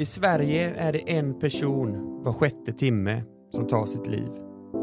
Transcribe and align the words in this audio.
I 0.00 0.04
Sverige 0.04 0.74
är 0.76 0.92
det 0.92 1.10
en 1.12 1.38
person 1.38 2.22
var 2.22 2.32
sjätte 2.32 2.72
timme 2.72 3.22
som 3.50 3.66
tar 3.66 3.86
sitt 3.86 4.06
liv. 4.06 4.28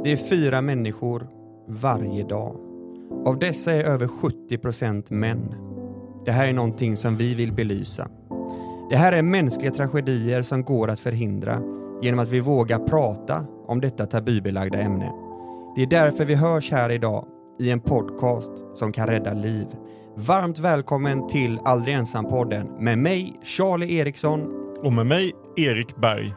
Det 0.04 0.11
är 0.11 0.18
fyra 0.18 0.61
människor 0.61 1.27
varje 1.68 2.23
dag. 2.23 2.55
Av 3.25 3.39
dessa 3.39 3.71
är 3.71 3.83
över 3.83 4.07
70 4.07 4.57
procent 4.57 5.11
män. 5.11 5.55
Det 6.25 6.32
här 6.32 6.47
är 6.47 6.54
någonting 6.54 6.97
som 6.97 7.15
vi 7.15 7.36
vill 7.36 7.54
belysa. 7.54 8.09
Det 8.89 8.95
här 8.95 9.11
är 9.11 9.21
mänskliga 9.21 9.71
tragedier 9.71 10.41
som 10.41 10.64
går 10.64 10.88
att 10.88 11.00
förhindra 11.00 11.61
genom 12.02 12.20
att 12.20 12.29
vi 12.29 12.39
vågar 12.39 12.79
prata 12.79 13.45
om 13.68 13.81
detta 13.81 14.05
tabubelagda 14.05 14.79
ämne. 14.79 15.11
Det 15.75 15.82
är 15.82 15.88
därför 15.88 16.25
vi 16.25 16.36
hörs 16.36 16.71
här 16.71 16.89
idag 16.89 17.25
i 17.60 17.71
en 17.71 17.79
podcast 17.79 18.65
som 18.74 18.91
kan 18.91 19.07
rädda 19.07 19.33
liv. 19.33 19.68
Varmt 20.15 20.60
välkommen 20.60 21.27
till 21.27 21.60
Aldrig 21.65 21.96
ensam-podden 21.96 22.68
med 22.79 22.97
mig, 22.97 23.39
Charlie 23.43 23.97
Eriksson. 23.97 24.66
Och 24.83 24.93
med 24.93 25.05
mig, 25.05 25.33
Erik 25.55 25.95
Berg. 25.95 26.36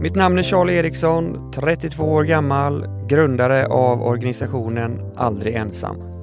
Mitt 0.00 0.14
namn 0.14 0.38
är 0.38 0.42
Charlie 0.42 0.78
Eriksson, 0.78 1.52
32 1.52 2.04
år 2.04 2.24
gammal, 2.24 2.86
grundare 3.08 3.66
av 3.66 4.02
organisationen 4.02 5.12
Aldrig 5.16 5.54
ensam. 5.54 6.13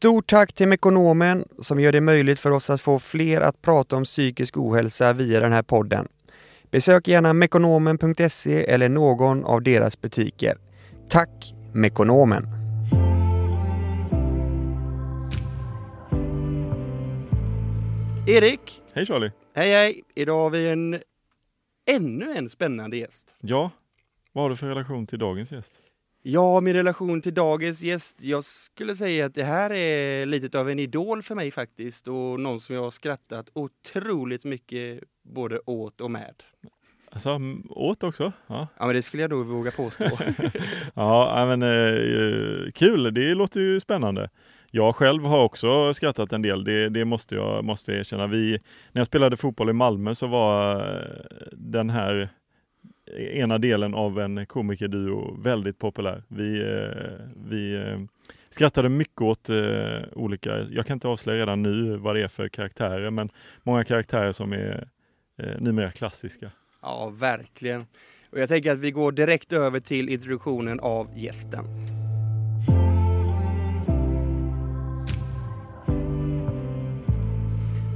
Stort 0.00 0.30
tack 0.30 0.52
till 0.52 0.68
Mekonomen 0.68 1.44
som 1.58 1.80
gör 1.80 1.92
det 1.92 2.00
möjligt 2.00 2.38
för 2.38 2.50
oss 2.50 2.70
att 2.70 2.80
få 2.80 2.98
fler 2.98 3.40
att 3.40 3.62
prata 3.62 3.96
om 3.96 4.04
psykisk 4.04 4.56
ohälsa 4.56 5.12
via 5.12 5.40
den 5.40 5.52
här 5.52 5.62
podden. 5.62 6.08
Besök 6.70 7.08
gärna 7.08 7.32
mekonomen.se 7.32 8.64
eller 8.64 8.88
någon 8.88 9.44
av 9.44 9.62
deras 9.62 10.00
butiker. 10.00 10.58
Tack 11.08 11.54
Mekonomen! 11.74 12.46
Erik! 18.26 18.82
Hej 18.94 19.06
Charlie! 19.06 19.32
Hej 19.54 19.70
hej! 19.70 20.02
Idag 20.14 20.42
har 20.42 20.50
vi 20.50 20.68
en 20.68 21.00
ännu 21.90 22.32
en 22.32 22.48
spännande 22.48 22.96
gäst. 22.96 23.36
Ja, 23.40 23.70
vad 24.32 24.44
har 24.44 24.50
du 24.50 24.56
för 24.56 24.66
relation 24.66 25.06
till 25.06 25.18
dagens 25.18 25.52
gäst? 25.52 25.72
Ja, 26.22 26.60
min 26.60 26.74
relation 26.74 27.22
till 27.22 27.34
dagens 27.34 27.82
gäst, 27.82 28.22
jag 28.22 28.44
skulle 28.44 28.96
säga 28.96 29.26
att 29.26 29.34
det 29.34 29.44
här 29.44 29.72
är 29.72 30.26
lite 30.26 30.60
av 30.60 30.70
en 30.70 30.78
idol 30.78 31.22
för 31.22 31.34
mig 31.34 31.50
faktiskt 31.50 32.08
och 32.08 32.40
någon 32.40 32.60
som 32.60 32.74
jag 32.74 32.82
har 32.82 32.90
skrattat 32.90 33.50
otroligt 33.52 34.44
mycket 34.44 35.00
både 35.22 35.60
åt 35.66 36.00
och 36.00 36.10
med. 36.10 36.34
Alltså, 37.12 37.40
åt 37.68 38.02
också? 38.02 38.32
Ja, 38.46 38.68
Ja, 38.78 38.86
men 38.86 38.94
det 38.94 39.02
skulle 39.02 39.22
jag 39.22 39.30
nog 39.30 39.46
våga 39.46 39.70
påstå. 39.70 40.04
ja 40.94 41.56
men 41.56 41.62
eh, 41.62 42.70
kul. 42.74 43.14
Det 43.14 43.34
låter 43.34 43.60
ju 43.60 43.80
spännande. 43.80 44.30
Jag 44.70 44.96
själv 44.96 45.24
har 45.24 45.44
också 45.44 45.94
skrattat 45.94 46.32
en 46.32 46.42
del, 46.42 46.64
det, 46.64 46.88
det 46.88 47.04
måste 47.04 47.34
jag 47.34 47.64
måste 47.64 47.92
erkänna. 47.92 48.26
Vi, 48.26 48.50
när 48.92 49.00
jag 49.00 49.06
spelade 49.06 49.36
fotboll 49.36 49.70
i 49.70 49.72
Malmö 49.72 50.14
så 50.14 50.26
var 50.26 50.80
eh, 50.80 51.46
den 51.52 51.90
här 51.90 52.28
ena 53.18 53.58
delen 53.58 53.94
av 53.94 54.20
en 54.20 54.46
komikerduo 54.46 55.36
väldigt 55.42 55.78
populär. 55.78 56.22
Vi, 56.28 56.60
eh, 56.60 57.26
vi 57.50 57.74
eh, 57.74 58.00
skrattade 58.50 58.88
mycket 58.88 59.20
åt 59.20 59.48
eh, 59.48 59.56
olika, 60.12 60.60
jag 60.70 60.86
kan 60.86 60.94
inte 60.94 61.08
avslöja 61.08 61.40
redan 61.40 61.62
nu 61.62 61.96
vad 61.96 62.16
det 62.16 62.22
är 62.22 62.28
för 62.28 62.48
karaktärer, 62.48 63.10
men 63.10 63.30
många 63.62 63.84
karaktärer 63.84 64.32
som 64.32 64.52
är 64.52 64.88
eh, 65.38 65.60
numera 65.60 65.90
klassiska. 65.90 66.50
ja, 66.82 67.08
verkligen. 67.08 67.86
Och 68.32 68.38
jag 68.38 68.48
tänker 68.48 68.72
att 68.72 68.78
vi 68.78 68.90
går 68.90 69.12
direkt 69.12 69.52
över 69.52 69.80
till 69.80 70.08
introduktionen 70.08 70.80
av 70.80 71.08
gästen. 71.18 71.64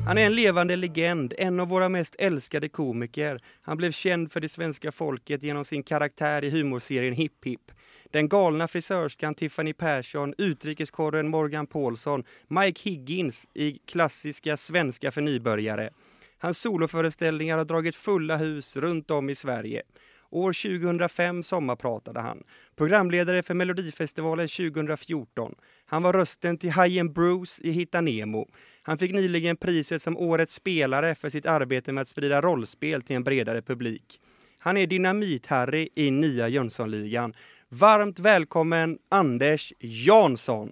Han 0.06 0.18
är 0.18 0.26
en 0.26 0.34
levande 0.34 0.76
legend, 0.76 1.34
en 1.38 1.60
av 1.60 1.68
våra 1.68 1.88
mest 1.88 2.14
älskade 2.18 2.68
komiker. 2.68 3.40
Han 3.62 3.76
blev 3.76 3.92
känd 3.92 4.32
för 4.32 4.40
det 4.40 4.48
svenska 4.48 4.92
folket 4.92 5.42
genom 5.42 5.64
sin 5.64 5.82
karaktär 5.82 6.44
i 6.44 6.50
humorserien 6.50 7.14
Hipp 7.14 7.44
Hipp. 7.44 7.72
Den 8.10 8.28
galna 8.28 8.68
frisörskan 8.68 9.34
Tiffany 9.34 9.72
Persson, 9.72 10.34
utrikeskorren 10.38 11.28
Morgan 11.28 11.66
Paulsson, 11.66 12.24
Mike 12.48 12.80
Higgins 12.90 13.48
i 13.54 13.78
klassiska 13.86 14.56
svenska 14.56 15.12
för 15.12 15.20
nybörjare. 15.20 15.90
Hans 16.38 16.58
soloföreställningar 16.58 17.58
har 17.58 17.64
dragit 17.64 17.96
fulla 17.96 18.36
hus 18.36 18.76
runt 18.76 19.10
om 19.10 19.30
i 19.30 19.34
Sverige. 19.34 19.82
År 20.30 20.52
2005 20.52 21.42
sommarpratade 21.42 22.20
han. 22.20 22.42
Programledare 22.76 23.42
för 23.42 23.54
Melodifestivalen 23.54 24.48
2014. 24.48 25.54
Han 25.86 26.02
var 26.02 26.12
rösten 26.12 26.58
till 26.58 26.70
Hajen 26.70 27.12
Bruce 27.12 27.62
i 27.62 27.70
Hitta 27.70 28.00
Nemo. 28.00 28.48
Han 28.86 28.98
fick 28.98 29.12
nyligen 29.12 29.56
priset 29.56 30.02
som 30.02 30.16
Årets 30.16 30.54
spelare 30.54 31.14
för 31.14 31.30
sitt 31.30 31.46
arbete 31.46 31.92
med 31.92 32.02
att 32.02 32.08
sprida 32.08 32.40
rollspel 32.40 33.02
till 33.02 33.16
en 33.16 33.24
bredare 33.24 33.62
publik. 33.62 34.20
Han 34.58 34.76
är 34.76 34.86
Dynamit-Harry 34.86 35.88
i 35.94 36.10
nya 36.10 36.48
Jönssonligan. 36.48 37.34
Varmt 37.68 38.18
välkommen 38.18 38.98
Anders 39.10 39.72
Jansson! 39.80 40.70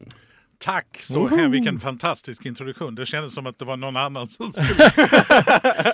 Tack 0.58 0.96
så 1.00 1.28
här, 1.28 1.48
vilken 1.48 1.80
fantastisk 1.80 2.46
introduktion. 2.46 2.94
Det 2.94 3.06
kändes 3.06 3.34
som 3.34 3.46
att 3.46 3.58
det 3.58 3.64
var 3.64 3.76
någon 3.76 3.96
annan 3.96 4.28
som 4.28 4.52
skulle, 4.52 4.90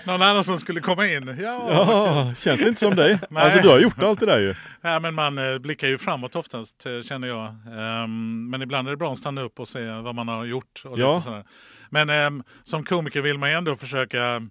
någon 0.07 0.23
annan 0.23 0.45
som 0.45 0.59
skulle 0.61 0.81
komma 0.81 1.07
in. 1.09 1.37
Ja, 1.43 1.69
Ja, 1.71 2.35
känns 2.37 2.61
det 2.61 2.69
inte 2.69 2.81
som 2.81 2.95
dig? 2.97 3.19
Nej. 3.31 3.43
Alltså 3.43 3.61
du 3.61 3.69
har 3.69 3.79
gjort 3.81 4.03
allt 4.03 4.21
det 4.21 4.27
där 4.27 4.39
ju. 4.39 4.55
ja, 4.81 5.01
men 5.01 5.15
man 5.15 5.39
eh, 5.39 5.59
blickar 5.59 5.89
ju 5.89 5.99
framåt 5.99 6.37
oftast 6.37 6.87
eh, 6.87 7.03
känner 7.03 7.29
jag. 7.29 7.47
Ehm, 7.79 8.51
men 8.51 8.63
ibland 8.63 8.89
är 8.89 8.91
det 8.91 8.97
bra 8.97 9.13
att 9.13 9.19
stanna 9.19 9.43
upp 9.43 9.61
och 9.61 9.69
se 9.69 9.91
vad 9.91 10.15
man 10.15 10.29
har 10.29 10.45
gjort. 10.45 10.83
Och 10.85 10.99
Ja. 10.99 11.15
lite 11.15 11.25
sådär. 11.25 11.45
Men 11.91 12.11
ehm, 12.11 12.43
som 12.65 12.85
komiker 12.85 13.23
vill 13.23 13.39
man 13.39 13.51
ju 13.51 13.57
ändå 13.57 13.77
försöka 13.77 14.43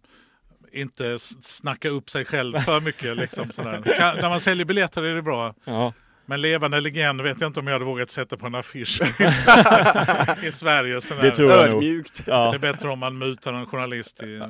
inte 0.72 1.08
s- 1.08 1.44
snacka 1.46 1.90
upp 1.90 2.10
sig 2.10 2.26
själv 2.26 2.60
för 2.60 2.80
mycket. 2.80 3.18
Liksom, 3.18 3.52
sådär. 3.52 3.82
Kan, 4.00 4.18
när 4.18 4.30
man 4.30 4.40
säljer 4.40 4.66
biljetter 4.66 5.04
är 5.04 5.16
det 5.16 5.22
bra. 5.22 5.54
Ja. 5.66 5.94
Men 6.30 6.42
levande 6.42 6.80
legend 6.82 7.22
vet 7.22 7.42
jag 7.42 7.48
inte 7.50 7.60
om 7.60 7.68
jag 7.68 7.74
hade 7.74 7.86
vågat 7.86 8.10
sätta 8.10 8.38
på 8.38 8.46
en 8.48 8.56
affisch 8.56 9.02
i 10.44 10.52
Sverige. 10.52 11.02
Sådär. 11.02 11.22
Det 11.22 11.32
tror 11.32 11.52
jag 11.52 11.70
nog. 11.70 11.84
Ödmjukt. 11.84 12.26
Det 12.26 12.32
Ja. 12.32 12.54
är 12.54 12.58
bättre 12.60 12.90
om 12.90 13.00
man 13.00 13.18
mutar 13.18 13.54
en 13.54 13.66
journalist 13.66 14.24
i, 14.24 14.42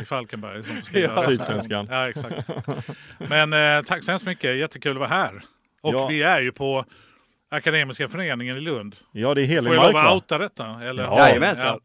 i 0.00 0.04
Falkenberg. 0.04 0.62
Som 0.64 0.82
skriver 0.82 1.08
Ja. 1.08 1.22
Sydsvenskan. 1.22 1.88
Ja, 1.90 2.08
exakt. 2.08 2.48
Men 3.18 3.52
eh, 3.52 3.82
tack 3.82 4.04
så 4.04 4.10
hemskt 4.10 4.26
mycket, 4.26 4.56
jättekul 4.56 4.92
att 4.92 4.98
vara 4.98 5.08
här. 5.08 5.42
Och 5.82 5.94
Ja. 5.94 6.06
vi 6.06 6.22
är 6.22 6.40
ju 6.40 6.52
på 6.52 6.84
Akademiska 7.50 8.08
föreningen 8.08 8.56
i 8.56 8.60
Lund. 8.60 8.96
ja, 9.12 9.34
det 9.34 9.40
är 9.42 9.46
Får 9.46 9.54
jag 9.54 9.62
helig 9.82 9.94
lov 9.94 9.96
att 10.06 10.14
outa 10.14 10.38
detta? 10.38 10.66
Eller? 10.84 11.02
Ja. 11.02 11.28
Jajamensan. 11.28 11.80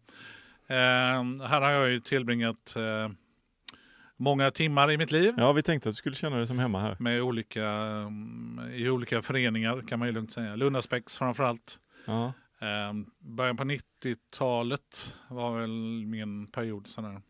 Eh, 0.68 1.48
här 1.48 1.62
har 1.62 1.72
jag 1.72 1.90
ju 1.90 2.00
tillbringat 2.00 2.76
eh, 2.76 3.10
många 4.18 4.52
timmar 4.52 4.92
i 4.92 4.98
mitt 4.98 5.12
liv. 5.12 5.34
Ja, 5.38 5.54
vi 5.54 5.64
tänkte 5.64 5.90
att 5.90 5.96
du 5.96 5.98
skulle 5.98 6.16
känna 6.16 6.38
dig 6.38 6.48
som 6.48 6.60
hemma 6.60 6.80
här. 6.80 6.96
Med 7.00 7.22
olika, 7.22 7.66
mm, 7.66 8.72
I 8.74 8.90
olika 8.90 9.22
föreningar 9.22 9.82
kan 9.88 10.00
man 10.00 10.08
ju 10.08 10.12
lugnt 10.14 10.32
säga. 10.32 10.56
Lundaspecks 10.56 11.18
framförallt. 11.18 11.80
Ja. 12.06 12.34
Eh, 12.62 12.94
början 13.20 13.58
på 13.58 13.64
90-talet 13.64 15.16
var 15.28 15.60
väl 15.60 16.06
min 16.06 16.48
period. 16.48 16.88
Sån 16.88 17.06
här. 17.06 17.22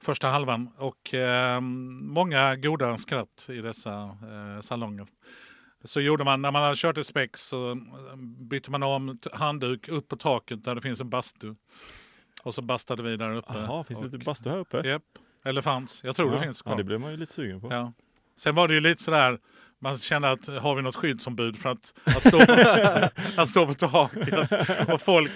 Första 0.00 0.28
halvan. 0.28 0.70
Och 0.76 1.14
eh, 1.14 1.60
många 1.60 2.56
goda 2.56 2.98
skratt 2.98 3.46
i 3.48 3.60
dessa 3.60 4.02
eh, 4.02 4.60
salonger. 4.60 5.06
Så 5.84 6.00
gjorde 6.00 6.24
man, 6.24 6.42
när 6.42 6.50
man 6.50 6.62
hade 6.62 6.76
kört 6.76 6.98
ett 6.98 7.06
spex 7.06 7.40
så 7.40 7.78
bytte 8.40 8.70
man 8.70 8.82
om 8.82 9.18
handduk 9.32 9.88
upp 9.88 10.08
på 10.08 10.16
taket 10.16 10.64
där 10.64 10.74
det 10.74 10.80
finns 10.80 11.00
en 11.00 11.10
bastu. 11.10 11.54
Och 12.42 12.54
så 12.54 12.62
bastade 12.62 13.02
vi 13.02 13.16
där 13.16 13.36
uppe. 13.36 13.52
Jaha, 13.54 13.84
finns 13.84 14.00
det 14.00 14.06
och, 14.06 14.14
inte 14.14 14.24
bastu 14.24 14.50
här 14.50 14.58
uppe? 14.58 14.88
Japp, 14.88 15.02
eller 15.44 15.62
fanns. 15.62 16.04
Jag 16.04 16.16
tror 16.16 16.28
ja. 16.32 16.38
det 16.38 16.42
finns 16.44 16.62
Ja, 16.64 16.68
kvar. 16.68 16.78
det 16.78 16.84
blev 16.84 17.00
man 17.00 17.10
ju 17.10 17.16
lite 17.16 17.32
sugen 17.32 17.60
på. 17.60 17.68
Ja. 17.72 17.92
Sen 18.38 18.54
var 18.54 18.68
det 18.68 18.74
ju 18.74 18.80
lite 18.80 19.02
sådär, 19.02 19.38
man 19.80 19.98
kände 19.98 20.30
att 20.30 20.46
har 20.46 20.74
vi 20.74 20.82
något 20.82 20.96
skyddsombud 20.96 21.58
för 21.58 21.70
att, 21.70 21.94
att, 22.04 22.22
stå, 22.26 22.46
på, 22.46 22.52
att 23.36 23.48
stå 23.48 23.66
på 23.66 23.74
taket? 23.74 24.52
Och 24.92 25.00
folk, 25.00 25.32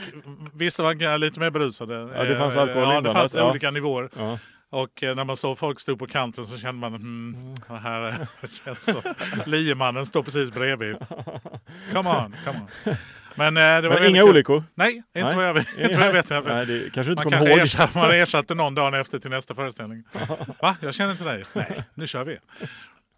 vissa 0.54 0.82
var 0.82 1.18
lite 1.18 1.40
mer 1.40 1.50
berusade. 1.50 1.94
Ja, 1.94 2.24
det 2.24 2.36
fanns 2.36 2.56
alkohol 2.56 2.94
Ja, 2.94 3.00
det 3.00 3.12
fanns 3.12 3.34
ja. 3.34 3.50
olika 3.50 3.70
nivåer. 3.70 4.10
Ja. 4.16 4.38
Och 4.70 5.02
eh, 5.02 5.14
när 5.16 5.24
man 5.24 5.36
såg 5.36 5.58
folk 5.58 5.80
stå 5.80 5.96
på 5.96 6.06
kanten 6.06 6.46
så 6.46 6.58
kände 6.58 6.80
man, 6.80 6.94
hmm, 6.94 7.54
det 7.68 7.74
här 7.78 8.00
är- 8.00 8.28
känns 8.64 8.84
så. 8.84 9.02
Liemannen 9.50 10.06
står 10.06 10.22
precis 10.22 10.50
bredvid. 10.50 10.96
Come 11.92 12.10
on, 12.10 12.36
come 12.44 12.58
on. 12.58 12.94
Men, 13.36 13.56
eh, 13.56 13.62
det 13.82 13.88
var 13.88 14.00
Men 14.00 14.08
inga 14.08 14.20
kul. 14.20 14.30
olyckor? 14.30 14.64
Nej, 14.74 14.94
inte 14.96 15.06
Nej. 15.14 15.36
vad 15.36 15.48
jag 15.48 15.54
vet. 15.54 15.78
Inte 15.78 15.96
vad 15.96 16.06
jag 16.06 16.12
vet. 16.12 16.30
Nej, 16.30 16.66
det 16.66 16.90
kanske 16.92 17.02
du 17.02 17.12
inte 17.12 17.24
Man 17.24 17.32
kommer 17.32 17.48
ihåg. 17.50 17.58
ersatte, 17.58 17.98
man 17.98 18.10
ersatte 18.10 18.54
någon 18.54 18.74
dagen 18.74 18.94
efter 18.94 19.18
till 19.18 19.30
nästa 19.30 19.54
föreställning. 19.54 20.04
Va? 20.62 20.76
Jag 20.80 20.94
känner 20.94 21.12
inte 21.12 21.24
dig? 21.24 21.44
Nej, 21.52 21.82
nu 21.94 22.06
kör 22.06 22.24
vi. 22.24 22.38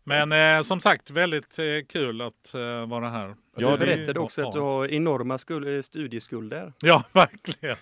Men 0.05 0.33
eh, 0.33 0.63
som 0.63 0.81
sagt, 0.81 1.11
väldigt 1.11 1.59
eh, 1.59 1.65
kul 1.93 2.21
att 2.21 2.55
eh, 2.55 2.87
vara 2.89 3.09
här. 3.09 3.35
Ja, 3.57 3.71
du 3.71 3.79
berättade 3.79 4.21
också 4.21 4.47
att 4.47 4.53
du 4.53 4.61
har 4.61 4.87
enorma 4.93 5.39
skul- 5.39 5.77
eh, 5.77 5.83
studieskulder. 5.83 6.73
Ja, 6.83 7.05
verkligen. 7.13 7.77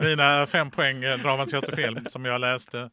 Mina 0.00 0.46
fem 0.46 0.70
poäng 0.70 1.04
eh, 1.04 1.18
drama, 1.18 1.46
teater, 1.46 1.76
film 1.76 2.06
som 2.08 2.24
jag 2.24 2.40
läste. 2.40 2.90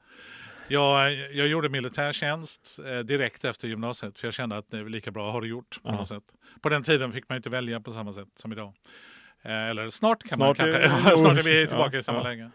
Jag, 0.70 1.14
jag 1.32 1.48
gjorde 1.48 1.70
militärtjänst 1.70 2.80
eh, 2.86 3.00
direkt 3.00 3.46
efter 3.46 3.68
gymnasiet 3.68 4.20
för 4.20 4.28
jag 4.28 4.34
kände 4.34 4.58
att 4.58 4.70
det 4.70 4.78
är 4.78 4.84
lika 4.90 5.12
bra 5.12 5.28
att 5.28 5.34
ha 5.34 5.42
det 5.42 5.48
gjort. 5.48 5.80
På, 5.84 5.92
något 5.92 6.08
sätt. 6.08 6.24
på 6.62 6.70
den 6.70 6.84
tiden 6.84 7.14
fick 7.14 7.30
man 7.30 7.36
inte 7.36 7.50
välja 7.50 7.80
på 7.80 7.92
samma 7.92 8.14
sätt 8.14 8.28
som 8.36 8.52
idag. 8.52 8.74
Eh, 9.42 9.70
eller 9.70 9.90
snart 9.90 10.24
kan 10.24 10.36
Snart 10.38 10.58
man 10.58 10.70
är- 10.70 10.88
kanske. 10.88 11.18
snart 11.18 11.38
är 11.38 11.44
vi 11.44 11.68
tillbaka 11.68 11.90
Ja, 11.96 12.00
i 12.00 12.04
samma 12.04 12.18
ja. 12.20 12.24
läge. 12.24 12.52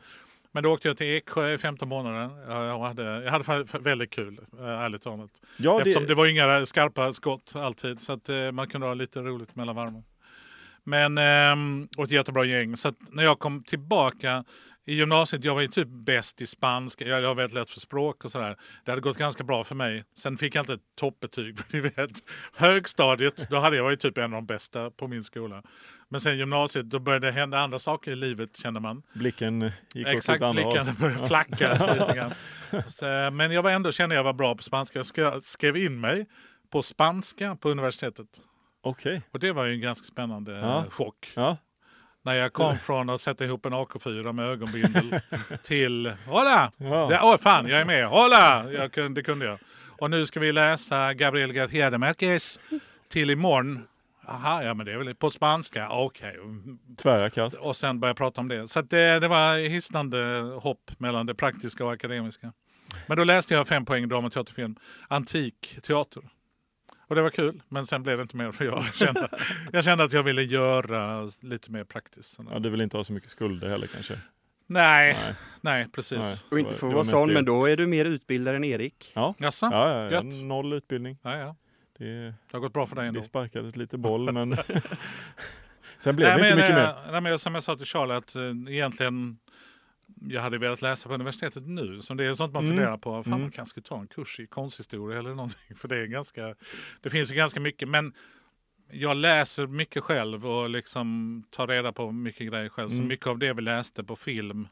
Men 0.52 0.62
då 0.62 0.72
åkte 0.72 0.88
jag 0.88 0.96
till 0.96 1.06
Eksjö 1.16 1.52
i 1.52 1.58
15 1.58 1.88
månader. 1.88 2.30
Ja, 2.48 2.66
Jag 2.66 2.78
hade, 2.78 3.02
jag 3.22 3.30
hade 3.30 3.64
väldigt 3.78 4.10
kul, 4.10 4.38
eh, 4.58 4.64
ärligt 4.66 5.02
talat. 5.02 5.30
Ja, 5.56 5.78
Eftersom 5.78 6.02
det, 6.02 6.08
det 6.08 6.14
var 6.14 6.26
inga 6.26 6.66
skarpa 6.66 7.12
skott 7.12 7.52
alltid. 7.56 8.02
Så 8.02 8.12
att 8.12 8.28
eh, 8.28 8.52
man 8.52 8.68
kunde 8.68 8.86
ha 8.86 8.94
lite 8.94 9.20
roligt 9.20 9.54
mellan 9.56 9.76
varven. 9.76 10.04
Men, 10.84 11.18
eh, 11.18 11.86
och 11.96 12.04
ett 12.04 12.10
jättebra 12.10 12.44
gäng. 12.44 12.76
Så 12.76 12.92
när 13.10 13.24
jag 13.24 13.38
kom 13.38 13.62
tillbaka 13.64 14.44
i 14.86 14.94
gymnasiet, 14.94 15.44
jag 15.44 15.54
var 15.54 15.60
ju 15.62 15.68
typ 15.68 15.88
bäst 15.88 16.42
i 16.42 16.46
spanska. 16.46 17.04
Jag, 17.08 17.28
har 17.28 17.34
väldigt 17.34 17.54
lätt 17.54 17.70
för 17.70 17.80
språk 17.80 18.24
och 18.24 18.30
sådär. 18.30 18.56
Det 18.84 18.90
hade 18.90 19.00
gått 19.00 19.18
ganska 19.18 19.44
bra 19.44 19.64
för 19.64 19.74
mig. 19.74 20.04
Sen 20.16 20.38
fick 20.38 20.54
jag 20.54 20.62
inte 20.62 20.72
ett 20.72 20.80
toppbetyg. 20.96 21.58
Ni 21.72 21.80
vet, 21.80 22.10
högstadiet, 22.54 23.48
då 23.50 23.56
hade 23.58 23.76
jag 23.76 23.84
varit 23.84 24.00
typ 24.00 24.18
en 24.18 24.24
av 24.24 24.30
de 24.30 24.46
bästa 24.46 24.90
på 24.90 25.08
min 25.08 25.24
skola. 25.24 25.62
Men 26.08 26.20
sen 26.20 26.38
gymnasiet, 26.38 26.90
då 26.90 26.98
började 26.98 27.26
det 27.26 27.32
hända 27.32 27.58
andra 27.58 27.78
saker 27.78 28.10
i 28.10 28.16
livet 28.16 28.56
kände 28.56 28.80
man. 28.80 29.02
blicken 29.12 29.72
gick 29.94 30.06
åt 30.06 30.14
Exakt, 30.14 30.42
annat 30.42 30.64
håll. 30.64 30.72
blicken 30.74 30.94
började 31.00 31.26
flacka 31.28 31.94
lite 31.94 32.12
grann. 32.16 32.32
Så, 32.86 33.30
men 33.32 33.52
jag 33.52 33.62
var 33.62 33.70
ändå, 33.70 33.92
kände 33.92 34.14
jag 34.14 34.24
var 34.24 34.32
bra 34.32 34.54
på 34.54 34.62
spanska. 34.62 34.98
Jag 35.14 35.42
skrev- 35.42 35.76
in 35.76 36.00
mig 36.00 36.26
på 36.70 36.82
spanska 36.82 37.56
på 37.56 37.68
universitetet. 37.70 38.26
Okej. 38.82 39.22
Och 39.30 39.38
det 39.38 39.52
var 39.52 39.64
ju 39.64 39.74
en 39.74 39.80
ganska 39.80 40.04
spännande 40.04 40.52
Ja. 40.52 40.78
eh, 40.84 40.90
chock. 40.90 41.32
Ja. 41.34 41.56
När 42.24 42.34
jag 42.34 42.52
kom 42.52 42.78
från 42.78 43.10
att 43.10 43.20
sätta 43.20 43.44
ihop 43.44 43.66
en 43.66 43.74
AK4 43.74 44.32
med 44.32 44.46
ögonbindel 44.46 45.20
till 45.62 46.12
Hola! 46.26 46.72
Ja. 46.76 47.06
Det, 47.10 47.20
åh 47.22 47.36
fan, 47.36 47.68
jag 47.68 47.80
är 47.80 47.84
med! 47.84 48.06
Hola! 48.06 48.72
Jag 48.72 48.92
kunde, 48.92 49.20
det 49.20 49.24
kunde 49.24 49.46
jag. 49.46 49.58
Och 49.98 50.10
nu 50.10 50.26
ska 50.26 50.40
vi 50.40 50.52
läsa 50.52 51.14
Gabriel 51.14 51.52
García 51.52 51.90
de 51.90 52.04
Márquez 52.04 52.60
till 53.08 53.30
imorgon. 53.30 53.86
Aha, 54.28 54.62
ja 54.62 54.74
men 54.74 54.86
det 54.86 54.92
är 54.92 54.98
väl 54.98 55.14
på 55.14 55.30
spanska. 55.30 55.88
Okej. 55.90 56.36
Tvära 57.02 57.30
kast. 57.30 57.58
Och 57.58 57.76
sen 57.76 58.00
började 58.00 58.10
jag 58.10 58.16
prata 58.16 58.40
om 58.40 58.48
det. 58.48 58.68
Så 58.68 58.82
det, 58.82 59.20
det 59.20 59.28
var 59.28 59.68
hisnande 59.68 60.18
hopp 60.62 60.90
mellan 60.98 61.26
det 61.26 61.34
praktiska 61.34 61.84
och 61.84 61.92
akademiska. 61.92 62.52
Men 63.06 63.16
då 63.16 63.24
läste 63.24 63.54
jag 63.54 63.68
fem 63.68 63.84
poäng 63.84 64.08
drama, 64.08 64.30
teater, 64.30 64.54
film. 64.54 64.76
Antik 65.08 65.78
teater. 65.82 66.22
Och 67.06 67.14
det 67.16 67.22
var 67.22 67.30
kul, 67.30 67.62
men 67.68 67.86
sen 67.86 68.02
blev 68.02 68.16
det 68.18 68.22
inte 68.22 68.36
mer 68.36 68.52
för 68.52 68.64
jag 68.64 68.84
kände, 68.94 69.28
jag 69.72 69.84
kände 69.84 70.04
att 70.04 70.12
jag 70.12 70.22
ville 70.22 70.42
göra 70.42 71.28
lite 71.40 71.70
mer 71.70 71.84
praktiskt. 71.84 72.38
Ja, 72.50 72.58
du 72.58 72.70
vill 72.70 72.80
inte 72.80 72.96
ha 72.96 73.04
så 73.04 73.12
mycket 73.12 73.30
skulder 73.30 73.68
heller 73.68 73.86
kanske? 73.86 74.18
Nej, 74.66 75.16
nej, 75.22 75.34
Nej. 75.60 75.86
precis. 75.92 76.18
Nej. 76.18 76.36
Och 76.50 76.58
inte 76.58 76.74
för 76.74 76.86
var- 76.86 77.00
att 77.00 77.06
vara 77.06 77.18
sån, 77.18 77.32
men 77.32 77.44
då 77.44 77.66
är 77.68 77.76
du 77.76 77.86
mer 77.86 78.04
utbildad 78.04 78.54
än 78.54 78.64
Erik. 78.64 79.12
Ja, 79.14 79.34
Jaså? 79.38 79.68
ja, 79.72 80.10
ja, 80.10 80.22
noll 80.22 80.72
utbildning. 80.72 81.18
Ja, 81.22 81.36
ja. 81.38 81.56
Det, 81.98 82.04
Det 82.24 82.34
har 82.52 82.60
gått 82.60 82.72
bra 82.72 82.86
för 82.86 82.96
dig 82.96 83.06
ändå. 83.08 83.20
det 83.20 83.26
sparkades 83.26 83.76
lite 83.76 83.98
boll 83.98 84.32
men 84.32 84.56
sen 85.98 86.16
blev 86.16 86.28
Nej, 86.28 86.38
det 86.38 86.48
inte 86.48 86.56
men, 86.56 86.56
mycket 86.56 86.70
eh, 86.70 87.04
mer. 87.04 87.12
Nej, 87.12 87.20
men 87.20 87.38
som 87.38 87.54
jag 87.54 87.62
sa 87.64 87.76
till 87.76 87.86
Charlie 87.86 88.14
att 88.14 88.36
eh, 88.36 88.74
egentligen 88.74 89.38
jag 90.28 90.42
hade 90.42 90.58
velat 90.58 90.82
läsa 90.82 91.08
på 91.08 91.14
universitetet 91.14 91.66
nu. 91.66 92.02
Så 92.02 92.14
det 92.14 92.24
är 92.24 92.34
sånt 92.34 92.52
man 92.52 92.64
Mm. 92.64 92.76
funderar 92.76 92.96
på. 92.98 93.22
Fan, 93.22 93.32
Mm. 93.32 93.40
man 93.42 93.50
kanske 93.50 93.70
skulle 93.70 93.84
ta 93.84 94.00
en 94.00 94.06
kurs 94.06 94.40
i 94.40 94.46
konsthistoria 94.46 95.18
eller 95.18 95.34
någonting. 95.34 95.60
För 95.76 95.88
det 95.88 95.96
är 95.98 96.06
ganska, 96.06 96.54
det 97.02 97.10
finns 97.10 97.32
ju 97.32 97.36
ganska 97.36 97.60
mycket. 97.60 97.88
Men 97.88 98.12
jag 98.90 99.16
läser 99.16 99.66
mycket 99.66 100.02
själv 100.02 100.46
och 100.46 100.70
liksom 100.70 101.44
tar 101.50 101.66
reda 101.66 101.92
på 101.92 102.12
mycket 102.12 102.46
grejer 102.48 102.68
själv. 102.68 102.88
Så 102.88 102.94
Mm. 102.96 103.08
mycket 103.08 103.26
av 103.26 103.38
det 103.38 103.52
vi 103.52 103.62
läste 103.62 104.04
på 104.04 104.16
film, 104.16 104.68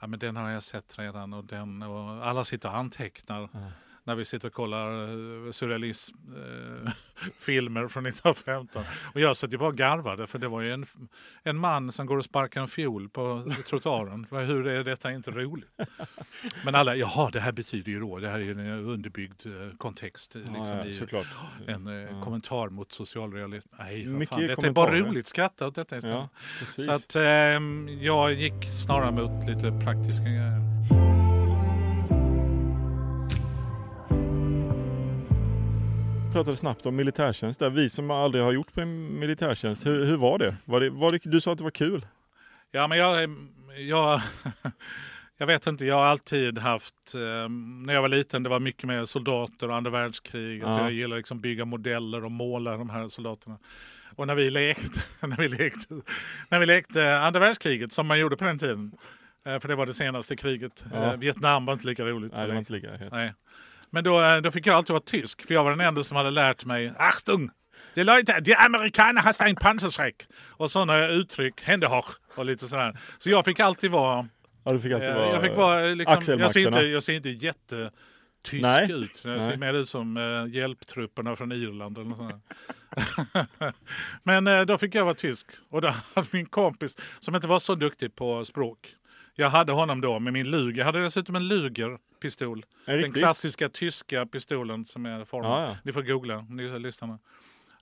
ja 0.00 0.06
men 0.06 0.18
den 0.18 0.36
har 0.36 0.50
jag 0.50 0.62
sett 0.62 0.98
redan 0.98 1.32
och 1.32 1.44
den 1.44 1.82
och 1.82 2.26
alla 2.26 2.44
sitter 2.44 2.68
och 2.68 2.76
antecknar. 2.76 3.48
Ja. 3.52 3.70
När 4.04 4.14
vi 4.14 4.24
sitter 4.24 4.48
och 4.48 4.54
kollar 4.54 5.08
uh, 5.10 5.52
surrealism 5.52 6.14
eh, 6.36 6.92
filmer 7.38 7.88
från 7.88 8.06
1915. 8.06 8.82
Och 9.14 9.20
jag 9.20 9.36
satt 9.36 9.52
ju 9.52 9.58
bara 9.58 9.68
och 9.68 9.76
garvade 9.76 10.26
för 10.26 10.38
det 10.38 10.48
var 10.48 10.60
ju 10.60 10.72
en, 10.72 10.86
en 11.42 11.56
man 11.56 11.92
som 11.92 12.06
går 12.06 12.16
och 12.18 12.24
sparkar 12.24 12.60
en 12.60 12.68
fiol 12.68 13.08
på 13.08 13.52
trottoaren. 13.68 14.26
Hur 14.30 14.66
är 14.66 14.84
detta 14.84 15.12
inte 15.12 15.30
roligt? 15.30 15.70
Men 16.64 16.74
alla, 16.74 16.96
jaha 16.96 17.30
det 17.30 17.40
här 17.40 17.52
betyder 17.52 17.92
ju 17.92 18.00
då, 18.00 18.18
det 18.18 18.28
här 18.28 18.40
är 18.40 18.50
en 18.50 18.84
underbyggd 18.84 19.46
eh, 19.46 19.76
kontext. 19.76 20.34
Liksom, 20.34 20.54
Ja, 20.56 20.84
ja, 21.12 21.24
i, 21.68 21.72
en 21.72 21.86
eh, 21.86 21.94
Ja. 21.94 22.22
kommentar 22.24 22.68
mot 22.68 22.92
socialrealism. 22.92 23.68
Nej, 23.78 24.06
Mycket 24.06 24.28
fan, 24.28 24.46
detta 24.46 24.66
är 24.66 24.70
bara 24.70 24.98
roligt. 24.98 25.26
Skratta 25.26 25.66
åt 25.66 25.74
detta 25.74 25.96
istället. 25.96 26.28
Så 26.66 26.90
att 26.90 27.16
ehm, 27.16 27.88
jag 28.00 28.32
gick 28.32 28.54
snarare 28.86 29.10
mot 29.10 29.48
lite 29.48 29.80
praktiska 29.84 30.24
grejer. 30.24 31.11
Pratade 36.32 36.56
snabbt 36.56 36.86
om 36.86 36.96
militärtjänst 36.96 37.60
där. 37.60 37.70
Vi 37.70 37.90
som 37.90 38.10
aldrig 38.10 38.44
har 38.44 38.52
gjort 38.52 38.78
en 38.78 39.18
militärtjänst, 39.18 39.86
hur, 39.86 40.04
hur 40.04 40.16
var 40.16 40.38
det? 40.38 40.56
Var 40.64 40.80
det, 40.80 40.90
var 40.90 41.10
det? 41.10 41.18
Du 41.24 41.40
sa 41.40 41.52
att 41.52 41.58
det 41.58 41.64
var 41.64 41.70
kul. 41.70 42.06
Ja, 42.70 42.88
men 42.88 42.98
jag, 42.98 43.36
jag, 43.78 44.20
jag 45.38 45.46
vet 45.46 45.66
inte, 45.66 45.86
jag 45.86 45.94
har 45.94 46.04
alltid 46.04 46.58
haft, 46.58 47.14
eh, 47.14 47.48
när 47.86 47.94
jag 47.94 48.02
var 48.02 48.08
liten, 48.08 48.42
det 48.42 48.48
var 48.48 48.60
mycket 48.60 48.84
med 48.84 49.08
soldater 49.08 49.68
och 49.68 49.76
andra 49.76 49.90
världskriget. 49.90 50.68
Ja. 50.68 50.80
Jag 50.80 50.92
gillar 50.92 51.16
liksom 51.16 51.40
bygga 51.40 51.64
modeller 51.64 52.24
och 52.24 52.30
måla 52.30 52.76
de 52.76 52.90
här 52.90 53.08
soldaterna. 53.08 53.58
Och 54.16 54.26
när 54.26 54.34
vi 54.34 54.50
lekte, 54.50 55.00
när 55.26 55.36
vi 55.36 55.48
lekte, 55.48 55.94
när 56.48 56.58
vi 56.58 56.66
lekte 56.66 57.18
andra 57.18 57.40
världskriget, 57.40 57.92
som 57.92 58.06
man 58.06 58.18
gjorde 58.18 58.36
på 58.36 58.44
den 58.44 58.58
tiden, 58.58 58.92
eh, 59.46 59.58
för 59.58 59.68
det 59.68 59.74
var 59.74 59.86
det 59.86 59.94
senaste 59.94 60.36
kriget. 60.36 60.84
Ja. 60.92 61.12
Eh, 61.12 61.18
Vietnam 61.18 61.66
var 61.66 61.72
inte 61.72 61.86
lika 61.86 62.04
roligt. 62.04 62.32
Nej, 62.32 62.46
det 62.46 62.52
var 62.52 62.58
inte 62.58 62.72
lika 62.72 62.96
helt. 62.96 63.12
Nej. 63.12 63.34
Men 63.94 64.04
då, 64.04 64.20
eh, 64.20 64.36
då 64.36 64.50
fick 64.50 64.66
jag 64.66 64.74
alltid 64.74 64.90
vara 64.90 65.02
tysk, 65.06 65.46
för 65.46 65.54
jag 65.54 65.64
var 65.64 65.70
den 65.70 65.80
enda 65.80 66.04
som 66.04 66.16
hade 66.16 66.30
lärt 66.30 66.64
mig 66.64 66.92
Achtung! 66.96 67.50
Die 67.94 68.04
Leute, 68.04 68.40
die 68.40 68.54
Amerikaner 68.54 69.20
hast 69.20 69.40
ein 69.40 69.56
Panzerschreck! 69.56 70.26
Och 70.50 70.70
sådana 70.70 71.06
uttryck, 71.08 71.62
Händehoch 71.62 72.16
och 72.34 72.46
lite 72.46 72.68
sådär. 72.68 72.98
Så 73.18 73.30
jag 73.30 73.44
fick 73.44 73.60
alltid 73.60 73.90
vara... 73.90 74.28
Ja, 74.64 74.72
du 74.72 74.80
fick 74.80 74.92
alltid 74.92 75.08
eh, 75.08 75.14
vara... 75.14 75.32
jag, 75.32 75.42
fick 75.42 75.56
vara 75.56 75.86
eh, 75.86 75.96
liksom, 75.96 76.38
jag, 76.40 76.50
ser 76.52 76.66
inte, 76.66 76.80
jag 76.80 77.02
ser 77.02 77.12
inte 77.12 77.28
jättetysk 77.28 78.62
Nej. 78.62 78.92
ut. 78.92 79.20
Jag 79.24 79.38
Nej. 79.38 79.50
ser 79.50 79.56
mer 79.56 79.74
ut 79.74 79.88
som 79.88 80.16
eh, 80.16 80.54
hjälptrupperna 80.54 81.36
från 81.36 81.52
Irland 81.52 81.98
eller 81.98 82.10
något. 82.10 82.42
Men 84.22 84.46
eh, 84.46 84.62
då 84.62 84.78
fick 84.78 84.94
jag 84.94 85.04
vara 85.04 85.14
tysk. 85.14 85.46
Och 85.70 85.80
då 85.80 85.94
hade 86.14 86.28
min 86.30 86.46
kompis, 86.46 86.96
som 87.20 87.34
inte 87.34 87.46
var 87.46 87.58
så 87.58 87.74
duktig 87.74 88.14
på 88.14 88.44
språk, 88.44 88.94
jag 89.34 89.50
hade 89.50 89.72
honom 89.72 90.00
då 90.00 90.18
med 90.18 90.32
min 90.32 90.50
Luger. 90.50 90.78
Jag 90.78 90.84
hade 90.84 91.02
dessutom 91.02 91.36
en 91.36 91.48
Luger-pistol. 91.48 92.64
En 92.84 93.00
Den 93.00 93.12
klassiska 93.12 93.68
tyska 93.68 94.26
pistolen 94.26 94.84
som 94.84 95.06
är 95.06 95.24
formen. 95.24 95.50
Ja, 95.50 95.62
ja. 95.62 95.76
Ni 95.84 95.92
får 95.92 96.02
googla, 96.02 96.46
ni 96.48 96.78
lyssnarna. 96.78 97.18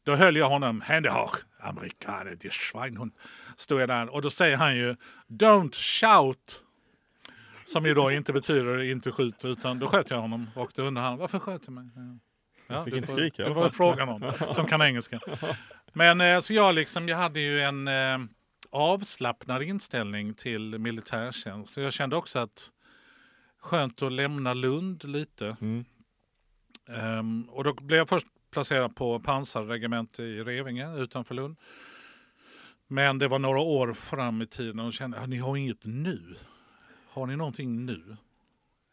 Då 0.03 0.15
höll 0.15 0.37
jag 0.37 0.49
honom, 0.49 0.81
hände 0.81 1.11
har 1.11 1.31
amerikaner, 1.61 2.37
det 2.41 2.53
Schweinhund. 2.53 3.13
Stod 3.57 3.81
jag 3.81 3.89
där 3.89 4.15
och 4.15 4.23
då 4.23 4.31
säger 4.31 4.57
han 4.57 4.77
ju 4.77 4.97
Don't 5.29 5.75
shout. 5.75 6.65
Som 7.65 7.87
ju 7.87 7.95
då 7.95 8.11
inte 8.11 8.33
betyder 8.33 8.83
inte 8.83 9.13
skjut 9.13 9.45
utan 9.45 9.79
då 9.79 9.89
sköt 9.89 10.11
jag 10.11 10.21
honom 10.21 10.51
och 10.55 10.71
då 10.75 10.83
undrade 10.83 11.09
han 11.09 11.19
varför 11.19 11.39
sköt 11.39 11.67
du 11.67 11.73
mig? 11.73 11.85
Ja, 12.67 12.75
Jag 12.75 12.85
fick 12.85 12.95
inte 12.95 13.09
skrika 13.09 13.43
i 13.43 13.47
Du 13.47 13.53
alla 13.53 13.63
får 13.63 13.71
fråga 13.71 14.05
någon 14.05 14.55
som 14.55 14.67
kan 14.67 14.83
engelska. 14.83 15.21
Men 15.93 16.21
eh, 16.21 16.41
så 16.41 16.53
jag 16.53 16.75
liksom, 16.75 17.09
jag 17.09 17.17
hade 17.17 17.41
ju 17.41 17.61
en 17.61 17.89
eh, 17.89 18.19
avslappnad 18.71 19.63
inställning 19.63 20.35
till 20.35 20.79
militärtjänst. 20.79 21.77
Jag 21.77 21.93
kände 21.93 22.17
också 22.17 22.39
att 22.39 22.71
skönt 23.59 24.03
att 24.03 24.13
lämna 24.13 24.55
Lund 24.55 25.05
lite. 25.05 25.57
Mm. 25.61 25.85
Ehm, 26.89 27.43
och 27.49 27.65
då 27.65 27.75
blev 27.75 27.99
jag 27.99 28.09
först 28.09 28.27
placerad 28.51 28.97
på 28.97 29.21
pansarregemente 29.21 30.23
i 30.23 30.45
Revinge 30.45 30.97
utanför 30.97 31.35
Lund. 31.35 31.57
Men 32.87 33.19
det 33.19 33.29
var 33.29 33.39
några 33.39 33.61
år 33.61 33.95
fram 33.95 34.43
i 34.43 34.47
tiden 34.47 34.81
och 34.81 34.93
kände 34.93 35.19
att 35.19 35.29
ni 35.29 35.37
har 35.37 35.57
inget 35.57 35.85
nu. 35.85 36.37
Har 37.09 37.27
ni 37.27 37.37
någonting 37.37 37.87
nu? 37.87 38.17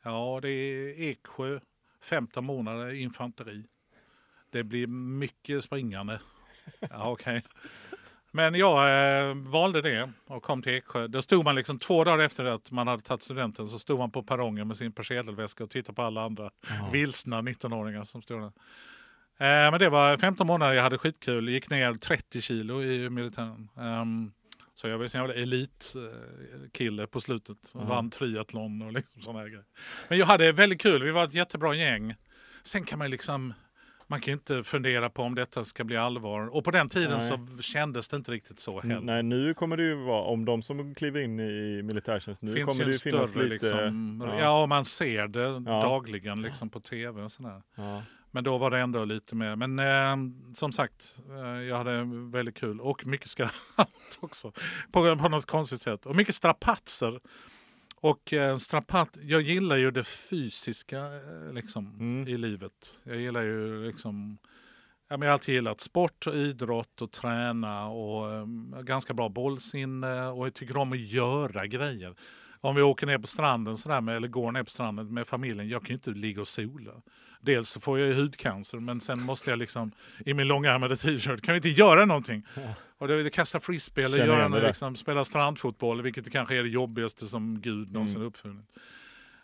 Ja, 0.04 0.40
det 0.42 0.50
är 0.50 1.02
Eksjö, 1.02 1.60
15 2.02 2.46
månader 2.46 2.94
infanteri. 2.94 3.64
Det 4.50 4.64
blir 4.64 4.88
mycket 4.88 5.64
springande. 5.64 6.20
Ja, 6.80 7.12
okej. 7.12 7.44
Men 8.38 8.56
jag 8.56 8.78
eh, 9.30 9.36
valde 9.36 9.82
det 9.82 10.10
och 10.28 10.44
kom 10.44 10.62
till 10.62 10.74
Eksjö. 10.74 11.08
Då 11.08 11.22
stod 11.22 11.44
man 11.46 11.56
liksom 11.56 11.80
två 11.80 12.04
dagar 12.04 12.26
efter 12.26 12.46
att 12.46 12.72
man 12.72 12.88
hade 12.88 13.04
tagit 13.04 13.24
studenten 13.24 13.68
så 13.68 13.80
stod 13.80 14.00
man 14.00 14.12
på 14.12 14.24
perrongen 14.24 14.68
med 14.68 14.78
sin 14.78 14.92
persedelväska 14.92 15.64
och 15.64 15.70
tittade 15.70 15.96
på 15.96 16.02
alla 16.02 16.22
andra 16.26 16.50
vilsna 16.92 17.42
19-åringar 17.42 18.04
som 18.04 18.22
stod 18.22 18.40
där. 18.42 18.46
Eh, 19.40 19.72
men 19.72 19.80
det 19.80 19.90
var 19.90 20.18
15 20.18 20.48
månader, 20.48 20.74
jag 20.74 20.84
hade 20.84 20.98
skitkul, 20.98 21.50
gick 21.50 21.70
ner 21.70 21.94
30 21.94 22.42
kilo 22.42 22.84
i 22.84 23.10
militären. 23.10 23.70
Ehm, 23.80 24.32
Så 24.76 24.88
jag 24.88 24.98
var 24.98 25.06
en 25.06 25.22
jävla 25.22 25.34
elitkille 25.34 27.08
på 27.08 27.22
slutet. 27.22 27.58
Aha. 27.76 27.86
Vann 27.86 28.10
triathlon 28.10 28.82
och 28.82 28.94
liksom 28.94 29.22
sådana 29.22 29.40
här 29.40 29.48
grejer. 29.48 29.66
Men 30.10 30.18
jag 30.18 30.26
hade 30.26 30.52
väldigt 30.52 30.82
kul, 30.82 31.04
vi 31.04 31.12
var 31.12 31.24
ett 31.24 31.34
jättebra 31.34 31.74
gäng. 31.76 32.16
Sen 32.64 32.84
kan 32.84 33.00
man 33.00 33.12
liksom, 33.12 33.54
man 34.08 34.22
kan 34.22 34.32
ju 34.32 34.34
inte 34.34 34.64
fundera 34.64 35.10
på 35.10 35.24
om 35.24 35.36
detta 35.36 35.66
ska 35.66 35.84
bli 35.84 35.98
allvar. 35.98 36.56
Och 36.56 36.64
på 36.64 36.72
den 36.72 36.90
tiden 36.90 37.18
Nej. 37.18 37.28
så 37.28 37.62
kändes 37.62 38.08
det 38.08 38.18
inte 38.18 38.32
riktigt 38.32 38.60
så 38.60 38.80
heller. 38.80 39.02
Nej, 39.02 39.24
nu 39.24 39.54
kommer 39.54 39.78
det 39.78 39.84
ju 39.84 39.96
vara, 39.96 40.24
om 40.24 40.46
de 40.46 40.62
som 40.62 40.96
kliver 40.96 41.22
in 41.22 41.40
i 41.40 41.82
militärtjänst, 41.84 42.42
nu 42.42 42.54
finns 42.54 42.66
kommer 42.66 42.86
det 42.86 42.92
ju 42.92 42.98
finnas 42.98 43.30
större, 43.30 43.44
lite... 43.44 43.66
liksom, 43.66 44.24
ja. 44.28 44.40
ja. 44.40 44.66
man 44.66 44.86
ser 44.86 45.28
det 45.28 45.64
Ja. 45.66 45.82
dagligen 45.82 46.42
liksom 46.42 46.70
på 46.70 46.80
tv 46.80 47.22
och 47.24 47.32
sådär. 47.32 47.62
Ja. 47.76 48.04
Men 48.32 48.44
då 48.44 48.58
var 48.58 48.72
det 48.72 48.80
ändå 48.80 49.06
lite 49.06 49.36
mer. 49.36 49.56
Men 49.56 49.80
eh, 49.80 50.34
som 50.56 50.72
sagt, 50.72 51.16
eh, 51.30 51.62
jag 51.62 51.78
hade 51.78 52.04
väldigt 52.32 52.56
kul 52.56 52.82
och 52.82 53.08
mycket 53.08 53.30
skratt 53.30 53.54
också. 54.20 54.52
På, 54.92 55.18
på 55.18 55.30
något 55.30 55.46
konstigt 55.46 55.82
sätt. 55.82 56.06
Och 56.06 56.16
mycket 56.16 56.36
strapatser. 56.36 57.20
Och 58.02 58.34
eh, 58.34 58.58
strapat, 58.58 59.18
jag 59.22 59.42
gillar 59.42 59.76
ju 59.76 59.92
det 59.92 60.04
fysiska 60.04 60.98
eh, 60.98 61.54
liksom, 61.54 61.96
Mm. 62.00 62.28
i 62.28 62.38
livet. 62.38 63.02
Jag 63.04 63.16
gillar 63.18 63.42
ju 63.44 63.86
liksom 63.86 64.38
jag 65.10 65.18
har 65.18 65.26
alltid 65.26 65.56
gillat 65.56 65.82
sport 65.82 66.28
och 66.28 66.34
idrott 66.36 67.02
och 67.02 67.12
träna 67.12 67.88
och 67.88 68.34
eh, 68.34 68.46
ganska 68.82 69.14
bra 69.14 69.30
bollsinne 69.30 70.28
och 70.28 70.46
jag 70.46 70.54
tycker 70.54 70.78
om 70.78 70.92
att 70.94 71.00
göra 71.00 71.68
grejer. 71.68 72.16
Om 72.62 72.76
vi 72.76 72.82
åker 72.82 73.08
ner 73.08 73.18
på 73.18 73.28
stranden 73.28 73.78
sådär 73.78 74.02
med, 74.02 74.16
eller 74.16 74.28
går 74.28 74.52
ner 74.52 74.64
på 74.64 74.70
stranden 74.70 75.14
med 75.14 75.28
familjen, 75.28 75.70
jag 75.70 75.82
kan 75.82 75.88
ju 75.88 75.94
inte 75.94 76.10
ligga 76.12 76.42
och 76.42 76.48
sola. 76.48 76.92
Dels 77.48 77.70
så 77.70 77.80
får 77.80 78.00
jag 78.00 78.08
ju 78.08 78.14
hudcancer 78.14 78.80
men 78.80 79.02
sen 79.02 79.22
måste 79.22 79.50
jag 79.50 79.60
liksom 79.60 79.92
i 80.26 80.34
min 80.34 80.48
långärmade 80.48 80.98
t-shirt, 80.98 81.42
kan 81.42 81.54
vi 81.54 81.56
inte 81.56 81.70
göra 81.70 82.06
någonting? 82.06 82.46
Och 82.98 83.08
det, 83.08 83.24
det 83.24 83.30
kasta 83.30 83.60
frisbee 83.60 84.06
eller 84.06 84.26
göra 84.26 84.48
något, 84.48 84.64
liksom, 84.64 84.96
spela 84.96 85.26
strandfotboll, 85.26 86.02
vilket 86.02 86.32
kanske 86.32 86.56
är 86.56 86.64
det 86.64 86.70
jobbigaste 86.70 87.28
som 87.28 87.62
Gud 87.62 87.92
någonsin 87.94 88.16
Mm. 88.18 88.28
uppfunnit. 88.28 88.66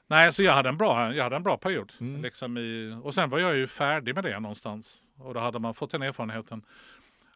Nej, 0.07 0.33
så 0.33 0.43
jag 0.43 0.53
hade 0.53 0.69
en 0.69 0.77
bra, 0.77 1.13
jag 1.15 1.23
hade 1.23 1.35
en 1.35 1.43
bra 1.43 1.57
period. 1.57 1.91
Mm. 1.99 2.21
Liksom 2.21 2.57
i, 2.57 2.97
och 3.03 3.13
sen 3.13 3.29
var 3.29 3.39
jag 3.39 3.55
ju 3.55 3.67
färdig 3.67 4.15
med 4.15 4.23
det 4.23 4.39
någonstans. 4.39 5.03
Och 5.19 5.33
då 5.33 5.39
hade 5.39 5.59
man 5.59 5.73
fått 5.73 5.91
den 5.91 6.01
erfarenheten. 6.01 6.61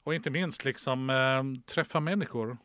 Och 0.03 0.15
inte 0.15 0.29
minst 0.29 0.65
liksom 0.65 1.09
eh, 1.09 1.73
träffa 1.73 1.99
människor. 1.99 2.57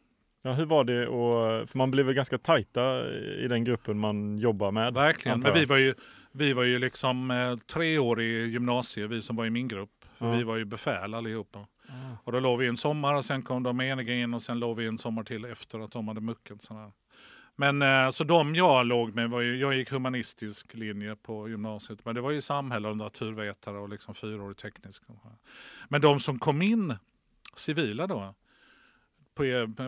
Ja, 0.43 0.53
hur 0.53 0.67
var 0.67 0.85
det? 0.85 1.07
Och, 1.09 1.69
för 1.71 1.79
man 1.79 1.91
blev 1.91 2.07
väl 2.07 2.15
ganska 2.15 2.39
tajta 2.39 3.11
i 3.15 3.49
den 3.49 3.65
gruppen 3.65 3.99
man 3.99 4.39
jobbar 4.39 4.71
med? 4.73 4.95
Verkligen. 4.95 5.41
Men 5.41 5.55
vi 5.55 5.61
jag. 5.61 5.67
var 5.67 5.77
ju, 5.77 5.95
vi 6.33 6.53
var 6.53 6.63
ju 6.63 6.79
liksom 6.79 7.31
eh, 7.31 7.57
tre 7.57 7.99
år 7.99 8.21
i 8.21 8.47
gymnasiet, 8.47 9.11
vi 9.11 9.23
som 9.23 9.37
var 9.37 9.47
i 9.47 9.51
min 9.51 9.69
grupp. 9.69 10.05
För 10.19 10.27
Ja. 10.27 10.37
Vi 10.37 10.43
var 10.43 10.57
ju 10.57 10.65
befäl 10.65 11.15
allihopa. 11.15 11.59
Ah. 11.59 12.17
Och 12.25 12.33
då 12.33 12.41
låg 12.41 12.59
vi 12.59 12.67
en 12.67 12.77
sommar 12.77 13.15
och 13.15 13.25
sen 13.25 13.43
kom 13.43 13.63
de 13.63 13.81
eniga 13.81 14.15
in 14.15 14.35
och 14.35 14.43
sen 14.43 14.59
låg 14.59 14.77
vi 14.77 14.87
en 14.87 14.99
sommar 14.99 15.25
till 15.25 15.45
efter 15.45 15.81
att 15.81 15.91
de 15.91 16.09
hade 16.09 16.21
muckat. 16.21 16.63
Sådär. 16.63 16.93
Men 17.57 17.83
eh, 17.83 18.11
så 18.11 18.25
de 18.25 18.55
jag 18.55 18.87
låg 18.87 19.15
med 19.15 19.31
var 19.31 19.41
ju, 19.41 19.57
jag 19.57 19.75
gick 19.75 19.91
humanistisk 19.91 20.75
linje 20.75 21.17
på 21.17 21.49
gymnasiet. 21.49 22.05
Men 22.05 22.15
det 22.15 22.21
var 22.21 22.31
ju 22.31 22.41
samhälle 22.41 22.89
och 22.89 22.97
naturvetare 22.97 23.79
och 23.79 23.89
liksom 23.89 24.15
fyraårig 24.15 24.57
teknisk. 24.57 25.03
Men 25.89 26.01
de 26.01 26.21
som 26.21 26.39
kom 26.39 26.63
in 26.63 26.95
civila 27.57 28.07
då 28.07 28.35
på, 29.35 29.45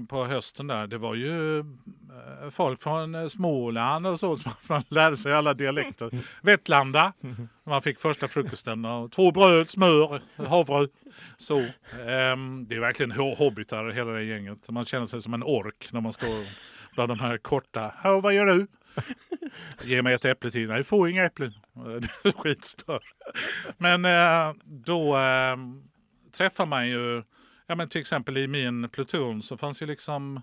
på 0.08 0.24
hösten 0.24 0.66
där, 0.66 0.86
det 0.86 0.98
var 0.98 1.14
ju 1.14 1.58
eh, 1.58 1.64
folk 2.50 2.82
från 2.82 3.14
eh, 3.14 3.26
Småland 3.26 4.06
och 4.06 4.20
så. 4.20 4.36
som 4.38 4.52
Man 4.68 4.82
lärde 4.88 5.16
sig 5.16 5.32
alla 5.34 5.54
dialekter. 5.54 6.10
Vetlanda, 6.42 7.12
man 7.64 7.82
fick 7.82 8.00
första 8.00 8.28
frukosten. 8.28 8.84
Och 8.84 9.12
två 9.12 9.30
bröd, 9.32 9.70
smör, 9.70 10.20
havre. 10.36 10.88
Så, 11.36 11.58
ehm, 12.08 12.66
det 12.68 12.74
är 12.74 12.80
verkligen 12.80 13.12
ho- 13.12 13.36
hobbitar 13.36 13.90
hela 13.90 14.10
det 14.12 14.22
gänget. 14.22 14.70
Man 14.70 14.84
känner 14.86 15.06
sig 15.06 15.22
som 15.22 15.34
en 15.34 15.42
ork 15.42 15.88
när 15.92 16.00
man 16.00 16.12
står 16.12 16.46
bland 16.94 17.10
de 17.10 17.20
här 17.20 17.38
korta. 17.38 17.94
"Ja, 18.04 18.20
vad 18.20 18.34
gör 18.34 18.46
du? 18.46 18.66
Ge 19.84 20.02
mig 20.02 20.14
ett 20.14 20.24
äpple 20.24 20.50
till. 20.50 20.68
Nej, 20.68 20.78
du 20.78 20.84
får 20.84 21.08
inga 21.08 21.24
äpplen. 21.24 21.52
Skitstör. 22.36 23.02
Men 23.78 24.04
eh, 24.04 24.54
då 24.64 25.16
eh, 25.16 25.56
träffar 26.32 26.66
man 26.66 26.88
ju, 26.88 27.22
ja 27.66 27.74
men 27.74 27.88
till 27.88 28.00
exempel 28.00 28.36
i 28.36 28.48
min 28.48 28.88
pluton 28.88 29.42
så 29.42 29.56
fanns 29.56 29.82
ju 29.82 29.86
liksom 29.86 30.40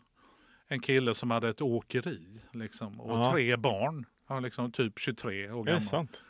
en 0.67 0.79
kille 0.79 1.13
som 1.13 1.31
hade 1.31 1.49
ett 1.49 1.61
åkeri 1.61 2.41
liksom, 2.53 3.01
och 3.01 3.17
Ja. 3.19 3.31
tre 3.33 3.55
barn. 3.57 4.05
Han 4.27 4.35
var 4.35 4.41
liksom 4.41 4.71
typ 4.71 4.99
23 4.99 5.49
år 5.51 5.59
Är 5.61 5.65
det 5.65 5.71
gammal. 5.71 5.81
sant? 5.81 6.23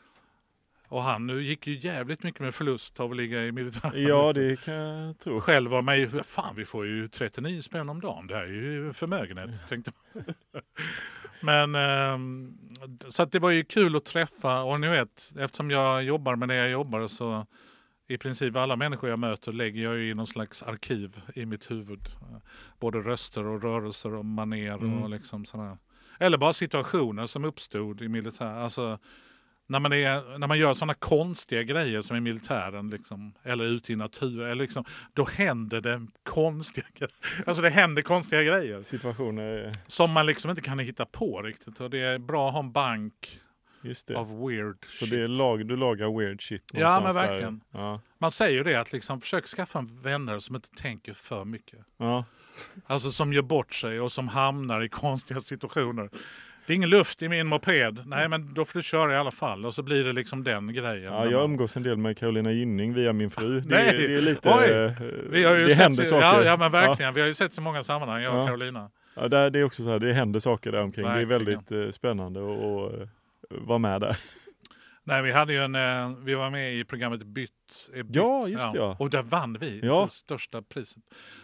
Och 0.87 1.03
han 1.03 1.27
nu 1.27 1.43
gick 1.43 1.67
ju 1.67 1.77
jävligt 1.77 2.23
mycket 2.23 2.41
med 2.41 2.55
förlust 2.55 2.99
av 2.99 3.11
att 3.11 3.17
ligga 3.17 3.45
i 3.45 3.51
militären. 3.51 4.03
Ja, 4.07 4.33
det 4.33 4.61
kan 4.61 4.73
jag 4.73 5.19
tro. 5.19 5.41
Själv 5.41 5.71
var 5.71 5.81
man 5.81 5.99
ju, 5.99 6.09
fan 6.23 6.55
vi 6.55 6.65
får 6.65 6.85
ju 6.87 7.07
39 7.07 7.61
spänn 7.61 7.89
om 7.89 8.01
dagen, 8.01 8.27
det 8.27 8.35
här 8.35 8.43
är 8.43 8.47
ju 8.47 8.93
förmögenhet. 8.93 9.49
Tänkte 9.69 9.91
man. 10.13 10.23
Men 11.41 11.75
ehm, 11.75 12.57
så 13.09 13.23
att 13.23 13.31
det 13.31 13.39
var 13.39 13.51
ju 13.51 13.63
kul 13.63 13.95
att 13.95 14.05
träffa 14.05 14.63
och 14.63 14.79
ni 14.79 14.87
vet, 14.87 15.31
eftersom 15.39 15.71
jag 15.71 16.03
jobbar 16.03 16.35
med 16.35 16.49
det 16.49 16.55
jag 16.55 16.69
jobbar 16.71 17.07
så 17.07 17.45
i 18.13 18.17
princip 18.17 18.55
alla 18.55 18.75
människor 18.75 19.09
jag 19.09 19.19
möter 19.19 19.51
lägger 19.51 19.83
jag 19.83 19.97
ju 19.97 20.09
i 20.09 20.13
någon 20.13 20.27
slags 20.27 20.63
arkiv 20.63 21.21
i 21.35 21.45
mitt 21.45 21.71
huvud. 21.71 22.09
Både 22.79 22.97
röster 22.97 23.45
och 23.45 23.63
rörelser 23.63 24.13
och 24.13 24.25
maner 24.25 24.71
Mm. 24.71 25.03
och 25.03 25.09
liksom 25.09 25.45
sådär. 25.45 25.77
Eller 26.19 26.37
bara 26.37 26.53
situationer 26.53 27.25
som 27.25 27.45
uppstod 27.45 28.01
i 28.01 28.07
militär. 28.07 28.53
Alltså, 28.53 28.99
när 29.67 29.79
man, 29.79 29.93
är, 29.93 30.37
när 30.37 30.47
man 30.47 30.59
gör 30.59 30.73
sådana 30.73 30.93
konstiga 30.93 31.63
grejer 31.63 32.01
som 32.01 32.15
i 32.15 32.19
militären, 32.19 32.89
liksom, 32.89 33.33
eller 33.43 33.65
ute 33.65 33.93
i 33.93 33.95
naturen, 33.95 34.57
liksom, 34.57 34.85
då 35.13 35.25
händer 35.25 35.81
det 35.81 36.07
konstiga 36.23 36.87
grejer. 36.93 37.15
Alltså 37.45 37.61
det 37.61 37.69
händer 37.69 38.01
konstiga 38.01 38.43
grejer 38.43 38.81
Situationer, 38.81 39.71
som 39.87 40.11
man 40.11 40.25
liksom 40.25 40.49
inte 40.49 40.61
kan 40.61 40.79
hitta 40.79 41.05
på 41.05 41.41
riktigt. 41.41 41.79
Och 41.81 41.89
det 41.89 41.99
är 41.99 42.19
bra 42.19 42.47
att 42.47 42.53
ha 42.53 42.59
en 42.59 42.71
bank 42.71 43.40
just 43.81 44.07
det. 44.07 44.15
av 44.15 44.47
weird 44.47 44.77
Så 44.85 44.91
shit. 44.91 45.09
det 45.09 45.19
är 45.21 45.27
lag, 45.27 45.65
du 45.67 45.75
lagar 45.77 46.19
weird 46.19 46.41
shit 46.47 46.63
Ja, 46.73 46.79
någonstans 46.79 47.15
men 47.15 47.15
där. 47.23 47.29
verkligen. 47.31 47.61
Ja. 47.71 48.01
Man 48.17 48.31
säger 48.31 48.57
ju 48.57 48.63
det 48.63 48.75
att 48.75 48.93
liksom, 48.93 49.21
försök 49.21 49.45
skaffa 49.45 49.87
vänner 50.03 50.39
som 50.39 50.55
inte 50.55 50.69
tänker 50.69 51.13
för 51.13 51.45
mycket. 51.45 51.79
Ja. 51.97 52.25
Alltså 52.87 53.11
som 53.11 53.33
gör 53.33 53.41
bort 53.41 53.73
sig 53.73 53.99
och 53.99 54.11
som 54.11 54.27
hamnar 54.27 54.81
i 54.81 54.89
konstiga 54.89 55.39
situationer. 55.39 56.09
Det 56.65 56.73
är 56.73 56.75
ingen 56.75 56.89
luft 56.89 57.21
i 57.21 57.29
min 57.29 57.47
moped. 57.47 58.03
Nej, 58.05 58.29
men 58.29 58.53
då 58.53 58.65
får 58.65 58.79
du 58.79 58.83
köra 58.83 59.13
i 59.13 59.17
alla 59.17 59.31
fall. 59.31 59.65
Och 59.65 59.73
så 59.73 59.83
blir 59.83 60.03
det 60.03 60.13
liksom 60.13 60.43
den 60.43 60.73
grejen. 60.73 61.13
Ja, 61.13 61.25
jag 61.25 61.43
umgås 61.43 61.77
en 61.77 61.83
del 61.83 61.97
med 61.97 62.17
Carolina 62.17 62.51
Gynning 62.51 62.93
via 62.93 63.13
min 63.13 63.31
fru. 63.31 63.59
Det, 63.61 63.69
Nej. 63.75 63.97
det 63.97 64.15
är 64.17 64.21
lite... 64.21 64.49
Oj. 64.49 64.71
eh, 64.71 64.91
Vi 65.29 65.43
har 65.43 65.55
ju 65.55 65.65
det 65.65 65.69
sett, 65.75 65.83
händer 65.83 66.05
saker. 66.05 66.21
Ja, 66.25 66.43
ja, 66.43 66.57
men 66.57 66.71
verkligen. 66.71 67.13
Vi 67.13 67.21
har 67.21 67.27
ju 67.27 67.33
sett 67.33 67.53
så 67.53 67.61
många 67.61 67.83
sammanhang, 67.83 68.21
jag 68.21 68.33
och 68.33 68.39
Ja. 68.41 68.45
Carolina. 68.47 68.89
Ja, 69.15 69.27
där, 69.27 69.49
det 69.49 69.59
är 69.59 69.63
också 69.63 69.83
så 69.83 69.89
här, 69.89 69.99
det 69.99 70.13
händer 70.13 70.39
saker 70.39 70.71
där 70.71 70.81
omkring. 70.81 71.05
Det 71.05 71.11
är 71.11 71.25
Verkligen. 71.25 71.45
väldigt 71.67 71.85
eh, 71.87 71.91
spännande 71.91 72.39
att 72.39 72.59
att, 72.59 73.01
eh, 73.01 73.07
vara 73.61 73.77
med 73.79 74.01
där. 74.01 74.17
Nej, 75.03 75.21
vi, 75.23 75.31
hade 75.31 75.53
ju 75.53 75.59
en, 75.59 75.75
eh, 75.75 76.17
vi 76.23 76.33
var 76.35 76.49
med 76.49 76.73
i 76.75 76.83
programmet 76.83 77.23
Bytt 77.23 77.51
är 77.93 78.03
bytt. 78.03 78.15
Ja, 78.15 78.47
just 78.47 78.71
det, 78.71 78.77
ja. 78.77 78.95
Och 78.99 79.09
där 79.09 79.23
vann 79.23 79.57
vi 79.59 79.79
Ja. 79.83 80.07
för 80.07 80.13
största 80.13 80.61
priset. 80.61 81.03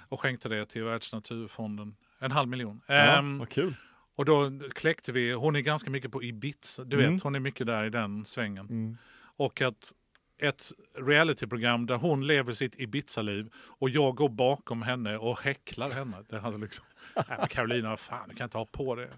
Och 0.10 0.22
skänkte 0.22 0.50
det 0.50 0.66
till 0.66 0.84
Världsnaturfonden. 0.84 1.96
En 2.20 2.32
halv 2.32 2.50
miljon. 2.50 2.82
Ja, 2.88 2.94
Ehm, 2.94 3.38
vad 3.38 3.50
kul. 3.50 3.74
och 4.16 4.26
då 4.26 4.52
kläckte 4.76 5.12
vi, 5.12 5.32
hon 5.32 5.56
är 5.56 5.60
ganska 5.60 5.90
mycket 5.90 6.12
på 6.12 6.24
Ibiza, 6.24 6.84
du 6.84 7.00
Mm. 7.00 7.14
vet, 7.14 7.24
hon 7.24 7.36
är 7.36 7.40
mycket 7.40 7.68
där 7.68 7.84
i 7.86 7.90
den 7.90 8.26
svängen. 8.26 8.66
Mm. 8.66 8.98
Och 9.38 9.62
att 9.62 9.94
ett 10.42 10.72
realityprogram 11.00 11.86
där 11.86 11.96
hon 11.96 12.28
lever 12.28 12.54
sitt 12.54 12.80
Ibiza-liv 12.80 13.50
och 13.56 13.90
jag 13.90 14.16
går 14.16 14.30
bakom 14.30 14.82
henne 14.82 15.18
och 15.18 15.40
häcklar 15.40 15.90
henne. 15.90 16.18
Det 16.30 16.40
hade 16.40 16.58
liksom, 16.58 16.86
men 17.28 17.48
Carolina, 17.50 17.98
fan 17.98 18.30
du 18.30 18.36
kan 18.36 18.46
inte 18.46 18.58
ha 18.58 18.66
på 18.66 18.96
det. 18.96 19.10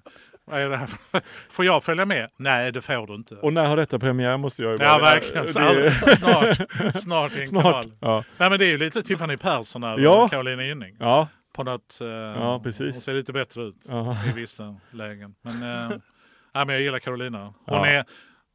Vad 0.50 0.60
är 0.60 0.70
det 0.70 0.78
här? 0.78 0.90
Får 1.52 1.66
jag 1.66 1.84
följa 1.84 2.06
med? 2.06 2.30
Nej, 2.38 2.72
det 2.72 2.82
får 2.82 3.08
du 3.08 3.14
inte. 3.14 3.36
Och 3.36 3.54
när 3.54 3.66
har 3.68 3.78
detta 3.78 4.00
premiär 4.00 4.38
måste 4.38 4.64
jag 4.64 4.72
ju 4.72 4.86
ja, 4.86 4.98
verkligen. 4.98 5.46
Det- 5.46 5.92
snart, 6.16 6.96
snart 7.02 7.36
i 7.36 7.42
en 7.42 7.48
Snart. 7.48 7.64
kanal. 7.64 7.92
Ja. 8.00 8.24
Nej, 8.38 8.50
men 8.50 8.60
det 8.60 8.66
är 8.66 8.70
ju 8.70 8.78
lite 8.78 9.02
Tiffany 9.02 9.38
Persson 9.38 9.84
över 9.84 10.04
Ja. 10.04 10.28
Carolina 10.30 10.64
Gynning. 10.64 10.96
ja. 11.00 11.28
På 11.56 11.64
något, 11.64 12.02
eh, 12.02 12.08
Ja, 12.08 12.60
precis. 12.64 12.94
Hon 12.96 13.02
ser 13.02 13.14
lite 13.14 13.34
bättre 13.34 13.62
ut 13.64 13.76
Ja. 13.88 14.16
i 14.30 14.32
vissa 14.32 14.76
lägen. 14.92 15.36
Men, 15.42 15.54
eh, 15.54 15.90
nej, 16.56 16.66
men 16.66 16.70
jag 16.70 16.82
gillar 16.82 17.00
Carolina. 17.00 17.54
Hon, 17.66 17.86
är, 17.86 18.04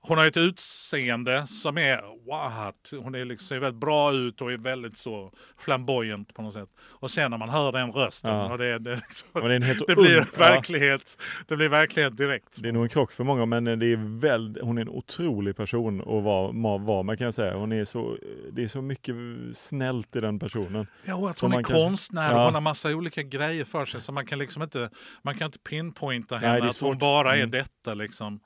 hon 0.07 0.19
har 0.19 0.27
ett 0.27 0.37
utseende 0.37 1.47
som 1.47 1.79
är 1.79 2.01
what? 2.31 2.93
Hon 3.05 3.15
är 3.15 3.25
liksom, 3.25 3.47
ser 3.47 3.59
väldigt 3.59 3.81
bra 3.81 4.13
ut 4.13 4.41
och 4.41 4.53
är 4.53 4.59
väldigt 4.59 4.99
så 4.99 5.33
flamboyant 5.59 6.35
på 6.35 6.43
något 6.43 6.55
sätt. 6.55 6.69
Och 6.81 7.11
sen 7.11 7.31
när 7.31 7.39
man 7.39 7.49
hör 7.49 7.73
den 7.73 7.93
rösten, 7.93 8.31
Ja. 8.35 8.53
och 8.53 8.59
det, 8.59 8.79
det, 8.79 8.95
liksom, 8.95 9.29
Men 9.33 9.61
det, 9.61 9.77
det 9.87 9.95
blir 9.97 10.21
un- 10.21 10.27
ja. 10.33 10.39
verklighet. 10.39 11.19
Det 11.49 11.57
blir 11.57 11.69
verklighet 11.69 12.17
direkt. 12.17 12.49
Det 12.55 12.69
är 12.69 12.73
nog 12.73 12.83
en 12.83 12.89
krock 12.89 13.13
för 13.13 13.25
många 13.25 13.47
men 13.47 13.65
det 13.65 13.87
är 13.87 14.21
väl, 14.21 14.59
hon 14.63 14.79
är 14.79 14.83
en 14.83 14.89
otrolig 14.89 15.57
person 15.57 16.01
att 16.01 16.07
vara, 16.25 16.79
vara 16.79 17.03
med 17.03 17.19
kan 17.19 17.25
jag 17.25 17.35
säga. 17.35 17.55
Hon 17.57 17.73
är 17.73 17.85
så, 17.85 18.17
det 18.53 18.63
är 18.63 18.69
så 18.69 18.83
mycket 18.83 19.15
snällt 19.53 20.17
i 20.17 20.21
den 20.21 20.39
personen. 20.39 20.87
Ja, 21.05 21.15
och 21.15 21.31
att 21.31 21.39
hon 21.41 21.53
är 21.53 21.63
konstnär 21.63 22.33
och 22.35 22.39
Ja. 22.41 22.45
hon 22.45 22.55
har 22.55 22.61
massa 22.61 22.95
olika 22.97 23.23
grejer 23.23 23.65
för 23.65 23.87
sig. 23.87 24.01
Så 24.01 24.13
man 24.13 24.27
kan 24.27 24.39
liksom 24.39 24.63
inte, 24.63 24.91
man 25.23 25.35
kan 25.39 25.47
inte 25.47 25.59
pinpointa 25.59 26.35
Nej, 26.41 26.51
henne 26.51 26.65
är 26.65 26.69
att 26.69 26.79
hon 26.79 26.99
bara 26.99 27.33
är 27.33 27.39
Mm. 27.39 27.51
detta 27.51 27.95
liksom. 27.95 28.41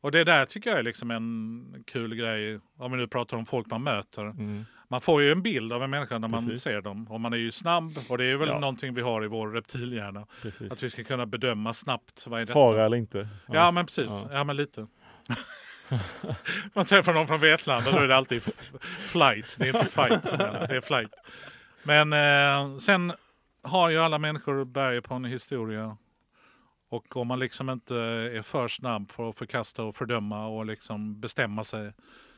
Och 0.00 0.10
det 0.12 0.24
där 0.24 0.44
tycker 0.44 0.70
jag 0.70 0.78
är 0.78 0.82
liksom 0.82 1.10
en 1.10 1.84
kul 1.86 2.14
grej, 2.14 2.60
om 2.78 2.90
vi 2.92 2.96
nu 2.98 3.06
pratar 3.08 3.36
om 3.36 3.46
folk 3.46 3.66
man 3.66 3.82
möter. 3.82 4.22
Mm. 4.22 4.64
man 4.88 5.00
får 5.00 5.22
ju 5.22 5.32
en 5.32 5.42
bild 5.42 5.72
av 5.72 5.82
en 5.82 5.90
människa 5.90 6.18
när 6.18 6.28
man 6.28 6.44
Precis. 6.46 6.62
ser 6.62 6.80
dem. 6.80 7.06
Och 7.10 7.20
man 7.20 7.32
är 7.32 7.36
ju 7.36 7.52
snabb 7.52 7.98
och 8.08 8.18
det 8.18 8.24
är 8.24 8.36
väl 8.36 8.48
Ja. 8.48 8.58
någonting 8.58 8.94
vi 8.94 9.00
har 9.02 9.24
i 9.24 9.26
vår 9.26 9.48
reptilhjärna. 9.48 10.26
Precis. 10.42 10.72
Att 10.72 10.82
vi 10.82 10.90
ska 10.90 11.04
kunna 11.04 11.26
bedöma 11.26 11.72
snabbt 11.72 12.26
vad 12.26 12.40
är 12.40 12.44
detta. 12.44 12.52
Fara 12.52 12.86
eller 12.86 12.96
inte. 12.96 13.28
Ja, 13.46 13.70
men 13.70 13.86
precis. 13.86 14.06
Ja. 14.08 14.28
Ja, 14.32 14.44
men 14.44 14.56
lite. 14.56 14.86
Man 16.74 16.84
träffar 16.84 17.14
någon 17.14 17.26
från 17.26 17.40
Vetlanda 17.40 17.90
då 17.90 17.98
är 17.98 18.08
det 18.08 18.16
alltid 18.16 18.42
flight. 18.98 19.56
Det 19.58 19.68
är 19.68 19.76
inte 19.76 19.90
fight 19.90 20.22
det 20.68 20.76
är 20.76 20.80
flight. 20.80 21.10
Men 21.82 22.12
eh, 22.12 22.78
sen 22.78 23.12
har 23.62 23.90
ju 23.90 23.98
alla 23.98 24.18
människor 24.18 24.64
berg 24.64 25.02
på 25.02 25.14
en 25.14 25.24
historia. 25.24 25.96
Och 26.88 27.16
om 27.16 27.28
man 27.28 27.38
liksom 27.38 27.70
inte 27.70 27.96
är 27.96 28.42
för 28.42 28.68
snabb 28.68 29.08
på 29.12 29.28
att 29.28 29.38
förkasta 29.38 29.84
och 29.84 29.94
fördöma 29.94 30.46
och 30.46 30.66
liksom 30.66 31.20
bestämma 31.20 31.64
sig. 31.64 31.92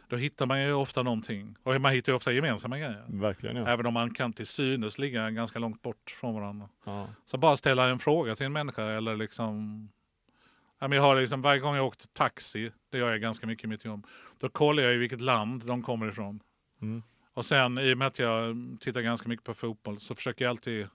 Då 0.08 0.16
hittar 0.16 0.46
man 0.46 0.62
ju 0.62 0.72
ofta 0.72 1.02
någonting. 1.02 1.56
Och 1.62 1.80
man 1.80 1.92
hittar 1.92 2.12
ju 2.12 2.16
ofta 2.16 2.32
gemensamma 2.32 2.78
grejer. 2.78 3.04
Verkligen 3.08 3.56
ja. 3.56 3.68
Även 3.68 3.86
om 3.86 3.94
man 3.94 4.14
kan 4.14 4.32
till 4.32 4.46
synes 4.46 4.98
ligga 4.98 5.30
ganska 5.30 5.58
långt 5.58 5.82
bort 5.82 6.14
från 6.20 6.34
varandra. 6.34 6.68
ja. 6.84 7.08
Så 7.24 7.38
bara 7.38 7.56
ställa 7.56 7.88
en 7.88 7.98
fråga 7.98 8.36
till 8.36 8.46
en 8.46 8.52
människa 8.52 8.82
eller 8.82 9.16
liksom... 9.16 9.88
Jag 10.78 11.02
har 11.02 11.20
liksom 11.20 11.42
varje 11.42 11.60
gång 11.60 11.76
jag 11.76 11.86
åkt 11.86 12.14
taxi, 12.14 12.72
det 12.90 12.98
gör 12.98 13.10
jag 13.10 13.20
ganska 13.20 13.46
mycket 13.46 13.64
i 13.64 13.66
mitt 13.66 13.84
jobb, 13.84 14.06
då 14.38 14.48
kollar 14.48 14.82
jag 14.82 14.94
i 14.94 14.96
vilket 14.96 15.20
land 15.20 15.66
de 15.66 15.82
kommer 15.82 16.08
ifrån. 16.08 16.40
Mm. 16.82 17.02
Och 17.34 17.46
sen 17.46 17.78
i 17.78 17.94
och 17.94 17.98
med 17.98 18.06
att 18.06 18.18
jag 18.18 18.56
tittar 18.80 19.00
ganska 19.00 19.28
mycket 19.28 19.46
på 19.46 19.54
fotboll 19.54 20.00
så 20.00 20.14
försöker 20.14 20.44
jag 20.44 20.50
alltid 20.50 20.88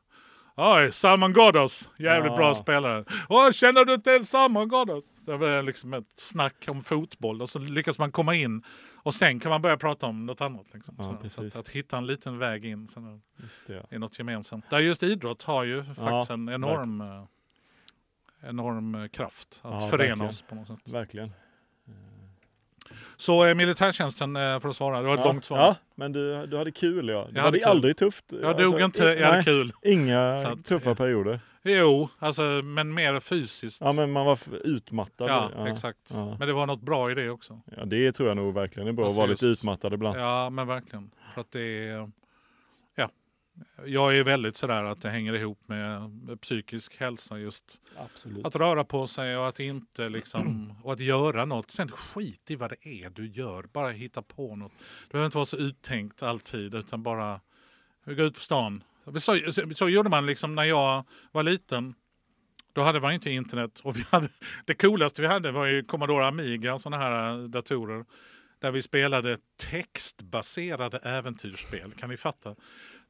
Oj, 0.58 0.92
Salman 0.92 1.34
Ghoddos, 1.34 1.90
jävligt 1.98 2.32
Ja. 2.32 2.38
bra 2.38 2.56
spelare. 2.56 3.06
Åh, 3.30 3.52
känner 3.52 3.86
du 3.86 3.98
till 3.98 4.26
Salman 4.26 4.68
Ghoddos? 4.68 5.04
Det 5.26 5.38
blir 5.38 5.62
liksom 5.64 5.94
ett 5.94 6.14
snack 6.16 6.66
om 6.68 6.84
fotboll 6.84 7.42
och 7.42 7.50
så 7.50 7.60
lyckas 7.60 8.00
man 8.00 8.12
komma 8.12 8.36
in 8.36 8.64
och 8.96 9.14
sen 9.14 9.40
kan 9.40 9.50
man 9.50 9.62
börja 9.62 9.78
prata 9.78 10.06
om 10.06 10.26
något 10.26 10.42
annat. 10.42 10.66
Liksom. 10.74 10.96
Ja, 10.98 11.30
så, 11.30 11.46
att, 11.46 11.56
att 11.56 11.70
hitta 11.70 11.98
en 11.98 12.06
liten 12.08 12.38
väg 12.38 12.66
in. 12.66 12.88
Så 12.88 13.20
Just 13.38 13.68
det, 13.68 13.74
ja. 13.74 13.96
i 13.96 14.00
något 14.00 14.20
gemensamt. 14.20 14.70
Där 14.70 14.80
just 14.80 15.04
idrott 15.04 15.44
har 15.44 15.64
ju 15.64 15.84
faktiskt 15.84 16.30
en 16.32 16.50
enorm, 16.50 17.02
eh, 17.02 17.24
enorm 18.50 18.96
eh, 18.96 19.08
kraft 19.08 19.60
att 19.62 19.90
förena 19.90 20.08
verkligen. 20.08 20.30
oss 20.30 20.42
på 20.42 20.56
något 20.56 20.68
sätt. 20.68 20.80
Verkligen. 20.90 21.32
Så 23.18 23.46
eh, 23.46 23.56
militärtjänsten 23.56 24.36
eh, 24.36 24.60
för 24.60 24.70
att 24.70 24.76
svara, 24.76 25.02
det 25.02 25.08
var 25.08 25.14
ett 25.14 25.20
ja. 25.20 25.26
långt 25.28 25.46
svar. 25.46 25.58
Ja, 25.58 25.76
men 25.96 26.12
du, 26.12 26.46
du 26.48 26.58
hade 26.58 26.72
kul 26.72 27.10
ja. 27.10 27.28
Du 27.30 27.36
Jag 27.38 27.44
hade 27.44 27.58
hade 27.58 27.68
aldrig 27.72 27.98
tufft. 27.98 28.26
Jag 28.42 28.58
dog 28.58 28.82
inte, 28.82 29.04
jag 29.04 29.26
hade 29.26 29.36
nej, 29.38 29.46
kul. 29.46 29.74
Inga 29.84 30.32
att- 30.32 30.66
tuffa 30.66 30.96
perioder. 30.96 31.40
Jo, 31.68 32.10
alltså, 32.20 32.42
men 32.64 32.94
mer 32.94 33.20
fysiskt. 33.20 33.82
Ja 33.82 33.94
men 33.94 34.12
man 34.12 34.26
var 34.26 34.40
utmattad. 34.64 35.30
Ja, 35.30 35.68
exakt. 35.68 36.00
ja. 36.14 36.36
Men 36.40 36.48
det 36.48 36.54
var 36.54 36.68
något 36.68 36.82
bra 36.82 37.12
i 37.12 37.14
det 37.14 37.30
också. 37.30 37.62
Ja, 37.78 37.86
det 37.86 38.12
tror 38.12 38.28
jag 38.28 38.38
nog 38.38 38.54
verkligen 38.54 38.88
är 38.90 38.94
bra, 38.94 39.06
Alltså 39.06 39.16
att 39.16 39.18
vara 39.18 39.32
lite 39.32 39.46
just- 39.46 39.62
utmattad 39.64 39.94
ibland. 39.94 40.20
Ja, 40.20 40.50
men 40.50 40.68
verkligen. 40.68 41.12
För 41.34 41.42
att 41.42 41.52
det 41.52 41.88
är... 41.90 42.12
Ja. 43.76 43.86
Jag 43.86 44.18
är 44.18 44.24
väldigt 44.24 44.56
sådär 44.56 44.84
att 44.84 45.02
det 45.02 45.10
hänger 45.10 45.34
ihop 45.34 45.68
med 45.68 46.42
psykisk 46.42 46.98
hälsa 46.98 47.40
just. 47.40 47.82
Absolut. 47.98 48.46
Att 48.46 48.56
röra 48.56 48.84
på 48.84 49.08
sig 49.08 49.38
och 49.38 49.48
att 49.48 49.60
inte 49.60 50.10
liksom, 50.10 50.74
och 50.84 50.94
att 50.94 51.00
göra 51.00 51.46
något. 51.46 51.72
Sen 51.72 51.92
skit 51.92 52.52
i 52.52 52.56
vad 52.56 52.70
det 52.70 52.88
är 52.88 53.10
du 53.10 53.28
gör. 53.28 53.64
Bara 53.74 53.90
hitta 53.90 54.22
på 54.22 54.56
något. 54.56 54.72
Det 55.08 55.12
behöver 55.12 55.26
inte 55.26 55.38
vara 55.38 55.46
så 55.46 55.58
uttänkt 55.58 56.24
alltid 56.24 56.76
utan 56.76 57.04
bara 57.04 57.42
gå 58.06 58.24
ut 58.24 58.34
på 58.34 58.40
stan. 58.40 58.84
Så, 59.20 59.36
så, 59.52 59.62
så 59.76 59.90
gjorde 59.90 60.10
man 60.10 60.26
liksom 60.26 60.56
när 60.56 60.64
jag 60.64 61.04
var 61.32 61.44
liten. 61.44 61.96
Då 62.74 62.82
hade 62.82 63.00
man 63.00 63.14
inte 63.14 63.32
internet. 63.32 63.80
Och 63.80 63.98
vi 63.98 64.04
hade, 64.10 64.30
det 64.66 64.74
coolaste 64.74 65.22
vi 65.22 65.28
hade 65.28 65.52
var 65.52 65.66
ju 65.66 65.84
Commodore 65.84 66.28
Amiga, 66.28 66.80
sådana 66.80 67.04
här 67.04 67.40
äh, 67.40 67.44
datorer. 67.44 68.06
Där 68.60 68.72
vi 68.72 68.82
spelade 68.82 69.38
textbaserade 69.58 70.98
äventyrsspel. 70.98 71.92
Kan 71.92 72.10
ni 72.10 72.18
fatta? 72.18 72.56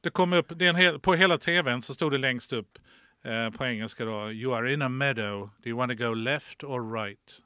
Det 0.06 0.10
kom 0.10 0.32
upp, 0.32 0.52
det 0.56 0.66
en 0.66 0.76
hel, 0.76 1.00
på 1.00 1.14
hela 1.14 1.38
tvn 1.38 1.82
så 1.82 1.94
stod 1.94 2.12
det 2.12 2.18
längst 2.18 2.52
upp 2.52 2.78
eh, 3.24 3.50
på 3.50 3.64
engelska 3.64 4.04
då. 4.04 4.32
You 4.32 4.54
are 4.54 4.72
in 4.72 4.82
a 4.82 4.88
meadow. 4.88 5.50
Do 5.62 5.68
you 5.68 5.78
want 5.78 5.98
to 5.98 6.08
go 6.08 6.14
left 6.14 6.64
or 6.64 6.92
right? 6.92 7.42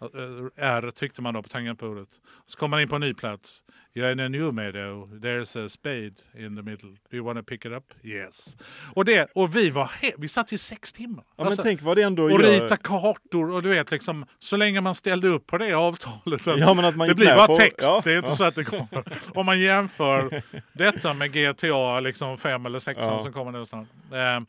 Eh, 0.00 0.64
R 0.66 0.90
tryckte 0.90 1.22
man 1.22 1.34
då 1.34 1.42
på 1.42 1.48
tangentbordet. 1.48 2.08
Så 2.46 2.58
kom 2.58 2.70
man 2.70 2.80
in 2.80 2.88
på 2.88 2.94
en 2.94 3.00
ny 3.00 3.14
plats. 3.14 3.62
You're 3.94 4.12
in 4.12 4.20
a 4.20 4.28
new 4.28 4.54
meadow. 4.54 5.08
There's 5.22 5.66
a 5.66 5.68
spade 5.68 6.14
in 6.38 6.56
the 6.56 6.62
middle. 6.62 6.90
Do 7.10 7.16
you 7.16 7.24
want 7.26 7.38
to 7.38 7.42
pick 7.44 7.64
it 7.64 7.72
up? 7.72 7.84
Yes. 8.02 8.56
Och, 8.94 9.04
det, 9.04 9.28
och 9.34 9.56
vi 9.56 9.70
var 9.70 9.90
vi 10.18 10.28
satt 10.28 10.52
i 10.52 10.58
sex 10.58 10.92
timmar. 10.92 11.24
Ja, 11.28 11.32
men 11.36 11.46
Alltså, 11.46 11.62
tänk 11.62 11.82
vad 11.82 11.96
det 11.96 12.02
ändå 12.02 12.22
och 12.24 12.30
gör. 12.30 12.38
rita 12.38 12.76
kartor 12.76 13.50
och 13.52 13.62
du 13.62 13.68
vet 13.68 13.90
liksom 13.90 14.26
så 14.38 14.56
länge 14.56 14.80
man 14.80 14.94
ställde 14.94 15.28
upp 15.28 15.46
på 15.46 15.58
det 15.58 15.72
avtalet. 15.74 16.46
Ja, 16.46 16.74
men 16.74 16.84
att 16.84 16.96
man 16.96 17.08
det 17.08 17.14
blir 17.14 17.26
bara 17.36 17.46
på- 17.46 17.56
text, 17.56 17.78
ja, 17.82 18.00
det 18.04 18.12
är 18.12 18.16
inte 18.16 18.28
ja. 18.30 18.36
så 18.36 18.44
att 18.44 18.54
det 18.54 18.64
kommer. 18.64 19.04
Om 19.38 19.46
man 19.46 19.60
jämför 19.60 20.42
detta 20.72 21.14
med 21.14 21.32
GTA 21.32 22.00
liksom 22.00 22.38
5 22.38 22.66
eller 22.66 22.78
6 22.78 23.00
Ja. 23.02 23.22
som 23.22 23.32
kommer 23.32 23.52
nu 23.52 23.66
snart. 23.66 23.86
Eh, 24.12 24.40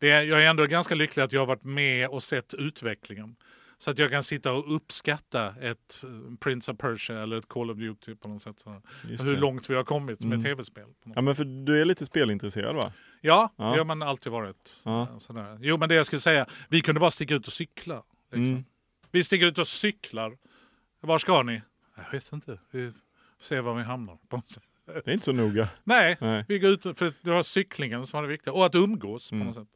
det 0.00 0.08
jag 0.24 0.42
är 0.42 0.50
ändå 0.50 0.66
ganska 0.66 0.94
lycklig 0.94 1.22
att 1.22 1.32
jag 1.32 1.40
har 1.40 1.46
varit 1.46 1.64
med 1.64 2.08
och 2.08 2.22
sett 2.22 2.54
utvecklingen. 2.54 3.36
Så 3.84 3.90
att 3.90 3.98
jag 3.98 4.10
kan 4.10 4.22
sitta 4.22 4.52
och 4.52 4.74
uppskatta 4.76 5.54
ett 5.60 6.04
eh, 6.04 6.36
Prince 6.40 6.70
of 6.72 6.78
Persia 6.78 7.22
eller 7.22 7.36
ett 7.36 7.48
Call 7.48 7.70
of 7.70 7.78
Duty 7.78 8.14
på 8.14 8.28
något 8.28 8.42
sätt. 8.42 8.58
Så. 8.60 8.82
Hur 9.24 9.36
långt 9.36 9.70
vi 9.70 9.74
har 9.74 9.84
kommit 9.84 10.20
med 10.20 10.32
Mm. 10.32 10.42
tv-spel. 10.44 10.88
Ja 11.14 11.20
men 11.20 11.34
för 11.34 11.44
du 11.44 11.80
är 11.80 11.84
lite 11.84 12.06
spelintresserad 12.06 12.76
va? 12.76 12.92
Ja, 13.20 13.52
Ja. 13.56 13.64
det 13.64 13.78
har 13.78 13.84
man 13.84 14.02
alltid 14.02 14.32
varit. 14.32 14.82
Ja. 14.84 15.02
Eh, 15.02 15.18
Sådär. 15.18 15.58
Jo, 15.60 15.76
men 15.78 15.88
det 15.88 15.94
jag 15.94 16.06
skulle 16.06 16.20
säga, 16.20 16.46
vi 16.68 16.80
kunde 16.80 17.00
bara 17.00 17.10
sticka 17.10 17.34
ut 17.34 17.46
och 17.46 17.52
cykla. 17.52 18.02
Liksom. 18.32 18.44
Mm. 18.52 18.64
Vi 19.10 19.24
sticker 19.24 19.46
ut 19.46 19.58
och 19.58 19.68
cyklar. 19.68 20.36
Var 21.00 21.18
ska 21.18 21.42
ni? 21.42 21.62
Jag 21.96 22.12
vet 22.12 22.32
inte. 22.32 22.58
Vi 22.70 22.92
ser 23.40 23.60
var 23.62 23.74
vi 23.74 23.82
hamnar. 23.82 24.18
På 24.28 24.36
något 24.36 24.48
sätt. 24.50 24.62
Det 24.86 25.08
är 25.08 25.12
inte 25.12 25.24
så 25.24 25.32
noga. 25.32 25.68
Nej, 25.84 26.16
Nej. 26.20 26.44
vi 26.48 26.58
går 26.58 26.70
ut 26.70 26.82
för 26.82 27.12
det 27.22 27.30
var 27.30 27.42
cyklingen 27.42 28.06
som 28.06 28.16
var 28.18 28.22
det 28.22 28.28
viktiga. 28.28 28.52
Och 28.54 28.66
att 28.66 28.74
umgås 28.74 29.28
på 29.30 29.34
Mm. 29.34 29.46
något 29.46 29.56
sätt. 29.56 29.68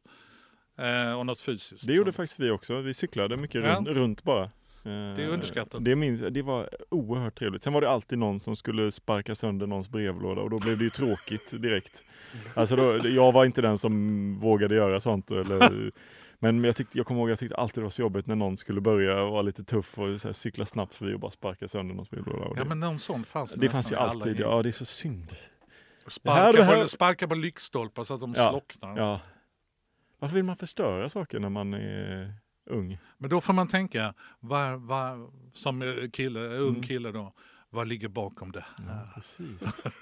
Eh, 0.79 1.19
och 1.19 1.25
något 1.25 1.39
fysiskt. 1.41 1.87
Det 1.87 1.93
gjorde 1.93 2.11
Så. 2.11 2.15
faktiskt 2.15 2.39
vi 2.39 2.51
också. 2.51 2.81
Vi 2.81 2.93
cyklade 2.93 3.37
mycket 3.37 3.63
Ja. 3.63 3.83
runt, 3.87 4.23
bara. 4.23 4.49
Det 4.83 4.89
är 5.23 5.27
underskattat. 5.27 5.85
Det, 5.85 5.95
minns, 5.95 6.21
det 6.29 6.41
var 6.41 6.69
oerhört 6.89 7.35
trevligt. 7.39 7.63
Sen 7.63 7.73
var 7.73 7.81
det 7.81 7.89
alltid 7.89 8.17
någon 8.17 8.39
som 8.39 8.55
skulle 8.55 8.91
sparka 8.91 9.35
sönder 9.35 9.67
någons 9.67 9.89
brevlåda 9.89 10.41
och 10.41 10.49
då 10.49 10.57
blev 10.57 10.77
det 10.77 10.83
ju 10.83 10.89
tråkigt 10.89 11.61
direkt. 11.61 12.03
Alltså 12.53 12.75
då, 12.75 13.07
jag 13.07 13.31
var 13.31 13.45
inte 13.45 13.61
den 13.61 13.77
som 13.77 14.37
vågade 14.39 14.75
göra 14.75 15.01
sånt. 15.01 15.31
Eller, 15.31 15.91
men 16.39 16.63
jag, 16.63 16.75
tyckte, 16.75 16.97
jag 16.97 17.07
kommer 17.07 17.21
ihåg 17.21 17.29
jag 17.29 17.39
tyckte 17.39 17.55
alltid 17.55 17.81
det 17.81 17.83
var 17.83 17.89
så 17.91 18.01
jobbigt 18.01 18.27
när 18.27 18.35
någon 18.35 18.57
skulle 18.57 18.81
börja 18.81 19.15
vara 19.15 19.41
lite 19.41 19.63
tuff 19.63 19.97
och 19.99 20.21
så 20.21 20.27
här, 20.27 20.33
cykla 20.33 20.65
snabbt 20.65 20.95
förbi 20.95 21.13
och 21.13 21.19
bara 21.19 21.31
sparka 21.31 21.67
sönder 21.67 21.93
någons 21.95 22.09
brevlåda. 22.09 22.45
Och 22.45 22.57
Ja, 22.57 22.63
det, 22.63 22.69
men 22.69 22.79
någon 22.79 22.99
sån 22.99 23.25
fanns 23.25 23.53
det 23.53 23.69
fanns 23.69 23.91
ju 23.91 23.95
alltid. 23.95 24.39
Ja, 24.39 24.63
det 24.63 24.69
är 24.69 24.71
så 24.71 24.85
synd. 24.85 25.35
Sparka, 26.07 26.39
Det 26.39 26.45
här- 26.45 26.53
det 26.53 26.63
här- 26.63 26.83
På, 26.83 26.89
sparka 26.89 27.27
på 27.27 27.35
lyktstolpar 27.35 28.03
så 28.03 28.13
att 28.13 28.19
de 28.19 28.33
Ja, 28.37 28.49
slocknar. 28.51 28.97
Ja. 28.97 29.19
Varför 30.19 30.35
vill 30.35 30.43
man 30.45 30.57
förstöra 30.57 31.09
saker 31.09 31.39
när 31.39 31.49
man 31.49 31.73
är 31.73 32.33
ung? 32.69 32.97
Men 33.17 33.29
då 33.29 33.41
får 33.41 33.53
man 33.53 33.67
tänka, 33.67 34.13
var, 34.39 34.75
var, 34.75 35.29
som 35.53 35.81
eh, 35.81 35.87
kille, 36.13 36.39
ung 36.39 36.69
Mm. 36.69 36.83
kille 36.83 37.11
då, 37.11 37.33
vad 37.69 37.87
ligger 37.87 38.07
bakom 38.07 38.51
det 38.51 38.59
här? 38.77 38.85
Ja, 38.95 39.11
precis. 39.15 39.83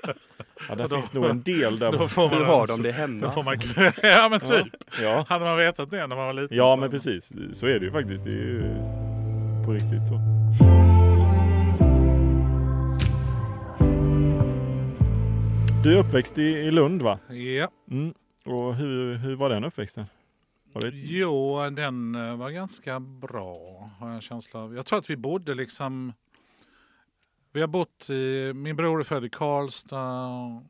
Ja, 0.70 0.76
där 0.76 0.88
då- 0.88 0.96
finns 0.96 1.14
nog 1.14 1.26
en 1.26 1.44
del 1.44 1.80
där. 1.80 1.92
Då 1.98 2.08
får 2.08 2.30
man 2.30 2.46
har 2.46 2.68
de 2.68 2.82
det 2.82 2.92
hemma? 2.92 3.32
får 3.32 3.44
man, 3.44 3.58
ja 4.04 4.28
men 4.30 4.40
typ. 4.40 4.74
Ja. 5.02 5.26
Hade 5.30 5.46
man 5.46 5.58
vetat 5.58 5.92
det 5.92 6.08
när 6.08 6.16
man 6.16 6.26
var 6.26 6.34
liten. 6.34 6.58
ja, 6.58 6.74
så- 6.76 6.80
men 6.80 6.90
precis. 6.92 7.34
Så 7.54 7.66
är 7.68 7.80
det 7.80 7.86
ju 7.86 7.92
faktiskt. 7.92 8.24
Det 8.24 8.32
är 8.32 8.36
ju 8.36 8.62
på 9.66 9.72
riktigt 9.72 10.08
så. 10.10 10.18
Du 15.84 15.94
är 15.94 16.00
uppväxt 16.00 16.38
i, 16.38 16.42
i 16.44 16.72
Lund 16.72 17.02
va? 17.02 17.20
Ja. 17.30 17.68
Mm. 17.92 18.14
Och 18.48 18.76
hur, 18.76 19.16
hur 19.16 19.36
var 19.36 19.50
den 19.50 19.64
uppväxten? 19.64 20.06
Var 20.74 20.82
det... 20.82 20.92
Jo, 20.94 21.70
den 21.70 22.16
eh, 22.16 22.38
var 22.38 22.50
ganska 22.50 23.00
bra 23.00 23.90
har 24.00 24.08
jag 24.08 24.16
en 24.16 24.22
känsla 24.22 24.60
av. 24.60 24.76
Jag 24.76 24.86
tror 24.86 25.00
att 25.00 25.10
vi 25.10 25.18
bodde 25.18 25.56
liksom... 25.56 26.14
Vi 27.52 27.62
har 27.62 27.68
bott 27.68 28.10
i... 28.10 28.54
Min 28.56 28.76
bror 28.76 29.00
är 29.00 29.04
född 29.04 29.26
i 29.26 29.30
Karlstad. 29.30 30.64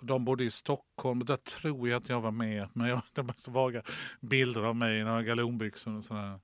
De 0.00 0.24
bodde 0.24 0.44
i 0.44 0.50
Stockholm. 0.50 1.24
Där 1.24 1.36
tror 1.36 1.88
jag 1.88 1.96
att 1.96 2.08
jag 2.08 2.20
var 2.20 2.30
med. 2.30 2.68
Men 2.72 2.88
jag 2.88 3.02
det 3.12 3.22
var 3.22 3.34
så 3.38 3.50
vaga 3.50 3.82
bilder 4.20 4.62
av 4.62 4.76
mig 4.76 4.98
i 4.98 5.04
några 5.04 5.22
galonbyxor 5.22 5.96
och 5.96 6.04
sådär. 6.04 6.40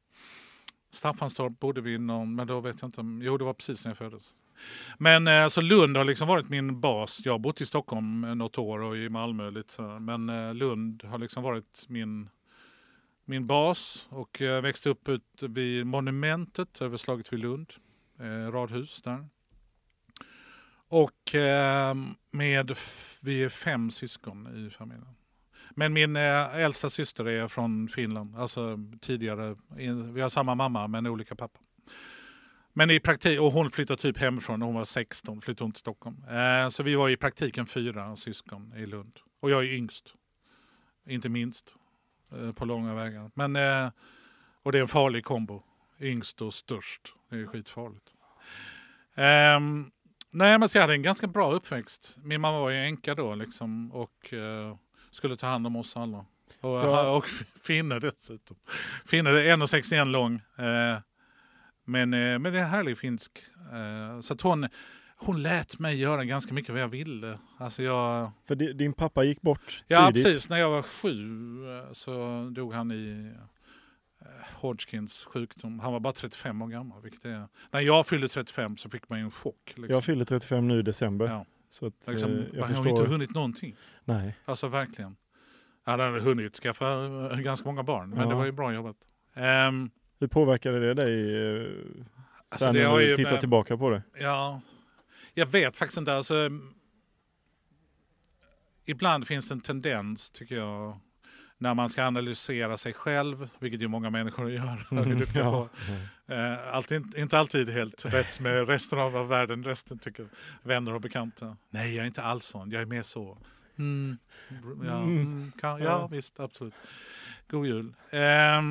Staffanstorp 0.90 1.60
bodde 1.60 1.80
vi 1.80 1.94
i 1.94 1.98
någon, 1.98 2.34
men 2.34 2.46
då 2.46 2.60
vet 2.60 2.80
jag 2.80 2.88
inte 2.88 3.00
om... 3.00 3.22
Jo, 3.22 3.38
det 3.38 3.44
var 3.44 3.54
precis 3.54 3.84
när 3.84 3.90
jag 3.90 3.98
föddes. 3.98 4.36
Men 4.98 5.28
eh, 5.28 5.48
så 5.48 5.60
Lund 5.60 5.96
har 5.96 6.04
liksom 6.04 6.28
varit 6.28 6.48
min 6.48 6.80
bas. 6.80 7.20
Jag 7.24 7.32
har 7.32 7.38
bott 7.38 7.60
i 7.60 7.66
Stockholm 7.66 8.24
eh, 8.24 8.34
något 8.34 8.58
år 8.58 8.82
och 8.82 8.96
i 8.96 9.08
Malmö 9.08 9.50
lite 9.50 9.72
sådär. 9.72 9.98
Men 9.98 10.28
eh, 10.28 10.54
Lund 10.54 11.04
har 11.04 11.18
liksom 11.18 11.42
varit 11.42 11.84
min, 11.88 12.28
min 13.24 13.46
bas. 13.46 14.08
Och 14.10 14.42
eh, 14.42 14.46
jag 14.46 14.62
växte 14.62 14.88
upp 14.88 15.08
ut 15.08 15.42
vid 15.42 15.86
monumentet 15.86 16.82
över 16.82 16.96
slaget 16.96 17.32
vid 17.32 17.40
Lund. 17.40 17.72
Eh, 18.20 18.52
radhus 18.52 19.02
där. 19.02 19.28
Och 20.88 21.34
med, 22.30 22.76
vi 23.22 23.44
är 23.44 23.48
fem 23.48 23.90
syskon 23.90 24.66
i 24.66 24.70
familjen. 24.70 25.14
Men 25.70 25.92
min 25.92 26.16
äldsta 26.16 26.90
syster 26.90 27.28
är 27.28 27.48
från 27.48 27.88
Finland. 27.88 28.36
Alltså 28.36 28.78
tidigare, 29.00 29.56
vi 30.12 30.20
har 30.20 30.28
samma 30.28 30.54
mamma 30.54 30.86
men 30.86 31.06
olika 31.06 31.34
pappa. 31.34 31.60
Men 32.72 32.90
i 32.90 33.00
praktik, 33.00 33.40
och 33.40 33.52
hon 33.52 33.70
flyttade 33.70 34.02
typ 34.02 34.18
hemifrån 34.18 34.58
när 34.58 34.66
hon 34.66 34.74
var 34.74 34.84
16, 34.84 35.40
flyttade 35.40 35.64
hon 35.64 35.72
till 35.72 35.80
Stockholm. 35.80 36.24
Eh, 36.30 36.68
så 36.68 36.82
vi 36.82 36.94
var 36.94 37.08
i 37.08 37.16
praktiken 37.16 37.66
fyra 37.66 38.16
syskon 38.16 38.72
i 38.76 38.86
Lund. 38.86 39.16
Och 39.40 39.50
jag 39.50 39.64
är 39.64 39.72
yngst. 39.72 40.14
Inte 41.06 41.28
minst. 41.28 41.76
Eh, 42.32 42.52
på 42.52 42.64
långa 42.64 42.94
vägar. 42.94 43.30
Men, 43.34 43.56
eh, 43.56 43.90
och 44.62 44.72
det 44.72 44.78
är 44.78 44.82
en 44.82 44.88
farlig 44.88 45.24
kombo. 45.24 45.62
Yngst 46.00 46.42
och 46.42 46.54
störst. 46.54 47.14
Det 47.30 47.36
är 47.36 47.46
skitfarligt. 47.46 48.14
Um, 49.14 49.90
nej, 50.30 50.58
men 50.58 50.68
så 50.68 50.78
jag 50.78 50.82
hade 50.82 50.94
en 50.94 51.02
ganska 51.02 51.26
bra 51.26 51.52
uppväxt. 51.52 52.18
Min 52.22 52.40
mamma 52.40 52.60
var 52.60 52.70
ju 52.70 52.76
änka 52.76 53.14
då 53.14 53.34
liksom 53.34 53.92
och 53.92 54.32
uh, 54.32 54.76
skulle 55.10 55.36
ta 55.36 55.46
hand 55.46 55.66
om 55.66 55.76
oss 55.76 55.96
alla. 55.96 56.18
Och, 56.60 56.70
ja. 56.70 57.10
och 57.16 57.28
Finne 57.62 57.98
dessutom. 57.98 58.56
Finne 59.06 59.30
är 59.30 59.56
1,61 59.56 60.04
lång. 60.04 60.40
Men, 61.84 62.14
uh, 62.14 62.38
men 62.38 62.52
det 62.52 62.60
är 62.60 62.64
härlig 62.64 62.98
finsk. 62.98 63.38
så 64.22 64.32
att 64.32 64.40
hon, 64.40 64.68
hon 65.16 65.42
lät 65.42 65.78
mig 65.78 65.98
göra 65.98 66.24
ganska 66.24 66.54
mycket 66.54 66.70
vad 66.70 66.80
jag 66.80 66.88
ville. 66.88 67.38
Alltså 67.58 67.82
jag... 67.82 68.30
För 68.48 68.54
din 68.54 68.92
pappa 68.92 69.24
gick 69.24 69.40
bort 69.40 69.66
tidigt? 69.66 69.84
Ja, 69.86 70.10
precis. 70.14 70.50
När 70.50 70.58
jag 70.58 70.70
var 70.70 70.82
sju 70.82 71.94
så 71.94 72.48
dog 72.54 72.72
han 72.72 72.92
i 72.92 73.32
Hodgkins 74.54 75.24
sjukdom. 75.24 75.80
Han 75.80 75.92
var 75.92 76.00
bara 76.00 76.12
35 76.12 76.62
år 76.62 76.68
gammal. 76.68 77.02
Vilket 77.02 77.24
är, 77.24 77.48
när 77.70 77.80
jag 77.80 78.06
fyllde 78.06 78.28
35 78.28 78.76
så 78.76 78.88
fick 78.90 79.08
man 79.08 79.18
ju 79.18 79.24
en 79.24 79.30
chock. 79.30 79.56
Liksom. 79.66 79.94
Jag 79.94 80.04
fyllde 80.04 80.24
35 80.24 80.68
nu 80.68 80.78
i 80.78 80.82
december. 80.82 81.26
Ja. 81.26 81.46
Så 81.68 81.86
att, 81.86 82.06
liksom, 82.08 82.30
eh, 82.30 82.44
jag 82.52 82.68
förstår... 82.68 82.84
har 82.84 82.90
inte 82.90 83.10
hunnit 83.10 83.34
någonting. 83.34 83.76
Nej. 84.04 84.38
Alltså 84.44 84.68
verkligen. 84.68 85.16
Jag 85.84 85.92
hade 85.92 86.20
hunnit 86.20 86.56
skaffa 86.56 87.04
eh, 87.04 87.38
ganska 87.38 87.68
många 87.68 87.82
barn, 87.82 88.10
men 88.10 88.18
ja. 88.18 88.28
det 88.28 88.34
var 88.34 88.44
ju 88.44 88.52
bra 88.52 88.74
jobbat. 88.74 88.96
Um, 89.68 89.90
Hur 90.22 90.28
påverkade 90.28 90.80
det 90.80 90.94
dig 90.94 91.36
eh, 91.36 91.66
alltså 92.48 92.64
sen 92.64 92.74
när 92.74 92.98
du 92.98 93.16
tittar 93.16 93.36
tillbaka 93.36 93.76
på 93.76 93.90
det? 93.90 94.02
Ja, 94.20 94.60
jag 95.34 95.46
vet 95.46 95.76
faktiskt 95.76 95.98
inte. 95.98 96.14
Alltså, 96.14 96.50
ibland 98.84 99.26
finns 99.26 99.48
det 99.48 99.54
en 99.54 99.60
tendens, 99.60 100.30
tycker 100.30 100.54
jag, 100.54 100.98
när 101.58 101.74
man 101.74 101.90
ska 101.90 102.04
analysera 102.04 102.76
sig 102.76 102.92
själv, 102.92 103.48
vilket 103.58 103.80
ju 103.80 103.88
många 103.88 104.10
människor 104.10 104.50
gör. 104.50 104.86
Mm, 104.90 105.26
ja. 105.34 105.68
Eh, 106.26 106.74
alltid, 106.74 107.18
inte 107.18 107.38
alltid 107.38 107.68
helt 107.68 108.04
rätt 108.04 108.40
med 108.40 108.68
resten 108.68 108.98
av 108.98 109.28
världen, 109.28 109.64
resten 109.64 109.98
tycker 109.98 110.26
vänner 110.62 110.94
och 110.94 111.00
bekanta. 111.00 111.56
Nej, 111.70 111.94
jag 111.94 112.02
är 112.02 112.06
inte 112.06 112.22
alls 112.22 112.46
sån, 112.46 112.70
jag 112.70 112.82
är 112.82 112.86
mer 112.86 113.02
så. 113.02 113.38
Mm. 113.78 114.18
Ja, 114.86 115.02
mm. 115.02 115.16
mm 115.16 115.52
kan, 115.60 115.82
ja, 115.82 116.06
visst, 116.06 116.40
absolut. 116.40 116.74
God 117.48 117.66
jul. 117.66 117.94
Eh, 118.10 118.62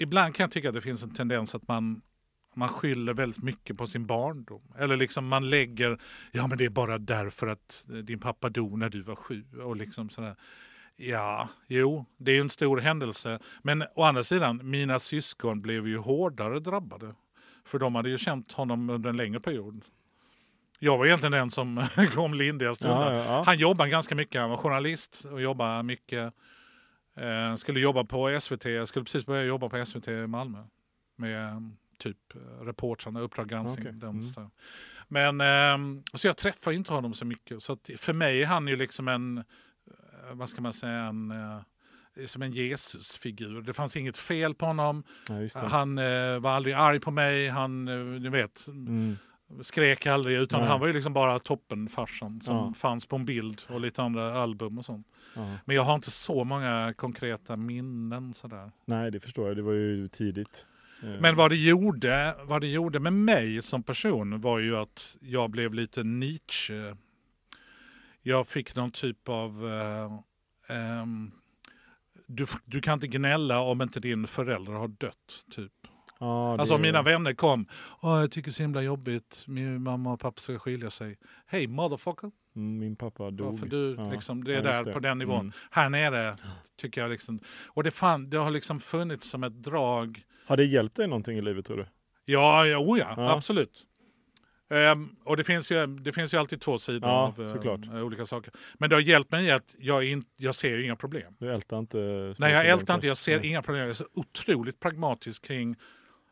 ibland 0.00 0.34
kan 0.34 0.44
jag 0.44 0.50
tycka 0.50 0.68
att 0.68 0.74
det 0.74 0.80
finns 0.80 1.02
en 1.02 1.14
tendens 1.14 1.54
att 1.54 1.68
man 1.68 2.02
man 2.54 2.68
skyller 2.68 3.14
väldigt 3.14 3.42
mycket 3.42 3.78
på 3.78 3.86
sin 3.86 4.06
barndom. 4.06 4.62
Eller 4.78 4.96
liksom 4.96 5.28
man 5.28 5.50
lägger, 5.50 5.98
ja 6.32 6.46
men 6.46 6.58
det 6.58 6.64
är 6.64 6.70
bara 6.70 6.98
därför 6.98 7.46
att 7.46 7.84
din 8.04 8.20
pappa 8.20 8.48
dog 8.48 8.78
när 8.78 8.88
du 8.88 9.02
var 9.02 9.14
sju. 9.16 9.44
Och 9.64 9.76
liksom 9.76 10.10
sådär. 10.10 10.36
Ja, 10.96 11.48
jo, 11.66 12.04
det 12.16 12.30
är 12.30 12.34
ju 12.34 12.40
en 12.40 12.50
stor 12.50 12.78
händelse. 12.78 13.38
Men 13.62 13.84
å 13.94 14.02
andra 14.02 14.24
sidan, 14.24 14.60
mina 14.62 14.98
syskon 14.98 15.62
blev 15.62 15.88
ju 15.88 15.98
hårdare 15.98 16.60
drabbade. 16.60 17.14
För 17.64 17.78
de 17.78 17.94
hade 17.94 18.10
ju 18.10 18.18
känt 18.18 18.52
honom 18.52 18.90
under 18.90 19.10
en 19.10 19.16
längre 19.16 19.40
period. 19.40 19.84
Jag 20.78 20.98
var 20.98 21.06
egentligen 21.06 21.32
den 21.32 21.50
som 21.50 21.86
kom 22.14 22.34
lindrigast 22.34 22.84
undan. 22.84 23.14
Ja, 23.14 23.18
ja, 23.18 23.24
ja. 23.24 23.42
Han 23.46 23.58
jobbade 23.58 23.90
ganska 23.90 24.14
mycket, 24.14 24.40
han 24.40 24.50
var 24.50 24.56
journalist 24.56 25.24
och 25.32 25.42
jobbade 25.42 25.82
mycket. 25.82 26.34
Eh, 27.20 27.56
skulle 27.56 27.80
jobba 27.80 28.04
på 28.04 28.40
SVT, 28.40 28.64
jag 28.64 28.88
skulle 28.88 29.04
precis 29.04 29.26
börja 29.26 29.44
jobba 29.44 29.68
på 29.68 29.86
SVT 29.86 30.08
i 30.08 30.26
Malmö. 30.26 30.64
Med 31.16 31.72
typ 31.98 32.16
reportrarna, 32.60 33.20
Uppdrag 33.20 33.48
granskning. 33.48 33.96
Okay. 33.96 34.08
Mm. 34.08 34.50
Men, 35.08 35.40
eh, 35.40 36.02
så 36.14 36.26
jag 36.26 36.36
träffar 36.36 36.72
inte 36.72 36.92
honom 36.92 37.14
så 37.14 37.24
mycket. 37.24 37.62
Så 37.62 37.78
för 37.96 38.12
mig 38.12 38.42
är 38.42 38.46
han 38.46 38.68
ju 38.68 38.76
liksom 38.76 39.08
en 39.08 39.44
vad 40.32 40.48
ska 40.48 40.60
man 40.60 40.72
säga, 40.72 41.04
en, 41.04 41.30
eh, 41.30 42.26
som 42.26 42.42
en 42.42 42.52
Jesusfigur. 42.52 43.62
Det 43.62 43.72
fanns 43.72 43.96
inget 43.96 44.18
fel 44.18 44.54
på 44.54 44.66
honom. 44.66 45.04
Ja, 45.28 45.60
han 45.60 45.98
eh, 45.98 46.38
var 46.38 46.50
aldrig 46.50 46.74
arg 46.74 47.00
på 47.00 47.10
mig, 47.10 47.48
han, 47.48 47.88
eh, 47.88 48.20
du 48.20 48.30
vet, 48.30 48.66
mm. 48.66 49.18
Skrek 49.60 50.06
aldrig. 50.06 50.38
Utan 50.38 50.60
Nej. 50.60 50.68
han 50.68 50.80
var 50.80 50.86
ju 50.86 50.92
liksom 50.92 51.12
bara 51.12 51.38
toppenfarsan 51.38 52.40
som 52.40 52.56
ja. 52.56 52.72
fanns 52.76 53.06
på 53.06 53.16
en 53.16 53.24
bild 53.24 53.62
och 53.68 53.80
lite 53.80 54.02
andra 54.02 54.34
album 54.34 54.78
och 54.78 54.84
sånt. 54.84 55.06
Ja. 55.34 55.56
Men 55.64 55.76
jag 55.76 55.82
har 55.82 55.94
inte 55.94 56.10
så 56.10 56.44
många 56.44 56.94
konkreta 56.96 57.56
minnen 57.56 58.34
sådär. 58.34 58.72
Nej, 58.84 59.10
det 59.10 59.20
förstår 59.20 59.48
jag. 59.48 59.56
Det 59.56 59.62
var 59.62 59.72
ju 59.72 60.08
tidigt. 60.08 60.66
Men 61.20 61.36
vad 61.36 61.50
det, 61.50 61.56
gjorde, 61.56 62.34
vad 62.42 62.60
det 62.60 62.66
gjorde 62.66 63.00
med 63.00 63.12
mig 63.12 63.62
som 63.62 63.82
person 63.82 64.40
var 64.40 64.58
ju 64.58 64.76
att 64.76 65.16
jag 65.20 65.50
blev 65.50 65.74
lite 65.74 66.02
Nietzsche 66.02 66.94
jag 68.22 68.46
fick 68.46 68.76
någon 68.76 68.90
typ 68.90 69.28
av... 69.28 69.64
Uh, 69.64 70.20
um, 71.02 71.32
du, 72.26 72.46
du 72.64 72.80
kan 72.80 72.94
inte 72.94 73.06
gnälla 73.06 73.60
om 73.60 73.82
inte 73.82 74.00
din 74.00 74.26
förälder 74.26 74.72
har 74.72 74.88
dött, 74.88 75.44
typ. 75.50 75.72
Det... 76.20 76.26
Alltså 76.26 76.74
om 76.74 76.82
mina 76.82 77.02
vänner 77.02 77.34
kom, 77.34 77.66
Åh, 78.02 78.20
jag 78.20 78.30
tycker 78.30 78.50
det 78.50 78.50
är 78.50 78.52
så 78.52 78.62
himla 78.62 78.82
jobbigt, 78.82 79.44
min 79.46 79.82
mamma 79.82 80.12
och 80.12 80.20
pappa 80.20 80.40
ska 80.40 80.58
skilja 80.58 80.90
sig. 80.90 81.18
Hej 81.46 81.66
motherfucker! 81.66 82.30
Mm, 82.56 82.78
min 82.78 82.96
pappa 82.96 83.30
dog. 83.30 83.54
Ja, 83.54 83.58
för 83.58 83.66
du, 83.66 83.94
ja. 83.98 84.10
liksom, 84.12 84.44
det 84.44 84.52
är 84.52 84.56
ja, 84.56 84.62
där 84.62 84.84
det. 84.84 84.92
på 84.92 84.98
den 84.98 85.18
nivån. 85.18 85.40
Mm. 85.40 85.52
Här 85.70 85.88
nere 85.88 86.36
tycker 86.76 87.00
jag 87.00 87.10
liksom, 87.10 87.40
och 87.66 87.84
det, 87.84 87.90
fan, 87.90 88.30
det 88.30 88.36
har 88.36 88.50
liksom 88.50 88.80
funnits 88.80 89.30
som 89.30 89.44
ett 89.44 89.62
drag. 89.62 90.22
Har 90.46 90.56
det 90.56 90.64
hjälpt 90.64 90.96
dig 90.96 91.06
någonting 91.06 91.38
i 91.38 91.42
livet 91.42 91.66
tror 91.66 91.76
du? 91.76 91.86
Ja, 92.24 92.66
ja, 92.66 92.78
oh 92.78 92.98
ja, 92.98 93.14
ja. 93.16 93.32
absolut. 93.32 93.86
Um, 94.92 95.16
och 95.24 95.36
det 95.36 95.44
finns, 95.44 95.72
ju, 95.72 95.86
det 95.86 96.12
finns 96.12 96.34
ju 96.34 96.38
alltid 96.38 96.60
två 96.60 96.78
sidor 96.78 97.08
ja, 97.08 97.34
av 97.38 97.40
um, 97.40 98.02
olika 98.02 98.26
saker. 98.26 98.52
Men 98.78 98.90
det 98.90 98.96
har 98.96 99.00
hjälpt 99.00 99.32
mig 99.32 99.50
att 99.50 99.74
jag, 99.78 100.04
in, 100.04 100.24
jag 100.36 100.54
ser 100.54 100.78
inga 100.78 100.96
problem. 100.96 101.34
Du 101.38 101.52
ältar 101.52 101.78
inte? 101.78 101.98
Nej, 102.38 102.52
jag 102.52 102.66
ältar 102.66 102.94
inte. 102.94 103.06
Jag 103.06 103.16
ser 103.16 103.44
inga 103.44 103.62
problem. 103.62 103.80
Jag 103.80 103.90
är 103.90 103.94
så 103.94 104.04
otroligt 104.14 104.80
pragmatisk 104.80 105.44
kring, 105.44 105.76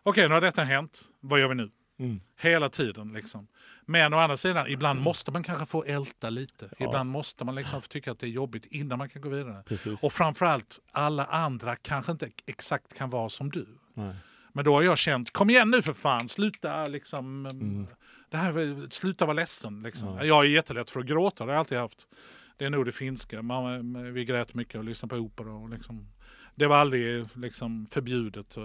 okej 0.09 0.29
nu 0.29 0.35
har 0.35 0.41
detta 0.41 0.65
hänt, 0.65 1.03
vad 1.21 1.41
gör 1.41 1.49
vi 1.49 1.55
nu? 1.55 1.71
Mm. 1.99 2.21
Hela 2.41 2.69
tiden 2.69 3.13
liksom. 3.13 3.49
Men 3.87 4.15
å 4.15 4.17
andra 4.17 4.37
sidan, 4.37 4.67
ibland 4.69 4.97
mm. 4.97 5.05
måste 5.05 5.33
man 5.33 5.43
kanske 5.43 5.67
få 5.67 5.85
älta 5.85 6.31
lite. 6.31 6.69
Ja. 6.79 6.87
Ibland 6.87 7.11
måste 7.11 7.45
man 7.45 7.55
liksom 7.55 7.83
få 7.83 7.89
tycka 7.89 8.13
att 8.13 8.19
det 8.19 8.27
är 8.27 8.31
jobbigt 8.31 8.67
innan 8.67 8.99
man 8.99 9.09
kan 9.09 9.23
gå 9.23 9.29
vidare. 9.29 9.63
Precis. 9.67 10.05
Och 10.05 10.13
framförallt, 10.13 10.79
alla 10.93 11.25
andra 11.25 11.77
kanske 11.77 12.13
inte 12.13 12.31
exakt 12.47 12.95
kan 12.95 13.11
vara 13.11 13.29
som 13.29 13.51
du. 13.51 13.67
Nej. 13.95 14.15
Men 14.53 14.65
då 14.65 14.75
har 14.75 14.83
jag 14.83 14.99
känt, 14.99 15.31
kom 15.31 15.51
igen 15.51 15.71
nu 15.71 15.83
för 15.83 15.93
fan, 15.93 16.29
sluta 16.29 16.89
liksom. 16.89 17.47
Mm 17.47 17.87
det 18.31 18.37
här, 18.37 18.91
sluta 18.91 19.27
vara 19.27 19.35
ledsen. 19.35 19.83
Liksom. 19.83 20.09
Ja. 20.09 20.25
Jag 20.25 20.45
är 20.45 20.49
jättelätt 20.49 20.91
för 20.91 21.01
att 21.01 21.07
gråta, 21.07 21.45
det 21.45 21.51
har 21.51 21.55
jag 21.55 21.61
alltid 21.61 21.79
haft. 21.79 22.09
Det 22.57 22.65
är 22.65 22.71
nog 22.71 22.85
det 22.85 22.93
finska. 22.93 23.43
Man, 23.43 24.13
vi 24.13 24.25
grät 24.25 24.55
mycket 24.55 24.75
och 24.75 24.85
lyssnade 24.85 25.15
på 25.15 25.21
opera. 25.21 25.53
Och 25.53 25.71
liksom, 25.71 26.09
det 26.55 26.67
var 26.67 26.77
aldrig 26.77 27.27
liksom, 27.35 27.87
förbjudet. 27.91 28.57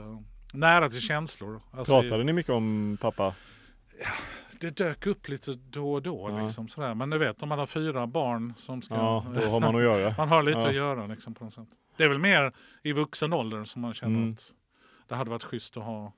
Nära 0.54 0.90
till 0.90 1.02
känslor. 1.02 1.62
Alltså, 1.72 2.02
Pratade 2.02 2.24
ni 2.24 2.34
mycket 2.34 2.52
om 2.52 2.98
pappa? 3.02 3.36
Ja, 4.00 4.10
det 4.60 4.78
dök 4.78 5.06
upp 5.08 5.28
lite 5.28 5.54
då 5.54 5.94
och 5.94 6.02
då. 6.02 6.30
Ja. 6.30 6.44
Liksom, 6.44 6.68
sådär. 6.68 6.96
Men 6.96 7.10
du 7.10 7.18
vet, 7.18 7.44
om 7.44 7.50
man 7.50 7.60
har 7.60 7.66
fyra 7.66 8.08
barn 8.08 8.54
som 8.58 8.82
ska... 8.82 8.96
Ja, 8.96 9.26
då 9.36 9.50
har 9.50 9.60
man 9.60 9.76
att 9.76 9.82
göra. 9.82 10.14
man 10.18 10.30
har 10.30 10.44
lite 10.44 10.60
ja. 10.60 10.68
att 10.68 10.76
göra 10.76 11.08
liksom, 11.08 11.34
på 11.34 11.44
något 11.44 11.54
sätt. 11.54 11.68
Det 11.98 12.04
är 12.04 12.10
väl 12.10 12.20
mer 12.20 12.54
i 12.84 12.94
vuxen 12.94 13.34
ålder 13.34 13.64
som 13.64 13.82
man 13.82 13.94
känner 13.94 14.20
mm. 14.20 14.32
att 14.32 14.54
det 15.08 15.16
hade 15.16 15.30
varit 15.30 15.44
schysst 15.44 15.78
att 15.78 15.84
ha 15.84 16.14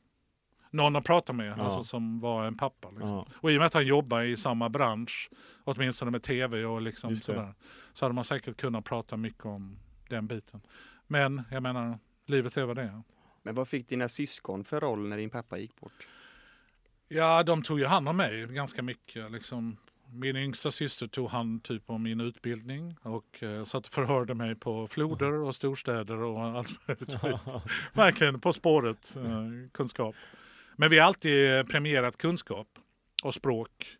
någon 0.71 0.95
att 0.95 1.03
prata 1.03 1.33
med, 1.33 1.55
ja. 1.57 1.63
alltså, 1.63 1.83
som 1.83 2.19
var 2.19 2.45
en 2.45 2.57
pappa. 2.57 2.89
Liksom. 2.89 3.09
Ja. 3.09 3.27
Och 3.35 3.51
i 3.51 3.55
och 3.55 3.59
med 3.59 3.65
att 3.65 3.73
han 3.73 3.87
jobbar 3.87 4.21
i 4.21 4.37
samma 4.37 4.69
bransch, 4.69 5.29
åtminstone 5.63 6.11
med 6.11 6.23
tv 6.23 6.65
och 6.65 6.81
liksom 6.81 7.15
sådär, 7.15 7.53
så 7.93 8.05
hade 8.05 8.15
man 8.15 8.23
säkert 8.23 8.57
kunnat 8.57 8.85
prata 8.85 9.17
mycket 9.17 9.45
om 9.45 9.79
den 10.09 10.27
biten. 10.27 10.61
Men 11.07 11.43
jag 11.51 11.63
menar, 11.63 11.99
livet 12.25 12.57
är 12.57 12.63
vad 12.63 12.75
det 12.75 12.83
är. 12.83 13.01
Men 13.45 13.55
vad 13.55 13.67
fick 13.67 13.89
dina 13.89 14.09
syskon 14.09 14.63
för 14.63 14.79
roll 14.79 15.07
när 15.07 15.17
din 15.17 15.29
pappa 15.29 15.57
gick 15.57 15.75
bort? 15.75 16.07
Ja, 17.07 17.43
de 17.43 17.63
tog 17.63 17.79
ju 17.79 17.85
hand 17.85 18.09
om 18.09 18.17
mig 18.17 18.47
ganska 18.47 18.81
mycket. 18.81 19.31
Liksom. 19.31 19.77
Min 20.11 20.35
yngsta 20.35 20.71
syster 20.71 21.07
tog 21.07 21.29
hand 21.29 21.63
typ 21.63 21.89
om 21.89 22.03
min 22.03 22.21
utbildning 22.21 22.95
och 23.01 23.43
eh, 23.43 23.63
satt 23.63 23.85
och 23.85 23.93
förhörde 23.93 24.33
mig 24.33 24.55
på 24.55 24.87
floder 24.87 25.33
och 25.33 25.55
storstäder 25.55 26.17
och 26.17 26.41
allt 26.41 26.87
möjligt. 26.87 27.09
Verkligen 27.93 28.39
På 28.39 28.53
spåret 28.53 29.15
eh, 29.15 29.69
kunskap. 29.71 30.15
Men 30.75 30.89
vi 30.89 30.99
har 30.99 31.07
alltid 31.07 31.67
premierat 31.67 32.17
kunskap 32.17 32.67
och 33.23 33.33
språk 33.33 33.97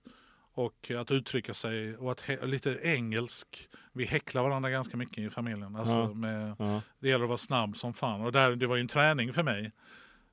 och 0.56 0.92
att 0.92 1.12
uttrycka 1.12 1.54
sig 1.54 1.98
och 1.98 2.12
att 2.12 2.30
lite 2.44 2.80
engelsk. 2.84 3.70
Vi 3.94 4.06
häcklar 4.06 4.44
varandra 4.44 4.70
ganska 4.70 4.98
mycket 4.98 5.18
i 5.18 5.30
familjen. 5.30 5.76
Alltså 5.76 5.94
ja, 5.94 6.14
med, 6.14 6.56
ja. 6.60 6.82
Det 7.00 7.10
gäller 7.10 7.24
att 7.24 7.30
vara 7.30 7.38
snabb 7.38 7.76
som 7.76 7.94
fan. 7.94 8.22
Och 8.22 8.32
där, 8.32 8.56
det 8.56 8.68
var 8.68 8.76
ju 8.76 8.82
en 8.82 8.88
träning 8.88 9.34
för 9.34 9.44
mig 9.44 9.72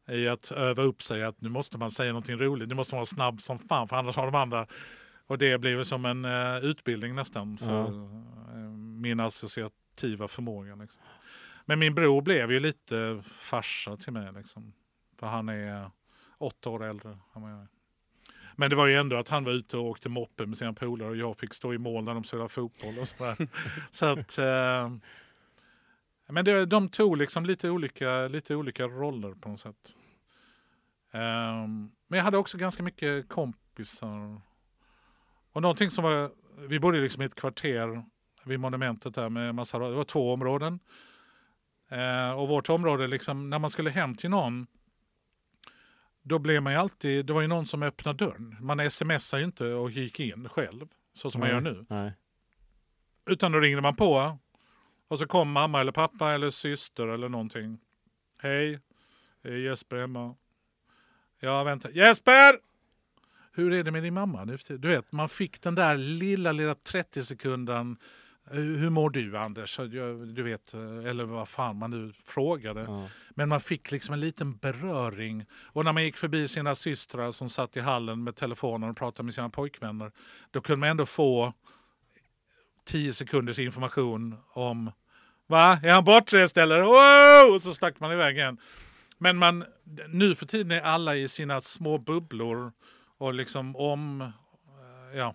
i 0.09 0.29
att 0.29 0.51
öva 0.53 0.83
upp 0.83 1.03
sig 1.03 1.25
att 1.25 1.41
nu 1.41 1.49
måste 1.49 1.79
man 1.79 1.91
säga 1.91 2.13
någonting 2.13 2.37
roligt. 2.37 2.69
Nu 2.69 2.75
måste 2.75 2.95
man 2.95 2.99
vara 2.99 3.07
snabb 3.07 3.43
som 3.43 3.59
fan 3.59 3.89
för 3.89 3.97
annars 3.97 4.17
har 4.17 4.27
de 4.27 4.35
andra 4.35 4.67
och 5.27 5.39
det 5.39 5.59
blev 5.59 5.85
som 5.85 6.05
en 6.05 6.25
uh, 6.25 6.65
utbildning 6.65 7.15
nästan 7.15 7.59
för 7.59 7.83
ja. 7.83 8.57
uh, 8.57 8.71
min 9.01 9.21
associativa 9.21 10.29
förmåga. 10.29 10.75
Liksom. 10.75 11.03
Men 11.65 11.79
min 11.79 11.95
bror 11.95 12.23
blev 12.23 12.53
ju 12.53 12.61
lite 12.61 13.23
farsa 13.25 13.97
till 13.97 14.13
mig. 14.13 14.33
Liksom. 14.33 14.73
För 15.19 15.27
han 15.27 15.49
är 15.49 15.91
åtta 16.39 16.71
år 16.71 16.85
äldre 16.85 17.11
än 17.11 17.43
vad 17.43 17.53
jag 17.53 17.61
är. 17.61 17.69
Men 18.57 18.71
det 18.71 18.77
var 18.77 18.87
ju 18.87 18.95
ändå 18.95 19.17
att 19.17 19.29
han 19.29 19.45
var 19.45 19.53
ute 19.53 19.77
och 19.77 19.85
åkte 19.85 20.09
moppe 20.09 20.47
med 20.47 20.59
sina 20.59 20.73
polare 20.73 21.09
och 21.09 21.17
jag 21.17 21.39
fick 21.39 21.55
stå 21.55 21.75
i 21.75 21.79
mål 21.79 22.05
när 22.05 22.15
de 22.15 22.25
spelade 22.25 22.49
fotboll 22.49 22.99
och 22.99 23.09
sådär. 23.09 23.37
så 23.91 24.07
att, 24.07 24.39
eh, 24.39 24.93
men 26.29 26.45
det, 26.45 26.67
de 26.67 26.89
tog 26.89 27.17
liksom 27.17 27.47
lite 27.47 27.71
olika, 27.71 28.29
lite 28.29 28.55
olika 28.55 28.87
roller 28.87 29.35
på 29.35 29.49
något 29.49 29.61
sätt. 29.61 29.97
Eh, 31.13 31.67
men 32.09 32.19
jag 32.19 32.23
hade 32.23 32.39
också 32.39 32.59
ganska 32.59 32.83
mycket 32.83 33.29
kompisar. 33.29 34.41
Och 35.53 35.63
någonting 35.63 35.91
som 35.91 36.05
var, 36.05 36.31
vi 36.69 36.81
bodde 36.81 37.01
liksom 37.01 37.23
i 37.23 37.27
ett 37.27 37.35
kvarter 37.35 38.05
vid 38.45 38.61
monumentet 38.61 39.15
där 39.15 39.29
med 39.29 39.55
massa, 39.55 39.79
det 39.79 39.95
var 39.95 40.05
två 40.05 40.33
områden. 40.33 40.81
Eh, 41.89 42.31
och 42.31 42.49
vårt 42.49 42.69
område, 42.69 43.07
liksom, 43.07 43.51
när 43.51 43.59
man 43.59 43.71
skulle 43.71 43.91
hem 43.91 44.15
till 44.15 44.31
någon 44.31 44.67
då 46.23 46.39
blev 46.39 46.63
man 46.63 46.73
ju 46.73 46.79
alltid, 46.79 47.27
det 47.27 47.33
var 47.33 47.41
ju 47.41 47.47
någon 47.47 47.67
som 47.67 47.83
öppnade 47.83 48.25
dörren. 48.25 48.57
Man 48.61 48.91
smsade 48.91 49.41
ju 49.41 49.47
inte 49.47 49.67
och 49.67 49.91
gick 49.91 50.21
in 50.21 50.49
själv, 50.49 50.89
så 51.13 51.31
som 51.31 51.41
Nej, 51.41 51.55
man 51.55 51.65
gör 51.65 51.73
nu. 51.73 51.87
Nej. 51.89 52.13
Utan 53.27 53.53
då 53.53 53.59
ringde 53.61 53.83
man 53.83 53.97
på 53.97 54.39
och 55.09 55.19
så 55.19 55.27
kom 55.27 55.53
mamma 55.53 55.81
eller 55.81 55.93
pappa 55.93 56.33
eller 56.33 56.51
syster 56.51 57.09
eller 57.09 57.29
någonting. 57.29 57.79
Hej, 58.39 58.81
är 59.43 59.57
Jesper 59.57 59.97
hemma? 59.97 60.35
Ja, 61.41 61.65
vänta. 61.65 61.91
Jesper! 61.91 62.55
Hur 63.53 63.73
är 63.73 63.85
det 63.85 63.91
med 63.91 64.03
din 64.03 64.15
mamma 64.15 64.45
nu? 64.45 64.59
Du 64.69 64.89
vet, 64.89 65.13
man 65.13 65.29
fick 65.29 65.63
den 65.63 65.75
där 65.75 65.97
lilla, 65.97 66.53
lilla 66.53 66.75
30 66.75 67.25
sekunden. 67.25 67.97
Hur 68.55 68.91
mår 68.91 69.11
du 69.11 69.37
Anders? 69.39 69.77
Du 70.35 70.43
vet, 70.43 70.75
eller 70.75 71.25
vad 71.25 71.49
fan 71.49 71.77
man 71.77 71.91
nu 71.91 72.13
frågade. 72.25 72.81
Ja. 72.81 73.09
Men 73.31 73.49
man 73.49 73.61
fick 73.61 73.91
liksom 73.91 74.15
en 74.15 74.21
liten 74.21 74.57
beröring. 74.57 75.45
Och 75.65 75.85
när 75.85 75.93
man 75.93 76.05
gick 76.05 76.17
förbi 76.17 76.49
sina 76.49 76.75
systrar 76.75 77.31
som 77.33 77.49
satt 77.51 77.77
i 77.77 77.81
hallen 77.81 78.25
med 78.25 78.37
telefonen 78.37 78.91
och 78.91 78.97
pratade 78.97 79.25
med 79.25 79.35
sina 79.35 79.51
pojkvänner. 79.51 80.13
Då 80.51 80.61
kunde 80.61 80.77
man 80.81 80.89
ändå 80.89 81.07
få 81.07 81.53
10 82.85 83.13
sekunders 83.13 83.59
information 83.59 84.37
om 84.53 84.91
Va? 85.47 85.81
Är 85.83 85.93
han 85.93 86.05
bortrest 86.05 86.57
eller? 86.57 86.81
Wow! 86.83 87.55
Och 87.55 87.63
så 87.63 87.75
stack 87.75 88.01
man 88.01 88.13
iväg 88.13 88.37
igen. 88.37 88.59
Men 89.19 89.37
man, 89.39 89.65
nu 90.09 90.35
för 90.35 90.47
tiden 90.47 90.71
är 90.71 90.81
alla 90.81 91.17
i 91.17 91.29
sina 91.29 91.61
små 91.61 91.99
bubblor 91.99 92.73
och 93.19 93.35
liksom 93.35 93.77
om... 93.77 94.21
eh, 94.21 95.19
Ja, 95.19 95.35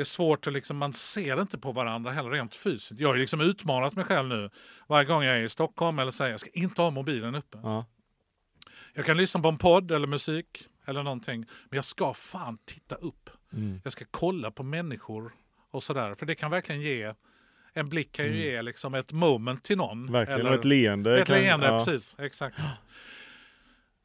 det 0.00 0.02
är 0.02 0.04
svårt 0.04 0.46
att 0.46 0.52
liksom, 0.52 0.76
man 0.76 0.92
ser 0.92 1.40
inte 1.40 1.58
på 1.58 1.72
varandra 1.72 2.10
heller 2.10 2.30
rent 2.30 2.54
fysiskt. 2.54 3.00
Jag 3.00 3.08
har 3.08 3.14
ju 3.14 3.20
liksom 3.20 3.40
utmanat 3.40 3.94
mig 3.96 4.04
själv 4.04 4.28
nu 4.28 4.50
varje 4.88 5.04
gång 5.06 5.22
jag 5.22 5.36
är 5.36 5.40
i 5.42 5.48
Stockholm 5.48 5.98
eller 5.98 6.10
säger 6.10 6.30
jag 6.30 6.40
ska 6.40 6.50
inte 6.52 6.82
ha 6.82 6.90
mobilen 6.90 7.34
uppe. 7.34 7.58
Ja. 7.62 7.86
Jag 8.94 9.04
kan 9.06 9.16
lyssna 9.16 9.40
på 9.40 9.48
en 9.48 9.58
podd 9.58 9.90
eller 9.92 10.06
musik 10.06 10.46
eller 10.86 11.02
någonting. 11.02 11.38
Men 11.40 11.76
jag 11.76 11.84
ska 11.84 12.14
fan 12.14 12.58
titta 12.64 12.94
upp. 12.94 13.30
Mm. 13.52 13.80
Jag 13.84 13.92
ska 13.92 14.04
kolla 14.10 14.50
på 14.50 14.62
människor 14.62 15.32
och 15.70 15.82
sådär. 15.82 16.14
För 16.14 16.26
det 16.26 16.34
kan 16.34 16.50
verkligen 16.50 16.80
ge, 16.80 17.14
en 17.72 17.88
blick 17.88 18.12
kan 18.12 18.24
ju 18.24 18.30
Mm. 18.30 18.42
ge 18.42 18.62
liksom 18.62 18.94
ett 18.94 19.12
moment 19.12 19.64
till 19.64 19.76
någon. 19.76 20.12
Verkligen, 20.12 20.40
Eller 20.40 20.50
och 20.52 20.58
ett 20.58 20.64
leende. 20.64 21.20
ett 21.20 21.26
kan- 21.26 21.36
leende, 21.36 21.66
ja. 21.66 21.84
precis. 21.84 22.16
Exakt. 22.18 22.58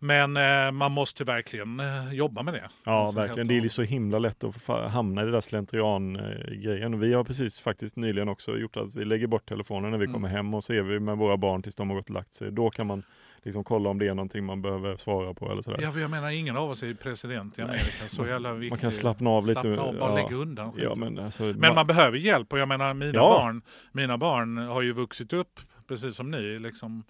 Men 0.06 0.38
eh, 0.38 0.72
man 0.72 0.92
måste 0.92 1.24
verkligen 1.24 1.80
eh, 1.80 2.14
jobba 2.14 2.44
med 2.44 2.54
det. 2.54 2.70
Ja, 2.84 2.92
Alltså, 3.02 3.20
verkligen. 3.20 3.48
Det 3.48 3.58
är 3.58 3.68
så 3.68 3.82
himla 3.82 4.20
lätt 4.20 4.44
att 4.44 4.68
hamna 4.92 5.22
i 5.22 5.26
det 5.26 5.32
där 5.32 5.42
slentrian-grejen. 5.42 7.00
Vi 7.00 7.14
har 7.14 7.24
precis 7.24 7.60
faktiskt 7.60 7.96
nyligen 7.96 8.30
också 8.30 8.58
gjort 8.58 8.78
att 8.78 8.96
vi 8.96 9.06
lägger 9.06 9.28
bort 9.28 9.46
telefonen 9.50 9.92
när 9.92 9.98
vi 9.98 10.06
Mm. 10.06 10.14
kommer 10.14 10.28
hem 10.30 10.54
och 10.54 10.64
så 10.64 10.74
är 10.74 10.82
vi 10.82 11.00
med 11.00 11.18
våra 11.18 11.38
barn 11.38 11.62
tills 11.62 11.76
de 11.76 11.90
har 11.90 11.98
gått 11.98 12.10
och 12.10 12.14
lagt 12.16 12.34
sig. 12.34 12.52
Då 12.52 12.70
kan 12.70 12.88
man 12.88 13.04
liksom 13.44 13.64
kolla 13.64 13.90
om 13.90 14.00
det 14.00 14.08
är 14.08 14.14
någonting 14.14 14.46
man 14.46 14.62
behöver 14.62 14.98
svara 14.98 15.34
på 15.34 15.52
eller 15.52 15.62
sådär. 15.62 15.80
Ja, 15.82 15.92
för 15.92 16.00
jag 16.00 16.12
menar 16.12 16.32
ingen 16.32 16.58
av 16.58 16.70
oss 16.70 16.84
är 16.84 16.94
president 16.94 17.60
i. 17.60 17.62
Amerika. 17.62 18.08
Så 18.08 18.22
Man- 18.22 18.30
jävla 18.30 18.54
viktigt. 18.54 18.70
man 18.72 18.80
kan 18.80 18.92
slappna 18.92 19.30
av 19.30 19.48
lite. 19.48 19.62
Slappna 19.62 19.82
av, 19.82 19.96
bara 19.98 20.20
Ja. 20.20 20.24
lägga 20.30 20.36
undan. 20.42 20.72
Ja, 20.78 20.96
men 20.96 21.20
alltså, 21.20 21.44
Men 21.44 21.76
man 21.76 21.88
behöver 21.88 22.18
hjälp 22.18 22.54
och 22.54 22.60
jag 22.60 22.68
menar 22.68 22.94
mina, 22.94 23.14
Ja. 23.14 23.40
barn, 23.44 23.62
mina 23.92 24.18
barn 24.18 24.58
har 24.58 24.82
ju 24.82 24.94
vuxit 24.94 25.34
upp 25.34 25.60
precis 25.88 26.16
som 26.16 26.32
ni 26.32 26.60
liksom, 26.60 27.04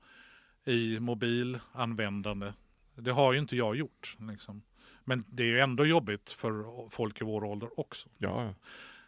i 0.67 0.99
mobilanvändande. 0.99 2.53
Det 2.95 3.11
har 3.11 3.33
ju 3.33 3.39
inte 3.39 3.55
jag 3.55 3.75
gjort. 3.75 4.17
Liksom. 4.19 4.61
Men 5.03 5.23
det 5.27 5.43
är 5.43 5.47
ju 5.47 5.59
ändå 5.59 5.85
jobbigt 5.85 6.29
för 6.29 6.89
folk 6.89 7.21
i 7.21 7.23
vår 7.23 7.43
ålder 7.43 7.79
också. 7.79 8.09
Ja, 8.17 8.43
ja. 8.43 8.53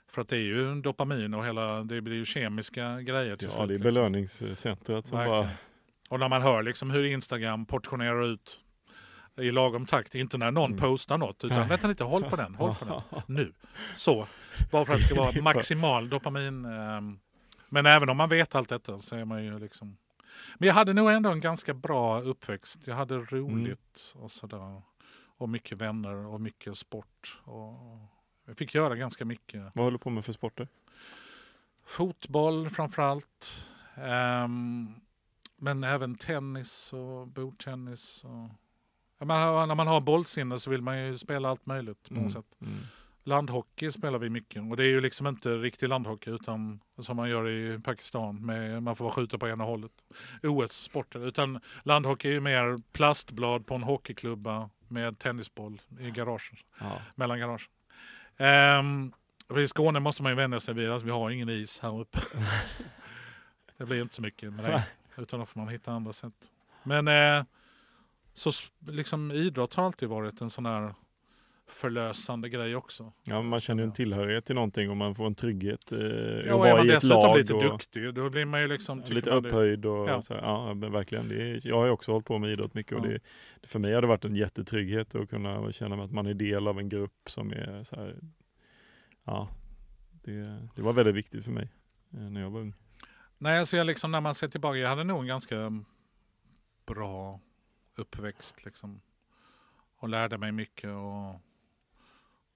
För 0.10 0.22
att 0.22 0.28
det 0.28 0.38
är 0.38 0.42
ju 0.42 0.82
dopamin 0.82 1.34
och 1.34 1.46
hela, 1.46 1.84
det 1.84 2.02
blir 2.02 2.16
ju 2.16 2.26
kemiska 2.26 3.02
grejer 3.02 3.36
till 3.36 3.48
ja, 3.52 3.56
slut. 3.56 3.68
det 3.68 3.74
är 3.74 3.78
liksom. 3.78 3.94
belöningscentret 3.94 5.08
som 5.08 5.18
Verkligen. 5.18 5.42
bara... 5.42 5.50
Och 6.10 6.20
när 6.20 6.30
man 6.30 6.42
hör 6.42 6.64
liksom 6.64 6.90
hur 6.92 7.04
Instagram 7.04 7.66
portionerar 7.66 8.26
ut 8.26 8.64
i 9.40 9.52
lagom 9.52 9.86
takt, 9.86 10.16
inte 10.16 10.38
när 10.38 10.52
någon 10.52 10.72
Mm. 10.72 10.80
postar 10.82 11.18
något, 11.18 11.44
utan 11.44 11.60
Nej. 11.60 11.68
vänta 11.70 11.88
lite, 11.88 12.04
håll 12.04 12.24
på 12.24 12.36
den, 12.36 12.56
håll 12.56 12.76
på 12.76 12.86
den, 12.86 13.22
nu. 13.36 13.54
Så, 13.96 14.28
bara 14.72 14.86
för 14.86 14.94
att 14.94 15.00
det 15.00 15.06
ska 15.06 15.16
vara 15.16 15.42
maximal 15.42 16.10
dopamin. 16.10 16.66
ehm. 16.66 17.20
Men 17.70 17.86
även 17.86 18.10
om 18.10 18.18
man 18.18 18.30
vet 18.30 18.56
allt 18.56 18.70
detta 18.70 19.00
så 19.00 19.16
är 19.16 19.26
man 19.26 19.44
ju 19.44 19.60
liksom... 19.60 19.98
Men 20.58 20.68
jag 20.68 20.74
hade 20.74 20.94
nog 20.94 21.12
ändå 21.12 21.30
en 21.30 21.40
ganska 21.40 21.74
bra 21.74 22.22
uppväxt. 22.22 22.88
Jag 22.88 22.96
hade 22.96 23.18
roligt 23.18 24.14
och 24.16 24.32
sådär. 24.32 24.82
Och 25.38 25.50
mycket 25.50 25.78
vänner 25.78 26.16
och 26.16 26.42
mycket 26.42 26.78
sport. 26.78 27.42
Och 27.44 28.00
jag 28.46 28.58
fick 28.58 28.76
göra 28.76 28.96
ganska 28.96 29.26
mycket. 29.26 29.62
Vad 29.62 29.86
håller 29.86 29.98
du 29.98 30.04
på 30.04 30.10
med 30.10 30.26
för 30.26 30.34
sporter? 30.34 30.68
Fotboll 31.86 32.70
framförallt. 32.70 33.70
Um, 34.46 34.96
men 35.58 35.84
även 35.84 36.16
tennis 36.16 36.94
och 36.94 37.28
bordtennis. 37.28 38.24
Och... 38.24 39.28
Man, 39.28 39.68
när 39.68 39.76
man 39.76 39.88
har 39.88 40.02
bollsinne 40.02 40.60
så 40.60 40.70
vill 40.70 40.82
man 40.82 41.00
ju 41.00 41.18
spela 41.18 41.50
allt 41.50 41.66
möjligt 41.66 42.10
på 42.10 42.14
något 42.14 42.32
sätt. 42.32 42.46
Mm. 42.62 42.78
Landhockey 43.28 43.92
spelar 43.92 44.20
vi 44.20 44.30
mycket 44.30 44.62
och 44.70 44.78
det 44.78 44.84
är 44.84 44.88
ju 44.88 45.02
liksom 45.02 45.28
inte 45.28 45.50
riktig 45.58 45.90
landhockey 45.90 46.32
utan 46.32 46.80
som 47.00 47.16
man 47.16 47.30
gör 47.30 47.50
i 47.50 47.80
Pakistan. 47.80 48.46
Med, 48.46 48.84
man 48.84 48.96
får 48.96 49.06
bara 49.06 49.14
skjuta 49.14 49.38
på 49.38 49.48
ena 49.48 49.64
hållet. 49.64 49.92
OS-sporter. 50.44 51.28
Utan 51.28 51.60
landhockey 51.84 52.28
är 52.30 52.34
ju 52.34 52.40
mer 52.40 52.82
plastblad 52.92 53.66
på 53.66 53.76
en 53.76 53.84
hockeyklubba 53.84 54.70
med 54.88 55.20
tennisboll 55.20 55.82
i 56.00 56.12
garaget 56.12 56.60
Ja. 56.80 57.02
mellan 57.16 57.40
garagen. 57.40 57.68
För 59.48 59.60
I 59.60 59.68
Skåne 59.68 60.00
måste 60.00 60.24
man 60.24 60.32
ju 60.32 60.36
vänja 60.36 60.60
sig 60.60 60.74
vid 60.74 60.92
att 60.92 61.04
vi 61.04 61.12
har 61.12 61.30
ingen 61.30 61.50
is 61.50 61.80
här 61.80 62.00
uppe. 62.00 62.20
det 63.78 63.86
blir 63.86 64.02
inte 64.02 64.16
så 64.16 64.22
mycket 64.22 64.54
med 64.54 64.66
det. 64.66 64.84
Utan 65.22 65.40
då 65.40 65.46
får 65.46 65.60
man 65.60 65.70
hitta 65.70 65.92
andra 65.92 66.14
sätt. 66.14 66.52
Men 66.84 67.08
eh, 67.08 67.44
så 68.34 68.52
liksom 68.88 69.32
idrott 69.32 69.74
har 69.74 69.86
alltid 69.86 70.10
varit 70.10 70.42
en 70.42 70.50
sån 70.50 70.66
här 70.66 70.94
förlösande 71.68 72.50
grej 72.50 72.76
också. 72.76 73.14
Ja, 73.24 73.42
man 73.42 73.60
känner 73.60 73.84
en 73.84 73.94
tillhörighet 73.94 74.46
till 74.46 74.56
någonting 74.56 74.90
och 74.90 74.98
man 74.98 75.16
får 75.16 75.26
en 75.26 75.36
trygghet 75.36 75.92
eh, 75.92 75.98
Ja, 76.00 76.04
och 76.56 76.68
är 76.68 76.72
vara 76.72 76.76
man 76.78 76.86
i 76.86 76.90
ett 76.90 76.96
dessutom 77.02 77.36
lite 77.38 77.54
och, 77.54 77.64
duktig 77.64 78.14
då 78.14 78.30
blir 78.30 78.46
man 78.46 78.62
ju 78.62 78.68
liksom... 78.68 79.04
lite 79.08 79.30
det- 79.30 79.36
upphöjd 79.36 79.86
och 79.86 80.10
Ja. 80.10 80.22
så 80.22 80.34
här, 80.34 80.42
ja 80.42 80.74
men 80.74 80.92
verkligen. 80.92 81.28
Det 81.28 81.36
är, 81.52 81.68
jag 81.68 81.76
har 81.78 81.86
ju 81.86 81.92
också 81.92 82.12
hållit 82.12 82.26
på 82.28 82.38
med 82.38 82.50
idrott 82.52 82.74
mycket 82.74 82.98
och 82.98 83.06
Ja. 83.08 83.10
det, 83.62 83.68
för 83.68 83.80
mig 83.80 83.94
har 83.94 84.02
det 84.02 84.08
varit 84.08 84.26
en 84.26 84.36
jättetrygghet 84.36 85.16
att 85.16 85.30
kunna 85.30 85.72
känna 85.72 86.04
att 86.04 86.12
man 86.12 86.26
är 86.28 86.34
del 86.34 86.68
av 86.68 86.80
en 86.80 86.90
grupp 86.90 87.30
som 87.30 87.52
är 87.52 87.84
så 87.84 87.96
här, 87.96 88.16
ja, 89.24 89.50
det, 90.12 90.68
det 90.76 90.82
var 90.82 90.94
väldigt 90.94 91.16
viktigt 91.16 91.44
för 91.44 91.52
mig 91.52 91.72
eh, 92.14 92.20
när 92.20 92.42
jag 92.42 92.50
var 92.50 92.60
ung. 92.60 92.74
Nej, 93.38 93.60
alltså 93.60 93.78
jag 93.78 93.88
liksom 93.88 94.12
när 94.12 94.22
man 94.22 94.36
ser 94.36 94.48
tillbaka, 94.48 94.78
jag 94.78 94.90
hade 94.90 95.04
nog 95.04 95.22
en 95.22 95.28
ganska 95.28 95.84
bra 96.86 97.40
uppväxt 97.96 98.66
liksom. 98.66 99.02
Och 100.00 100.10
lärde 100.10 100.38
mig 100.38 100.52
mycket 100.52 100.90
och, 100.90 101.42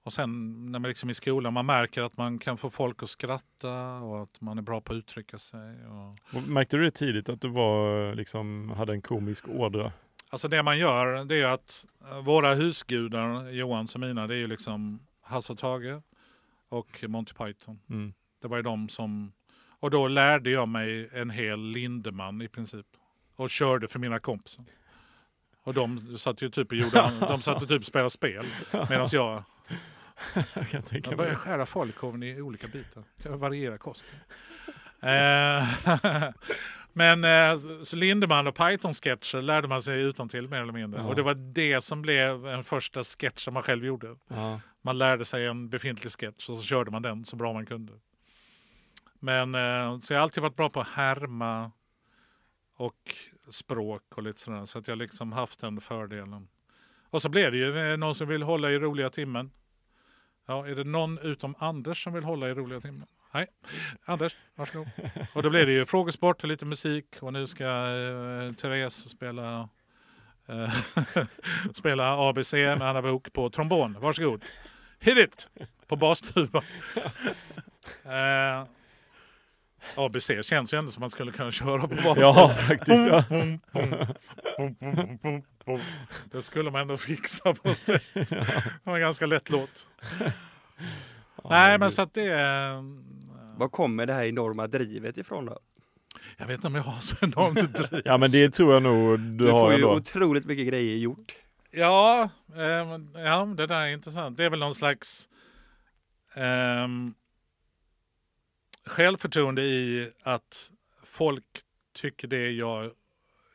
och 0.02 0.12
sen 0.12 0.62
när 0.72 0.78
man 0.78 0.88
liksom 0.88 1.10
i 1.10 1.14
skolan, 1.14 1.52
man 1.52 1.66
märker 1.66 2.02
att 2.02 2.16
man 2.16 2.38
kan 2.38 2.58
få 2.58 2.70
folk 2.70 3.02
att 3.02 3.10
skratta 3.10 3.94
och 3.96 4.22
att 4.22 4.40
man 4.40 4.58
är 4.58 4.62
bra 4.62 4.80
på 4.80 4.92
att 4.92 4.96
uttrycka 4.96 5.38
sig. 5.38 5.86
Och, 5.86 6.36
Och 6.36 6.42
Märkte 6.42 6.76
du 6.76 6.84
det 6.84 6.90
tidigt 6.90 7.28
att 7.28 7.40
du 7.40 7.48
var, 7.48 8.14
liksom, 8.14 8.70
hade 8.76 8.92
en 8.92 9.02
komisk 9.02 9.48
ådra? 9.48 9.92
alltså 10.32 10.48
det 10.48 10.62
man 10.62 10.78
gör, 10.78 11.24
det 11.24 11.40
är 11.40 11.46
att 11.46 11.86
eh, 12.10 12.22
våra 12.22 12.54
husgudar, 12.54 13.50
Johans 13.50 13.94
och 13.94 14.00
mina, 14.00 14.26
det 14.26 14.34
är 14.34 14.38
ju 14.38 14.46
liksom 14.46 15.00
Hasse 15.22 15.52
och 15.52 15.58
Tage 15.58 16.02
och 16.68 17.04
Monty 17.08 17.34
Python. 17.34 17.80
Mm. 17.90 18.12
Det 18.42 18.48
var 18.48 18.56
ju 18.56 18.62
de 18.62 18.88
som... 18.88 19.32
Och 19.80 19.90
då 19.90 20.08
lärde 20.08 20.50
jag 20.50 20.68
mig 20.68 21.08
en 21.12 21.30
hel 21.30 21.60
Lindeman 21.60 22.42
i 22.42 22.48
princip. 22.48 22.86
Och 23.36 23.50
körde 23.50 23.88
för 23.88 23.98
mina 23.98 24.18
kompisar. 24.18 24.64
Och 25.64 25.74
de 25.74 26.18
satt 26.18 26.42
ju 26.42 26.50
typ 26.50 26.70
och 26.70 26.76
gjorde, 26.76 27.12
de 27.20 27.42
satt 27.42 27.62
och 27.62 27.68
typ 27.68 27.84
spelade 27.84 28.10
spel. 28.10 28.44
Medan 28.72 29.08
jag, 29.12 29.44
jag 30.54 30.68
kan 30.68 30.82
tänka 30.82 30.94
jag 30.94 31.06
mig. 31.06 31.16
började 31.16 31.36
skära 31.36 31.66
falukorven 31.66 32.22
i 32.22 32.40
olika 32.40 32.68
bitar. 32.68 33.04
Kan 33.22 33.38
variera 33.38 33.78
kosten. 33.78 34.08
Eh, 35.04 35.64
Men 36.92 37.24
eh, 37.24 37.82
så 37.82 37.96
Lindeman 37.96 38.46
och 38.46 38.54
Python-sketcher 38.54 39.42
lärde 39.42 39.68
man 39.68 39.82
sig 39.82 40.00
utan 40.00 40.28
till 40.28 40.48
mer 40.48 40.60
eller 40.60 40.72
mindre. 40.72 41.00
Ja. 41.00 41.06
Och 41.06 41.16
det 41.16 41.22
var 41.22 41.34
det 41.34 41.80
som 41.80 42.02
blev 42.02 42.46
en 42.46 42.64
första 42.64 43.04
sketch 43.04 43.44
som 43.44 43.54
man 43.54 43.62
själv 43.62 43.84
gjorde. 43.84 44.16
Ja. 44.28 44.60
Man 44.82 44.98
lärde 44.98 45.24
sig 45.24 45.46
en 45.46 45.68
befintlig 45.68 46.12
sketch 46.12 46.48
och 46.48 46.56
så 46.56 46.62
körde 46.62 46.90
man 46.90 47.02
den 47.02 47.24
så 47.24 47.36
bra 47.36 47.52
man 47.52 47.66
kunde. 47.66 47.92
Men 49.18 49.54
eh, 49.54 49.98
så 49.98 50.12
jag 50.12 50.18
har 50.18 50.22
alltid 50.22 50.42
varit 50.42 50.56
bra 50.56 50.70
på 50.70 50.80
att 50.80 50.88
härma 50.88 51.70
och 52.76 53.14
språk 53.50 54.02
och 54.14 54.22
lite 54.22 54.40
sådär. 54.40 54.64
Så 54.64 54.78
att 54.78 54.88
jag 54.88 54.98
liksom 54.98 55.32
haft 55.32 55.60
den 55.60 55.80
fördelen. 55.80 56.48
Och 57.10 57.22
så 57.22 57.28
blir 57.28 57.50
det 57.50 57.56
ju 57.56 57.96
någon 57.96 58.14
som 58.14 58.28
vill 58.28 58.42
hålla 58.42 58.70
i 58.70 58.78
roliga 58.78 59.10
timmen. 59.10 59.50
Ja, 60.46 60.66
är 60.66 60.74
det 60.74 60.84
någon 60.84 61.18
utom 61.18 61.54
Anders 61.58 62.04
som 62.04 62.12
vill 62.12 62.24
hålla 62.24 62.48
i 62.48 62.54
roliga 62.54 62.80
timmen? 62.80 63.06
Nej, 63.34 63.46
Anders, 64.04 64.36
varsågod. 64.54 64.88
Och 65.34 65.42
då 65.42 65.50
blir 65.50 65.66
det 65.66 65.72
ju 65.72 65.86
frågesport 65.86 66.42
och 66.42 66.48
lite 66.48 66.64
musik 66.64 67.06
och 67.20 67.32
nu 67.32 67.46
ska 67.46 67.64
eh, 67.64 68.52
Therese 68.52 69.08
spela 69.08 69.68
eh, 70.48 70.74
spela 71.72 72.28
ABC 72.28 72.52
med 72.52 72.82
Anna 72.82 73.02
Bok 73.02 73.32
på 73.32 73.50
trombon. 73.50 73.96
Varsågod. 74.00 74.44
Hit 75.00 75.18
it! 75.18 75.48
På 75.86 75.96
bastuba. 75.96 76.62
Eh, 78.04 78.66
ABC 79.94 80.30
känns 80.42 80.74
ju 80.74 80.78
ändå 80.78 80.90
som 80.90 81.00
man 81.00 81.10
skulle 81.10 81.32
kunna 81.32 81.52
köra 81.52 81.80
på 81.88 81.94
bas. 81.94 82.18
Ja, 82.20 82.48
faktiskt. 82.48 83.06
Ja. 83.06 83.24
Det 86.32 86.42
skulle 86.42 86.70
man 86.70 86.80
ändå 86.80 86.96
fixa 86.96 87.54
på 87.54 87.74
sätt. 87.74 88.02
Det 88.14 88.80
var 88.84 88.94
en 88.94 89.00
ganska 89.00 89.26
lätt 89.26 89.50
låt. 89.50 89.86
Nej, 91.50 91.78
men 91.78 91.90
så 91.90 92.02
att 92.02 92.14
det 92.14 92.22
är... 92.32 92.74
Var 93.58 93.68
kommer 93.68 94.06
det 94.06 94.12
här 94.12 94.24
enorma 94.24 94.66
drivet 94.66 95.16
ifrån 95.18 95.46
då? 95.46 95.58
Jag 96.36 96.46
vet 96.46 96.54
inte 96.54 96.66
om 96.66 96.74
jag 96.74 96.82
har 96.82 97.00
så 97.00 97.16
enormt 97.20 97.74
driv. 97.90 98.02
ja, 98.04 98.16
men 98.18 98.30
det 98.30 98.50
tror 98.50 98.72
jag 98.72 98.82
nog 98.82 99.20
du, 99.20 99.44
Du 99.46 99.50
har 99.52 99.60
får 99.60 99.70
ju 99.70 99.74
ändå. 99.76 99.92
otroligt 99.96 100.44
mycket 100.44 100.66
grejer 100.68 100.96
gjort. 100.98 101.34
Ja, 101.70 102.28
ehm, 102.56 103.08
ja, 103.14 103.44
det 103.56 103.66
där 103.66 103.80
är 103.80 103.86
intressant. 103.92 104.36
Det 104.36 104.44
är 104.44 104.50
väl 104.50 104.58
någon 104.58 104.74
slags 104.74 105.28
ehm, 106.34 107.14
självförtroende 108.86 109.62
i 109.62 110.10
att 110.22 110.70
folk 111.04 111.44
tycker 111.92 112.28
det 112.28 112.50
jag 112.50 112.90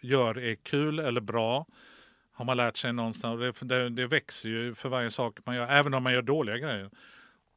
gör 0.02 0.38
är 0.38 0.56
kul 0.56 1.00
eller 1.00 1.22
bra. 1.22 1.66
Har 2.32 2.46
man 2.46 2.58
lärt 2.58 2.78
sig 2.78 2.94
någonstans. 2.94 3.40
Det, 3.40 3.68
det, 3.68 3.90
det 3.90 4.08
växer 4.08 4.50
ju 4.50 4.76
för 4.76 4.90
varje 4.90 5.12
sak 5.12 5.40
man 5.46 5.56
gör, 5.56 5.68
även 5.68 5.94
om 5.94 6.04
man 6.04 6.14
gör 6.14 6.22
dåliga 6.22 6.58
grejer. 6.58 6.90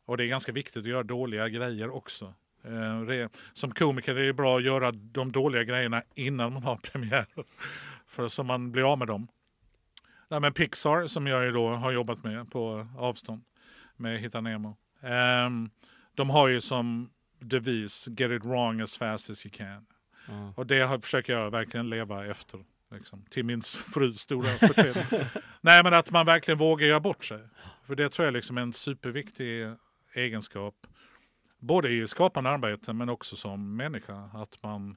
Och 0.04 0.16
det 0.16 0.24
är 0.24 0.28
ganska 0.28 0.52
viktigt 0.52 0.83
att 0.83 0.90
göra 0.90 1.02
dåliga 1.02 1.48
grejer 1.48 1.90
också. 1.90 2.35
Eh, 2.64 3.28
som 3.52 3.70
komiker 3.70 4.14
är 4.14 4.26
det 4.26 4.33
bra 4.33 4.56
att 4.56 4.64
göra 4.64 4.92
de 4.92 5.33
dåliga 5.33 5.64
grejerna 5.64 6.02
innan 6.14 6.52
man 6.52 6.62
har 6.62 6.76
premiär. 6.92 7.26
För 8.06 8.28
så 8.28 8.42
man 8.42 8.72
blir 8.72 8.92
av 8.92 8.98
med 8.98 9.09
dem. 9.09 9.28
Nej, 10.28 10.40
men 10.40 10.52
Pixar 10.52 11.06
som 11.06 11.26
jag 11.26 11.44
ju 11.44 11.52
då 11.52 11.68
har 11.68 11.92
jobbat 11.92 12.24
med 12.24 12.50
på 12.50 12.88
avstånd 12.98 13.42
med 13.96 14.20
Hitta 14.20 14.40
Nemo. 14.40 14.76
Ehm, 15.02 15.70
de 16.14 16.30
har 16.30 16.48
ju 16.48 16.61
som 16.61 17.11
devis 17.40 18.09
Get 18.09 18.31
it 18.31 18.44
wrong 18.44 18.81
as 18.81 18.96
fast 18.96 19.31
as 19.31 19.46
you 19.46 19.53
can. 19.57 19.87
Ja. 20.29 20.53
Och 20.57 20.66
det 20.66 20.81
har, 20.81 20.98
försöker 20.98 21.33
jag 21.33 21.50
verkligen 21.50 21.90
leva 21.90 22.26
efter. 22.26 22.64
Liksom, 22.92 23.24
till 23.31 23.44
min 23.44 23.62
frus 23.62 24.20
stora 24.20 24.48
förtret. 24.48 24.96
Nej 25.61 25.83
men 25.83 25.94
att 25.94 26.11
man 26.11 26.26
verkligen 26.26 26.59
vågar 26.59 26.87
göra 26.87 27.00
bort 27.00 27.24
sig. 27.24 27.40
För 27.87 27.94
det 27.94 28.09
tror 28.09 28.24
jag 28.24 28.33
liksom 28.33 28.59
är 28.59 28.62
en 28.62 28.72
superviktig 28.72 29.68
egenskap. 30.14 30.74
Både 31.59 31.88
i 31.90 32.07
skapande 32.09 32.50
arbete 32.50 32.92
men 32.92 33.09
också 33.09 33.37
som 33.37 33.76
människa. 33.76 34.31
Att 34.35 34.62
man 34.62 34.96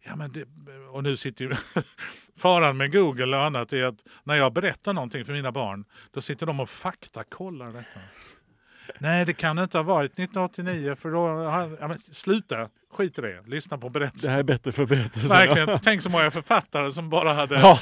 Ja, 0.00 0.16
men 0.16 0.32
det, 0.32 0.44
och 0.90 1.02
nu 1.02 1.16
sitter 1.16 1.44
ju 1.44 1.54
faran 2.36 2.76
med 2.76 2.92
Google 2.92 3.36
och 3.36 3.42
annat 3.42 3.72
är 3.72 3.84
att 3.84 4.04
när 4.24 4.34
jag 4.34 4.52
berättar 4.52 4.92
någonting 4.92 5.24
för 5.24 5.32
mina 5.32 5.52
barn 5.52 5.84
då 6.10 6.20
sitter 6.20 6.46
de 6.46 6.60
och 6.60 6.70
faktakollar 6.70 7.66
detta. 7.66 8.00
Nej, 8.98 9.24
det 9.24 9.32
kan 9.34 9.58
inte 9.58 9.78
ha 9.78 9.82
varit 9.82 10.12
1989 10.12 10.96
för 11.00 11.10
då... 11.10 11.26
Ja, 11.80 11.88
men 11.88 11.98
sluta, 11.98 12.68
skit 12.90 13.18
i 13.18 13.22
det. 13.22 13.42
Lyssna 13.46 13.78
på 13.78 13.86
Det 13.88 13.92
berättelsen. 13.92 14.30
här 14.30 14.38
är 14.38 14.42
bättre 14.42 14.72
för 14.72 14.86
berättelsen. 14.86 15.28
Verkligen. 15.28 15.78
Tänk 15.82 16.02
så 16.02 16.10
många 16.10 16.30
författare 16.30 16.92
som 16.92 17.10
bara 17.10 17.32
hade, 17.32 17.60
Ja. 17.60 17.78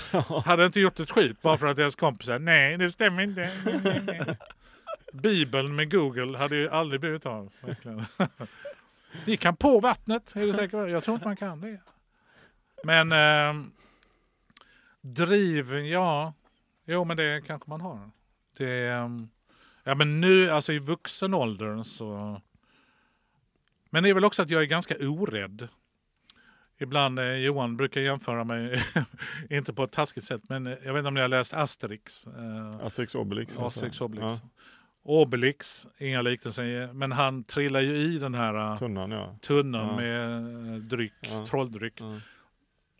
hade 0.46 0.66
inte 0.66 0.80
gjort 0.80 1.00
ett 1.00 1.10
skit 1.10 1.42
bara 1.42 1.58
för 1.58 1.66
att 1.66 1.76
deras 1.76 1.96
kompisar 1.96 2.38
nej, 2.38 2.76
det 2.76 2.92
stämmer 2.92 3.22
inte. 3.22 3.50
Nej, 3.64 3.80
nej, 3.84 4.02
nej. 4.06 4.36
Bibeln 5.12 5.76
med 5.76 5.90
Google 5.92 6.38
hade 6.38 6.56
ju 6.56 6.68
aldrig 6.70 7.00
blivit 7.00 7.26
av. 7.26 7.52
Verkligen. 7.60 8.04
Gick 9.24 9.44
han 9.44 9.56
på 9.56 9.80
vattnet? 9.80 10.36
Är 10.36 10.40
du 10.46 10.52
säker? 10.52 10.78
det? 10.86 10.90
Jag 10.90 11.04
tror 11.04 11.14
inte 11.14 11.26
man 11.28 11.36
kan 11.36 11.60
det. 11.60 11.80
Men 12.84 13.12
eh, 13.12 13.62
driv, 15.00 15.74
ja. 15.78 16.32
Jo, 16.86 17.04
men 17.04 17.16
det 17.16 17.42
kanske 17.46 17.70
man 17.70 17.80
har. 17.80 18.10
Det, 18.58 18.86
eh, 18.86 19.08
ja, 19.86 19.94
men 19.94 20.20
nu, 20.20 20.50
alltså 20.50 20.72
i 20.72 20.78
vuxen 20.78 21.34
ålder 21.34 21.82
så... 21.82 22.40
Men 23.90 24.02
det 24.02 24.08
är 24.10 24.14
väl 24.14 24.24
också 24.24 24.42
att 24.42 24.50
jag 24.50 24.62
är 24.62 24.66
ganska 24.66 24.94
orädd. 25.08 25.68
Ibland, 26.78 27.18
eh, 27.18 27.34
Johan 27.34 27.76
brukar 27.76 28.00
jämföra 28.00 28.44
mig, 28.44 28.82
inte 29.50 29.72
på 29.74 29.84
ett 29.84 29.92
taskigt 29.92 30.24
sätt, 30.26 30.42
men 30.48 30.66
eh, 30.66 30.72
jag 30.84 30.92
vet 30.92 30.98
inte 31.00 31.08
om 31.08 31.14
ni 31.14 31.20
har 31.20 31.28
läst 31.28 31.54
Asterix? 31.54 32.26
Eh, 32.26 32.86
Asterix 32.86 33.14
Obelix. 33.14 33.58
alltså. 33.58 33.66
Asterix 33.66 34.00
Obelix. 34.00 34.24
Ja, 34.24 34.48
Obelix, 35.02 35.86
inga 35.98 36.22
liknelser, 36.22 36.92
men 36.92 37.12
han 37.12 37.44
trillar 37.44 37.80
ju 37.80 37.92
i 37.96 38.18
den 38.18 38.34
här 38.34 38.72
eh, 38.72 38.78
tunnan 38.78 39.10
ja. 39.10 39.38
tunnan 39.40 39.86
Ja. 39.86 39.96
med 39.96 40.74
eh, 40.74 40.80
dryck, 40.80 41.12
Ja. 41.20 41.46
trolldryck. 41.46 42.00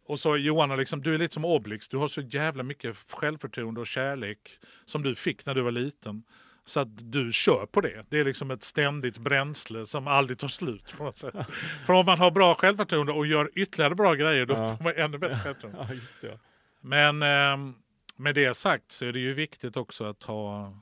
Och 0.06 0.20
så 0.20 0.36
Johan, 0.36 0.78
liksom, 0.78 1.02
du 1.02 1.14
är 1.14 1.18
lite 1.18 1.34
som 1.34 1.44
Obelix, 1.44 1.88
du 1.88 1.96
har 1.96 2.08
så 2.08 2.20
jävla 2.20 2.62
mycket 2.62 2.96
självförtroende 3.10 3.80
och 3.80 3.86
kärlek 3.86 4.50
som 4.84 5.02
du 5.02 5.14
fick 5.14 5.46
när 5.46 5.54
du 5.54 5.62
var 5.62 5.72
liten. 5.72 6.22
Så 6.68 6.80
att 6.80 7.12
du 7.12 7.32
kör 7.32 7.66
på 7.66 7.80
det. 7.80 8.06
Det 8.10 8.18
är 8.20 8.24
liksom 8.24 8.50
ett 8.50 8.62
ständigt 8.62 9.18
bränsle 9.18 9.86
som 9.86 10.06
aldrig 10.06 10.38
tar 10.38 10.48
slut. 10.48 10.94
på 10.96 11.04
något 11.04 11.16
sätt. 11.16 11.34
För 11.86 11.92
om 11.92 12.06
man 12.06 12.18
har 12.18 12.30
bra 12.30 12.54
självförtroende 12.54 13.12
och 13.12 13.26
gör 13.26 13.50
ytterligare 13.54 13.94
bra 13.94 14.14
grejer 14.14 14.46
då 14.46 14.54
Ja. 14.54 14.76
får 14.76 14.84
man 14.84 14.92
ännu 14.96 15.18
bättre 15.18 15.36
självförtroende. 15.44 15.98
Ja. 16.22 16.38
Men 16.80 17.22
eh, 17.22 17.74
med 18.16 18.34
det 18.34 18.54
sagt 18.56 18.92
så 18.92 19.04
är 19.04 19.12
det 19.12 19.18
ju 19.20 19.34
viktigt 19.34 19.76
också 19.76 20.04
att 20.04 20.22
ha 20.22 20.78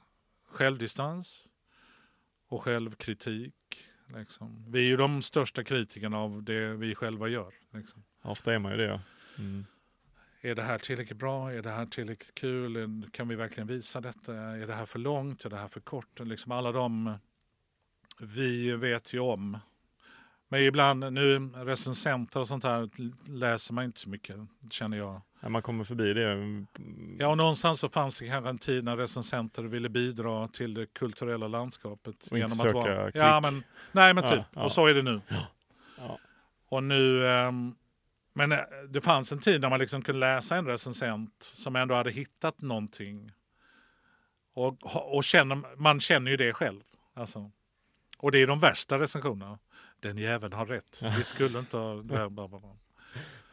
självdistans 0.50 1.46
och 2.48 2.62
självkritik. 2.62 3.54
Liksom. 4.16 4.64
Vi 4.72 4.78
är 4.78 4.84
ju 4.88 4.96
de 4.96 5.22
största 5.22 5.64
kritikerna 5.64 6.18
av 6.18 6.42
det 6.42 6.68
vi 6.74 6.94
själva 6.94 7.28
gör. 7.28 7.54
Liksom. 7.74 8.04
Ofta 8.22 8.54
är 8.54 8.58
man 8.58 8.72
ju 8.72 8.78
det. 8.78 8.84
ja. 8.84 9.00
Mm. 9.38 9.66
Är 10.44 10.54
det 10.54 10.62
här 10.62 10.78
tillräckligt 10.78 11.18
bra? 11.18 11.52
Är 11.52 11.62
det 11.62 11.70
här 11.70 11.86
tillräckligt 11.86 12.34
kul? 12.34 13.06
Kan 13.12 13.28
vi 13.28 13.36
verkligen 13.36 13.66
visa 13.66 14.00
detta? 14.00 14.34
Är 14.34 14.66
det 14.66 14.74
här 14.74 14.86
för 14.86 14.98
långt? 14.98 15.44
Är 15.44 15.50
det 15.50 15.56
här 15.56 15.68
för 15.68 15.80
kort? 15.80 16.20
Liksom 16.20 16.52
alla 16.52 16.72
de 16.72 17.14
vi 18.20 18.72
vet 18.76 19.12
ju 19.12 19.20
om. 19.20 19.58
Men 20.48 20.62
ibland, 20.62 21.12
nu 21.12 21.38
recensenter 21.54 22.40
och 22.40 22.48
sånt 22.48 22.64
här 22.64 22.88
läser 23.30 23.74
man 23.74 23.84
inte 23.84 24.00
så 24.00 24.08
mycket, 24.08 24.36
känner 24.70 24.98
jag. 24.98 25.20
Ja, 25.40 25.48
man 25.48 25.62
kommer 25.62 25.84
förbi 25.84 26.12
det. 26.12 26.64
Ja, 27.18 27.28
och 27.28 27.36
någonstans 27.36 27.80
så 27.80 27.88
fanns 27.88 28.18
det 28.18 28.28
kanske 28.28 28.50
en 28.50 28.58
tid 28.58 28.84
när 28.84 28.96
recensenter 28.96 29.62
ville 29.62 29.88
bidra 29.88 30.48
till 30.48 30.74
det 30.74 30.86
kulturella 30.86 31.48
landskapet. 31.48 32.26
Och 32.30 32.38
inte 32.38 32.44
att 32.52 32.56
söka 32.56 32.72
vara... 32.72 33.10
klick. 33.10 33.24
Ja, 33.24 33.40
men, 33.42 33.62
nej, 33.92 34.14
men 34.14 34.24
Ja, 34.24 34.30
typ. 34.30 34.44
ja. 34.54 34.64
Och 34.64 34.72
så 34.72 34.86
är 34.86 34.94
det 34.94 35.02
nu. 35.02 35.20
Ja. 35.98 36.18
Och 36.68 36.82
nu... 36.82 37.28
ehm, 37.28 37.74
men 38.36 38.52
eh, 38.52 38.58
det 38.88 39.00
fanns 39.00 39.32
en 39.32 39.38
tid 39.38 39.60
när 39.60 39.70
man 39.70 39.80
liksom 39.80 40.02
kunde 40.02 40.20
läsa 40.20 40.56
en 40.56 40.66
recensent 40.66 41.42
som 41.42 41.76
ändå 41.76 41.94
hade 41.94 42.10
hittat 42.10 42.62
någonting. 42.62 43.32
Och, 44.54 44.78
och 45.16 45.24
känner, 45.24 45.76
man 45.76 46.00
känner 46.00 46.30
ju 46.30 46.36
det 46.36 46.52
själv. 46.52 46.80
Alltså. 47.14 47.50
Och 48.18 48.32
det 48.32 48.38
är 48.38 48.46
de 48.46 48.58
värsta 48.58 48.98
recensionerna. 48.98 49.58
Den 50.00 50.18
jäveln 50.18 50.52
har 50.52 50.66
rätt. 50.66 51.02
Vi 51.18 51.24
skulle 51.24 51.58
inte 51.58 51.76
ha... 51.76 52.02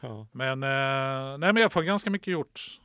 Ja. 0.01 0.27
Men, 0.31 0.63
eh, 0.63 1.37
nej, 1.37 1.53
men 1.53 1.55
jag 1.55 1.71
får 1.71 1.81
ganska 1.83 2.09
mycket 2.09 2.27
gjort. 2.27 2.79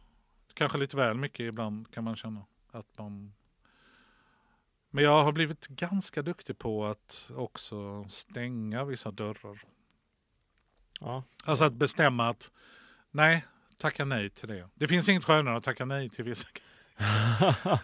Kanske 0.55 0.79
lite 0.79 0.97
väl 0.97 1.17
mycket 1.17 1.41
ibland 1.41 1.91
kan 1.91 2.05
man 2.05 2.17
känna. 2.17 2.47
Att 2.71 2.99
man... 2.99 3.35
Men 4.91 5.05
jag 5.05 5.23
har 5.23 5.33
blivit 5.33 5.67
ganska 5.67 6.23
duktig 6.23 6.59
på 6.59 6.87
att 6.87 7.31
också 7.37 8.09
stänga 8.09 8.85
vissa 8.85 9.11
dörrar. 9.11 9.65
Ja. 11.01 11.25
Alltså 11.45 11.65
att 11.65 11.73
bestämma 11.73 12.29
att 12.29 12.51
nej, 13.11 13.45
tacka 13.79 14.05
nej 14.05 14.31
till 14.31 14.49
det. 14.49 14.69
Det 14.75 14.89
finns 14.89 15.09
inget 15.09 15.25
skönare 15.25 15.57
att 15.57 15.65
tacka 15.65 15.85
nej 15.85 16.09
till 16.09 16.25
vissa 16.25 16.49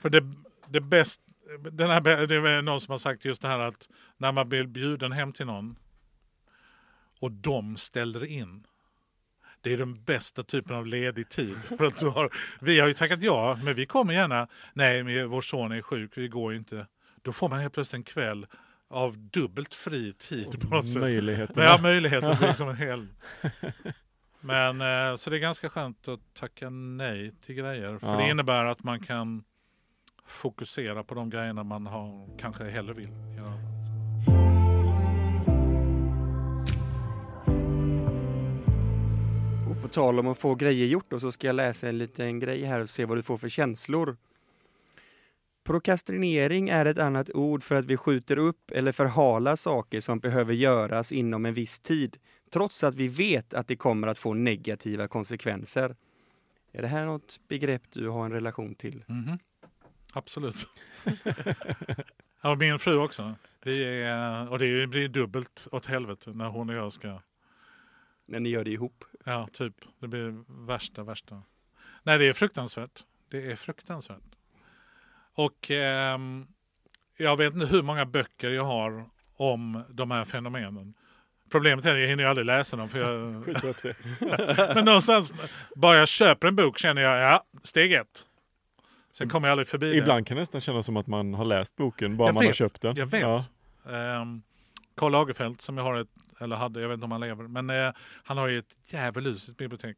För 0.00 0.10
det, 0.10 0.32
det 0.68 0.80
bäst, 0.80 1.20
den 1.72 1.90
här, 1.90 2.00
det 2.26 2.34
är 2.34 2.62
någon 2.62 2.80
som 2.80 2.92
har 2.92 2.98
sagt 2.98 3.24
just 3.24 3.42
det 3.42 3.48
här 3.48 3.58
att 3.58 3.88
när 4.16 4.32
man 4.32 4.48
blir 4.48 4.64
bjuden 4.66 5.12
hem 5.12 5.32
till 5.32 5.46
någon 5.46 5.78
och 7.20 7.32
de 7.32 7.76
ställer 7.76 8.24
in. 8.24 8.66
Det 9.60 9.72
är 9.72 9.78
den 9.78 10.04
bästa 10.04 10.42
typen 10.42 10.76
av 10.76 10.86
ledig 10.86 11.28
tid. 11.28 11.56
För 11.78 11.84
att 11.84 11.98
du 11.98 12.08
har, 12.08 12.30
vi 12.60 12.80
har 12.80 12.88
ju 12.88 12.94
tackat 12.94 13.22
ja, 13.22 13.58
men 13.62 13.74
vi 13.74 13.86
kommer 13.86 14.14
gärna. 14.14 14.48
Nej, 14.72 15.04
men 15.04 15.28
vår 15.28 15.42
son 15.42 15.72
är 15.72 15.82
sjuk, 15.82 16.12
vi 16.14 16.28
går 16.28 16.54
inte. 16.54 16.86
Då 17.22 17.32
får 17.32 17.48
man 17.48 17.60
helt 17.60 17.74
plötsligt 17.74 17.98
en 17.98 18.04
kväll 18.04 18.46
av 18.94 19.18
dubbelt 19.18 19.74
fri 19.74 20.12
tid 20.12 20.60
på 20.60 20.74
något 20.76 20.88
sätt. 20.88 21.00
Möjligheten. 21.00 21.52
Men 21.56 21.64
jag 21.64 21.70
har 21.72 21.82
möjlighet 21.82 22.24
att 22.24 22.38
bli 22.38 22.46
liksom 22.48 22.68
en 22.68 22.76
hel... 22.76 23.06
Men 24.40 24.80
eh, 24.80 25.16
så 25.16 25.30
det 25.30 25.36
är 25.36 25.40
ganska 25.40 25.68
skönt 25.70 26.08
att 26.08 26.20
tacka 26.34 26.70
nej 26.70 27.32
till 27.46 27.54
grejer. 27.54 27.98
För 27.98 28.06
Ja. 28.06 28.16
det 28.16 28.30
innebär 28.30 28.64
att 28.64 28.82
man 28.82 29.00
kan 29.00 29.44
fokusera 30.26 31.04
på 31.04 31.14
de 31.14 31.30
grejerna 31.30 31.62
man 31.64 31.86
har, 31.86 32.38
kanske 32.38 32.64
hellre 32.64 32.94
vill 32.94 33.08
göra. 33.36 33.48
Och 39.70 39.82
på 39.82 39.88
tal 39.88 40.18
om 40.18 40.28
att 40.28 40.38
få 40.38 40.54
grejer 40.54 40.86
gjort 40.86 41.06
då, 41.10 41.20
så 41.20 41.32
ska 41.32 41.46
jag 41.46 41.56
läsa 41.56 41.88
en 41.88 41.98
liten 41.98 42.40
grej 42.40 42.62
här 42.64 42.80
och 42.80 42.88
se 42.88 43.04
vad 43.04 43.18
du 43.18 43.22
får 43.22 43.38
för 43.38 43.48
känslor. 43.48 44.16
Prokrastinering 45.64 46.68
är 46.68 46.86
ett 46.86 46.98
annat 46.98 47.30
ord 47.30 47.62
för 47.62 47.74
att 47.74 47.84
vi 47.84 47.96
skjuter 47.96 48.38
upp 48.38 48.70
eller 48.70 48.92
förhalar 48.92 49.56
saker 49.56 50.00
som 50.00 50.18
behöver 50.18 50.54
göras 50.54 51.12
inom 51.12 51.46
en 51.46 51.54
viss 51.54 51.80
tid, 51.80 52.16
trots 52.50 52.84
att 52.84 52.94
vi 52.94 53.08
vet 53.08 53.54
att 53.54 53.68
det 53.68 53.76
kommer 53.76 54.08
att 54.08 54.18
få 54.18 54.34
negativa 54.34 55.08
konsekvenser. 55.08 55.96
Är 56.72 56.82
det 56.82 56.88
här 56.88 57.06
något 57.06 57.40
begrepp 57.48 57.82
du 57.90 58.08
har 58.08 58.24
en 58.24 58.32
relation 58.32 58.74
till? 58.74 59.04
Mhm. 59.06 59.38
Absolut. 60.12 60.66
ja, 62.40 62.54
min 62.54 62.78
fru 62.78 62.98
också. 62.98 63.34
Det 63.62 64.02
är, 64.02 64.50
och 64.50 64.58
det 64.58 64.86
blir 64.86 65.08
dubbelt 65.08 65.68
åt 65.72 65.86
helvete 65.86 66.30
när 66.30 66.48
hon 66.48 66.70
och 66.70 66.76
jag 66.76 66.92
ska 66.92 67.20
När 68.26 68.40
ni 68.40 68.48
gör 68.48 68.64
det 68.64 68.70
ihop? 68.70 69.04
Ja, 69.24 69.48
typ. 69.52 69.74
Det 69.98 70.08
blir 70.08 70.44
värsta, 70.66 71.04
värsta. 71.04 71.42
Nej, 72.02 72.18
det 72.18 72.28
är 72.28 72.32
fruktansvärt. 72.32 73.04
Det 73.28 73.52
är 73.52 73.56
fruktansvärt. 73.56 74.34
Och 75.34 75.70
ehm, 75.70 76.46
jag 77.16 77.36
vet 77.36 77.54
inte 77.54 77.66
hur 77.66 77.82
många 77.82 78.06
böcker 78.06 78.50
jag 78.50 78.64
har 78.64 79.08
om 79.36 79.84
de 79.90 80.10
här 80.10 80.24
fenomenen. 80.24 80.94
Problemet 81.50 81.84
är 81.84 81.92
att 81.94 82.00
jag 82.00 82.08
hinner 82.08 82.24
aldrig 82.24 82.46
läsa 82.46 82.76
dem. 82.76 82.88
För 82.88 82.98
jag... 82.98 83.48
Upp 83.64 83.82
det. 83.82 83.96
Men 84.74 84.84
någonstans, 84.84 85.34
bara 85.76 85.96
jag 85.96 86.08
köper 86.08 86.48
en 86.48 86.56
bok 86.56 86.78
känner 86.78 87.02
jag, 87.02 87.20
ja, 87.20 87.44
steg 87.62 87.92
ett. 87.92 88.26
Sen 89.12 89.28
kommer 89.28 89.48
jag 89.48 89.52
aldrig 89.52 89.68
förbi 89.68 89.90
det. 89.90 89.96
Ibland 89.96 90.26
kan 90.26 90.36
det 90.36 90.40
nästan 90.42 90.60
kännas 90.60 90.86
som 90.86 90.96
att 90.96 91.06
man 91.06 91.34
har 91.34 91.44
läst 91.44 91.76
boken 91.76 92.16
bara 92.16 92.28
Jag 92.28 92.34
man 92.34 92.44
har 92.44 92.48
vet, 92.48 92.56
köpt 92.56 92.82
den. 92.82 92.96
Jag 92.96 93.06
vet. 93.06 93.20
Ja. 93.20 93.44
Ehm, 93.90 94.42
Karl 94.94 95.12
Lagerfeld 95.12 95.60
som 95.60 95.76
jag 95.76 95.84
har 95.84 96.00
ett, 96.00 96.08
eller 96.40 96.56
hade, 96.56 96.80
jag 96.80 96.88
vet 96.88 96.94
inte 96.94 97.04
om 97.04 97.12
han 97.12 97.20
lever, 97.20 97.48
men 97.48 97.70
eh, 97.70 97.92
han 98.24 98.38
har 98.38 98.48
ju 98.48 98.58
ett 98.58 98.78
djävulusiskt 98.84 99.56
bibliotek. 99.56 99.96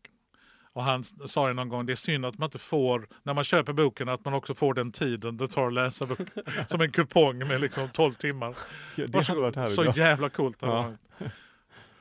Och 0.77 0.85
han 0.85 1.05
sa 1.05 1.49
ju 1.49 1.55
någon 1.55 1.69
gång, 1.69 1.87
det 1.87 1.93
är 1.93 1.97
synd 1.97 2.27
att 2.27 2.39
man 2.39 2.47
inte 2.47 2.59
får, 2.59 3.09
när 3.23 3.35
man 3.35 3.45
köper 3.45 3.73
boken, 3.73 4.09
att 4.09 4.25
man 4.25 4.35
också 4.35 4.55
får 4.55 4.75
den 4.75 4.93
tiden 4.93 5.37
det 5.37 5.49
tar 5.49 5.67
att 5.67 5.73
läsa 5.73 6.07
boken. 6.07 6.27
Som 6.69 6.81
en 6.81 6.93
kupong 6.93 7.39
med 7.39 7.61
liksom 7.61 7.89
12 7.89 8.13
timmar. 8.13 8.55
Ja, 8.97 9.07
det 9.07 9.29
hade 9.29 9.41
varit 9.41 9.57
härligt. 9.57 9.75
Så 9.75 9.85
ja. 9.85 9.93
jävla 9.97 10.29
coolt. 10.29 10.61
hade 10.61 10.73
Ja. 10.73 10.83
varit. 10.83 11.33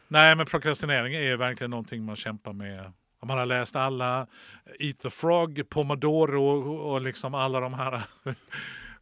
Nej 0.07 0.35
men 0.35 0.45
prokrastinering 0.45 1.13
är 1.13 1.21
ju 1.21 1.37
verkligen 1.37 1.71
någonting 1.71 2.05
man 2.05 2.15
kämpar 2.15 2.53
med. 2.53 2.93
Om 3.19 3.27
man 3.27 3.37
har 3.37 3.45
läst 3.45 3.75
alla, 3.75 4.27
Eat 4.79 4.99
the 4.99 5.09
Frog, 5.09 5.69
Pomodoro 5.69 6.45
och, 6.77 7.01
liksom 7.01 7.35
alla 7.35 7.59
de 7.59 7.73
här. 7.73 8.01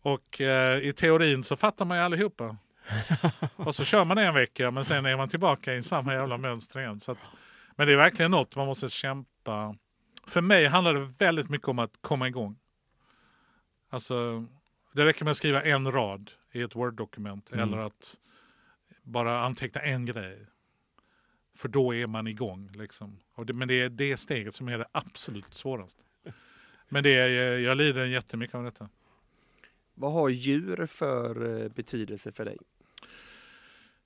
Och 0.02 0.42
eh, 0.42 0.78
i 0.78 0.94
teorin 0.94 1.44
så 1.44 1.56
fattar 1.56 1.86
man 1.86 1.98
ju 1.98 2.04
allihopa. 2.04 2.58
och 3.56 3.76
så 3.76 3.84
kör 3.84 4.06
man 4.06 4.18
en 4.18 4.34
vecka 4.34 4.72
men 4.72 4.86
sen 4.86 5.06
är 5.06 5.18
man 5.18 5.30
tillbaka 5.30 5.74
i 5.74 5.84
samma 5.84 6.14
jävla 6.14 6.38
mönster 6.38 6.80
igen. 6.80 7.00
Så 7.00 7.12
att, 7.12 7.30
men 7.76 7.88
det 7.88 7.94
är 7.94 7.98
verkligen 7.98 8.32
något 8.32 8.56
man 8.56 8.68
måste 8.68 8.90
kämpa. 8.90 9.76
För 10.28 10.42
mig 10.42 10.68
handlar 10.68 10.94
det 10.94 11.00
väldigt 11.20 11.50
mycket 11.50 11.68
om 11.68 11.80
att 11.80 11.98
komma 12.02 12.28
igång. 12.28 12.60
Alltså, 13.90 14.46
det 14.94 15.06
räcker 15.06 15.26
med 15.26 15.32
att 15.32 15.38
skriva 15.38 15.62
en 15.64 15.92
rad 15.92 16.32
i 16.52 16.62
ett 16.62 16.76
Word-dokument 16.76 17.52
Mm. 17.52 17.64
eller 17.64 17.78
att 17.78 18.20
bara 19.04 19.40
anteckna 19.40 19.82
en 19.82 20.06
grej. 20.06 20.48
För 21.56 21.68
då 21.70 21.96
är 21.96 22.08
man 22.08 22.28
igång. 22.28 22.72
Liksom. 22.74 23.20
Det, 23.46 23.54
men 23.54 23.68
det 23.68 23.82
är 23.82 23.90
det 23.90 24.18
steget 24.18 24.56
som 24.56 24.68
är 24.68 24.78
det 24.78 24.88
absolut 24.92 25.54
svåraste. 25.54 26.04
Men 26.90 27.04
det 27.04 27.16
är, 27.16 27.60
jag 27.60 27.78
lider 27.78 28.06
jättemycket 28.06 28.56
av 28.56 28.64
detta. 28.64 28.90
Vad 29.94 30.14
har 30.14 30.30
djur 30.30 30.86
för 30.86 31.62
eh, 31.64 31.70
betydelse 31.70 32.32
för 32.32 32.46
dig? 32.46 32.58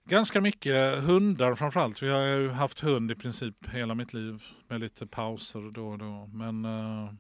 Ganska 0.10 0.42
mycket 0.42 1.04
hundar 1.04 1.56
framförallt. 1.56 2.04
Vi 2.04 2.10
har 2.10 2.22
ju 2.22 2.50
haft 2.50 2.80
hund 2.80 3.12
i 3.12 3.16
princip 3.16 3.56
hela 3.70 3.96
mitt 3.96 4.14
liv 4.14 4.44
med 4.68 4.80
lite 4.80 5.08
pauser 5.08 5.72
då 5.72 5.88
och 5.88 5.98
då. 5.98 6.30
Men 6.34 6.66
eh, 6.66 7.14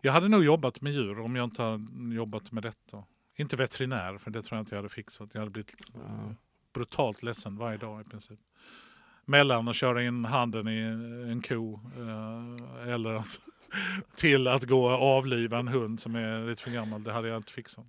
jag 0.00 0.12
hade 0.12 0.28
nog 0.28 0.44
jobbat 0.44 0.80
med 0.80 0.92
djur 0.92 1.20
om 1.20 1.36
jag 1.36 1.44
inte 1.44 1.62
hade 1.62 2.14
jobbat 2.14 2.52
med 2.52 2.62
detta. 2.62 3.04
Inte 3.36 3.56
veterinär, 3.56 4.18
för 4.18 4.30
det 4.30 4.42
tror 4.42 4.56
jag 4.56 4.62
inte 4.62 4.74
jag 4.74 4.78
hade 4.78 4.94
fixat. 4.94 5.30
Jag 5.32 5.40
hade 5.40 5.50
blivit 5.50 5.74
eh, 5.94 6.30
brutalt 6.74 7.22
ledsen 7.22 7.56
varje 7.56 7.78
dag 7.78 8.00
i 8.00 8.04
princip. 8.04 8.40
Mellan 9.24 9.68
att 9.68 9.76
köra 9.76 10.02
in 10.02 10.24
handen 10.24 10.68
i 10.68 10.80
en 11.30 11.42
ko 11.42 11.80
eh, 11.96 12.92
eller 12.92 13.14
att, 13.14 13.40
till 14.16 14.48
att 14.48 14.64
gå 14.64 14.84
och 14.84 15.16
avliva 15.16 15.58
en 15.58 15.68
hund 15.68 16.00
som 16.00 16.14
är 16.14 16.46
lite 16.46 16.62
för 16.62 16.70
gammal. 16.70 17.02
Det 17.02 17.12
hade 17.12 17.28
jag 17.28 17.36
inte 17.36 17.52
fixat. 17.52 17.86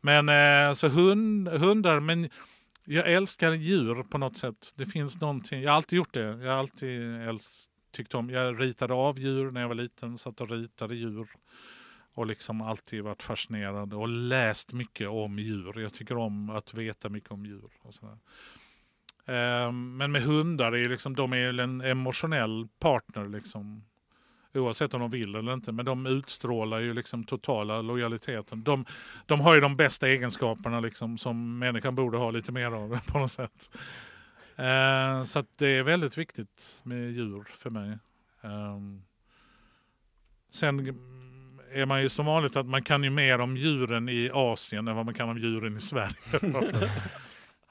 Men 0.00 0.28
eh, 0.28 0.74
så 0.74 0.88
hund, 0.88 1.48
hundar, 1.48 2.00
men 2.00 2.28
jag 2.86 3.12
älskar 3.12 3.52
djur 3.52 4.02
på 4.02 4.18
något 4.18 4.36
sätt. 4.36 4.72
Det 4.76 4.86
finns 4.86 5.20
någonting, 5.20 5.62
jag 5.62 5.70
har 5.70 5.76
alltid 5.76 5.96
gjort 5.96 6.14
det. 6.14 6.20
Jag 6.20 6.50
har 6.50 6.58
alltid 6.58 7.02
älsk, 7.02 7.50
tyckt 7.90 8.14
om, 8.14 8.30
jag 8.30 8.60
ritade 8.60 8.94
av 8.94 9.18
djur 9.18 9.50
när 9.50 9.60
jag 9.60 9.68
var 9.68 9.74
liten, 9.74 10.18
satt 10.18 10.40
och 10.40 10.50
ritade 10.50 10.96
djur. 10.96 11.28
Och 12.14 12.26
liksom 12.26 12.60
alltid 12.60 13.02
varit 13.02 13.22
fascinerad 13.22 13.94
och 13.94 14.08
läst 14.08 14.72
mycket 14.72 15.08
om 15.08 15.38
djur. 15.38 15.80
Jag 15.80 15.94
tycker 15.94 16.16
om 16.16 16.50
att 16.50 16.74
veta 16.74 17.08
mycket 17.08 17.30
om 17.30 17.46
djur. 17.46 17.70
Och 17.82 17.94
sådär. 17.94 18.18
Ehm, 19.26 19.96
men 19.96 20.12
med 20.12 20.22
hundar, 20.22 20.72
är 20.72 20.88
liksom, 20.88 21.14
de 21.14 21.32
är 21.32 21.60
en 21.60 21.80
emotionell 21.80 22.68
partner. 22.78 23.28
Liksom. 23.28 23.84
Oavsett 24.56 24.94
om 24.94 25.00
de 25.00 25.10
vill 25.10 25.34
eller 25.34 25.52
inte. 25.52 25.72
Men 25.72 25.84
de 25.84 26.06
utstrålar 26.06 26.78
ju 26.78 26.94
liksom 26.94 27.24
totala 27.24 27.82
lojaliteten. 27.82 28.62
De, 28.62 28.84
de 29.26 29.40
har 29.40 29.54
ju 29.54 29.60
de 29.60 29.76
bästa 29.76 30.08
egenskaperna 30.08 30.80
liksom, 30.80 31.18
som 31.18 31.58
människan 31.58 31.94
borde 31.94 32.18
ha 32.18 32.30
lite 32.30 32.52
mer 32.52 32.70
av 32.72 32.98
på 33.06 33.18
något 33.18 33.32
sätt. 33.32 33.70
Eh, 34.56 35.24
så 35.24 35.38
att 35.38 35.58
det 35.58 35.68
är 35.68 35.82
väldigt 35.82 36.18
viktigt 36.18 36.80
med 36.82 37.10
djur 37.10 37.44
för 37.56 37.70
mig. 37.70 37.98
Ehm, 38.42 39.02
sen 40.50 40.98
är 41.72 41.86
man 41.86 42.02
ju 42.02 42.08
som 42.08 42.26
vanligt 42.26 42.56
att 42.56 42.66
man 42.66 42.82
kan 42.82 43.04
ju 43.04 43.10
mer 43.10 43.40
om 43.40 43.56
djuren 43.56 44.08
i 44.08 44.30
Asien 44.32 44.88
än 44.88 44.96
vad 44.96 45.04
man 45.04 45.14
kan 45.14 45.28
om 45.28 45.38
djuren 45.38 45.76
i 45.76 45.80
Sverige. 45.80 46.14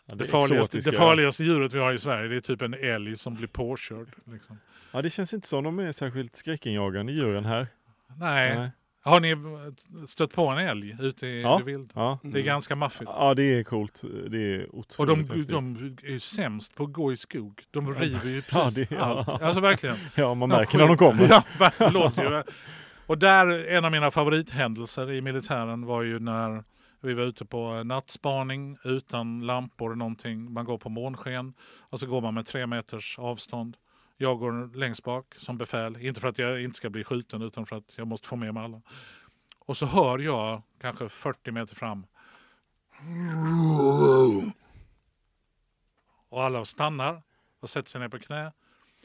Ja, 0.06 0.16
det, 0.16 0.26
farligaste, 0.26 0.80
det 0.80 0.92
farligaste 0.92 1.44
djuret 1.44 1.74
vi 1.74 1.80
har 1.80 1.94
i 1.94 2.00
Sverige 2.00 2.30
det 2.30 2.36
är 2.36 2.42
typ 2.42 2.62
en 2.62 2.74
älg 2.74 3.18
som 3.18 3.36
blir 3.36 3.48
påkörd. 3.48 4.08
Liksom. 4.32 4.60
Ja, 4.92 5.02
det 5.02 5.10
känns 5.10 5.34
inte 5.34 5.48
som 5.48 5.64
de 5.64 5.80
är 5.80 5.92
särskilt 5.92 6.36
skräckinjagande 6.36 7.12
djuren 7.14 7.46
här. 7.46 7.68
Nej. 8.20 8.58
Nej. 8.58 8.70
Har 9.02 9.20
ni 9.20 9.36
stött 10.08 10.34
på 10.34 10.48
en 10.48 10.58
älg 10.58 10.98
ute 11.00 11.28
i 11.28 11.42
Ja. 11.42 11.58
det 11.58 11.64
vilda? 11.64 11.92
Ja. 11.96 12.20
Det 12.24 12.40
är 12.40 12.44
ganska 12.44 12.76
maffigt. 12.76 13.12
ja, 13.16 13.34
det 13.34 13.44
är 13.44 13.64
coolt. 13.64 14.04
Det 14.30 14.38
är 14.56 14.76
otroligt 14.76 15.00
Och 15.00 15.08
de, 15.08 15.20
häftigt. 15.20 15.48
de 15.48 15.96
är 16.04 16.12
ju 16.12 16.20
sämst 16.20 16.76
på 16.76 16.84
att 16.84 16.94
gå 16.94 17.14
i 17.14 17.18
skog. 17.18 17.64
De 17.72 17.94
river 17.96 18.30
ju 18.30 18.42
precis 18.42 18.88
ja. 18.92 18.98
allt. 19.00 19.42
Alltså 19.42 19.60
verkligen. 19.62 19.96
Ja, 20.16 20.34
man 20.34 20.50
märker 20.50 20.78
när 20.78 20.88
de 20.88 20.98
kommer. 20.98 21.28
Ja, 21.60 21.72
det 21.78 21.90
låter 21.90 22.24
ju. 22.24 22.44
Och 23.06 23.18
där, 23.18 23.68
en 23.68 23.86
av 23.86 23.92
mina 23.92 24.12
favorithändelser 24.12 25.12
i 25.12 25.22
militären 25.22 25.86
var 25.86 26.02
ju 26.04 26.20
när 26.20 26.64
vi 27.06 27.14
var 27.14 27.24
ute 27.24 27.46
på 27.46 27.76
eh, 27.76 27.84
nattspaning 27.84 28.78
utan 28.84 29.40
lampor 29.46 29.90
eller 29.90 29.96
någonting. 29.96 30.54
Man 30.54 30.66
går 30.66 30.78
på 30.78 30.90
månsken 30.90 31.54
och 31.80 32.00
så 32.00 32.08
går 32.08 32.22
man 32.22 32.34
med 32.34 32.46
tre 32.46 32.68
meters 32.68 33.20
avstånd. 33.20 33.78
Jag 34.18 34.40
går 34.40 34.76
längst 34.76 35.04
bak 35.04 35.36
som 35.38 35.58
befäl, 35.58 35.98
inte 35.98 36.20
för 36.20 36.28
att 36.28 36.38
jag 36.38 36.64
inte 36.64 36.78
ska 36.78 36.90
bli 36.90 37.04
skjuten 37.04 37.42
utan 37.42 37.66
för 37.66 37.76
att 37.76 37.98
jag 37.98 38.08
måste 38.08 38.28
få 38.28 38.36
med 38.36 38.54
mig 38.54 38.64
alla. 38.64 38.82
Och 39.60 39.78
så 39.78 39.86
hör 39.86 40.20
jag, 40.20 40.62
kanske 40.82 41.10
40 41.10 41.52
meter 41.52 41.76
fram, 41.76 42.06
och 46.30 46.44
alla 46.44 46.66
stannar 46.66 47.22
och 47.60 47.70
sätter 47.70 47.90
sig 47.90 48.02
ner 48.02 48.10
på 48.10 48.20
knä. 48.20 48.52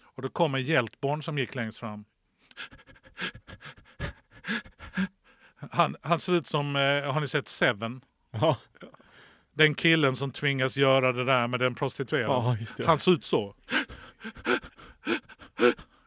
Och 0.03 0.23
då 0.23 0.29
kommer 0.29 0.59
Hjältborn 0.59 1.23
som 1.23 1.39
gick 1.39 1.55
längst 1.55 1.79
fram. 1.79 2.05
Han, 5.71 5.97
han 6.03 6.21
ser 6.21 6.33
ut 6.33 6.47
som, 6.47 6.77
eh, 6.77 7.13
har 7.13 7.21
ni 7.21 7.29
sett 7.29 7.49
Seven? 7.49 8.05
Ja, 8.31 8.57
Den 9.55 9.75
killen 9.75 10.17
som 10.17 10.33
tvingas 10.33 10.77
göra 10.77 11.13
det 11.13 11.25
där 11.25 11.49
med 11.49 11.61
den 11.61 11.75
prostituerade. 11.75 12.35
ja 12.35 12.57
just 12.61 12.77
det. 12.77 12.87
Han 12.87 12.99
ser 12.99 13.13
ut 13.13 13.25
så. 13.25 13.55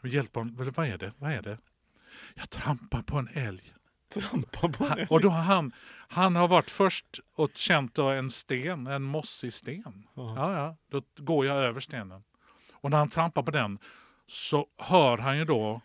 Hjältbarn, 0.03 0.55
vad 0.55 0.75
vad 0.75 0.87
är 0.87 0.97
det? 0.97 1.13
Vad 1.17 1.31
är 1.31 1.41
det? 1.41 1.57
Jag 2.33 2.49
trampar 2.49 3.01
på 3.01 3.17
en 3.17 3.29
älg. 3.33 3.73
trampar 4.13 4.69
på 4.69 4.85
en 4.85 5.07
Och 5.09 5.21
då 5.21 5.29
har 5.29 5.41
han, 5.41 5.71
han 6.07 6.35
har 6.35 6.47
varit 6.47 6.71
först 6.71 7.05
och 7.35 7.51
känt 7.53 7.97
en 7.97 8.31
sten, 8.31 8.87
en 8.87 9.03
mossig 9.03 9.53
sten. 9.53 10.03
Ja. 10.13 10.33
Ja, 10.35 10.53
ja, 10.55 10.77
då 10.91 11.23
går 11.23 11.45
jag 11.45 11.57
över 11.57 11.81
stenen. 11.81 12.23
Och 12.73 12.89
när 12.89 12.97
han 12.97 13.09
trampar 13.09 13.43
på 13.43 13.51
den 13.51 13.79
så 14.27 14.67
hör 14.77 15.17
han 15.17 15.37
ju 15.37 15.45
då 15.45 15.81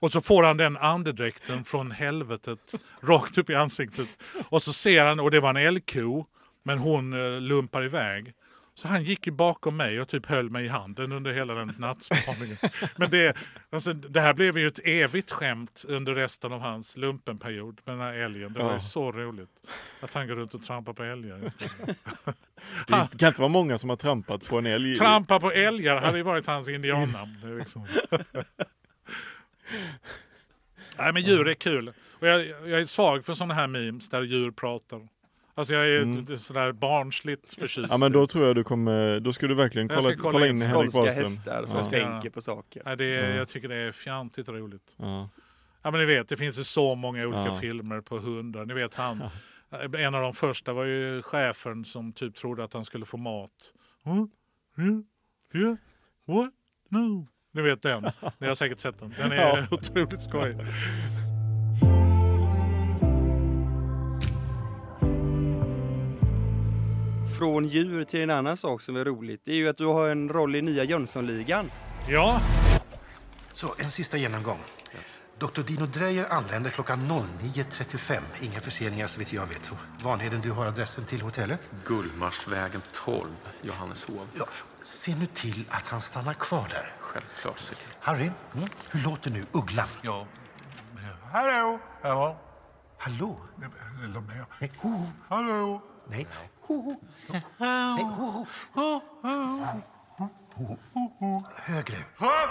och 0.00 0.12
så 0.12 0.20
får 0.20 0.42
han 0.42 0.56
den 0.56 0.76
andedräkten 0.76 1.64
från 1.64 1.90
helvetet 1.90 2.74
rakt 3.00 3.38
upp 3.38 3.50
i 3.50 3.54
ansiktet. 3.54 4.08
Och 4.48 4.62
så 4.62 4.72
ser 4.72 5.04
han, 5.04 5.20
och 5.20 5.30
det 5.30 5.40
var 5.40 5.50
en 5.50 5.56
älgko, 5.56 6.24
men 6.62 6.78
hon 6.78 7.12
eh, 7.12 7.40
lumpar 7.40 7.84
iväg. 7.84 8.34
Så 8.74 8.88
han 8.88 9.04
gick 9.04 9.26
ju 9.26 9.32
bakom 9.32 9.76
mig 9.76 10.00
och 10.00 10.08
typ 10.08 10.26
höll 10.26 10.50
mig 10.50 10.64
i 10.64 10.68
handen 10.68 11.12
under 11.12 11.32
hela 11.32 11.54
den 11.54 11.72
nattspaningen. 11.78 12.56
Men 12.96 13.10
det, 13.10 13.36
alltså, 13.70 13.92
det 13.92 14.20
här 14.20 14.34
blev 14.34 14.58
ju 14.58 14.68
ett 14.68 14.80
evigt 14.84 15.30
skämt 15.30 15.84
under 15.88 16.14
resten 16.14 16.52
av 16.52 16.60
hans 16.60 16.96
lumpenperiod 16.96 17.80
med 17.84 17.94
den 17.94 18.02
här 18.02 18.14
älgen. 18.14 18.52
Det 18.52 18.62
var 18.62 18.74
ju 18.74 18.80
så 18.80 19.12
roligt 19.12 19.50
att 20.00 20.14
han 20.14 20.28
går 20.28 20.34
runt 20.34 20.54
och 20.54 20.62
trampar 20.62 20.92
på 20.92 21.02
älgar. 21.02 21.52
Det 22.86 23.18
kan 23.18 23.28
inte 23.28 23.40
vara 23.40 23.48
många 23.48 23.78
som 23.78 23.90
har 23.90 23.96
trampat 23.96 24.48
på 24.48 24.58
en 24.58 24.66
älg. 24.66 24.96
Trampa 24.96 25.40
på 25.40 25.50
älgar 25.50 26.00
hade 26.00 26.16
ju 26.16 26.22
varit 26.22 26.46
hans 26.46 26.68
indiannamn. 26.68 27.58
Liksom. 27.58 27.86
Nej 30.98 31.12
men 31.12 31.22
djur 31.22 31.48
är 31.48 31.54
kul. 31.54 31.92
Och 32.12 32.26
jag, 32.26 32.46
jag 32.46 32.80
är 32.80 32.86
svag 32.86 33.24
för 33.24 33.34
sådana 33.34 33.54
här 33.54 33.66
memes 33.68 34.08
där 34.08 34.22
djur 34.22 34.50
pratar. 34.50 35.08
Alltså 35.54 35.74
jag 35.74 35.88
är 35.88 36.02
Mm. 36.02 36.38
sådär 36.38 36.72
barnsligt 36.72 37.54
förtjust. 37.54 37.88
Ja 37.90 37.96
men 37.96 38.12
då 38.12 38.26
tror 38.26 38.46
jag 38.46 38.56
du 38.56 38.64
kommer, 38.64 39.20
då 39.20 39.32
ska 39.32 39.46
du 39.46 39.54
verkligen 39.54 39.88
kolla, 39.88 40.02
kolla 40.02 40.16
kolla 40.32 40.46
in 40.46 40.56
in 40.56 40.62
Henrik 40.62 40.94
Wahlström. 40.94 41.24
hästar 41.24 41.66
som 41.66 41.78
Ja. 41.78 41.90
tänker 41.90 42.30
på 42.30 42.40
saker. 42.40 42.82
Nej, 42.84 42.96
det 42.96 43.04
är, 43.04 43.30
Ja. 43.30 43.36
Jag 43.36 43.48
tycker 43.48 43.68
det 43.68 43.76
är 43.76 43.92
fjantigt 43.92 44.48
roligt. 44.48 44.94
Ja. 44.96 45.28
Ja 45.82 45.90
men 45.90 46.00
ni 46.00 46.06
vet, 46.06 46.28
det 46.28 46.36
finns 46.36 46.58
ju 46.58 46.64
så 46.64 46.94
många 46.94 47.26
olika 47.26 47.38
Ja. 47.46 47.60
filmer 47.60 48.00
på 48.00 48.18
hundar. 48.18 48.66
Ni 48.66 48.74
vet 48.74 48.94
han, 48.94 49.22
en 49.98 50.14
av 50.14 50.22
de 50.22 50.34
första 50.34 50.72
var 50.72 50.84
ju 50.84 51.22
chefen 51.22 51.84
som 51.84 52.12
typ 52.12 52.36
trodde 52.36 52.64
att 52.64 52.72
han 52.72 52.84
skulle 52.84 53.04
få 53.06 53.16
mat. 53.16 53.50
Huh? 54.04 54.24
Yeah? 54.78 55.00
Yeah? 55.54 55.76
What? 56.26 56.50
No. 56.88 57.26
Ni 57.56 57.62
vet 57.62 57.82
den, 57.82 58.10
ni 58.38 58.46
har 58.46 58.54
säkert 58.54 58.80
sett 58.80 58.98
den. 58.98 59.14
Den 59.18 59.32
är 59.32 59.36
Ja. 59.36 59.66
otroligt 59.70 60.22
skoj. 60.22 60.56
Från 67.38 67.68
djur 67.68 68.04
till 68.04 68.20
en 68.20 68.30
annan 68.30 68.56
sak 68.56 68.82
som 68.82 68.96
är 68.96 69.04
roligt. 69.04 69.40
Det 69.44 69.52
är 69.52 69.56
ju 69.56 69.68
att 69.68 69.76
du 69.76 69.86
har 69.86 70.08
en 70.08 70.28
roll 70.28 70.56
i 70.56 70.62
nya 70.62 70.84
Jönssonligan. 70.84 71.70
Ja, 72.08 72.40
Så, 73.52 73.74
en 73.78 73.90
sista 73.90 74.16
genomgång. 74.16 74.58
Dr. 75.38 75.60
Dino 75.62 75.86
Dreyer 75.86 76.32
anländer 76.32 76.70
klockan 76.70 76.98
09.35. 77.42 78.20
Inga 78.40 78.60
förseningar 78.60 79.06
så 79.06 79.18
vitt 79.18 79.32
jag 79.32 79.46
vet. 79.46 79.70
Vanheden, 80.02 80.40
du 80.40 80.50
har 80.50 80.66
adressen 80.66 81.04
till 81.04 81.20
hotellet? 81.20 81.70
Gullmarsvägen 81.86 82.82
12, 82.94 83.28
Johanneshov. 83.62 84.28
Ja, 84.38 84.46
se 84.82 85.14
nu 85.14 85.26
till 85.26 85.64
att 85.70 85.88
han 85.88 86.00
stannar 86.00 86.34
kvar 86.34 86.66
där. 86.70 86.92
Självklart. 87.06 87.60
Harry, 88.00 88.30
mm, 88.54 88.68
hur 88.90 89.00
låter 89.00 89.30
nu 89.30 89.46
ugglan? 89.52 89.88
Ja. 90.02 90.26
Hallå! 91.32 91.78
Hallå? 92.02 92.36
Hallå? 92.98 93.40
Eller 94.04 94.20
mer. 94.20 94.44
Nej, 94.60 94.72
ho, 94.78 94.88
ho. 94.88 95.06
Hallå? 95.28 95.80
Nej, 96.08 96.26
ho, 96.60 96.74
ho. 96.76 96.96
Nej, 97.58 98.02
ho, 98.04 98.46
ho. 98.72 99.00
Ho, 100.54 101.10
ho. 101.18 101.42
Högre. 101.56 102.04
Här 102.18 102.46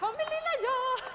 kommer 0.00 0.24
lilla 0.34 0.54
jag. 0.62 1.00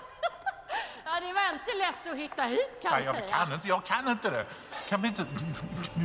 Ja, 1.05 1.11
det 1.21 1.33
var 1.33 1.53
inte 1.53 1.73
lätt 1.77 2.11
att 2.13 2.17
hitta 2.19 2.43
hit 2.43 2.79
kan 2.81 2.91
jag 2.91 3.03
jag 3.05 3.15
säga. 3.15 3.31
kan 3.35 3.53
inte, 3.53 3.67
jag 3.67 3.85
kan 3.85 4.07
inte 4.07 4.29
det. 4.29 4.45
Kan 4.89 5.01
vi 5.01 5.07
inte... 5.07 5.25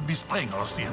Vi 0.07 0.15
spränger 0.15 0.61
oss 0.61 0.79
igen. 0.79 0.93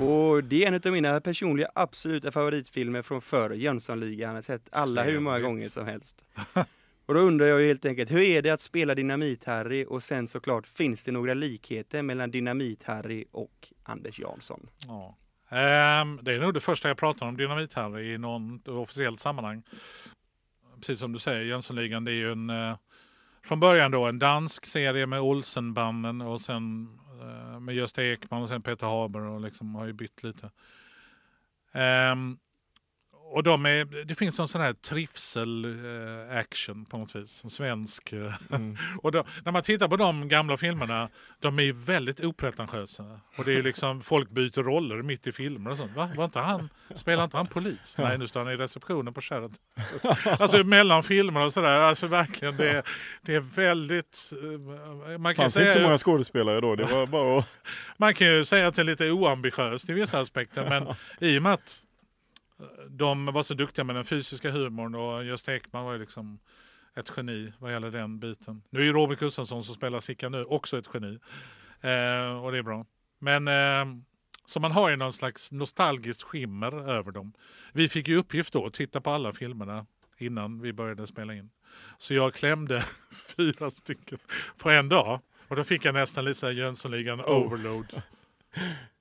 Och 0.00 0.44
det 0.44 0.64
är 0.64 0.68
en 0.68 0.74
av 0.74 0.92
mina 0.92 1.20
personliga 1.20 1.68
absoluta 1.74 2.32
favoritfilmer 2.32 3.02
från 3.02 3.20
förr, 3.20 3.50
Jönssonligan. 3.50 4.28
Jag 4.28 4.34
har 4.34 4.42
sett 4.42 4.68
alla 4.72 5.02
hur 5.02 5.20
många 5.20 5.40
gånger 5.40 5.68
som 5.68 5.86
helst. 5.86 6.24
Och 7.06 7.14
då 7.14 7.20
undrar 7.20 7.46
jag 7.46 7.60
helt 7.60 7.84
enkelt, 7.84 8.10
hur 8.10 8.20
är 8.20 8.42
det 8.42 8.50
att 8.50 8.60
spela 8.60 8.94
Dynamit-Harry 8.94 9.84
och 9.84 10.02
sen 10.02 10.28
såklart, 10.28 10.66
finns 10.66 11.04
det 11.04 11.12
några 11.12 11.34
likheter 11.34 12.02
mellan 12.02 12.30
Dynamit-Harry 12.30 13.24
och 13.32 13.72
Anders 13.82 14.18
Jansson? 14.18 14.68
Ja. 14.86 15.16
Ehm, 15.48 16.18
det 16.22 16.34
är 16.34 16.40
nog 16.40 16.54
det 16.54 16.60
första 16.60 16.88
jag 16.88 16.96
pratar 16.96 17.26
om 17.26 17.36
Dynamit-Harry 17.36 18.14
i 18.14 18.18
någon 18.18 18.60
officiellt 18.66 19.20
sammanhang. 19.20 19.62
Precis 20.76 20.98
som 20.98 21.12
du 21.12 21.18
säger, 21.18 21.44
Jönssonligan 21.44 22.04
det 22.04 22.12
är 22.12 22.14
ju 22.14 22.32
en 22.32 22.50
eh, 22.50 22.76
från 23.44 23.60
början 23.60 23.90
då 23.90 24.06
en 24.06 24.18
dansk 24.18 24.66
serie 24.66 25.06
med 25.06 25.20
Olsenbanden 25.20 26.20
och 26.20 26.40
sen 26.40 26.88
med 27.60 27.74
Gösta 27.74 28.04
Ekman 28.04 28.42
och 28.42 28.48
sen 28.48 28.62
Peter 28.62 28.86
Haber 28.86 29.20
och 29.20 29.40
liksom 29.40 29.74
har 29.74 29.86
ju 29.86 29.92
bytt 29.92 30.22
lite. 30.22 30.50
Um, 32.12 32.38
och 33.32 33.42
de 33.42 33.66
är, 33.66 34.04
det 34.04 34.14
finns 34.14 34.40
en 34.40 34.48
sån 34.48 34.60
här 34.60 34.72
trivsel 34.72 35.64
eh, 35.64 36.38
action 36.38 36.84
på 36.84 36.98
något 36.98 37.16
vis, 37.16 37.44
en 37.44 37.50
svensk. 37.50 38.12
eh, 38.12 38.32
och 39.02 39.12
då, 39.12 39.24
när 39.44 39.52
man 39.52 39.62
tittar 39.62 39.88
på 39.88 39.96
de 39.96 40.28
gamla 40.28 40.56
filmerna, 40.56 41.08
de 41.40 41.58
är 41.58 41.62
ju 41.62 41.72
väldigt 41.72 42.20
opretentiösa. 42.24 43.20
Och 43.36 43.44
det 43.44 43.52
är 43.52 43.56
ju 43.56 43.62
liksom, 43.62 44.00
folk 44.02 44.30
byter 44.30 44.62
roller 44.62 45.02
mitt 45.02 45.26
i 45.26 45.32
filmer 45.32 45.70
och 45.70 45.76
sånt. 45.76 45.96
Va? 45.96 46.10
Var 46.16 46.24
inte 46.24 46.38
han, 46.38 46.68
spelar 46.94 47.24
inte 47.24 47.36
han 47.36 47.46
polis? 47.46 47.96
Nej, 47.98 48.18
nu 48.18 48.28
står 48.28 48.40
han 48.44 48.52
i 48.52 48.56
receptionen 48.56 49.14
på 49.14 49.20
Sheraton. 49.20 49.56
Alltså 50.38 50.64
mellan 50.64 51.02
filmer 51.02 51.44
och 51.46 51.52
sådär, 51.52 51.80
alltså 51.80 52.06
verkligen 52.06 52.56
det, 52.56 52.70
är- 52.70 52.82
det 53.22 53.34
är 53.34 53.40
väldigt... 53.40 54.32
eh, 55.12 55.18
Man 55.18 55.34
kan, 55.34 55.42
fanns 55.42 55.56
inte 55.56 55.66
så 55.70 55.72
säga, 55.72 55.84
många 55.86 55.98
skådespelare 55.98 56.60
då, 56.60 56.76
det 56.76 56.84
var 56.84 57.06
bara 57.06 57.38
att... 57.38 57.46
man 57.96 58.14
kan 58.14 58.26
ju 58.26 58.44
säga 58.44 58.66
att 58.68 58.74
det 58.74 58.82
är 58.82 58.84
lite 58.84 59.10
oambitiöst 59.10 59.90
i 59.90 59.92
vissa 59.92 60.20
aspekter, 60.20 60.68
men 60.68 60.94
i 61.30 61.38
och 61.38 61.42
med 61.42 61.52
att 61.52 61.82
de 62.88 63.26
var 63.26 63.42
så 63.42 63.54
duktiga 63.54 63.84
med 63.84 63.94
den 63.94 64.04
fysiska 64.04 64.50
humorn 64.50 64.94
och 64.94 65.24
Gösta 65.24 65.54
Ekman 65.54 65.84
var 65.84 65.92
ju 65.92 65.98
liksom 65.98 66.38
ett 66.94 67.12
geni 67.16 67.52
vad 67.58 67.72
gäller 67.72 67.90
den 67.90 68.20
biten. 68.20 68.62
Nu 68.70 68.80
är 68.80 68.84
ju 68.84 68.92
Robert 68.92 69.18
Gustafsson 69.18 69.64
som 69.64 69.74
spelar 69.74 70.00
Sickan 70.00 70.32
nu 70.32 70.44
också 70.44 70.78
ett 70.78 70.88
geni. 70.94 71.18
Eh, 71.80 72.44
och 72.44 72.52
det 72.52 72.58
är 72.58 72.62
bra. 72.62 72.86
Men 73.18 73.48
eh, 73.48 74.02
så 74.44 74.60
man 74.60 74.72
har 74.72 74.90
ju 74.90 74.96
någon 74.96 75.12
slags 75.12 75.52
nostalgiskt 75.52 76.22
skimmer 76.22 76.90
över 76.90 77.12
dem. 77.12 77.32
Vi 77.72 77.88
fick 77.88 78.08
ju 78.08 78.16
uppgift 78.16 78.52
då 78.52 78.66
att 78.66 78.74
titta 78.74 79.00
på 79.00 79.10
alla 79.10 79.32
filmerna 79.32 79.86
innan 80.18 80.60
vi 80.60 80.72
började 80.72 81.06
spela 81.06 81.34
in. 81.34 81.50
Så 81.98 82.14
jag 82.14 82.34
klämde 82.34 82.84
fyra 83.36 83.70
stycken 83.70 84.18
på 84.58 84.70
en 84.70 84.88
dag. 84.88 85.20
Och 85.48 85.56
då 85.56 85.64
fick 85.64 85.84
jag 85.84 85.94
nästan 85.94 86.24
lite 86.24 86.46
Jönssonligan 86.46 87.20
overload. 87.20 88.02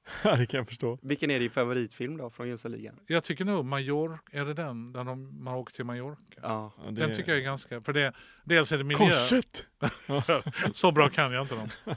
Ja, 0.24 0.36
det 0.36 0.46
kan 0.46 0.58
jag 0.58 0.68
förstå. 0.68 1.00
Vilken 1.02 1.32
är 1.32 1.40
din 1.40 1.52
favoritfilm 1.52 2.18
då 2.18 2.30
från 2.30 2.48
Jönssonligan? 2.50 2.96
Jag 3.08 3.24
tycker 3.24 3.46
nog 3.46 3.66
Major, 3.66 4.20
är 4.32 4.46
det 4.46 4.54
den 4.54 4.94
där 4.94 5.04
de, 5.04 5.44
man 5.44 5.54
åker 5.56 5.74
till 5.74 5.86
Mallorca? 5.86 6.22
Ja, 6.42 6.74
det- 6.90 6.92
Den 7.02 7.16
tycker 7.16 7.32
jag 7.32 7.40
är 7.40 7.44
ganska, 7.44 7.82
för 7.82 7.94
det, 7.94 8.14
dels 8.44 8.72
är 8.72 8.78
det 8.78 8.84
miljö. 8.84 9.08
Korset! 9.10 9.66
Så 10.74 10.92
bra 10.92 11.10
kan 11.10 11.32
jag 11.32 11.44
inte 11.44 11.56
dem. 11.56 11.70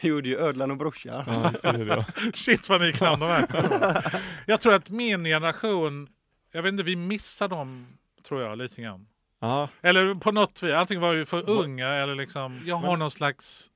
gjorde 0.00 0.28
ju 0.28 0.38
Ödlan 0.38 0.70
och 0.70 0.76
brorsan. 0.76 1.24
Ja, 1.62 1.72
det, 1.72 1.84
det. 1.84 2.06
Shit 2.34 2.68
vad 2.68 2.80
ni 2.80 2.92
kan 2.92 3.20
de 3.20 3.26
här. 3.26 4.20
Jag 4.46 4.60
tror 4.60 4.74
att 4.74 4.90
min 4.90 5.24
generation, 5.24 6.08
jag 6.52 6.62
vet 6.62 6.72
inte, 6.72 6.82
vi 6.84 6.96
missar 6.96 7.48
dem 7.48 7.86
tror 8.28 8.42
jag 8.42 8.58
lite 8.58 8.82
grann. 8.82 9.06
Ja, 9.40 9.68
Eller 9.80 10.14
på 10.14 10.32
något 10.32 10.62
vis, 10.62 10.72
antingen 10.72 11.00
var 11.02 11.14
vi 11.14 11.24
för 11.24 11.50
unga 11.50 11.88
eller 11.88 12.14
liksom, 12.14 12.62
jag 12.66 12.76
har 12.76 12.96
någon 12.96 13.10
slags, 13.10 13.70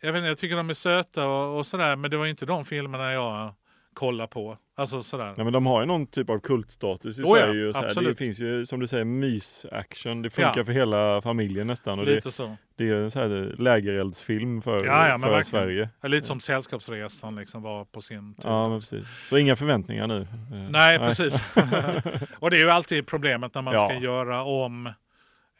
jag 0.00 0.12
vet 0.12 0.18
inte, 0.18 0.28
jag 0.28 0.38
tycker 0.38 0.56
de 0.56 0.70
är 0.70 0.74
söta 0.74 1.28
och, 1.28 1.58
och 1.58 1.66
sådär, 1.66 1.96
men 1.96 2.10
det 2.10 2.16
var 2.16 2.26
inte 2.26 2.46
de 2.46 2.64
filmerna 2.64 3.12
jag 3.12 3.54
kollar 3.94 4.26
på. 4.26 4.56
Alltså 4.76 5.02
sådär. 5.02 5.34
Nej, 5.36 5.44
men 5.44 5.52
de 5.52 5.66
har 5.66 5.80
ju 5.80 5.86
någon 5.86 6.06
typ 6.06 6.30
av 6.30 6.38
kultstatus 6.38 7.18
i 7.18 7.22
Oh 7.22 7.26
ja, 7.38 7.46
Sverige. 7.46 7.66
och 7.68 7.74
så 7.74 7.82
här. 7.82 8.02
Det 8.08 8.14
finns 8.14 8.40
ju 8.40 8.66
som 8.66 8.80
du 8.80 8.86
säger 8.86 9.04
mys-action. 9.04 10.22
Det 10.22 10.30
funkar 10.30 10.52
Ja. 10.56 10.64
för 10.64 10.72
hela 10.72 11.22
familjen 11.22 11.66
nästan. 11.66 11.98
Och 11.98 12.06
det, 12.06 12.14
Lite 12.14 12.30
så. 12.30 12.56
det 12.76 12.88
är 12.88 12.94
en 12.94 13.10
så 13.10 13.18
här 13.18 13.54
lägereldsfilm 13.58 14.62
för, 14.62 14.84
Ja, 14.84 15.08
ja, 15.08 15.18
för 15.18 15.18
verkligen. 15.18 15.44
Sverige. 15.44 15.88
Ja, 16.00 16.08
Lite 16.08 16.26
som 16.26 16.40
Sällskapsresan 16.40 17.36
liksom 17.36 17.62
var 17.62 17.84
på 17.84 18.00
sin 18.02 18.34
tid. 18.34 18.44
Ja, 18.44 18.68
men 18.68 18.80
precis. 18.80 19.06
Så 19.28 19.36
inga 19.38 19.56
förväntningar 19.56 20.06
nu. 20.06 20.20
Eh, 20.20 20.70
Nej, 20.70 20.98
precis. 20.98 21.34
och 22.38 22.50
det 22.50 22.56
är 22.56 22.60
ju 22.64 22.70
alltid 22.70 23.06
problemet 23.06 23.54
när 23.54 23.62
man 23.62 23.74
Ja. 23.74 23.88
ska 23.88 23.98
göra 23.98 24.42
om 24.42 24.92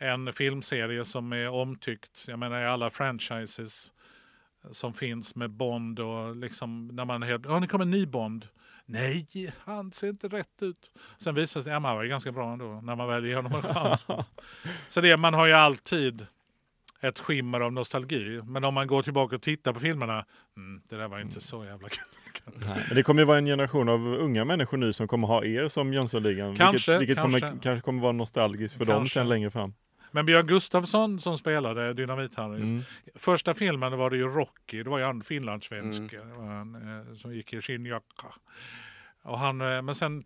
en 0.01 0.33
filmserie 0.33 1.05
som 1.05 1.33
är 1.33 1.49
omtyckt. 1.49 2.25
Jag 2.29 2.39
menar 2.39 2.63
i 2.63 2.67
alla 2.67 2.91
franchises 2.91 3.93
som 4.71 4.95
finns 4.95 5.35
med 5.35 5.51
Bond 5.51 6.01
och 6.01 6.37
liksom 6.37 6.89
när 6.89 7.05
man 7.05 7.23
helt, 7.23 7.45
ja 7.49 7.61
det 7.61 7.67
kommer 7.67 7.85
en 7.85 7.91
ny 7.91 8.07
Bond. 8.07 8.49
Nej, 8.87 9.53
han 9.59 9.93
ser 9.93 10.09
inte 10.09 10.29
rätt 10.29 10.63
ut. 10.63 10.91
Sen 11.19 11.35
visar 11.35 11.61
det 11.61 11.65
sig, 11.65 11.73
ja 11.73 11.81
han 11.81 11.97
var 11.97 12.03
ju 12.03 12.09
ganska 12.09 12.33
bra 12.33 12.53
ändå 12.53 12.81
när 12.81 12.97
man 12.97 13.09
väl 13.09 13.27
ger 13.27 13.37
honom 13.37 13.53
en 13.53 13.63
chans. 13.63 14.07
Så 14.89 15.01
det, 15.01 15.17
man 15.17 15.35
har 15.35 15.47
ju 15.47 15.53
alltid 15.53 16.27
ett 17.01 17.19
skimmer 17.19 17.61
av 17.61 17.73
nostalgi. 17.73 18.41
Men 18.45 18.65
om 18.65 18.75
man 18.75 18.87
går 18.87 19.03
tillbaka 19.03 19.37
och 19.37 19.43
tittar 19.43 19.73
på 19.73 19.81
filmerna, 19.81 20.25
mm, 20.57 20.83
det 20.89 20.97
där 20.97 21.09
var 21.09 21.21
inte 21.21 21.41
så 21.41 21.65
jävla 21.65 21.89
kul. 21.89 22.05
Nej, 22.55 22.85
Men 22.89 22.97
det 22.97 23.03
kommer 23.03 23.23
ju 23.23 23.27
vara 23.27 23.39
en 23.39 23.47
generation 23.47 23.89
av 23.89 24.07
unga 24.07 24.45
människor 24.45 24.77
nu 24.77 24.93
som 24.93 25.09
kommer 25.09 25.27
ha 25.27 25.45
er 25.45 25.69
som 25.69 25.93
Jönssonligan. 25.93 26.57
Kanske, 26.57 26.99
vilket, 26.99 27.01
vilket 27.01 27.17
kanske. 27.17 27.41
Kommer, 27.41 27.63
kanske 27.63 27.85
kommer 27.85 28.03
vara 28.03 28.13
nostalgiskt 28.13 28.79
för 28.79 28.85
dem 28.85 28.97
Kanske. 28.97 29.19
sen 29.19 29.29
längre 29.29 29.51
fram. 29.51 29.75
Men 30.11 30.27
Björn 30.27 30.47
Gustafsson 30.47 31.21
som 31.21 31.39
spelade 31.39 31.93
Dynamit-Harry. 31.93 32.57
Mm. 32.57 32.83
Första 33.15 33.55
filmen 33.55 33.99
var 33.99 34.11
det 34.11 34.17
ju 34.17 34.29
Rocky, 34.29 34.83
det 34.83 34.91
var 34.91 34.99
ju 34.99 35.05
han 35.05 35.23
finlandssvensk 35.23 36.15
var 36.37 36.47
han, 36.47 36.75
eh, 36.75 37.15
som 37.15 37.35
gick 37.35 37.53
i 37.53 37.63
skinnjacka. 37.63 38.35
Och 39.23 39.39
han, 39.39 39.61
eh, 39.61 39.83
men 39.83 39.95
sen, 39.95 40.25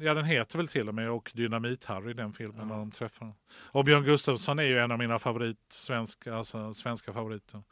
ja 0.00 0.14
den 0.14 0.24
heter 0.24 0.58
väl 0.58 0.68
till 0.68 0.88
och 0.88 0.94
med 0.94 1.10
och 1.10 1.30
Dynamit-Harry 1.34 2.14
den 2.14 2.32
filmen 2.32 2.68
när 2.68 2.76
de 2.76 2.90
träffar. 2.90 3.32
Och 3.52 3.84
Björn 3.84 4.04
Gustafsson 4.04 4.58
är 4.58 4.62
ju 4.62 4.78
en 4.78 4.90
av 4.90 4.98
mina 4.98 5.18
favorit, 5.18 5.58
svenska, 5.68 6.34
alltså, 6.34 6.74
svenska 6.74 7.12
favoriter. 7.12 7.62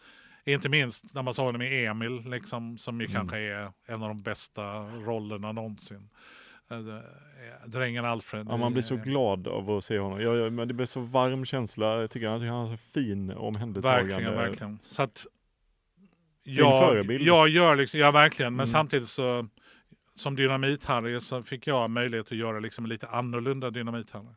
Inte 0.45 0.69
minst 0.69 1.15
när 1.15 1.23
man 1.23 1.35
såg 1.35 1.47
honom 1.47 1.63
i 1.63 1.85
Emil, 1.87 2.31
liksom, 2.31 2.79
som 2.79 3.01
ju 3.01 3.07
kanske 3.07 3.39
är 3.39 3.73
en 3.87 4.03
av 4.03 4.09
de 4.09 4.23
bästa 4.23 4.63
rollerna 4.85 5.53
någonsin. 5.53 6.09
Eh, 6.71 6.77
eh, 6.79 7.67
Drängen 7.67 8.05
Alfred. 8.05 8.47
Ja, 8.51 8.57
man 8.57 8.73
blir 8.73 8.83
så 8.83 8.95
i- 8.95 8.99
glad 8.99 9.49
av 9.49 9.71
att 9.71 9.85
se 9.85 9.99
honom. 9.99 10.21
Jag, 10.21 10.37
jag, 10.37 10.53
men 10.53 10.69
det 10.69 10.75
blir 10.75 10.87
så 10.87 11.01
varm 11.01 11.45
känsla. 11.45 12.01
Jag 12.01 12.11
tycker, 12.11 12.37
tycker 12.37 12.49
han 12.51 12.69
har 12.69 12.77
så 12.77 12.83
fin 13.01 13.31
omhändertagande. 13.31 14.09
Verkligen, 14.13 14.35
verkligen. 14.35 14.79
Så 14.83 15.03
att 15.03 15.27
jag, 16.43 17.05
jag 17.21 17.49
gör 17.49 17.77
liksom, 17.77 18.01
ja 18.01 18.11
verkligen, 18.11 18.53
men 18.53 18.61
Mm. 18.65 18.67
samtidigt 18.73 19.09
så 19.09 19.49
som 20.15 20.37
Dynamit-Harry 20.37 21.21
så 21.21 21.43
fick 21.43 21.67
jag 21.67 21.91
möjlighet 21.91 22.27
att 22.27 22.39
göra 22.39 22.59
liksom 22.61 22.87
lite 22.87 23.07
annorlunda 23.09 23.71
Dynamit-Harry. 23.71 24.35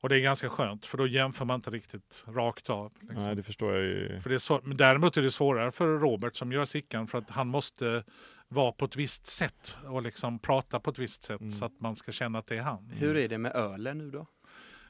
Och 0.00 0.08
det 0.08 0.16
är 0.16 0.20
ganska 0.20 0.48
skönt 0.48 0.86
för 0.86 0.98
då 0.98 1.06
jämför 1.06 1.44
man 1.44 1.54
inte 1.54 1.70
riktigt 1.70 2.24
rakt 2.28 2.70
av. 2.70 2.92
Liksom. 3.00 3.24
Nej, 3.24 3.36
det 3.36 3.42
förstår 3.42 3.72
jag 3.74 3.82
ju. 3.82 4.20
För 4.20 4.28
det 4.30 4.34
är 4.34 4.38
svår, 4.38 4.60
men 4.64 4.76
däremot 4.76 5.16
är 5.16 5.22
det 5.22 5.30
svårare 5.30 5.72
för 5.72 5.98
Robert 5.98 6.36
som 6.36 6.52
gör 6.52 6.64
Sickan 6.64 7.06
för 7.06 7.18
att 7.18 7.30
han 7.30 7.48
måste 7.48 8.04
vara 8.48 8.72
på 8.72 8.84
ett 8.84 8.96
visst 8.96 9.26
sätt 9.26 9.78
och 9.86 10.02
liksom 10.02 10.38
prata 10.38 10.80
på 10.80 10.90
ett 10.90 10.98
visst 10.98 11.22
sätt 11.22 11.40
Mm. 11.40 11.50
så 11.50 11.64
att 11.64 11.80
man 11.80 11.96
ska 11.96 12.12
känna 12.12 12.38
att 12.38 12.46
det 12.46 12.56
är 12.56 12.62
han. 12.62 12.90
Hur 12.96 13.16
är 13.16 13.28
det 13.28 13.38
med 13.38 13.52
ölen 13.56 13.98
nu 13.98 14.10
då? 14.10 14.26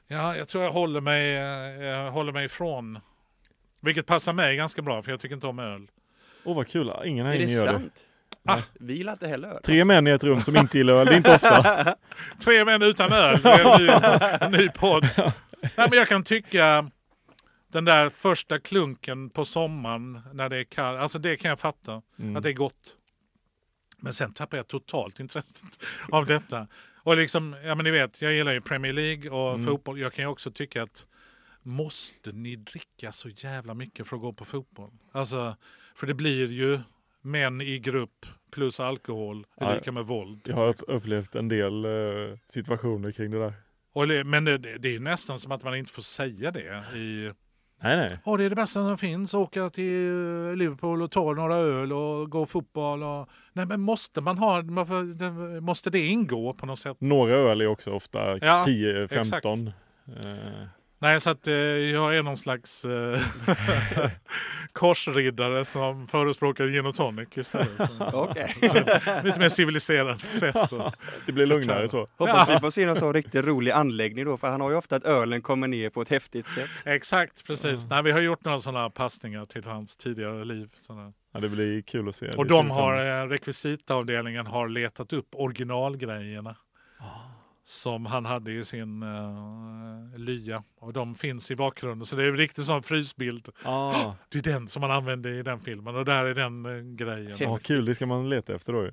Ja, 0.07 0.35
jag 0.37 0.47
tror 0.47 0.63
jag 0.63 0.71
håller 0.71 1.01
mig, 1.01 1.35
eh, 1.35 1.83
jag 1.87 2.11
håller 2.11 2.31
mig 2.31 2.45
ifrån. 2.45 2.99
Vilket 3.81 4.05
passar 4.05 4.33
mig 4.33 4.55
ganska 4.55 4.81
bra 4.81 5.01
för 5.01 5.11
jag 5.11 5.19
tycker 5.19 5.35
inte 5.35 5.47
om 5.47 5.59
öl. 5.59 5.87
Åh 6.43 6.55
vad 6.55 6.67
kul, 6.67 6.91
ingen 7.05 7.25
här 7.25 7.33
Är 7.33 7.37
det 7.37 7.43
inne 7.43 7.53
gör 7.53 7.65
det. 7.65 7.71
sant? 7.71 7.93
Ah. 8.45 8.57
Vi 8.79 8.93
gillar 8.93 9.13
inte 9.13 9.27
heller 9.27 9.47
öl. 9.47 9.61
Tre 9.63 9.85
män 9.85 10.07
i 10.07 10.09
ett 10.11 10.23
rum 10.23 10.41
som 10.41 10.57
inte 10.57 10.77
gillar 10.77 10.93
öl, 10.93 11.05
det 11.07 11.13
är 11.13 11.17
inte 11.17 11.35
ofta. 11.35 11.95
Tre 12.39 12.65
män 12.65 12.81
utan 12.81 13.11
öl, 13.13 13.39
det 13.41 13.49
är 13.49 13.79
en 13.79 13.85
ny, 13.85 13.89
en 14.45 14.51
ny 14.51 14.69
podd. 14.69 15.09
Nej, 15.61 15.87
men 15.89 15.93
jag 15.93 16.07
kan 16.07 16.23
tycka 16.23 16.89
den 17.71 17.85
där 17.85 18.09
första 18.09 18.59
klunken 18.59 19.29
på 19.29 19.45
sommaren 19.45 20.21
när 20.33 20.49
det 20.49 20.57
är 20.57 20.63
kallt, 20.63 20.99
alltså 21.01 21.19
det 21.19 21.37
kan 21.37 21.49
jag 21.49 21.59
fatta, 21.59 22.01
Mm. 22.19 22.35
att 22.35 22.43
det 22.43 22.49
är 22.49 22.53
gott. 22.53 22.95
Men 23.99 24.13
sen 24.13 24.33
tappar 24.33 24.57
jag 24.57 24.67
totalt 24.67 25.19
intresset 25.19 25.79
av 26.11 26.25
detta. 26.25 26.67
Och 27.03 27.17
liksom, 27.17 27.55
ja 27.63 27.75
men 27.75 27.83
ni 27.83 27.91
vet, 27.91 28.21
jag 28.21 28.33
gillar 28.33 28.51
ju 28.53 28.61
Premier 28.61 28.93
League 28.93 29.29
och 29.29 29.53
Mm. 29.53 29.65
fotboll. 29.65 29.99
Jag 29.99 30.13
kan 30.13 30.23
ju 30.25 30.29
också 30.29 30.51
tycka 30.51 30.83
att 30.83 31.05
måste 31.63 32.31
ni 32.31 32.55
dricka 32.55 33.11
så 33.11 33.29
jävla 33.29 33.73
mycket 33.73 34.07
för 34.07 34.15
att 34.15 34.21
gå 34.21 34.33
på 34.33 34.45
fotboll? 34.45 34.91
Alltså, 35.11 35.55
för 35.95 36.07
det 36.07 36.13
blir 36.13 36.47
ju 36.51 36.79
män 37.21 37.61
i 37.61 37.79
grupp 37.79 38.25
plus 38.51 38.79
alkohol 38.79 39.45
är 39.57 39.75
lika 39.75 39.91
med 39.91 40.05
våld. 40.05 40.41
Jag 40.45 40.55
har 40.55 40.67
upp, 40.67 40.81
upplevt 40.87 41.35
en 41.35 41.47
del 41.47 41.85
eh, 41.85 41.91
situationer 42.47 43.11
kring 43.11 43.31
det 43.31 43.39
där. 43.39 43.53
Och 43.93 44.07
men 44.25 44.45
det, 44.45 44.57
det 44.57 44.95
är 44.95 44.99
nästan 44.99 45.39
som 45.39 45.51
att 45.51 45.63
man 45.63 45.75
inte 45.75 45.91
får 45.91 46.01
säga 46.01 46.51
det. 46.51 46.83
I, 46.97 47.31
Nej, 47.81 47.97
nej. 47.97 48.17
Åh, 48.23 48.37
det 48.37 48.43
är 48.43 48.49
det 48.49 48.55
bästa 48.55 48.83
som 48.83 48.97
finns, 48.97 49.33
åka 49.33 49.69
till 49.69 50.53
Liverpool 50.55 51.01
och 51.01 51.11
ta 51.11 51.33
några 51.33 51.55
öl 51.55 51.93
och 51.93 52.29
gå 52.29 52.45
fotboll. 52.45 53.03
Och... 53.03 53.29
Nej, 53.53 53.65
men 53.65 53.81
måste 53.81 54.21
man 54.21 54.37
ha, 54.37 54.63
måste 55.61 55.89
det 55.89 55.99
ingå 55.99 56.53
på 56.53 56.65
något 56.65 56.79
sätt? 56.79 56.97
Några 56.99 57.35
öl 57.35 57.61
är 57.61 57.67
också 57.67 57.91
ofta 57.91 58.37
Ja, 58.37 58.63
10-15. 58.67 59.71
Nej, 61.01 61.21
så 61.21 61.29
att 61.29 61.47
eh, 61.47 61.53
jag 61.53 62.17
är 62.17 62.23
någon 62.23 62.37
slags 62.37 62.85
eh, 62.85 63.19
korsriddare 64.73 65.65
som 65.65 66.07
förespråkar 66.07 66.65
gin 66.65 66.85
och 66.85 66.95
tonic 66.95 67.27
istället. 67.35 67.91
Okej. 68.13 68.55
Lite 69.23 69.39
mer 69.39 69.49
civiliserat 69.49 70.21
sätt. 70.21 70.73
Det 71.25 71.31
blir 71.31 71.45
lugnare 71.45 71.89
så. 71.89 72.07
Hoppas 72.17 72.49
vi 72.49 72.59
får 72.59 72.71
se 72.71 72.85
någon 72.85 72.95
sån 72.95 73.13
riktigt 73.13 73.45
rolig 73.45 73.71
anläggning 73.71 74.25
då, 74.25 74.37
för 74.37 74.49
han 74.49 74.61
har 74.61 74.69
ju 74.71 74.75
ofta 74.75 74.95
att 74.95 75.03
ölen 75.03 75.41
kommer 75.41 75.67
ner 75.67 75.89
på 75.89 76.01
ett 76.01 76.09
häftigt 76.09 76.47
sätt. 76.47 76.69
exakt, 76.85 77.43
precis. 77.47 77.85
Nej, 77.89 78.03
vi 78.03 78.11
har 78.11 78.21
gjort 78.21 78.45
några 78.45 78.59
sådana 78.59 78.89
passningar 78.89 79.45
till 79.45 79.63
hans 79.63 79.95
tidigare 79.95 80.45
liv. 80.45 80.69
Sådana. 80.81 81.13
Ja, 81.33 81.39
det 81.39 81.49
blir 81.49 81.81
kul 81.81 82.09
att 82.09 82.15
se. 82.15 82.29
Och 82.29 82.45
de 82.47 82.71
har, 82.71 83.23
eh, 83.23 83.27
rekvisitaavdelningen 83.27 84.47
har 84.47 84.67
letat 84.67 85.13
upp 85.13 85.27
originalgrejerna. 85.31 86.55
Som 87.69 88.05
han 88.05 88.25
hade 88.25 88.51
i 88.51 88.65
sin 88.65 89.03
uh, 89.03 90.17
lya. 90.17 90.63
Och 90.79 90.93
de 90.93 91.15
finns 91.15 91.51
i 91.51 91.55
bakgrunden. 91.55 92.05
Så 92.05 92.15
det 92.15 92.23
är 92.23 92.27
en 92.27 92.37
riktig 92.37 92.63
sån 92.63 92.83
frysbild. 92.83 93.49
Ah, 93.63 94.13
Det 94.29 94.37
är 94.37 94.43
den 94.43 94.67
som 94.67 94.81
man 94.81 94.91
använde 94.91 95.29
i 95.29 95.43
den 95.43 95.59
filmen. 95.59 95.95
Och 95.95 96.05
där 96.05 96.25
är 96.25 96.35
den 96.35 96.65
eh, 96.65 96.95
grejen. 96.95 97.37
ja, 97.39 97.57
kul, 97.57 97.85
det 97.85 97.95
ska 97.95 98.05
man 98.05 98.29
leta 98.29 98.55
efter 98.55 98.73
då 98.73 98.83
ju. 98.83 98.91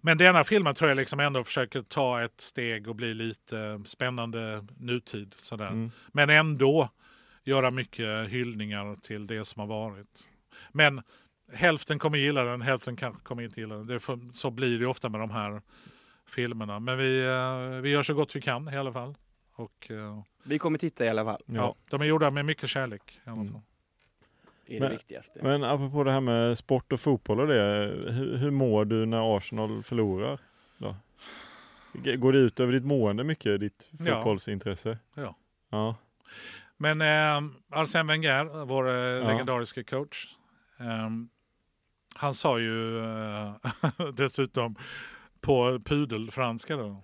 Men 0.00 0.18
denna 0.18 0.44
filmen 0.44 0.74
tror 0.74 0.90
jag 0.90 0.96
liksom 0.96 1.20
ändå 1.20 1.44
försöker 1.44 1.82
ta 1.82 2.22
ett 2.22 2.40
steg 2.40 2.88
och 2.88 2.96
bli 2.96 3.14
lite 3.14 3.82
spännande 3.84 4.66
nutid. 4.76 5.34
Sådär. 5.36 5.68
Mm. 5.68 5.90
Men 6.12 6.30
ändå 6.30 6.88
göra 7.44 7.70
mycket 7.70 8.28
hyllningar 8.28 8.96
till 8.96 9.26
det 9.26 9.44
som 9.44 9.60
har 9.60 9.66
varit. 9.66 10.30
Men 10.72 11.02
hälften 11.52 11.98
kommer 11.98 12.18
gilla 12.18 12.44
den, 12.44 12.62
hälften 12.62 12.96
kanske 12.96 13.22
kommer 13.22 13.42
inte 13.42 13.60
gilla 13.60 13.74
den. 13.74 14.00
För, 14.00 14.18
så 14.32 14.50
blir 14.50 14.78
det 14.78 14.86
ofta 14.86 15.08
med 15.08 15.20
de 15.20 15.30
här 15.30 15.62
filmerna. 16.28 16.80
Men 16.80 16.98
vi, 16.98 17.24
eh, 17.26 17.80
vi 17.82 17.90
gör 17.90 18.02
så 18.02 18.14
gott 18.14 18.36
vi 18.36 18.40
kan 18.40 18.68
i 18.68 18.76
alla 18.76 18.92
fall. 18.92 19.14
Och, 19.56 19.90
eh, 19.90 20.22
Vi 20.42 20.58
kommer 20.58 20.78
titta 20.78 21.04
i 21.04 21.08
alla 21.08 21.24
fall. 21.24 21.42
ja. 21.46 21.54
Ja. 21.54 21.74
de 21.90 22.00
är 22.00 22.04
gjorda 22.04 22.30
med 22.30 22.44
mycket 22.44 22.68
kärlek. 22.70 23.20
I 23.26 23.30
alla 23.30 23.40
Mm. 23.40 23.52
fall. 23.52 23.62
Det 24.66 24.76
är 24.76 24.80
Men- 24.80 24.88
det 24.90 24.96
viktigaste. 24.96 25.40
Men 25.42 25.64
apropå 25.64 26.04
det 26.04 26.10
här 26.12 26.20
med 26.20 26.58
sport 26.58 26.92
och 26.92 27.00
fotboll 27.00 27.40
och 27.40 27.46
det. 27.46 27.62
Hur, 28.12 28.36
hur 28.36 28.50
mår 28.50 28.84
du 28.84 29.06
när 29.06 29.36
Arsenal 29.36 29.82
förlorar? 29.82 30.38
Då? 30.78 30.96
Går 32.16 32.32
det 32.32 32.38
ut 32.38 32.60
över 32.60 32.72
ditt 32.72 32.84
mående 32.84 33.24
mycket, 33.24 33.60
ditt 33.60 33.90
Ja. 33.98 34.14
fotbollsintresse? 34.16 34.98
Ja. 35.14 35.36
Ja. 35.70 35.96
Men 36.76 37.00
eh, 37.00 37.50
Arsène 37.78 38.08
Wenger, 38.08 38.64
vår 38.64 38.88
eh, 38.88 39.26
legendariska 39.28 39.84
coach, 39.84 40.26
eh, 40.80 41.10
han 42.14 42.34
sa 42.34 42.58
ju 42.58 42.98
eh, 42.98 43.52
dessutom 44.14 44.76
på 45.44 45.80
pudelfranska 45.84 46.76
då. 46.76 47.02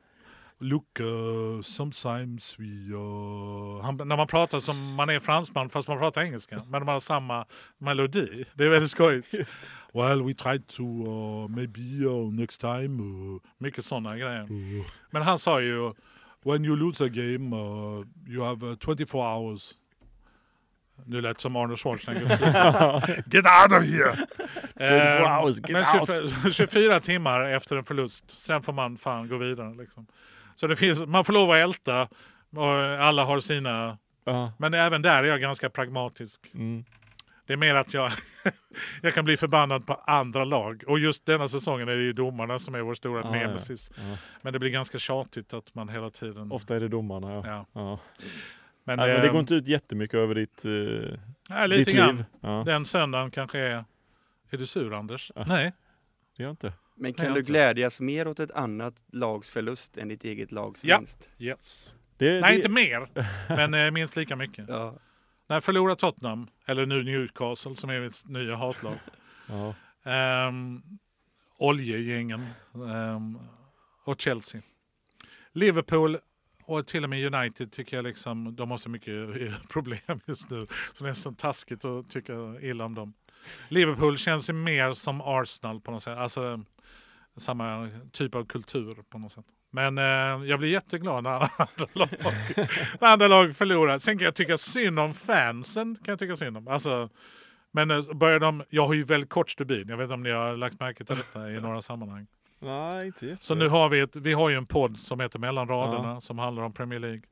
Look, 0.58 1.00
uh, 1.00 1.62
sometimes 1.62 2.58
we... 2.58 2.94
Uh... 2.94 3.82
Han, 3.82 3.96
när 3.96 4.16
man 4.16 4.26
pratar 4.26 4.60
som 4.60 4.94
man 4.94 5.10
är 5.10 5.20
fransman 5.20 5.70
fast 5.70 5.88
man 5.88 5.98
pratar 5.98 6.22
engelska. 6.22 6.56
Men 6.56 6.84
man 6.84 6.88
har 6.88 7.00
samma 7.00 7.46
melodi. 7.78 8.44
Det 8.54 8.64
är 8.64 8.68
väldigt 8.68 8.90
skojigt. 8.90 9.34
Well, 9.94 10.22
we 10.22 10.34
tried 10.34 10.66
to 10.68 10.82
uh, 10.82 11.48
maybe 11.48 11.80
uh, 11.80 12.32
next 12.32 12.60
time. 12.60 13.02
Uh, 13.02 13.40
mycket 13.58 13.84
sådana 13.84 14.16
grejer. 14.16 14.46
Men 15.10 15.22
han 15.22 15.38
sa 15.38 15.60
ju 15.60 15.92
When 16.44 16.64
you 16.64 16.76
lose 16.76 17.04
a 17.04 17.08
game 17.08 17.52
uh, 17.52 18.04
you 18.26 18.44
have 18.44 18.62
uh, 18.62 18.76
24 18.76 19.20
hours. 19.20 19.74
Nu 21.06 21.20
lät 21.20 21.40
som 21.40 21.56
Arnold 21.56 21.78
Schwarzenegger. 21.78 22.28
Get 23.34 23.44
out 23.46 23.72
of 23.78 23.84
here! 23.84 24.16
24 24.78 24.86
Eh, 24.86 25.40
hours, 25.40 25.56
get 25.56 25.70
men 25.70 26.00
out. 26.00 26.06
24, 26.52 26.52
24 26.52 27.00
timmar 27.00 27.48
efter 27.48 27.76
en 27.76 27.84
förlust, 27.84 28.30
sen 28.30 28.62
får 28.62 28.72
man 28.72 28.98
fan 28.98 29.28
gå 29.28 29.36
vidare. 29.38 29.74
Liksom. 29.74 30.06
Så 30.56 30.66
det 30.66 30.76
finns, 30.76 31.00
man 31.06 31.24
får 31.24 31.32
lov 31.32 31.50
att 31.50 31.56
älta, 31.56 32.08
och 32.56 32.68
alla 33.04 33.24
har 33.24 33.40
sina... 33.40 33.98
Ja. 34.24 34.52
Men 34.58 34.74
även 34.74 35.02
där 35.02 35.22
är 35.24 35.28
jag 35.28 35.40
ganska 35.40 35.70
pragmatisk. 35.70 36.40
Mm. 36.54 36.84
Det 37.46 37.52
är 37.52 37.56
mer 37.56 37.74
att 37.74 37.94
jag, 37.94 38.10
jag 39.02 39.14
kan 39.14 39.24
bli 39.24 39.36
förbannad 39.36 39.86
på 39.86 39.94
andra 39.94 40.44
lag. 40.44 40.82
Och 40.86 40.98
just 40.98 41.26
denna 41.26 41.48
säsongen 41.48 41.88
är 41.88 41.96
det 41.96 42.02
ju 42.02 42.12
domarna 42.12 42.58
som 42.58 42.74
är 42.74 42.80
vår 42.80 42.94
stora 42.94 43.20
Ah, 43.20 43.24
ja. 43.24 43.30
nemesis. 43.30 43.90
Ja. 43.96 44.16
Men 44.42 44.52
det 44.52 44.58
blir 44.58 44.70
ganska 44.70 44.98
tjatigt 44.98 45.54
att 45.54 45.74
man 45.74 45.88
hela 45.88 46.10
tiden... 46.10 46.52
Ofta 46.52 46.76
är 46.76 46.80
det 46.80 46.88
domarna. 46.88 47.32
Ja. 47.46 47.66
Ja. 47.72 47.98
Ja. 48.90 48.96
Men, 48.96 49.06
Nej, 49.06 49.14
men 49.14 49.20
det 49.22 49.26
ehm, 49.28 49.32
går 49.32 49.40
inte 49.40 49.54
ut 49.54 49.68
jättemycket 49.68 50.14
över 50.14 50.34
ditt, 50.34 50.64
eh, 50.64 51.18
nej, 51.50 51.68
lite 51.68 51.90
ditt 51.90 51.96
grann. 51.98 52.16
liv. 52.16 52.24
Ja. 52.40 52.62
Den 52.66 52.84
söndagen 52.84 53.30
kanske 53.30 53.58
är... 53.58 53.84
Är 54.50 54.58
du 54.58 54.66
sur 54.66 54.94
Anders? 54.94 55.32
Ja. 55.34 55.44
Nej. 55.46 55.72
Det 56.36 56.42
gör 56.42 56.50
inte. 56.50 56.66
Men 56.66 57.02
Nej, 57.02 57.12
kan 57.14 57.26
jag 57.26 57.34
du 57.34 57.40
inte. 57.40 57.50
glädjas 57.52 58.00
mer 58.00 58.28
åt 58.28 58.40
ett 58.40 58.50
annat 58.50 58.94
lags 59.12 59.50
förlust 59.50 59.96
än 59.98 60.08
ditt 60.08 60.24
eget 60.24 60.52
lags 60.52 60.84
Ja. 60.84 60.98
vinst? 60.98 61.30
Yes. 61.38 61.96
Det, 62.16 62.40
Nej, 62.40 62.50
det, 62.50 62.56
inte 62.56 62.68
mer. 62.68 63.08
Men 63.56 63.74
eh, 63.74 63.90
minst 63.90 64.16
lika 64.16 64.36
mycket. 64.36 64.64
Ja. 64.68 64.94
När 65.46 65.60
förlorar 65.60 65.94
Tottenham, 65.94 66.46
eller 66.66 66.86
nu 66.86 67.02
Newcastle 67.02 67.76
som 67.76 67.90
är 67.90 68.00
mitt 68.00 68.28
nya 68.28 68.56
hatlag. 68.56 68.98
Ja. 69.46 69.74
Um, 70.48 70.82
oljegängen 71.58 72.46
ehm, 72.74 73.38
och 74.04 74.20
Chelsea. 74.20 74.60
Liverpool 75.52 76.18
och 76.70 76.86
till 76.86 77.04
och 77.04 77.10
med 77.10 77.34
United 77.34 77.72
tycker 77.72 77.96
jag 77.96 78.04
liksom, 78.04 78.56
de 78.56 78.70
har 78.70 78.78
så 78.78 78.88
mycket 78.88 79.14
eh, 79.14 79.54
problem 79.68 80.20
just 80.26 80.50
nu. 80.50 80.66
Så 80.92 81.04
det 81.04 81.08
är 81.08 81.10
nästan 81.10 81.34
taskigt 81.34 81.84
att 81.84 82.10
tycka 82.10 82.32
illa 82.60 82.84
om 82.84 82.94
dem. 82.94 83.12
Liverpool 83.68 84.18
känns 84.18 84.48
ju 84.48 84.52
mer 84.52 84.92
som 84.92 85.20
Arsenal 85.20 85.80
på 85.80 85.90
något 85.90 86.02
sätt. 86.02 86.18
Alltså 86.18 86.64
samma 87.36 87.90
typ 88.12 88.34
av 88.34 88.44
kultur 88.44 88.94
på 89.10 89.18
något 89.18 89.32
sätt. 89.32 89.44
Men 89.70 89.98
eh, 89.98 90.48
jag 90.48 90.58
blir 90.58 90.68
jätteglad 90.68 91.24
när 91.24 91.30
andra 91.56 91.86
lag, 91.92 92.08
när 93.00 93.08
andra 93.08 93.28
lag 93.28 93.56
förlorar. 93.56 93.98
Sen 93.98 94.18
kan 94.18 94.24
jag 94.24 94.34
tycka 94.34 94.58
synd 94.58 94.98
om 94.98 95.14
fansen. 95.14 95.96
Kan 96.04 96.12
jag 96.12 96.18
tycka 96.18 96.36
synd 96.36 96.56
om. 96.56 96.68
Alltså, 96.68 97.08
men 97.72 97.90
eh, 97.90 98.12
börjar 98.14 98.40
de, 98.40 98.62
jag 98.68 98.86
har 98.86 98.94
ju 98.94 99.04
väldigt 99.04 99.30
kort 99.30 99.50
stubin. 99.50 99.88
Jag 99.88 99.96
vet 99.96 100.04
inte 100.04 100.14
om 100.14 100.22
ni 100.22 100.30
har 100.30 100.56
lagt 100.56 100.80
märke 100.80 101.04
till 101.04 101.16
detta 101.16 101.50
i 101.50 101.60
några 101.60 101.82
sammanhang. 101.82 102.26
Nej, 102.60 103.06
inte 103.06 103.26
jätte. 103.26 103.44
Så 103.44 103.54
nu 103.54 103.68
har 103.68 103.88
vi, 103.88 104.00
ett, 104.00 104.16
vi 104.16 104.32
har 104.32 104.48
ju 104.48 104.56
en 104.56 104.66
podd 104.66 104.98
som 104.98 105.20
heter 105.20 105.38
Mellan 105.38 105.68
raderna 105.68 106.20
som 106.20 106.38
handlar 106.38 106.62
om 106.62 106.72
Premier 106.72 107.00
League. 107.00 107.22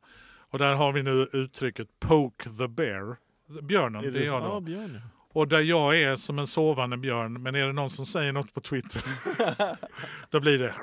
Och 0.50 0.58
där 0.58 0.74
har 0.74 0.92
vi 0.92 1.02
nu 1.02 1.28
uttrycket 1.32 1.88
Poke 2.00 2.50
the 2.58 2.68
Bear. 2.68 3.16
Björnen, 3.62 4.04
är 4.04 4.10
det 4.10 4.22
är 4.22 4.26
jag 4.26 4.42
då. 4.42 4.48
Ja, 4.48 4.60
Björn. 4.60 4.94
ja. 4.94 5.10
Och 5.32 5.48
där 5.48 5.60
jag 5.60 6.00
är 6.00 6.16
som 6.16 6.38
en 6.38 6.46
sovande 6.46 6.96
björn, 6.96 7.42
men 7.42 7.54
är 7.54 7.66
det 7.66 7.72
någon 7.72 7.90
som 7.90 8.06
säger 8.06 8.32
något 8.32 8.54
på 8.54 8.60
Twitter, 8.60 9.02
då 10.30 10.40
blir 10.40 10.58
det 10.58 10.74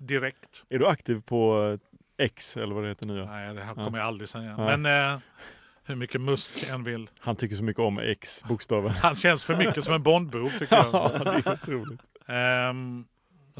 direkt. 0.00 0.64
Är 0.68 0.78
du 0.78 0.86
aktiv 0.86 1.22
på 1.26 1.70
eh, 2.18 2.24
X 2.26 2.56
eller 2.56 2.74
vad 2.74 2.84
det 2.84 2.88
heter 2.88 3.06
nu? 3.06 3.18
ja? 3.18 3.24
Nej, 3.26 3.54
det 3.54 3.62
här 3.62 3.74
kommer 3.74 3.98
jag 3.98 4.06
aldrig 4.06 4.28
säga. 4.28 4.56
Nej. 4.56 4.78
Men 4.78 5.12
eh, 5.14 5.20
hur 5.84 5.96
mycket 5.96 6.20
Musk 6.20 6.68
än 6.68 6.84
vill. 6.84 7.10
Han 7.18 7.36
tycker 7.36 7.56
så 7.56 7.64
mycket 7.64 7.82
om 7.82 7.98
X-bokstaven. 7.98 8.90
Han 8.90 9.16
känns 9.16 9.44
för 9.44 9.56
mycket 9.56 9.84
som 9.84 9.94
en 9.94 10.02
Bondbov 10.02 10.50
tycker 10.58 10.76
jag. 10.76 10.86
ja, 10.92 11.10
det 11.24 11.30
är 11.30 11.52
otroligt. 11.52 12.00
Ehm, 12.26 13.04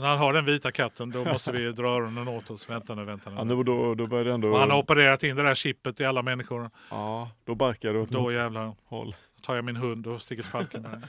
när 0.01 0.09
han 0.09 0.19
har 0.19 0.33
den 0.33 0.45
vita 0.45 0.73
katten, 0.73 1.11
då 1.11 1.25
måste 1.25 1.53
vi 1.53 1.73
dra 1.73 1.89
öronen 1.89 2.29
åt 2.29 2.51
oss. 2.51 2.71
Vänta 2.71 2.95
nu, 2.95 3.05
vänta 3.05 3.31
nu. 3.31 3.37
Ja, 3.37 3.45
nu, 3.45 3.63
då, 3.63 3.95
då 3.95 4.07
börjar 4.07 4.25
det 4.25 4.33
ändå... 4.33 4.49
Och 4.49 4.59
han 4.59 4.71
har 4.71 4.79
opererat 4.79 5.23
in 5.23 5.37
det 5.37 5.43
där 5.43 5.55
chippet 5.55 6.01
i 6.01 6.05
alla 6.05 6.23
människor. 6.23 6.71
Ja, 6.91 7.31
då 7.45 7.55
barkar 7.55 7.93
du 7.93 7.99
åt 7.99 8.09
Då 8.09 8.33
jävlar 8.33 8.75
håll. 8.85 9.17
tar 9.43 9.55
jag 9.55 9.65
min 9.65 9.77
hund 9.77 10.07
och 10.07 10.23
sticker 10.23 10.43
till 10.43 10.51
Falkenberg. 10.53 11.01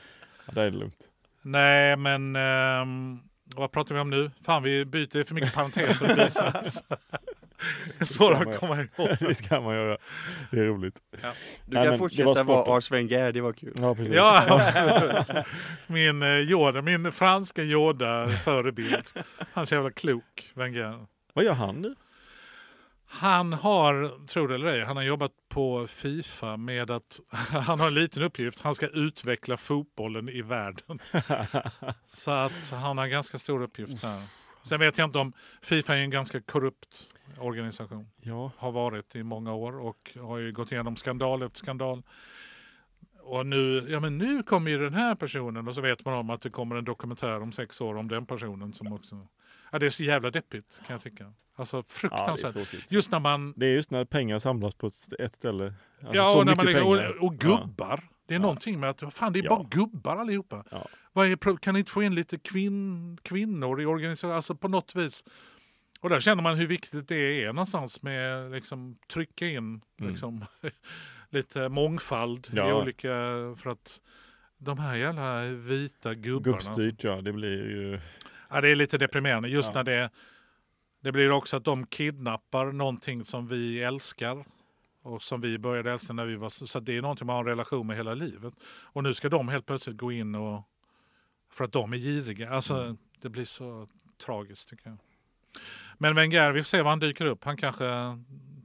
Ja, 0.45 0.51
där 0.53 0.65
är 0.65 0.71
det 0.71 0.77
lugnt. 0.77 0.99
Nej, 1.41 1.97
men 1.97 2.35
ehm, 2.35 3.19
vad 3.55 3.71
pratar 3.71 3.95
vi 3.95 4.01
om 4.01 4.09
nu? 4.09 4.31
Fan, 4.45 4.63
vi 4.63 4.85
byter 4.85 5.23
för 5.23 5.33
mycket 5.35 5.53
parenteser. 5.53 6.31
Så 8.01 8.31
att- 8.31 8.59
komma 8.59 8.75
ihåg. 8.97 9.09
det 9.19 9.35
ska 9.35 9.61
man 9.61 9.75
göra. 9.75 9.97
Det 10.51 10.59
är 10.59 10.63
roligt. 10.63 10.99
Du 11.11 11.17
Nej, 11.65 11.83
kan 11.83 11.91
var 11.91 11.97
fortsätta 11.97 12.23
vara 12.25 12.43
sporten. 12.43 12.73
Ars 12.73 12.91
Wenger, 12.91 13.31
det 13.31 13.41
var 13.41 13.53
kul. 13.53 13.73
Ja, 13.77 13.95
precis. 13.95 14.15
Ja, 14.15 14.43
absolut. 14.75 15.45
Min 15.87 16.23
eh, 16.23 16.29
Yoda, 16.29 16.81
min 16.81 17.11
franska 17.11 17.63
Yoda 17.63 18.27
förebild. 18.29 19.03
Han 19.53 19.61
är 19.61 19.65
så 19.65 19.75
jävla 19.75 19.91
klok, 19.91 20.51
Wenger. 20.53 21.05
Vad 21.33 21.45
gör 21.45 21.53
han 21.53 21.75
nu? 21.81 21.95
Han 23.09 23.53
har, 23.53 24.25
tror 24.27 24.47
det 24.47 24.55
eller 24.55 24.67
ej, 24.67 24.83
han 24.83 24.97
har 24.97 25.03
jobbat 25.03 25.31
på 25.49 25.87
Fifa 25.87 26.57
med 26.57 26.91
att 26.91 27.19
han 27.67 27.79
har 27.79 27.87
en 27.87 27.93
liten 27.93 28.23
uppgift. 28.23 28.59
Han 28.59 28.75
ska 28.75 28.87
utveckla 28.87 29.57
fotbollen 29.57 30.29
i 30.29 30.41
världen. 30.41 30.99
Så 32.07 32.31
att 32.31 32.71
han 32.71 32.97
har 32.97 33.05
en 33.05 33.11
ganska 33.11 33.37
stor 33.37 33.63
uppgift 33.63 34.01
där. 34.01 34.21
Sen 34.63 34.79
vet 34.79 34.97
jag 34.97 35.05
inte 35.07 35.17
om 35.19 35.33
Fifa 35.61 35.95
är 35.95 36.01
en 36.01 36.09
ganska 36.09 36.41
korrupt 36.41 37.16
organisation. 37.39 38.09
Ja, 38.21 38.51
Har 38.57 38.71
varit 38.71 39.15
i 39.15 39.23
många 39.23 39.53
år 39.53 39.79
och 39.79 40.11
har 40.21 40.37
ju 40.37 40.51
gått 40.51 40.71
igenom 40.71 40.95
skandal 40.95 41.41
efter 41.43 41.57
skandal. 41.59 42.03
Och 43.21 43.45
nu, 43.45 43.85
ja 43.89 43.99
men 43.99 44.17
nu 44.17 44.43
kommer 44.43 44.71
ju 44.71 44.77
den 44.77 44.93
här 44.93 45.15
personen 45.15 45.67
och 45.67 45.75
så 45.75 45.81
vet 45.81 46.05
man 46.05 46.13
om 46.13 46.29
att 46.29 46.41
det 46.41 46.49
kommer 46.49 46.75
en 46.75 46.85
dokumentär 46.85 47.41
om 47.41 47.51
sex 47.51 47.81
år 47.81 47.95
om 47.97 48.07
den 48.07 48.25
personen 48.25 48.73
som 48.73 48.93
också... 48.93 49.27
Ja 49.71 49.79
det 49.79 49.85
är 49.85 49.89
så 49.89 50.03
jävla 50.03 50.31
deppigt 50.31 50.81
kan 50.87 50.93
jag 50.93 51.01
tycka. 51.01 51.33
Alltså 51.55 51.77
ja 51.77 51.83
fruktansvärt. 51.87 52.53
tråkigt. 52.53 52.91
Just 52.91 53.11
när 53.11 53.19
man 53.19 53.53
Det 53.55 53.65
är 53.65 53.73
just 53.73 53.91
när 53.91 54.05
pengar 54.05 54.39
samlas 54.39 54.75
på 54.75 54.87
ett 54.87 55.33
ställe. 55.33 55.73
Alltså, 56.01 56.15
ja, 56.17 56.31
så 56.31 56.39
och, 56.39 56.45
när 56.45 56.55
man, 56.55 56.65
pengar. 56.65 57.17
och, 57.17 57.23
och 57.27 57.37
gubbar. 57.37 58.03
Det 58.27 58.33
är 58.33 58.39
Ja. 58.39 58.41
någonting 58.41 58.79
med 58.79 58.89
att 58.89 59.13
fan, 59.13 59.33
det 59.33 59.39
är 59.39 59.43
Ja. 59.43 59.49
bara 59.49 59.67
gubbar 59.71 60.15
allihopa. 60.15 60.63
Ja. 60.71 60.87
Vad 61.13 61.27
är, 61.27 61.57
kan 61.57 61.73
ni 61.73 61.79
inte 61.79 61.91
få 61.91 62.03
in 62.03 62.15
lite 62.15 62.37
kvinn, 62.39 63.17
kvinnor 63.23 63.81
i 63.81 63.85
organisationen? 63.85 64.35
Alltså 64.35 64.55
på 64.55 64.67
något 64.67 64.95
vis. 64.95 65.23
Och 65.99 66.09
där 66.09 66.19
känner 66.19 66.43
man 66.43 66.57
hur 66.57 66.67
viktigt 66.67 67.07
det 67.07 67.43
är 67.43 67.53
någonstans 67.53 68.01
med 68.01 68.51
liksom 68.51 68.97
trycka 69.13 69.47
in 69.47 69.81
Mm. 69.99 70.11
liksom, 70.11 70.45
lite 71.29 71.69
mångfald 71.69 72.47
i 72.47 72.55
Ja. 72.55 72.81
olika... 72.81 73.09
För 73.57 73.69
att 73.69 74.01
de 74.57 74.79
här 74.79 74.95
jävla 74.95 75.43
vita 75.43 76.15
gubbarna. 76.15 76.51
Gubbstyrt 76.57 77.03
ja, 77.03 77.21
det 77.21 77.33
blir 77.33 77.69
ju... 77.69 77.99
Ja, 78.49 78.61
det 78.61 78.69
är 78.69 78.75
lite 78.75 78.97
deprimerande 78.97 79.49
just 79.49 79.69
Ja. 79.69 79.73
när 79.75 79.83
det, 79.83 80.09
det 81.01 81.11
blir 81.11 81.31
också 81.31 81.57
att 81.57 81.63
de 81.63 81.85
kidnappar 81.87 82.71
någonting 82.71 83.23
som 83.23 83.47
vi 83.47 83.83
älskar 83.83 84.45
och 85.01 85.21
som 85.21 85.41
vi 85.41 85.57
började 85.57 85.91
älska 85.91 86.13
när 86.13 86.25
vi 86.25 86.35
var 86.35 86.49
så 86.49 86.79
det 86.79 86.97
är 86.97 87.01
någonting 87.01 87.27
man 87.27 87.35
har 87.35 87.43
en 87.43 87.49
relation 87.49 87.87
med 87.87 87.95
hela 87.95 88.13
livet. 88.13 88.53
Och 88.65 89.03
nu 89.03 89.13
ska 89.13 89.29
de 89.29 89.47
helt 89.47 89.65
plötsligt 89.65 89.97
gå 89.97 90.11
in 90.11 90.35
och 90.35 90.63
för 91.51 91.63
att 91.63 91.71
de 91.71 91.93
är 91.93 91.97
giriga. 91.97 92.49
Alltså 92.49 92.73
Mm. 92.83 92.97
det 93.21 93.29
blir 93.29 93.45
så 93.45 93.87
tragiskt 94.25 94.69
tycker 94.69 94.89
jag. 94.89 94.97
Men 95.97 96.15
Wenger, 96.15 96.51
vi 96.51 96.63
får 96.63 96.67
se 96.67 96.81
var 96.81 96.89
han 96.89 96.99
dyker 96.99 97.25
upp. 97.25 97.43
Han 97.43 97.57
kanske 97.57 97.85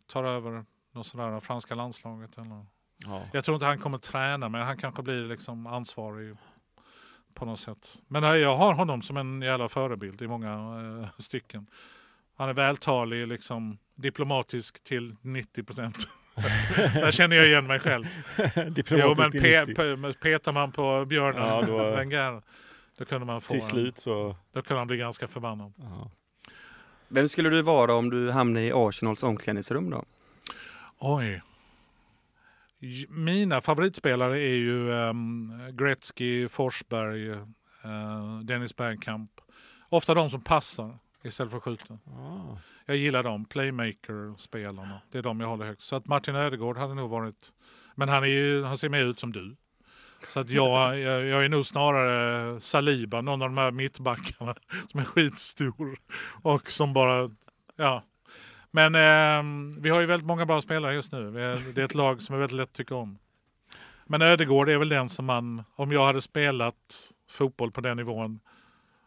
tar 0.07 0.25
över 0.25 0.65
något 0.95 1.07
sådär 1.07 1.41
franska 1.41 1.75
landslaget 1.75 2.39
eller 2.39 2.67
Ja. 3.07 3.23
jag 3.33 3.45
tror 3.45 3.55
inte 3.55 3.67
han 3.67 3.79
kommer 3.79 3.99
träna 3.99 4.49
men 4.49 4.63
han 4.63 4.77
kanske 4.77 5.03
blir 5.03 5.25
liksom 5.29 5.67
ansvarig 5.67 6.37
på 7.35 7.45
något 7.45 7.61
sätt. 7.61 8.03
Men 8.09 8.23
nej, 8.23 8.41
jag 8.41 8.57
har 8.57 8.75
honom 8.75 9.03
som 9.03 9.17
en 9.17 9.43
jävla 9.43 9.69
förebild 9.69 10.23
i 10.23 10.27
många 10.29 10.53
eh, 11.03 11.09
stycken. 11.19 11.67
Han 12.37 12.49
är 12.49 12.53
vältalig, 12.55 13.29
liksom 13.29 13.79
diplomatisk 13.95 14.85
till 14.85 15.17
90 15.21 15.63
procent. 15.65 15.97
Där 16.95 17.11
känner 17.11 17.37
jag 17.37 17.47
igen 17.47 17.67
mig 17.67 17.79
själv. 17.81 18.05
Jo, 18.91 19.15
men 19.19 19.31
pe, 19.33 19.67
pe, 19.67 19.75
pe, 19.75 20.13
petar 20.13 20.53
man 20.53 20.73
på 20.73 21.05
björnen, 21.05 21.49
Ja, 21.49 21.63
då- 21.63 21.91
Wenger, 21.97 22.43
då 22.99 23.05
kunde 23.05 23.27
man 23.27 23.41
få 23.41 23.53
Till 23.53 23.63
slut 23.63 23.99
så... 23.99 24.37
Då 24.53 24.63
kunde 24.63 24.81
han 24.81 24.87
bli 24.87 24.97
ganska 24.97 25.29
förbannad. 25.29 25.73
Ja. 25.77 26.11
Vem 27.15 27.29
skulle 27.29 27.51
du 27.51 27.63
vara 27.63 27.95
om 27.95 28.11
du 28.11 28.31
hamnade 28.31 28.67
i 28.67 28.73
Arsenals 28.75 29.23
omklädningsrum 29.23 29.91
då? 29.91 30.05
Oj. 30.99 31.43
Mina 33.09 33.61
favoritspelare 33.61 34.41
är 34.41 34.55
ju 34.55 34.91
um, 34.91 35.53
Gretzky, 35.73 36.49
Forsberg, 36.49 37.31
eh, 37.31 38.39
Dennis 38.43 38.77
Bergkamp. 38.77 39.31
Ofta 39.89 40.15
de 40.15 40.31
som 40.31 40.41
passar 40.41 40.99
istället 41.23 41.51
för 41.51 41.59
att 41.59 41.65
skjuta. 41.65 41.99
Ah. 42.07 42.59
Jag 42.87 42.97
gillar 42.97 43.23
dem, 43.23 43.45
playmaker-spelarna. 43.45 45.01
Det 45.11 45.19
är 45.19 45.23
de 45.23 45.41
jag 45.41 45.49
håller 45.49 45.67
högst. 45.67 45.87
Så 45.87 45.97
att 45.97 46.07
Martin 46.07 46.35
Ödegård 46.35 46.77
hade 46.77 46.95
nog 46.95 47.11
varit... 47.11 47.53
Men 47.95 48.09
han, 48.09 48.23
är 48.23 48.29
ju, 48.29 48.65
han 48.65 48.79
ser 48.79 48.89
mer 48.89 49.05
ut 49.05 49.21
som 49.21 49.33
du. 49.33 49.57
Så 50.29 50.41
att 50.41 50.51
jag, 50.51 50.99
jag, 50.99 51.27
jag 51.27 51.45
är 51.45 51.49
nog 51.49 51.67
snarare 51.67 52.61
Saliba, 52.61 53.21
någon 53.21 53.43
av 53.43 53.49
de 53.49 53.59
här 53.59 53.71
mittbackarna 53.71 54.55
som 54.91 55.01
är 55.01 55.05
skitstor 55.05 55.99
och 56.43 56.71
som 56.71 56.93
bara... 56.93 57.31
Ja. 57.77 58.03
Men 58.71 58.95
eh, 58.95 59.73
vi 59.81 59.91
har 59.91 60.01
ju 60.01 60.07
väldigt 60.07 60.27
många 60.27 60.47
bra 60.47 60.63
spelare 60.63 60.95
just 60.95 61.13
nu. 61.13 61.31
Det 61.75 61.81
är 61.81 61.85
ett 61.85 61.95
lag 61.95 62.23
som 62.23 62.35
är 62.35 62.39
väldigt 62.39 62.57
lätt 62.57 62.69
att 62.69 62.75
tycka 62.75 62.95
om. 62.95 63.19
Men 64.07 64.23
Ödegård 64.23 64.69
är 64.69 64.79
väl 64.79 64.89
den 64.89 65.09
som 65.09 65.25
man, 65.25 65.65
om 65.77 65.93
jag 65.93 66.07
hade 66.07 66.21
spelat 66.21 67.13
fotboll 67.31 67.73
på 67.73 67.81
den 67.81 67.97
nivån 67.97 68.41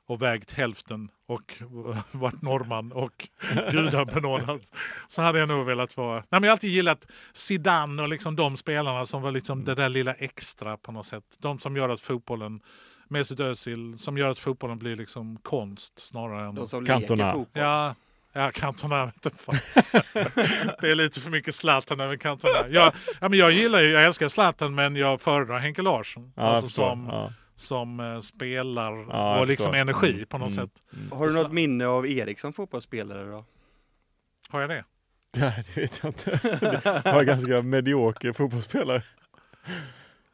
och 0.05 0.22
vägt 0.22 0.51
hälften 0.51 1.09
och 1.28 1.53
varit 2.11 2.41
norrman 2.41 2.91
och 2.91 3.28
gudabenådad 3.71 4.61
så 5.07 5.21
hade 5.21 5.39
jag 5.39 5.47
nog 5.47 5.65
velat 5.65 5.97
vara... 5.97 6.15
Nej, 6.15 6.26
men 6.30 6.43
jag 6.43 6.49
har 6.49 6.51
alltid 6.55 6.69
gillat 6.69 7.07
Zidane 7.34 8.01
och 8.01 8.09
liksom 8.09 8.36
de 8.36 8.57
spelarna 8.57 9.05
som 9.05 9.21
var 9.21 9.32
liksom 9.32 9.65
det 9.65 9.76
där 9.76 9.89
lilla 9.89 10.13
extra 10.13 10.78
på 10.78 10.91
något 10.91 11.05
sätt. 11.05 11.23
De 11.38 11.59
som 11.59 11.76
gör 11.78 11.89
att 11.89 12.01
fotbollen, 12.01 12.61
Mesut 13.07 13.39
Özil, 13.39 13.97
som 13.97 14.17
gör 14.17 14.32
att 14.32 14.39
fotbollen 14.39 14.78
blir 14.78 14.95
liksom 14.95 15.38
konst 15.38 15.99
snarare 15.99 16.47
än... 16.47 16.55
De 16.55 16.67
som 16.67 16.86
Cantona. 16.86 17.23
leker 17.23 17.38
fotboll. 17.38 17.63
Ja, 17.63 17.95
ja 18.34 18.51
Cantona 18.51 19.05
vet 19.05 19.26
inte 19.26 19.38
fan. 19.43 19.55
Det 20.82 20.91
är 20.91 20.95
lite 20.95 21.19
för 21.19 21.32
mycket 21.32 21.55
Zlatan 21.55 21.99
över 21.99 22.17
Cantona. 22.17 22.67
Jag, 22.69 22.93
ja, 23.21 23.30
men 23.30 23.39
jag 23.39 23.51
gillar 23.51 23.82
ju, 23.82 23.89
jag 23.89 24.05
älskar 24.05 24.28
Zlatan 24.28 24.76
men 24.76 24.95
jag 24.95 25.21
föredrar 25.21 25.59
Henke 25.59 25.82
Larsson. 25.82 26.32
Ja, 26.36 26.43
alltså 26.43 26.69
som, 26.69 27.07
Ja. 27.11 27.34
Som 27.56 27.99
eh, 27.99 28.20
spelar 28.20 28.93
Ja, 29.10 29.34
jag 29.34 29.41
och 29.41 29.47
liksom 29.47 29.74
energi 29.74 30.26
på 30.26 30.38
något 30.38 30.51
Mm. 30.58 30.68
sätt. 30.68 30.84
Har 31.12 31.28
du 31.28 31.34
något 31.34 31.51
minne 31.53 31.86
av 31.86 32.08
Erik 32.08 32.39
som 32.39 32.53
fotbollsspelare 32.53 33.24
då? 33.32 33.45
Har 34.49 34.62
jag 34.62 34.70
det? 34.70 34.84
Nej, 35.38 35.64
det 35.66 35.82
vet 35.82 35.99
jag 36.03 36.10
inte. 36.10 36.39
Jag 37.06 37.14
var 37.14 37.24
ganska 37.24 37.62
medioker 37.62 38.32
fotbollsspelare. 38.34 39.03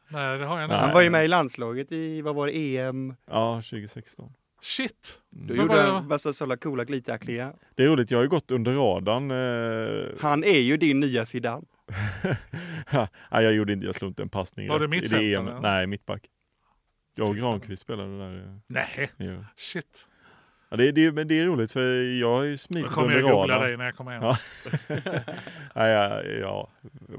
Nej, 0.07 0.37
det 0.37 0.45
har 0.45 0.55
jag 0.55 0.65
inte. 0.65 0.75
Han 0.75 0.93
var 0.93 1.01
ju 1.01 1.09
med 1.09 1.25
i 1.25 1.27
landslaget 1.27 1.91
i, 1.91 2.21
vad 2.21 2.35
var 2.35 2.47
det, 2.47 2.77
EM? 2.77 3.15
Ja, 3.29 3.55
2016. 3.55 4.33
Shit! 4.61 5.19
Då 5.29 5.53
Men 5.53 5.63
gjorde 5.65 5.81
han 5.81 6.07
massa 6.07 6.33
sådana 6.33 6.57
coola 6.57 6.83
glittacklingar. 6.85 7.53
Det 7.75 7.83
är 7.83 7.87
roligt, 7.87 8.11
jag 8.11 8.17
har 8.17 8.23
ju 8.23 8.29
gått 8.29 8.51
under 8.51 8.73
radarn. 8.73 9.31
Eh, 9.31 10.09
Han 10.21 10.43
är 10.43 10.59
ju 10.59 10.77
din 10.77 10.99
nya 10.99 11.25
Zidane. 11.25 11.65
ja, 12.91 13.07
jag 13.31 13.53
gjorde 13.53 13.73
inte, 13.73 13.85
jag 13.85 13.95
slog 13.95 14.11
inte 14.11 14.21
en 14.23 14.29
passning 14.29 14.69
Var 14.69 14.79
du 14.79 14.85
det 14.87 14.89
mittfältare, 14.89 15.35
EM. 15.35 15.47
eller? 15.47 15.59
Nej, 15.59 15.87
mittback. 15.87 16.23
Jag 17.15 17.29
och. 17.29 17.35
Granqvist 17.35 17.81
spelade 17.81 18.17
där. 18.17 18.59
Nej, 18.67 19.09
eh, 19.17 19.25
Ja. 19.25 19.45
shit. 19.57 20.07
Ja, 20.69 20.77
det, 20.77 20.91
det, 20.91 21.11
men 21.11 21.27
det 21.27 21.39
är 21.39 21.45
roligt 21.45 21.71
för 21.71 22.01
jag 22.19 22.29
har 22.35 22.43
ju 22.43 22.57
smitit 22.57 22.91
kommer 22.91 23.07
under 23.07 23.19
jag 23.19 23.37
googla 23.37 23.53
radarn. 23.55 23.67
dig 23.67 23.77
när 23.77 23.85
jag 23.85 23.95
kommer 23.95 24.11
hem. 24.11 24.23
Ja. 24.23 24.37
ja, 25.75 25.87
ja, 25.87 26.23
ja, 26.23 26.69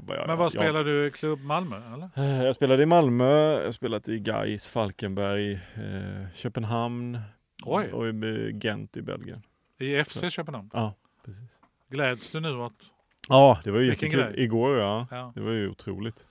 ja, 0.07 0.23
Men 0.27 0.37
vad 0.37 0.51
spelar 0.51 0.83
du 0.83 1.05
i 1.07 1.11
klubb 1.11 1.39
Malmö 1.43 1.93
eller? 1.93 2.09
Eh, 2.15 2.43
Jag 2.45 2.55
spelade 2.55 2.83
i 2.83 2.85
Malmö, 2.85 3.25
jag 3.53 3.65
har 3.65 3.71
spelat 3.71 4.09
i 4.09 4.19
Gais, 4.19 4.69
Falkenberg, 4.69 5.53
eh, 5.53 6.29
Köpenhamn 6.35 7.19
Oj. 7.63 7.91
och 7.91 8.07
i 8.07 8.59
Gent 8.63 8.97
i 8.97 9.01
Belgien. 9.01 9.41
I 9.79 10.03
FC 10.03 10.29
Köpenhamn? 10.29 10.69
Ja, 10.73 10.95
precis. 11.25 11.59
Gläds 11.89 12.29
du 12.31 12.39
nu 12.39 12.55
åt... 12.57 12.73
Ja, 13.29 13.59
det 13.63 13.71
var 13.71 13.79
ju 13.79 13.85
jättekul. 13.85 14.33
Igår 14.39 14.77
ja, 14.77 15.07
Ja. 15.11 15.31
det 15.35 15.41
var 15.41 15.51
ju 15.51 15.69
otroligt. 15.69 16.25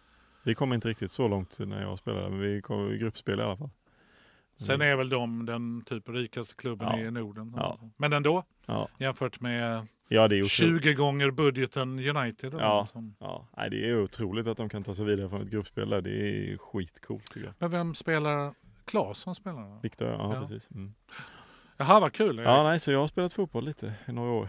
Vi 0.45 0.55
kom 0.55 0.72
inte 0.72 0.88
riktigt 0.88 1.11
så 1.12 1.28
långt 1.28 1.59
när 1.59 1.82
jag 1.82 1.99
spelade, 1.99 2.30
men 2.30 2.40
vi 2.40 2.62
kom 2.62 2.93
i 2.93 2.99
gruppspel 2.99 3.40
i 3.40 3.43
alla 3.43 3.57
fall. 3.57 3.70
Sen 4.57 4.80
är 4.82 4.97
väl 4.97 5.09
de 5.09 5.47
den 5.47 5.82
typ 5.86 6.09
rikaste 6.09 6.55
klubben 6.55 6.88
Ja. 6.90 6.99
i 6.99 7.11
Norden. 7.11 7.53
Ja. 7.57 7.78
Men 7.97 8.12
ändå, 8.12 8.45
Ja, 8.66 8.88
jämfört 8.99 9.40
med 9.40 9.86
ja 10.09 10.28
det 10.28 10.36
är 10.36 10.43
otroligt. 10.43 10.82
20 10.82 10.95
gånger 10.95 11.30
budgeten 11.30 11.99
United. 12.16 12.55
Ja. 12.55 12.86
som- 12.93 13.14
Ja, 13.18 13.47
nej, 13.57 13.70
det 13.70 13.88
är 13.88 14.03
otroligt 14.03 14.47
att 14.47 14.57
de 14.57 14.68
kan 14.68 14.82
ta 14.82 14.95
sig 14.95 15.05
vidare 15.05 15.28
från 15.28 15.43
ett 15.43 15.49
gruppspel 15.51 15.90
där. 15.90 16.01
Det 16.03 16.11
är 16.20 16.57
skitcoolt 16.59 17.24
tycker 17.32 17.47
jag. 17.47 17.55
Men 17.59 17.70
vem 17.70 17.95
spelar? 17.95 18.55
Claesson 18.84 19.34
spelar? 19.34 19.82
Viktor, 19.82 20.09
ja, 20.09 20.34
Ja. 20.34 20.40
precis. 20.40 20.70
Mm. 20.70 20.95
Jaha, 21.76 22.01
vad 22.01 22.12
kul. 22.12 22.38
Ja, 22.38 22.62
nej, 22.62 22.80
så 22.80 22.93
jag 22.93 22.99
har 22.99 23.09
spelat 23.09 23.32
fotboll 23.32 23.64
lite 23.64 23.93
i 24.07 24.12
några 24.12 24.30
år. 24.32 24.49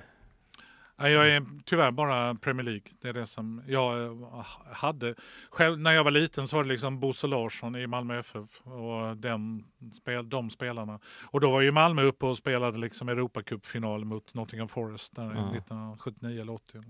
Jag 0.97 1.29
är 1.29 1.45
tyvärr 1.65 1.91
bara 1.91 2.35
Premier 2.35 2.63
League. 2.65 2.83
Det 3.01 3.09
är 3.09 3.13
det 3.13 3.25
som 3.25 3.63
jag 3.67 4.05
eh, 4.05 4.45
hade. 4.73 5.15
Själv, 5.49 5.79
när 5.79 5.91
jag 5.91 6.03
var 6.03 6.11
liten 6.11 6.47
så 6.47 6.55
var 6.55 6.63
det 6.63 6.69
liksom 6.69 6.99
Bosse 6.99 7.27
Larsson 7.27 7.75
i 7.75 7.87
Malmö 7.87 8.19
FF 8.19 8.61
och 8.63 9.17
den, 9.17 9.63
spel, 9.93 10.29
de 10.29 10.49
spelarna. 10.49 10.99
Och 11.23 11.39
då 11.41 11.51
var 11.51 11.61
ju 11.61 11.71
Malmö 11.71 12.01
uppe 12.03 12.25
och 12.25 12.37
spelade 12.37 12.77
liksom 12.77 13.09
Europacupfinal 13.09 14.05
mot 14.05 14.33
Nottingham 14.33 14.67
Forest 14.67 15.15
där 15.15 15.23
Ja. 15.23 15.29
1979 15.29 16.41
eller 16.41 16.53
80. 16.53 16.83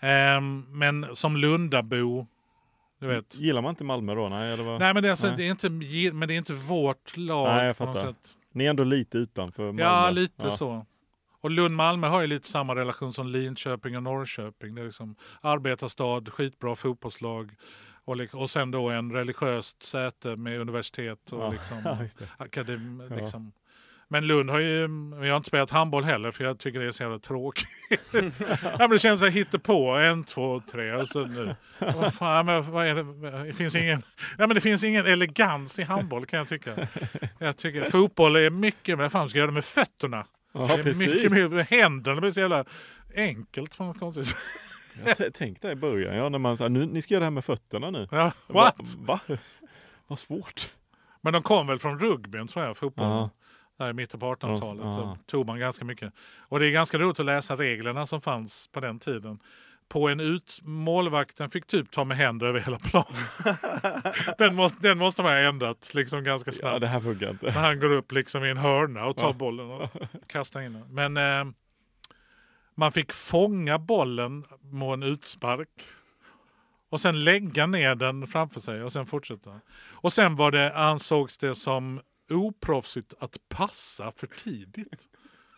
Ehm, 0.00 0.64
men 0.68 1.16
som 1.16 1.36
Lundabo, 1.36 2.26
du 3.00 3.06
vet. 3.06 3.36
Gillar 3.40 3.62
man 3.62 3.70
inte 3.70 3.84
Malmö 3.84 4.14
då? 4.14 4.28
Nej, 4.28 4.52
eller 4.52 4.64
vad? 4.64 4.80
Nej 4.80 4.94
men 4.94 5.02
det 5.02 5.08
är, 5.08 5.10
alltså, 5.10 5.26
Nej. 5.26 5.36
det 5.36 5.46
är 5.46 5.50
inte, 5.50 5.70
men 6.14 6.28
det 6.28 6.34
är 6.34 6.38
inte 6.38 6.52
vårt 6.54 7.16
lag 7.16 7.56
Nej, 7.56 7.66
jag 7.66 7.76
fattar. 7.76 8.14
Ni 8.52 8.64
är 8.64 8.70
ändå 8.70 8.84
lite 8.84 9.18
utanför 9.18 9.62
Malmö. 9.62 9.82
Ja, 9.82 10.10
lite 10.10 10.42
Ja. 10.42 10.50
så. 10.50 10.86
Och 11.40 11.50
Lund-Malmö 11.50 12.06
har 12.08 12.20
ju 12.20 12.26
lite 12.26 12.48
samma 12.48 12.74
relation 12.74 13.12
som 13.12 13.26
Linköping 13.28 13.96
och 13.96 14.02
Norrköping. 14.02 14.74
Det 14.74 14.80
är 14.80 14.84
liksom 14.84 15.16
arbetarstad, 15.40 16.22
skitbra 16.32 16.76
fotbollslag 16.76 17.54
och, 18.04 18.16
och 18.32 18.50
sen 18.50 18.70
då 18.70 18.88
en 18.88 19.12
religiöst 19.12 19.82
säte 19.82 20.36
med 20.36 20.60
universitet 20.60 21.32
och 21.32 21.40
Ja, 21.44 21.50
liksom, 21.52 21.82
ja, 21.84 22.02
just 22.02 22.18
det. 22.18 22.24
akadem, 22.36 23.02
Ja. 23.10 23.16
liksom. 23.16 23.52
Men 24.12 24.26
Lund 24.26 24.50
har 24.50 24.58
ju, 24.58 24.80
jag 25.22 25.30
har 25.30 25.36
inte 25.36 25.46
spelat 25.46 25.70
handboll 25.70 26.04
heller 26.04 26.30
för 26.30 26.44
jag 26.44 26.58
tycker 26.58 26.78
det 26.80 26.86
är 26.86 26.92
så 26.92 27.02
jävla 27.02 27.18
tråkigt. 27.18 27.68
ja, 28.62 28.76
men 28.78 28.90
det 28.90 28.98
känns 28.98 29.20
som 29.20 29.28
att 29.28 29.62
på 29.62 29.90
en, 29.90 30.24
två, 30.24 30.62
tre 30.70 30.92
och 30.92 31.08
så 31.08 31.26
nu. 31.26 31.54
Vad 31.78 32.14
fan, 32.14 32.46
men 32.46 32.70
vad 32.72 32.86
är 32.86 32.94
det? 32.94 33.44
Det 33.46 33.52
finns 33.52 33.74
ingen, 33.74 34.02
ja, 34.38 34.46
men 34.46 34.54
det 34.54 34.60
finns 34.60 34.84
ingen 34.84 35.06
elegans 35.06 35.78
i 35.78 35.82
handboll 35.82 36.26
kan 36.26 36.38
jag 36.38 36.48
tycka. 36.48 36.88
Jag 37.38 37.56
tycker 37.56 37.90
fotboll 37.90 38.36
är 38.36 38.50
mycket, 38.50 38.98
men 38.98 39.10
fan 39.10 39.28
ska 39.28 39.38
jag 39.38 39.42
göra 39.42 39.50
det 39.50 39.54
med 39.54 39.64
fötterna. 39.64 40.26
Ja, 40.52 40.66
det 40.66 40.72
är 40.74 40.82
precis. 40.82 41.06
mycket 41.06 41.32
mer 41.32 41.48
med 41.48 41.66
händerna, 41.66 42.14
det 42.14 42.20
blir 42.20 42.30
så 42.30 42.40
jävla 42.40 42.64
enkelt 43.16 43.76
på 43.76 43.84
något 43.84 43.98
konstigt 43.98 44.26
sätt. 44.26 44.36
Jag 45.18 45.34
tänkte 45.34 45.68
i 45.70 45.74
början, 45.76 46.16
ja, 46.16 46.28
när 46.28 46.38
man 46.38 46.56
sa 46.56 46.68
nu, 46.68 46.86
ni 46.86 47.02
ska 47.02 47.14
göra 47.14 47.20
det 47.20 47.24
här 47.26 47.30
med 47.30 47.44
fötterna 47.44 47.90
nu. 47.90 48.08
Ja, 48.10 48.32
Va? 48.46 48.72
what? 48.78 48.94
Va? 48.98 49.20
Vad 50.06 50.18
svårt. 50.18 50.70
Men 51.20 51.32
de 51.32 51.42
kom 51.42 51.66
väl 51.66 51.78
från 51.78 51.98
rugbyn 51.98 52.48
tror 52.48 52.64
jag, 52.64 52.76
fotbollen. 52.76 53.10
Ja. 53.12 53.30
Där 53.78 53.90
i 53.90 53.92
mitten 53.92 54.20
på 54.20 54.34
1800-talet 54.34 54.84
Ja. 54.84 54.94
så 54.94 55.18
tog 55.26 55.46
man 55.46 55.58
ganska 55.58 55.84
mycket. 55.84 56.12
Och 56.38 56.60
det 56.60 56.66
är 56.66 56.70
ganska 56.70 56.98
roligt 56.98 57.20
att 57.20 57.26
läsa 57.26 57.56
reglerna 57.56 58.06
som 58.06 58.20
fanns 58.20 58.68
på 58.72 58.80
den 58.80 58.98
tiden. 58.98 59.38
På 59.90 60.08
en 60.08 60.20
ut, 60.20 60.58
målvakten 60.62 61.50
fick 61.50 61.66
typ 61.66 61.90
ta 61.90 62.04
med 62.04 62.16
händer 62.16 62.46
över 62.46 62.60
hela 62.60 62.78
planen. 62.78 63.12
den, 64.38 64.54
måste, 64.54 64.78
den 64.88 64.98
måste 64.98 65.22
man 65.22 65.32
ha 65.32 65.38
ändrat 65.38 65.90
liksom 65.94 66.24
ganska 66.24 66.52
snabbt. 66.52 66.72
Ja, 66.72 66.78
det 66.78 66.86
här 66.86 67.00
funkar 67.00 67.30
inte. 67.30 67.46
När 67.46 67.52
han 67.52 67.80
går 67.80 67.92
upp 67.92 68.12
liksom 68.12 68.44
i 68.44 68.50
en 68.50 68.56
hörna 68.56 69.06
och 69.06 69.16
tar 69.16 69.26
Ja. 69.26 69.32
bollen 69.32 69.70
och 69.70 69.88
kastar 70.26 70.60
in 70.60 70.72
den. 70.72 70.94
Men 70.94 71.16
eh, 71.16 71.52
man 72.74 72.92
fick 72.92 73.12
fånga 73.12 73.78
bollen 73.78 74.44
med 74.60 74.92
en 74.92 75.02
utspark. 75.02 75.68
Och 76.90 77.00
sen 77.00 77.24
lägga 77.24 77.66
ner 77.66 77.94
den 77.94 78.26
framför 78.26 78.60
sig 78.60 78.82
och 78.82 78.92
sen 78.92 79.06
fortsätta. 79.06 79.60
Och 79.90 80.12
sen 80.12 80.36
var 80.36 80.50
det, 80.50 80.76
ansågs 80.76 81.38
det 81.38 81.54
som 81.54 82.00
oproffsigt 82.30 83.14
att 83.20 83.36
passa 83.48 84.12
för 84.16 84.26
tidigt. 84.26 85.08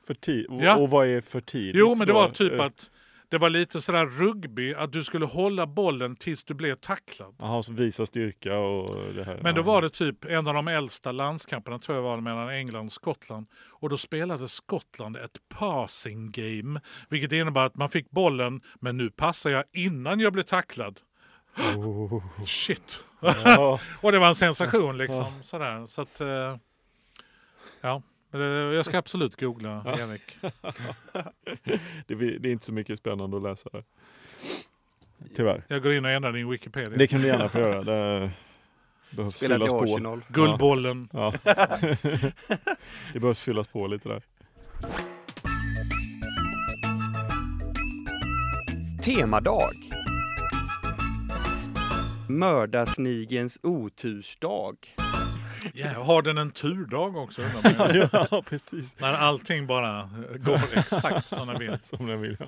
För 0.07 0.15
tid. 0.15 0.47
Ja. 0.51 0.77
Och 0.77 0.91
vad 0.91 1.07
är 1.07 1.21
för 1.21 1.41
tidigt? 1.41 1.77
Jo 1.77 1.95
men 1.95 2.07
det 2.07 2.13
var 2.13 2.29
typ 2.31 2.61
att 2.61 2.91
det 3.33 3.39
var 3.39 3.51
lite 3.51 3.83
sådär 3.83 4.07
rugby, 4.07 4.75
att 4.75 4.93
du 4.93 5.05
skulle 5.05 5.27
hålla 5.27 5.67
bollen 5.67 6.17
tills 6.17 6.45
du 6.45 6.55
blev 6.55 6.75
tacklad. 6.75 7.35
Jaha, 7.39 7.63
så 7.63 7.73
visa 7.73 8.07
styrka 8.07 8.57
och 8.59 9.15
det 9.15 9.25
här. 9.25 9.41
Men 9.43 9.55
då 9.55 9.61
Ja. 9.61 9.65
var 9.65 9.83
det 9.83 9.91
typ 9.91 10.25
en 10.25 10.47
av 10.47 10.55
de 10.55 10.69
äldsta 10.69 11.13
landskamperna 11.13 11.79
tror 11.79 11.97
jag 11.97 12.03
var 12.03 12.21
mellan 12.21 12.49
England 12.49 12.87
och 12.87 12.93
Skottland. 12.93 13.47
Och 13.71 13.89
då 13.89 13.97
spelade 13.97 14.49
Skottland 14.49 15.17
ett 15.17 15.39
passing 15.49 16.31
game. 16.31 16.81
Vilket 17.09 17.33
innebar 17.33 17.67
att 17.67 17.77
man 17.77 17.89
fick 17.91 18.11
bollen, 18.11 18.61
men 18.81 18.97
nu 18.97 19.11
passar 19.11 19.51
jag 19.51 19.65
innan 19.73 20.21
jag 20.21 20.33
blir 20.33 20.43
tacklad. 20.43 21.01
Oh. 21.77 22.25
Shit! 22.47 23.05
Ja. 23.21 23.81
och 24.01 24.13
det 24.13 24.19
var 24.19 24.29
en 24.29 24.35
sensation 24.35 24.99
liksom. 24.99 25.25
Sådär. 25.43 25.87
Så 25.87 26.03
att, 26.03 26.21
eh, 26.21 26.57
ja. 27.81 28.03
Jag 28.33 28.85
ska 28.85 28.99
absolut 28.99 29.41
googla 29.41 29.85
Erik. 29.99 30.39
det, 32.07 32.15
blir- 32.15 32.39
det 32.39 32.49
är 32.49 32.53
inte 32.53 32.67
så 32.67 32.73
mycket 32.73 32.99
spännande 32.99 33.37
att 33.37 33.43
läsa 33.43 33.69
där. 33.73 33.85
Tyvärr. 35.37 35.65
Jag 35.69 35.83
går 35.83 35.93
in 35.93 36.05
och 36.05 36.11
ändrar 36.11 36.33
din 36.33 36.51
Wikipedia. 36.51 36.97
Det 36.99 37.07
kan 37.07 37.21
du 37.21 37.27
gärna 37.27 37.49
få 37.49 37.59
göra. 37.59 37.83
Det 37.85 38.31
behövs 39.17 39.33
Spelat 39.37 39.57
i 39.57 39.61
fyllas 39.61 39.71
på. 39.71 39.85
Arsenal. 39.95 40.25
Guldbollen. 40.29 41.09
Ja. 41.13 41.35
det 43.13 43.21
behövs 43.21 43.41
fyllas 43.41 43.69
på 43.69 43.87
lite 43.87 44.09
där. 44.09 44.23
Temadag. 49.03 49.73
Mördarsnigens 52.29 53.59
otursdag. 53.63 54.77
Ja, 55.75 55.89
har 55.89 56.23
den 56.23 56.39
en 56.39 56.51
turdag 56.51 57.17
också? 57.17 57.43
ja, 58.31 58.43
precis. 58.49 59.01
När 59.01 59.13
allting 59.13 59.67
bara 59.67 60.11
går 60.39 60.61
exakt 60.75 61.27
som 61.27 61.49
den 61.49 61.59
vill. 61.59 61.77
Som 61.83 62.07
den 62.07 62.21
vill. 62.21 62.37
Ja. 62.41 62.47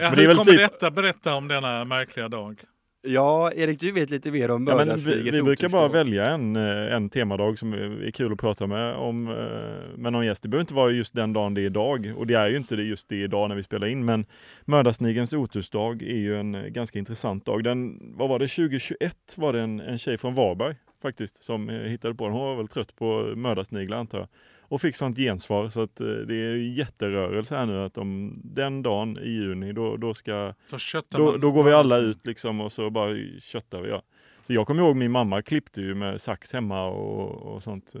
Ja, 0.00 0.08
Men 0.08 0.14
det 0.14 0.20
hur 0.20 0.28
väl 0.28 0.36
kommer 0.36 0.52
typ- 0.52 0.60
detta 0.60 0.90
berätta 0.90 1.34
om 1.34 1.48
denna 1.48 1.84
märkliga 1.84 2.28
dag? 2.28 2.62
Ja, 3.06 3.52
Erik, 3.52 3.80
du 3.80 3.92
vet 3.92 4.10
lite 4.10 4.30
mer 4.30 4.50
om 4.50 4.66
Ja, 4.66 4.84
men 4.84 4.96
vi, 4.96 5.30
vi 5.30 5.42
brukar 5.42 5.68
bara 5.68 5.88
välja 5.88 6.30
en, 6.30 6.56
eh, 6.56 6.94
en 6.94 7.08
temadag 7.10 7.58
som 7.58 7.72
är 7.72 8.02
är 8.06 8.10
kul 8.10 8.32
att 8.32 8.38
prata 8.38 8.66
med, 8.66 8.94
om, 8.94 9.28
eh, 9.28 9.98
med 9.98 10.12
någon 10.12 10.26
gäst. 10.26 10.42
Det 10.42 10.48
behöver 10.48 10.62
inte 10.62 10.74
vara 10.74 10.90
just 10.90 11.14
den 11.14 11.32
dagen 11.32 11.54
det 11.54 11.60
är 11.60 11.66
idag 11.66 12.12
och 12.16 12.26
det 12.26 12.34
är 12.34 12.48
ju 12.48 12.56
inte 12.56 12.76
det 12.76 12.82
just 12.82 13.08
det 13.08 13.16
idag 13.16 13.48
när 13.48 13.56
vi 13.56 13.62
spelar 13.62 13.86
in. 13.86 14.04
Men 14.04 14.26
Mördarsnigens 14.64 15.32
otursdag 15.32 16.02
är 16.02 16.16
ju 16.16 16.40
en 16.40 16.54
eh, 16.54 16.62
ganska 16.62 16.98
intressant 16.98 17.44
dag. 17.46 17.64
Den, 17.64 17.98
vad 18.16 18.28
var 18.28 18.38
det, 18.38 18.48
2021 18.48 19.16
var 19.36 19.52
det 19.52 19.60
en, 19.60 19.80
en 19.80 19.98
tjej 19.98 20.18
från 20.18 20.34
Varberg 20.34 20.74
faktiskt 21.08 21.42
som 21.42 21.68
eh, 21.70 21.76
hittade 21.80 22.14
på 22.14 22.24
den. 22.24 22.32
Hon 22.32 22.42
var 22.42 22.56
väl 22.56 22.68
trött 22.68 22.96
på 22.96 23.32
mördarsniglar 23.36 23.96
antar 23.96 24.18
jag. 24.18 24.28
Och 24.60 24.80
fick 24.80 24.96
sånt 24.96 25.16
gensvar 25.18 25.68
så 25.68 25.80
att 25.80 26.00
eh, 26.00 26.06
det 26.06 26.34
är 26.34 26.56
ju 26.56 26.72
jätterörelse 26.72 27.56
här 27.56 27.66
nu 27.66 27.84
att 27.84 27.98
om 27.98 28.34
den 28.44 28.82
dagen 28.82 29.18
i 29.18 29.30
juni 29.30 29.72
då, 29.72 29.96
då 29.96 30.14
ska 30.14 30.54
Då, 30.70 30.78
då, 31.18 31.36
då 31.36 31.52
går 31.52 31.62
vi 31.64 31.72
alla 31.72 31.98
ut 31.98 32.26
liksom 32.26 32.60
och 32.60 32.72
så 32.72 32.90
bara 32.90 33.10
köttar 33.38 33.80
vi. 33.80 33.88
Ja. 33.90 34.02
Så 34.42 34.52
jag 34.52 34.66
kommer 34.66 34.82
ihåg 34.82 34.96
min 34.96 35.10
mamma 35.10 35.42
klippte 35.42 35.80
ju 35.80 35.94
med 35.94 36.20
sax 36.20 36.52
hemma 36.52 36.86
och, 36.86 37.54
och 37.54 37.62
sånt. 37.62 37.94
eh. 37.94 38.00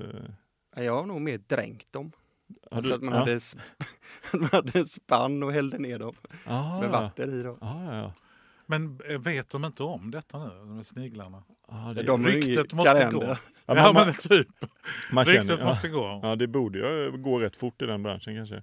Ja, 0.76 0.82
Jag 0.82 0.96
har 0.96 1.06
nog 1.06 1.20
mer 1.20 1.38
dränkt 1.38 1.92
dem. 1.92 2.12
Har 2.70 2.82
så 2.82 2.94
att 2.94 3.02
man, 3.02 3.14
ja. 3.14 3.20
hade, 3.20 3.38
man 4.32 4.48
hade 4.52 4.84
spann 4.86 5.42
och 5.42 5.52
hällde 5.52 5.78
ner 5.78 5.98
dem 5.98 6.14
Ah, 6.44 6.80
med 6.80 6.90
vatten 6.90 7.40
i 7.40 7.42
dem. 7.42 7.58
Ah, 7.60 7.84
ja, 7.84 7.96
ja. 7.98 8.12
Men 8.66 9.00
eh, 9.08 9.18
vet 9.18 9.50
de 9.50 9.64
inte 9.64 9.82
om 9.82 10.10
detta 10.10 10.38
nu, 10.38 10.50
de 10.58 10.76
här 10.76 10.82
sniglarna? 10.84 11.42
Ah, 11.68 11.92
det, 11.92 12.02
De 12.02 12.22
ju 12.22 12.28
Ryktet 12.30 12.72
måste 12.72 12.90
kalender. 12.92 13.26
gå. 13.26 13.36
Ja, 13.66 13.76
Ja, 13.76 13.92
man- 13.92 14.06
men 14.06 14.14
typ. 14.14 14.48
man 15.12 15.24
Ryktet 15.24 15.46
känner, 15.46 15.60
ja. 15.60 15.66
måste 15.66 15.88
gå. 15.88 16.20
ja, 16.22 16.36
det 16.36 16.46
borde 16.46 16.78
ju 16.78 17.12
gå 17.18 17.38
rätt 17.40 17.56
fort 17.56 17.82
i 17.82 17.86
den 17.86 18.02
branschen 18.02 18.36
kanske. 18.36 18.62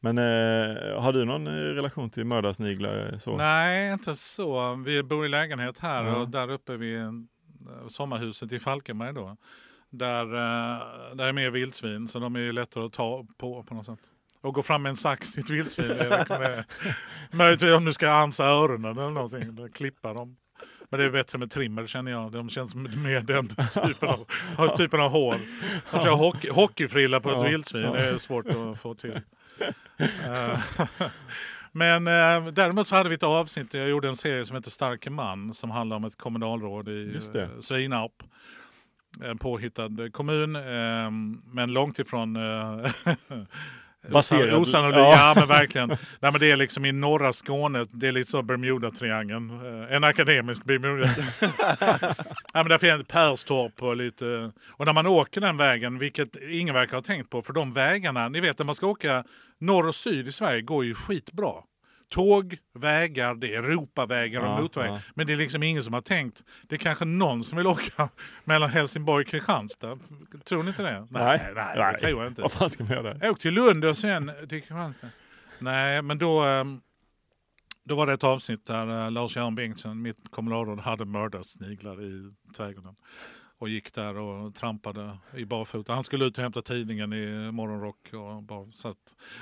Men 0.00 0.18
eh, 0.18 1.00
har 1.02 1.12
du 1.12 1.24
någon 1.24 1.46
eh, 1.46 1.50
relation 1.52 2.10
till 2.10 2.24
mördarsniglar? 2.24 3.12
eh, 3.12 3.18
Så? 3.18 3.36
Nej, 3.36 3.92
inte 3.92 4.14
så. 4.14 4.74
Vi 4.74 5.02
bor 5.02 5.26
i 5.26 5.28
lägenhet 5.28 5.78
här 5.78 6.04
Ja. 6.04 6.16
och 6.16 6.28
där 6.28 6.50
uppe 6.50 6.76
vid 6.76 7.00
eh, 7.00 7.12
sommarhuset 7.88 8.52
i 8.52 8.58
Falkenberg 8.58 9.12
då. 9.14 9.36
Där, 9.90 10.22
eh, 10.24 11.14
där 11.14 11.26
är 11.26 11.32
mer 11.32 11.50
vildsvin 11.50 12.08
så 12.08 12.18
de 12.18 12.36
är 12.36 12.40
ju 12.40 12.52
lättare 12.52 12.84
att 12.86 12.92
ta 12.92 13.26
på 13.38 13.62
på 13.62 13.74
något 13.74 13.86
sätt. 13.86 13.98
Och 14.40 14.54
gå 14.54 14.62
fram 14.62 14.82
med 14.82 14.90
en 14.90 14.96
sax 14.96 15.32
till 15.32 15.42
ett 15.42 15.50
vildsvin, 15.50 15.96
möjligtvis 17.30 17.72
om 17.72 17.84
du 17.84 17.92
ska 17.92 18.10
ansa 18.10 18.44
öronen 18.44 18.98
eller 18.98 19.10
någonting, 19.10 19.68
klippa 19.72 20.14
dem. 20.14 20.36
Men 20.90 21.00
det 21.00 21.06
är 21.06 21.10
bättre 21.10 21.38
med 21.38 21.50
trimmer 21.50 21.86
känner 21.86 22.10
jag. 22.10 22.32
De 22.32 22.48
känns 22.48 22.74
mer 22.74 23.20
den 23.20 23.48
typen 23.88 24.08
av, 24.08 24.26
har 24.56 24.68
typen 24.68 25.00
av 25.00 25.10
hår. 25.10 25.40
Att 25.90 26.02
köra 26.02 26.14
hockey, 26.14 26.50
hockeyfrilla 26.50 27.20
på 27.20 27.28
ett 27.28 27.36
Ja, 27.36 27.42
vildsvin 27.42 27.84
är 27.84 28.18
svårt 28.18 28.46
att 28.46 28.80
få 28.80 28.94
till. 28.94 29.20
Eh, 29.98 30.60
Men 31.72 32.06
eh, 32.06 32.52
däremot 32.52 32.86
så 32.86 32.96
hade 32.96 33.08
vi 33.08 33.14
ett 33.14 33.22
avsnitt, 33.22 33.74
jag 33.74 33.88
gjorde 33.88 34.08
en 34.08 34.16
serie 34.16 34.44
som 34.44 34.56
heter 34.56 34.70
Starke 34.70 35.10
man 35.10 35.54
som 35.54 35.70
handlar 35.70 35.96
om 35.96 36.04
ett 36.04 36.16
kommunalråd 36.18 36.88
i 36.88 37.18
eh, 37.34 37.60
Svinarp. 37.60 38.12
En 39.24 39.38
påhittad 39.38 40.10
kommun, 40.12 40.56
eh, 40.56 41.10
men 41.52 41.72
långt 41.72 41.98
ifrån 41.98 42.36
eh, 42.36 42.90
Baserad- 44.10 44.54
Osannolikt, 44.60 44.98
ja. 44.98 45.12
ja. 45.12 45.32
men 45.36 45.48
verkligen. 45.48 45.88
Nej, 45.88 45.98
men 46.32 46.40
det 46.40 46.50
är 46.50 46.56
liksom 46.56 46.84
i 46.84 46.92
norra 46.92 47.32
Skåne, 47.32 47.84
det 47.90 48.08
är 48.08 48.12
lite 48.12 48.30
så 48.30 48.42
Bermuda-triangeln. 48.42 49.50
Eh, 49.88 49.96
En 49.96 50.04
akademisk 50.04 50.64
Bermuda. 50.64 51.08
ja, 52.52 52.62
men 52.62 52.68
där 52.68 52.78
finns 52.78 53.04
Perstorp 53.08 53.82
och 53.82 53.96
lite... 53.96 54.52
Och 54.68 54.86
när 54.86 54.92
man 54.92 55.06
åker 55.06 55.40
den 55.40 55.56
vägen, 55.56 55.98
vilket 55.98 56.36
ingen 56.50 56.74
verkar 56.74 56.94
ha 56.96 57.02
tänkt 57.02 57.30
på, 57.30 57.42
för 57.42 57.52
de 57.52 57.72
vägarna, 57.72 58.28
ni 58.28 58.40
vet 58.40 58.58
när 58.58 58.66
man 58.66 58.74
ska 58.74 58.86
åka 58.86 59.24
norr 59.60 59.88
och 59.88 59.94
syd 59.94 60.28
i 60.28 60.32
Sverige 60.32 60.62
går 60.62 60.84
ju 60.84 60.94
skitbra. 60.94 61.52
Tåg, 62.08 62.56
vägar, 62.74 63.34
det 63.34 63.54
är 63.54 63.62
Europavägar 63.62 64.40
och 64.40 64.46
Ja, 64.46 64.60
motorvägar. 64.60 64.94
ja. 64.94 65.00
Men 65.14 65.26
det 65.26 65.32
är 65.32 65.36
liksom 65.36 65.62
ingen 65.62 65.82
som 65.84 65.92
har 65.94 66.00
tänkt. 66.00 66.44
Det 66.68 66.74
är 66.74 66.78
kanske 66.78 67.04
någon 67.04 67.44
som 67.44 67.58
vill 67.58 67.66
åka 67.76 68.08
mellan 68.44 68.70
Helsingborg 68.70 69.24
och 69.24 69.28
Kristianstad. 69.30 69.98
Tror 70.44 70.62
ni 70.62 70.68
inte 70.68 70.82
det? 70.82 71.06
Nej, 71.10 71.40
nej, 71.54 71.92
det 71.92 71.98
tror 72.08 72.22
jag 72.22 72.30
inte. 72.30 72.42
Vad 72.42 72.52
fan 72.52 72.70
ska 72.70 72.84
man 72.84 72.92
göra? 72.92 73.18
Jag 73.20 73.30
åkte 73.30 73.42
till 73.42 73.54
Lund 73.54 73.84
och 73.84 73.98
sen 73.98 74.30
till 74.38 74.48
Kristianstad. 74.48 75.08
Nej, 75.58 76.02
men 76.02 76.18
då, 76.18 76.40
ehm, 76.42 76.80
då 77.84 77.94
var 77.96 78.06
det 78.06 78.12
ett 78.12 78.24
avsnitt 78.24 78.66
där 78.66 79.04
eh, 79.04 79.10
Lars-Göran 79.10 79.54
Bengtsson, 79.54 80.02
mitt 80.02 80.30
kommunalråd, 80.30 80.80
hade 80.80 81.04
mördat 81.04 81.46
sniglar 81.46 82.02
i 82.04 82.30
trädgården. 82.56 82.94
Och 83.58 83.68
gick 83.68 83.94
där 83.94 84.16
och 84.18 84.54
trampade 84.54 85.18
i 85.36 85.44
barfota. 85.44 85.92
Han 85.92 86.04
skulle 86.04 86.24
ut 86.24 86.36
och 86.38 86.42
hämta 86.42 86.62
tidningen 86.62 87.12
i 87.12 87.52
morgonrock. 87.52 88.12
Och 88.12 88.42
bara, 88.42 88.72
så 88.72 88.88
att, 88.88 88.96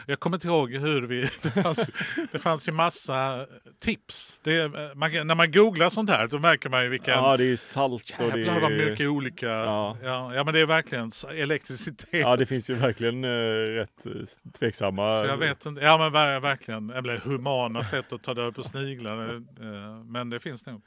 jag 0.06 0.20
kommer 0.20 0.36
inte 0.36 0.46
ihåg 0.48 0.72
hur 0.74 1.02
vi... 1.02 1.20
Det 1.42 1.50
fanns, 1.62 1.90
det 2.32 2.38
fanns 2.38 2.68
ju 2.68 2.72
massa 2.72 3.46
tips. 3.80 4.40
Det, 4.42 4.68
man, 4.94 5.10
när 5.26 5.34
man 5.34 5.52
googlar 5.52 5.90
sånt 5.90 6.10
här 6.10 6.26
då 6.28 6.38
märker 6.38 6.68
man 6.68 6.82
ju 6.82 6.88
vilken... 6.88 7.14
Ja, 7.14 7.36
det 7.36 7.44
är 7.44 7.56
salt 7.56 8.10
och 8.20 8.30
det 8.32 8.38
Jävlar 8.40 8.60
vad 8.60 8.72
är... 8.72 8.90
mycket 8.90 9.08
olika... 9.08 9.46
Ja. 9.48 9.96
Ja. 10.02 10.34
Ja, 10.34 10.44
men 10.44 10.54
det 10.54 10.60
är 10.60 10.66
verkligen 10.66 11.10
elektricitet. 11.34 12.08
Ja, 12.20 12.36
det 12.36 12.46
finns 12.46 12.70
ju 12.70 12.74
verkligen 12.74 13.24
eh, 13.24 13.28
rätt 13.68 14.06
eh, 14.06 14.12
tveksamma... 14.58 15.20
Så 15.20 15.26
jag 15.26 15.36
vet 15.36 15.66
inte. 15.66 15.80
Ja 15.80 15.98
men 15.98 16.12
ver- 16.12 16.40
verkligen. 16.40 16.90
Eller 16.90 17.16
humana 17.18 17.84
sätt 17.84 18.12
att 18.12 18.22
ta 18.22 18.34
död 18.34 18.54
på 18.54 18.62
sniglar. 18.62 19.34
eh, 19.34 20.04
Men 20.04 20.30
det 20.30 20.40
finns 20.40 20.66
nog. 20.66 20.82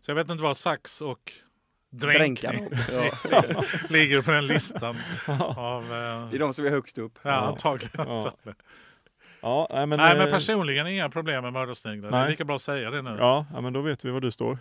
Så 0.00 0.10
jag 0.10 0.16
vet 0.16 0.30
inte 0.30 0.42
vad 0.42 0.56
sax 0.56 1.00
och 1.00 1.32
dränkning 1.90 2.68
dem. 2.68 2.78
Ja. 3.30 3.64
ligger 3.88 4.22
på 4.22 4.30
den 4.30 4.46
listan. 4.46 4.96
Av, 5.56 5.88
Det 5.88 5.94
är 5.94 6.22
eh, 6.34 6.38
de 6.38 6.54
som 6.54 6.66
är 6.66 6.70
högst 6.70 6.98
upp. 6.98 7.18
ja, 7.22 7.30
antagligen. 7.32 7.90
Ja. 8.08 8.16
antagligen. 8.16 8.56
Ja, 9.42 9.66
nej, 9.70 9.86
men, 9.86 9.98
Nej 9.98 10.18
men 10.18 10.26
eh, 10.26 10.32
personligen 10.32 10.86
inga 10.86 11.08
problem 11.10 11.42
med 11.42 11.52
mördarsniglar. 11.52 12.10
Det 12.10 12.16
är 12.16 12.28
lika 12.28 12.44
bra 12.44 12.56
att 12.56 12.62
säga 12.62 12.90
det 12.90 13.02
nu. 13.02 13.16
Ja, 13.18 13.46
ja, 13.54 13.60
men 13.60 13.72
då 13.72 13.80
vet 13.80 14.04
vi 14.04 14.10
var 14.10 14.20
du 14.20 14.30
står. 14.30 14.58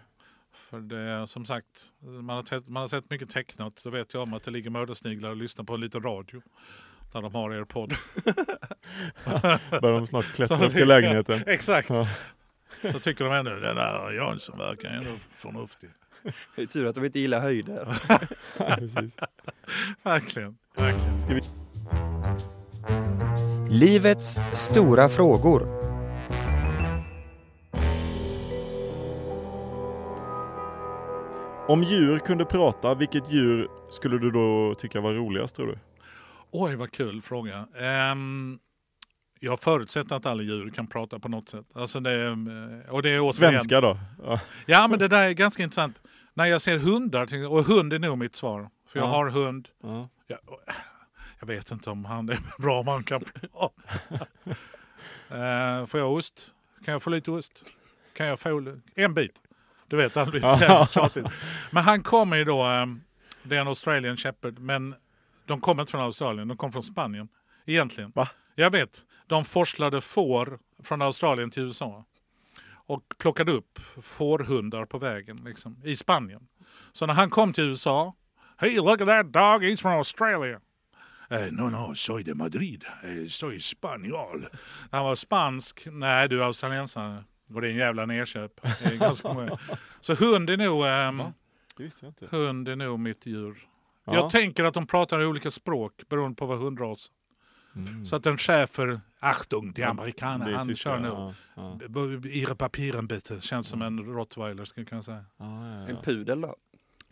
För 0.53 0.79
det 0.79 0.97
är 0.99 1.25
som 1.25 1.45
sagt, 1.45 1.65
man 2.01 2.35
har, 2.35 2.43
te- 2.43 2.61
man 2.71 2.81
har 2.81 2.87
sett 2.87 3.09
mycket 3.09 3.29
tecknat. 3.29 3.81
Då 3.83 3.89
vet 3.89 4.13
jag 4.13 4.23
om 4.23 4.33
att 4.33 4.43
det 4.43 4.51
ligger 4.51 4.69
mördarsniglar 4.69 5.29
och 5.29 5.35
lyssnar 5.37 5.65
på 5.65 5.73
en 5.73 5.81
liten 5.81 6.03
radio. 6.03 6.41
Där 7.13 7.21
de 7.21 7.35
har 7.35 7.53
er 7.53 7.63
podd. 7.63 7.93
Börjar 9.81 9.97
de 9.97 10.07
snart 10.07 10.25
klättra 10.33 10.65
upp 10.65 10.71
till 10.73 10.87
lägenheten. 10.87 11.43
Exakt. 11.47 11.89
Ja. 11.89 12.07
Då 12.81 12.99
tycker 12.99 13.25
de 13.25 13.33
ändå 13.33 13.51
den 13.51 13.75
där 13.75 14.11
Jansson 14.11 14.57
verkar 14.57 14.89
ändå 14.89 15.09
förnuftig. 15.35 15.89
Det 16.55 16.61
är 16.61 16.65
tur 16.65 16.85
att 16.85 16.95
de 16.95 17.05
inte 17.05 17.19
gillar 17.19 17.39
höjder. 17.39 17.87
Ja, 18.09 18.19
precis. 18.75 19.15
Verkligen. 20.03 20.57
Verkligen. 20.75 21.19
Ska 21.19 21.33
vi... 21.33 21.41
Livets 23.69 24.37
stora 24.53 25.09
frågor. 25.09 25.79
Om 31.67 31.83
djur 31.83 32.19
kunde 32.19 32.45
prata, 32.45 32.95
vilket 32.95 33.31
djur 33.31 33.67
skulle 33.89 34.17
du 34.17 34.31
då 34.31 34.75
tycka 34.75 35.01
var 35.01 35.13
roligast 35.13 35.55
tror 35.55 35.67
du? 35.67 35.77
Oj, 36.51 36.75
vad 36.75 36.91
kul 36.91 37.21
fråga. 37.21 37.67
Ehm, 37.79 38.59
jag 39.39 39.59
förutsätter 39.59 40.15
att 40.15 40.25
alla 40.25 40.43
djur 40.43 40.69
kan 40.69 40.87
prata 40.87 41.19
på 41.19 41.29
något 41.29 41.49
sätt. 41.49 41.65
Alltså 41.73 41.99
det, 41.99 42.23
eh, 42.25 42.33
och 42.89 43.01
det 43.03 43.09
är 43.09 43.19
återigen, 43.19 43.33
Svenska 43.33 43.81
då? 43.81 43.99
Ja. 44.23 44.39
Ja, 44.65 44.87
men 44.87 44.99
det 44.99 45.07
där 45.07 45.27
är 45.27 45.31
ganska 45.31 45.63
intressant. 45.63 46.01
När 46.33 46.45
jag 46.45 46.61
ser 46.61 46.77
hundar, 46.77 47.47
och 47.51 47.63
hund 47.63 47.93
är 47.93 47.99
nog 47.99 48.17
mitt 48.17 48.35
svar. 48.35 48.69
För 48.91 48.99
jag 48.99 49.07
Ja. 49.07 49.11
har 49.11 49.29
hund. 49.29 49.67
Ja. 49.83 50.09
Jag, 50.27 50.39
jag 51.39 51.47
vet 51.47 51.71
inte 51.71 51.89
om 51.89 52.05
han 52.05 52.29
är 52.29 52.37
bra 52.61 52.79
om 52.79 52.87
han 52.87 53.03
kan 53.03 53.21
prata. 53.21 54.25
uh, 55.81 55.85
får 55.85 55.99
jag 55.99 56.11
ost? 56.13 56.51
Kan 56.85 56.91
jag 56.91 57.03
få 57.03 57.09
lite 57.09 57.31
ost? 57.31 57.51
Kan 58.13 58.25
jag 58.27 58.39
få 58.39 58.75
en 58.95 59.13
bit? 59.13 59.33
Du 59.87 59.95
vet, 59.97 60.13
det 60.13 60.25
blir 60.25 60.41
jävligt 60.61 60.91
tjatigt. 60.91 61.25
Men 61.71 61.83
han 61.83 62.03
kommer 62.03 62.37
ju 62.37 62.43
då, 62.45 62.61
ehm, 62.63 63.01
det 63.43 63.55
är 63.55 63.61
en 63.61 63.67
Australian 63.67 64.17
Shepherd, 64.17 64.59
men 64.59 64.95
de 65.45 65.61
kommer 65.61 65.81
inte 65.83 65.91
från 65.91 66.01
Australien, 66.01 66.47
de 66.47 66.57
kommer 66.57 66.71
från 66.71 66.83
Spanien. 66.83 67.27
Egentligen. 67.65 68.11
Va? 68.15 68.27
Jag 68.59 68.71
vet. 68.71 69.05
De 69.27 69.45
forslade 69.45 70.01
får 70.01 70.59
från 70.83 71.01
Australien 71.01 71.51
till 71.51 71.63
USA. 71.63 72.05
Och 72.71 73.03
plockade 73.17 73.51
upp 73.51 73.79
fårhundar 74.01 74.85
på 74.85 74.97
vägen 74.97 75.41
liksom, 75.45 75.81
i 75.83 75.95
Spanien. 75.95 76.47
Så 76.91 77.05
när 77.05 77.13
han 77.13 77.29
kom 77.29 77.53
till 77.53 77.63
USA, 77.63 78.15
Hey 78.57 78.75
look 78.75 79.01
at 79.01 79.07
that 79.07 79.33
dog, 79.33 79.63
he's 79.63 79.81
from 79.81 79.91
Australia. 79.91 80.59
Eh, 81.29 81.51
no, 81.51 81.61
no, 81.69 81.95
soy 81.95 82.23
de 82.23 82.35
Madrid. 82.35 82.83
Eh, 83.03 83.27
soy 83.27 83.59
spanjol. 83.59 84.47
Han 84.91 85.05
var 85.05 85.15
spansk. 85.15 85.87
Nej, 85.91 86.29
du 86.29 86.41
är 86.41 86.45
australiensare. 86.45 87.23
Och 87.53 87.61
det 87.61 87.67
är 87.67 87.71
en 87.71 87.77
jävla 87.77 88.05
nerköp. 88.05 88.51
Så 90.01 90.15
hund 90.15 90.49
är 90.49 90.57
nog... 90.57 90.85
inte. 92.03 92.35
hund 92.35 92.67
är 92.67 92.75
nog 92.75 92.99
mitt 92.99 93.25
djur. 93.25 93.67
Ja. 94.05 94.13
Jag 94.13 94.31
tänker 94.31 94.63
att 94.63 94.73
de 94.73 94.87
pratar 94.87 95.25
olika 95.25 95.51
språk 95.51 95.93
beroende 96.09 96.35
på 96.35 96.45
vad 96.45 96.57
hundras. 97.73 98.09
Så 98.09 98.15
att 98.15 98.25
en 98.25 98.37
schäfer, 98.37 98.99
Achtung, 99.19 99.73
die 99.73 99.83
amerikaner, 99.83 100.51
han 100.53 100.67
tyska, 100.67 100.89
kör 100.89 100.99
nog. 100.99 101.33
ja, 101.55 101.77
ja. 101.95 102.29
Ihre 102.29 102.55
papieren 102.55 103.07
bitte, 103.07 103.41
känns 103.41 103.67
som 103.67 103.81
en 103.81 103.99
rottweiler 103.99 104.65
skulle 104.65 104.81
jag 104.81 104.89
kunna 104.89 105.03
säga. 105.03 105.25
Ja, 105.37 105.45
ja, 105.45 105.87
En 105.87 106.01
pudel 106.03 106.41
då? 106.41 106.55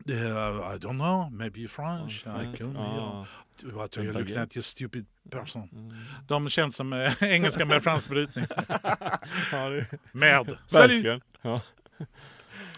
Uh, 0.09 0.15
I 0.15 0.77
don't 0.77 0.99
know, 0.99 1.31
maybe 1.31 1.67
French. 1.67 2.23
Ja, 2.25 2.43
I 2.43 2.55
ja. 2.59 2.67
know. 2.67 3.27
What 3.63 3.97
are 3.97 4.03
you 4.05 4.13
looking 4.13 4.37
at, 4.37 4.55
you 4.55 4.63
stupid 4.63 5.05
person? 5.29 5.69
Mm. 5.71 5.93
De 6.27 6.49
känns 6.49 6.75
som 6.75 6.93
eh, 6.93 7.13
engelska 7.23 7.65
med 7.65 7.83
fransk 7.83 8.09
brytning. 8.09 8.45
Merde. 10.11 10.57
Salut! 10.67 11.23
Ja. 11.41 11.61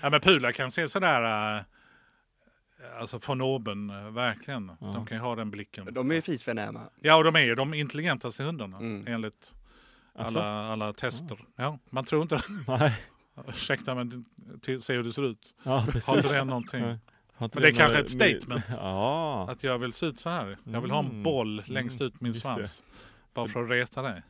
Ja, 0.01 0.09
men 0.09 0.21
pudlar 0.21 0.51
kan 0.51 0.71
se 0.71 0.89
sådär, 0.89 1.55
äh, 1.57 1.63
alltså 2.99 3.19
från 3.19 3.41
oben, 3.41 3.89
äh, 3.89 4.09
verkligen. 4.11 4.71
Ja. 4.81 4.87
De 4.87 5.05
kan 5.05 5.17
ju 5.17 5.21
ha 5.23 5.35
den 5.35 5.51
blicken. 5.51 5.93
De 5.93 6.11
är 6.11 6.21
fisförnäma. 6.21 6.81
Ja, 7.01 7.15
och 7.15 7.23
de 7.23 7.35
är 7.35 7.39
ju 7.43 7.55
de 7.55 7.73
intelligentaste 7.73 8.43
hundarna 8.43 8.77
Mm. 8.77 9.07
enligt 9.07 9.55
alla, 10.15 10.43
alla 10.71 10.93
tester. 10.93 11.37
Ja, 11.55 11.79
man 11.89 12.05
tror 12.05 12.21
inte 12.21 12.41
Nej. 12.67 12.93
Ursäkta, 13.47 13.95
men 13.95 14.25
till, 14.61 14.81
se 14.81 14.93
hur 14.93 15.03
det 15.03 15.13
ser 15.13 15.25
ut. 15.31 15.55
Ja, 15.63 15.71
Har 16.07 16.17
inte 16.17 16.33
det 16.39 16.43
någonting? 16.43 16.81
Nej. 16.81 16.97
Men 17.37 17.49
det 17.53 17.67
är 17.67 17.71
kanske 17.71 17.99
ett 17.99 18.09
statement. 18.09 18.63
Ja. 18.69 19.47
Att 19.51 19.63
jag 19.63 19.79
vill 19.79 19.93
se 19.93 20.05
ut 20.05 20.19
så 20.19 20.29
här. 20.29 20.57
Jag 20.63 20.81
vill 20.81 20.91
ha 20.91 20.99
en 20.99 21.05
Mm. 21.05 21.23
boll 21.23 21.63
längst 21.65 22.01
ut 22.01 22.21
min 22.21 22.31
just 22.33 22.43
det. 22.45 22.53
svans. 22.53 22.83
Bara 23.33 23.47
för 23.47 23.63
att 23.63 23.69
reta 23.69 24.01
dig. 24.01 24.21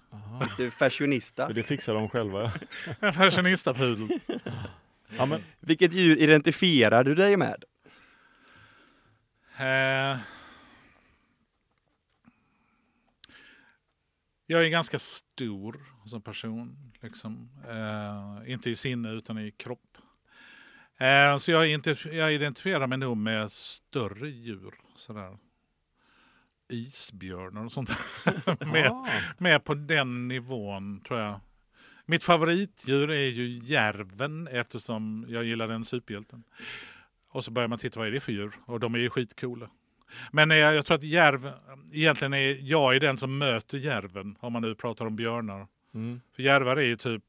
Du 0.57 0.65
är 0.65 0.69
fashionista. 0.69 1.47
För 1.47 1.53
det 1.53 1.63
fixar 1.63 1.93
de 1.93 2.09
själva. 2.09 2.41
ja. 2.43 2.51
En 3.07 3.13
fashionistapudel. 3.13 4.19
Ja, 5.17 5.25
men, 5.25 5.43
Vilket 5.59 5.93
djur 5.93 6.17
identifierar 6.17 7.03
du 7.03 7.15
dig 7.15 7.37
med? 7.37 7.63
Eh, 9.59 10.19
jag 14.47 14.65
är 14.65 14.69
ganska 14.69 14.99
stor 14.99 15.81
som 16.05 16.21
person. 16.21 16.93
Liksom. 17.01 17.49
Eh, 17.69 18.51
inte 18.51 18.69
i 18.69 18.75
sinne 18.75 19.11
utan 19.11 19.37
i 19.37 19.51
kropp. 19.51 19.97
Eh, 20.97 21.37
så 21.37 21.51
jag, 21.51 21.65
identif- 21.65 22.13
jag 22.13 22.33
identifierar 22.33 22.87
mig 22.87 22.97
nog 22.97 23.17
med 23.17 23.51
större 23.51 24.29
djur. 24.29 24.73
Sådär. 24.95 25.37
Isbjörnar 26.69 27.65
och 27.65 27.71
sånt. 27.71 27.89
mer, 28.65 28.89
ah, 28.89 29.07
mer 29.37 29.59
på 29.59 29.73
den 29.73 30.27
nivån 30.27 31.01
tror 31.01 31.19
jag. 31.19 31.39
Mitt 32.05 32.23
favoritdjur 32.23 33.11
är 33.11 33.27
ju 33.27 33.59
järven 33.63 34.47
eftersom 34.47 35.25
jag 35.29 35.43
gillar 35.43 35.67
den 35.67 35.85
superhjälten. 35.85 36.43
Och 37.29 37.43
så 37.43 37.51
börjar 37.51 37.67
man 37.67 37.79
titta 37.79 37.99
vad 37.99 38.07
är 38.07 38.11
det 38.11 38.19
för 38.19 38.31
djur 38.31 38.51
och 38.65 38.79
de 38.79 38.95
är 38.95 38.99
ju 38.99 39.09
skitcoola. 39.09 39.69
Men 40.31 40.51
eh, 40.51 40.57
jag 40.57 40.85
tror 40.85 40.95
att 40.95 41.03
järv, 41.03 41.51
egentligen 41.91 42.33
är 42.33 42.57
jag 42.61 42.95
är 42.95 42.99
den 42.99 43.17
som 43.17 43.37
möter 43.37 43.77
järven 43.77 44.35
om 44.39 44.53
man 44.53 44.61
nu 44.61 44.75
pratar 44.75 45.05
om 45.05 45.15
björnar. 45.15 45.67
mm. 45.93 46.21
För 46.35 46.43
järvar 46.43 46.77
är 46.77 46.85
ju 46.85 46.95
typ, 46.95 47.23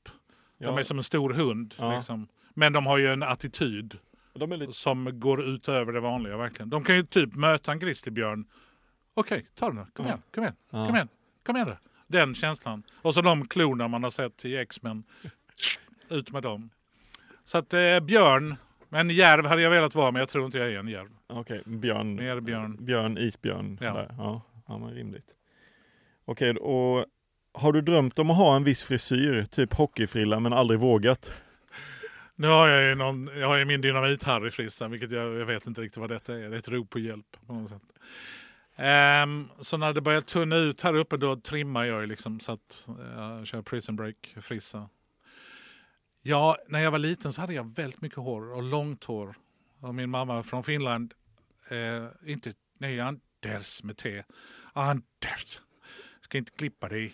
ja, 0.58 0.66
de 0.66 0.78
är 0.78 0.82
som 0.82 0.98
en 0.98 1.04
stor 1.04 1.30
hund. 1.30 1.74
Ja. 1.78 1.96
Liksom. 1.96 2.28
Men 2.54 2.72
de 2.72 2.86
har 2.86 2.98
ju 2.98 3.06
en 3.12 3.22
attityd 3.22 3.98
lite... 4.34 4.72
som 4.72 5.20
går 5.20 5.44
utöver 5.44 5.92
det 5.92 6.00
vanliga 6.00 6.36
verkligen. 6.36 6.70
De 6.70 6.84
kan 6.84 6.96
ju 6.96 7.02
typ 7.02 7.34
möta 7.34 7.72
en 7.72 7.78
grizzlybjörn. 7.78 8.44
Okej, 9.14 9.46
ta 9.54 9.66
den 9.66 9.76
då. 9.76 9.86
Kom 9.92 10.06
igen, 10.06 10.22
kom 10.34 10.42
igen, 10.44 10.56
Ja. 10.70 10.86
kom 10.86 10.94
igen, 10.94 11.08
kom 11.46 11.56
igen 11.56 11.68
då. 11.68 11.76
Den 12.06 12.34
känslan. 12.34 12.82
Och 13.02 13.14
så 13.14 13.20
de 13.22 13.48
klorna 13.48 13.88
man 13.88 14.02
har 14.02 14.10
sett 14.10 14.44
i 14.44 14.56
X-Men. 14.56 15.04
Ut 16.08 16.30
med 16.32 16.42
dem. 16.42 16.70
Så 17.44 17.58
att 17.58 17.74
eh, 17.74 18.00
björn, 18.00 18.56
men 18.90 19.10
järv 19.10 19.46
hade 19.46 19.62
jag 19.62 19.70
velat 19.70 19.94
vara 19.94 20.10
men 20.10 20.20
jag 20.20 20.28
tror 20.28 20.46
inte 20.46 20.58
jag 20.58 20.72
är 20.72 20.78
en 20.78 20.88
järv. 20.88 21.08
Okej, 21.26 21.62
björn. 21.66 22.14
Mer 22.14 22.40
björn. 22.40 22.76
Björn, 22.80 23.18
isbjörn. 23.18 23.78
Ja. 23.80 23.94
Där. 23.94 24.14
Ja. 24.18 24.42
ja, 24.68 24.78
men 24.78 24.94
rimligt. 24.94 25.26
Okej, 26.24 26.56
och 26.56 27.06
har 27.52 27.72
du 27.72 27.80
drömt 27.80 28.18
om 28.18 28.30
att 28.30 28.36
ha 28.36 28.56
en 28.56 28.64
viss 28.64 28.82
frisyr, 28.82 29.44
typ 29.44 29.74
hockeyfrilla, 29.74 30.40
men 30.40 30.52
aldrig 30.52 30.80
vågat? 30.80 31.32
Nu 32.34 32.48
har 32.48 32.68
jag 32.68 32.88
ju 32.88 32.94
någon, 32.94 33.30
jag 33.36 33.48
har 33.48 33.56
ju 33.56 33.64
min 33.64 33.80
dynamit-Harry-frissa, 33.80 34.88
vilket 34.88 35.10
jag, 35.10 35.34
jag 35.34 35.46
vet 35.46 35.66
inte 35.66 35.80
riktigt 35.80 35.98
vad 35.98 36.10
detta 36.10 36.34
är. 36.34 36.50
Det 36.50 36.56
är 36.56 36.58
ett 36.58 36.68
rop 36.68 36.90
på 36.90 36.98
hjälp 36.98 37.36
på 37.46 37.52
något 37.52 37.70
sätt. 37.70 37.82
Ehm, 38.76 39.48
så 39.60 39.76
när 39.76 39.92
det 39.92 40.00
börjar 40.00 40.20
tunna 40.20 40.56
ut 40.56 40.80
här 40.80 40.96
uppe 40.96 41.16
då 41.16 41.36
trimmar 41.36 41.84
jag 41.84 42.00
ju 42.00 42.06
liksom 42.06 42.40
så 42.40 42.52
att 42.52 42.88
jag 43.16 43.46
kör 43.46 43.62
prison 43.62 43.96
break-frissa. 43.96 44.88
Ja, 46.22 46.56
när 46.68 46.80
jag 46.80 46.90
var 46.90 46.98
liten 46.98 47.32
så 47.32 47.40
hade 47.40 47.54
jag 47.54 47.74
väldigt 47.76 48.00
mycket 48.00 48.18
hår 48.18 48.52
och 48.52 48.62
långt 48.62 49.04
hår. 49.04 49.34
Och 49.80 49.94
min 49.94 50.10
mamma 50.10 50.42
från 50.42 50.62
Finland, 50.62 51.14
eh, 51.70 52.30
inte, 52.30 52.52
nej 52.78 53.00
Anders 53.00 53.82
med 53.82 53.96
T. 53.96 54.22
Anders, 54.72 55.60
ska 56.20 56.38
inte 56.38 56.50
klippa 56.50 56.88
dig. 56.88 57.12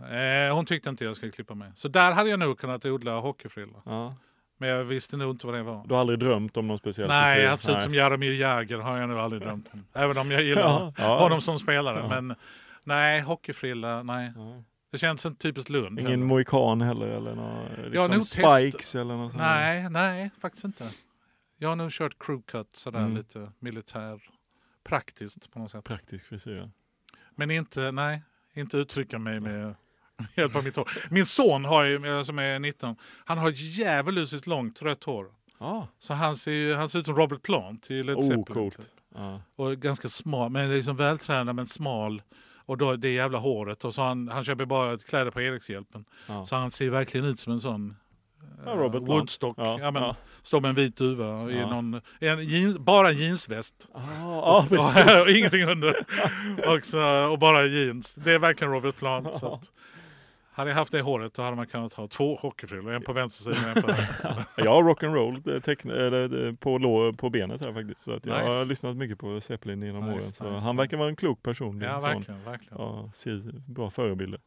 Eh, 0.00 0.54
hon 0.54 0.66
tyckte 0.66 0.88
inte 0.88 1.04
jag 1.04 1.16
skulle 1.16 1.32
klippa 1.32 1.54
mig. 1.54 1.72
Så 1.74 1.88
där 1.88 2.12
hade 2.12 2.30
jag 2.30 2.38
nog 2.38 2.58
kunnat 2.58 2.84
odla 2.84 3.20
hockeyfrilla. 3.20 3.82
Ja. 3.84 4.14
Men 4.58 4.68
jag 4.68 4.84
visste 4.84 5.16
nog 5.16 5.30
inte 5.34 5.46
vad 5.46 5.54
det 5.54 5.62
var. 5.62 5.86
Du 5.86 5.94
har 5.94 6.00
aldrig 6.00 6.18
drömt 6.18 6.56
om 6.56 6.66
någon 6.68 6.78
speciell 6.78 7.08
Nej, 7.08 7.46
att 7.46 7.60
se 7.60 7.72
ut 7.72 7.82
som 7.82 7.94
Jaromir 7.94 8.32
Jagr 8.32 8.78
har 8.78 8.98
jag 8.98 9.08
nog 9.08 9.18
aldrig 9.18 9.42
drömt 9.42 9.68
om. 9.72 9.86
Även 9.92 10.18
om 10.18 10.30
jag 10.30 10.42
gillar 10.42 10.62
Ja, 10.62 10.92
ja. 10.98 11.18
honom 11.18 11.40
som 11.40 11.58
spelare. 11.58 12.08
Men 12.08 12.34
nej, 12.84 13.20
hockeyfrilla, 13.20 14.02
nej. 14.02 14.32
Ja. 14.36 14.62
Det 14.90 14.98
känns 14.98 15.26
inte 15.26 15.42
typiskt 15.42 15.70
Lund. 15.70 15.98
Ingen 16.00 16.10
heller. 16.10 16.24
mohikan 16.26 16.80
heller 16.80 17.06
eller 17.08 17.34
någon, 17.34 17.66
liksom 17.90 18.10
nog 18.10 18.26
spikes 18.26 18.94
eller 18.94 19.16
något 19.16 19.30
sånt? 19.32 19.42
Nej, 19.42 19.90
nej, 19.90 20.30
faktiskt 20.40 20.64
inte. 20.64 20.90
Jag 21.58 21.68
har 21.68 21.76
nog 21.76 21.90
kört 21.92 22.16
crew 22.18 22.42
cut 22.46 22.76
sådär 22.76 22.98
Mm. 23.00 23.16
lite 23.16 23.52
militär. 23.58 24.20
Praktiskt 24.84 25.50
på 25.52 25.58
något 25.58 25.70
sätt. 25.70 25.84
Praktisk 25.84 26.26
frisyr. 26.26 26.70
Men 27.34 27.50
inte, 27.50 27.92
nej, 27.92 28.22
inte 28.54 28.76
uttrycka 28.76 29.18
mig 29.18 29.40
med 29.40 29.74
hjälp 30.34 30.56
av 30.56 30.64
mitt 30.64 30.76
hår. 30.76 30.88
Min 31.10 31.26
son 31.26 31.64
har 31.64 31.84
ju, 31.84 32.24
som 32.24 32.38
är 32.38 32.58
19, 32.58 32.96
han 33.24 33.38
har 33.38 33.50
djävulusiskt 33.50 34.46
långt 34.46 34.82
rött 34.82 35.04
hår. 35.04 35.26
Ja, 35.58 35.88
Så 35.98 36.14
han 36.14 36.36
ser, 36.36 36.74
han 36.74 36.90
ser 36.90 36.98
ut 36.98 37.06
som 37.06 37.16
Robert 37.16 37.42
Plant 37.42 37.90
i 37.90 38.02
Led 38.02 38.16
oh, 38.16 38.22
Zeppelin. 38.22 38.44
coolt. 38.44 38.76
typ. 38.76 38.86
Ja. 39.14 39.42
Och 39.56 39.76
ganska 39.76 40.08
smal, 40.08 40.50
men 40.50 40.70
liksom 40.70 40.96
vältränad 40.96 41.56
men 41.56 41.66
smal. 41.66 42.22
Och 42.66 42.78
då 42.78 42.96
det 42.96 43.10
jävla 43.10 43.38
håret. 43.38 43.84
Och 43.84 43.94
så 43.94 44.02
han, 44.02 44.28
han 44.28 44.44
köper 44.44 44.64
bara 44.64 44.98
kläder 44.98 45.30
på 45.30 45.40
Erikshjälpen. 45.40 46.04
Ja. 46.26 46.46
Så 46.46 46.56
han 46.56 46.70
ser 46.70 46.90
verkligen 46.90 47.26
ut 47.26 47.40
som 47.40 47.52
en 47.52 47.60
sån 47.60 47.96
Ja, 48.64 48.72
eh, 48.72 48.76
Robert 48.76 49.04
Plant. 49.04 49.08
Woodstock. 49.08 49.56
Ja, 49.58 49.78
Ja, 49.80 49.90
men, 49.90 50.02
ja. 50.02 50.16
Står 50.42 50.60
med 50.60 50.68
en 50.68 50.74
vit 50.74 50.96
duva 50.96 51.50
i 51.50 51.60
någon, 51.60 52.00
en 52.20 52.48
jeans, 52.48 52.78
bara 52.78 53.08
en 53.08 53.18
jeansväst. 53.18 53.88
Ah, 53.94 54.00
ja, 54.20 54.66
precis. 54.68 55.22
och 55.22 55.30
ingenting 55.30 55.64
under. 55.64 55.96
och, 56.76 56.84
så, 56.84 57.28
och 57.30 57.38
bara 57.38 57.64
jeans. 57.64 58.14
Det 58.14 58.32
är 58.32 58.38
verkligen 58.38 58.72
Robert 58.72 58.96
Plant. 58.96 59.38
Så 59.38 59.54
att, 59.54 59.72
hade 60.56 60.70
jag 60.70 60.76
haft 60.76 60.92
det 60.92 61.00
håret 61.00 61.34
då 61.34 61.42
hade 61.42 61.56
man 61.56 61.66
kunnat 61.66 61.92
ha 61.92 62.08
två 62.08 62.36
hockeyfrillor. 62.36 62.92
En 62.92 63.02
på 63.02 63.12
vänster 63.12 63.54
sida 63.54 63.70
och 63.70 63.76
en 63.76 63.82
på 63.82 63.92
höger. 63.92 64.44
Jag 64.56 64.70
har 64.70 64.82
rock'n'roll 64.82 65.48
eh, 65.48 66.48
eh, 66.48 66.54
på, 66.54 66.78
lå- 66.78 67.16
på 67.16 67.30
benet 67.30 67.64
här 67.64 67.72
faktiskt. 67.72 68.00
Så 68.00 68.12
att 68.12 68.26
jag 68.26 68.42
Nice. 68.42 68.56
har 68.56 68.64
lyssnat 68.64 68.96
mycket 68.96 69.18
på 69.18 69.40
Zeppelin 69.40 69.82
genom 69.82 70.04
Nice, 70.04 70.14
åren. 70.14 70.32
Så 70.32 70.50
nice. 70.50 70.64
han 70.64 70.76
verkar 70.76 70.96
vara 70.96 71.08
en 71.08 71.16
klok 71.16 71.42
person. 71.42 71.80
Ja, 71.80 72.00
sån, 72.00 72.10
verkligen. 72.10 72.44
verkligen. 72.44 72.78
Ja, 72.82 73.10
ser 73.14 73.62
bra 73.72 73.90
förebilder. 73.90 74.40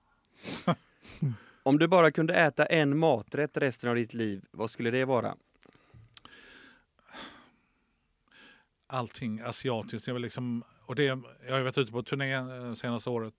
Om 1.63 1.79
du 1.79 1.87
bara 1.87 2.11
kunde 2.11 2.33
äta 2.33 2.65
en 2.65 2.97
maträtt 2.97 3.57
resten 3.57 3.89
av 3.89 3.95
ditt 3.95 4.13
liv, 4.13 4.45
vad 4.51 4.69
skulle 4.69 4.91
det 4.91 5.05
vara? 5.05 5.35
allting 8.91 9.39
asiatiskt. 9.39 10.07
Jag, 10.07 10.13
vill 10.13 10.23
liksom, 10.23 10.63
och 10.85 10.95
det, 10.95 11.03
jag 11.03 11.21
har 11.49 11.61
varit 11.61 11.77
ute 11.77 11.91
på 11.91 12.03
turné 12.03 12.33
eh, 12.33 12.73
senaste 12.73 13.09
året. 13.09 13.33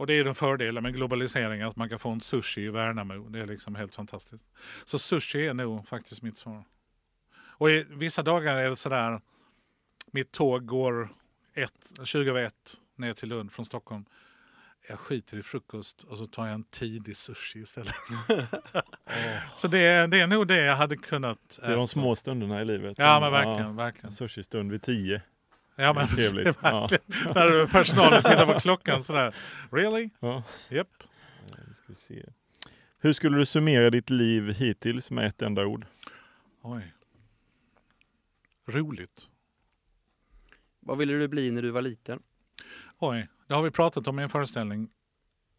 Och 0.00 0.06
det 0.06 0.14
är 0.14 0.24
den 0.24 0.34
fördelen 0.34 0.82
med 0.82 0.94
globalisering, 0.94 1.62
att 1.62 1.76
man 1.76 1.88
kan 1.88 1.98
få 1.98 2.10
en 2.10 2.20
sushi 2.20 2.60
i 2.64 2.68
Värnamo. 2.68 3.28
Det 3.28 3.40
är 3.40 3.46
liksom 3.46 3.74
helt 3.74 3.94
fantastiskt. 3.94 4.46
Så 4.84 4.98
sushi 4.98 5.46
är 5.46 5.54
nog 5.54 5.88
faktiskt 5.88 6.22
mitt 6.22 6.38
svar. 6.38 6.64
Och 7.36 7.70
i 7.70 7.86
vissa 7.90 8.22
dagar 8.22 8.56
är 8.56 8.70
det 8.70 8.76
sådär, 8.76 9.20
mitt 10.10 10.32
tåg 10.32 10.66
går 10.66 11.08
ett, 11.54 11.92
20 12.04 12.30
över 12.30 12.42
ett 12.44 12.74
ner 12.96 13.14
till 13.14 13.28
Lund 13.28 13.52
från 13.52 13.66
Stockholm. 13.66 14.04
Jag 14.88 14.98
skiter 14.98 15.36
i 15.38 15.42
frukost 15.42 16.02
och 16.02 16.18
så 16.18 16.26
tar 16.26 16.46
jag 16.46 16.54
en 16.54 16.64
tidig 16.64 17.16
sushi 17.16 17.58
istället. 17.60 17.94
Så 19.54 19.68
det, 19.68 19.78
är- 19.78 20.08
det 20.08 20.20
är 20.20 20.26
nog 20.26 20.46
det 20.46 20.56
jag 20.64 20.76
hade 20.76 20.96
kunnat 20.96 21.58
Det 21.60 21.66
är 21.66 21.76
de 21.76 21.88
små 21.88 22.16
stunderna 22.16 22.62
i 22.62 22.64
livet. 22.64 22.98
Ja 22.98 23.20
men 23.20 23.32
verkligen, 23.32 23.66
En 23.70 23.76
verkligen. 23.76 24.10
sushi-stund 24.12 24.70
vid 24.72 24.82
tio. 24.82 25.22
Ja, 25.80 25.92
men, 25.92 26.08
Trevligt. 26.08 26.58
Ja. 26.62 26.88
När 27.34 27.66
personalen 27.66 28.22
tittar 28.22 28.54
på 28.54 28.60
klockan 28.60 29.04
sådär. 29.04 29.34
Really? 29.70 30.10
Ja. 30.20 30.42
Eh, 30.68 30.84
ska 31.74 31.84
vi 31.86 31.94
se. 31.94 32.24
Hur 32.98 33.12
skulle 33.12 33.38
du 33.38 33.46
summera 33.46 33.90
ditt 33.90 34.10
liv 34.10 34.52
hittills 34.52 35.10
med 35.10 35.26
ett 35.26 35.42
enda 35.42 35.66
ord? 35.66 35.86
Oj. 36.62 36.94
Roligt. 38.66 39.28
Vad 40.80 40.98
ville 40.98 41.12
du 41.12 41.28
bli 41.28 41.50
när 41.50 41.62
du 41.62 41.70
var 41.70 41.82
liten? 41.82 42.22
Oj, 42.98 43.28
det 43.46 43.54
har 43.54 43.62
vi 43.62 43.70
pratat 43.70 44.06
om 44.06 44.20
i 44.20 44.22
en 44.22 44.28
föreställning. 44.28 44.88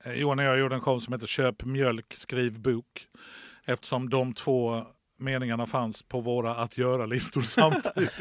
Eh, 0.04 0.14
Johan 0.14 0.40
och 0.40 0.46
jag 0.46 0.60
gjorde 0.60 0.76
en 0.76 0.82
show 0.82 1.00
som 1.00 1.14
heter 1.14 1.28
Köp 1.28 1.64
mjölk, 1.64 2.14
skriv 2.14 2.60
bok. 2.60 3.08
Eftersom 3.66 4.10
de 4.10 4.34
två 4.34 4.86
meningarna 5.22 5.68
fanns 5.68 6.02
på 6.04 6.22
våra 6.22 6.56
att 6.56 6.78
göra-listor 6.78 7.42
samtidigt. 7.58 8.12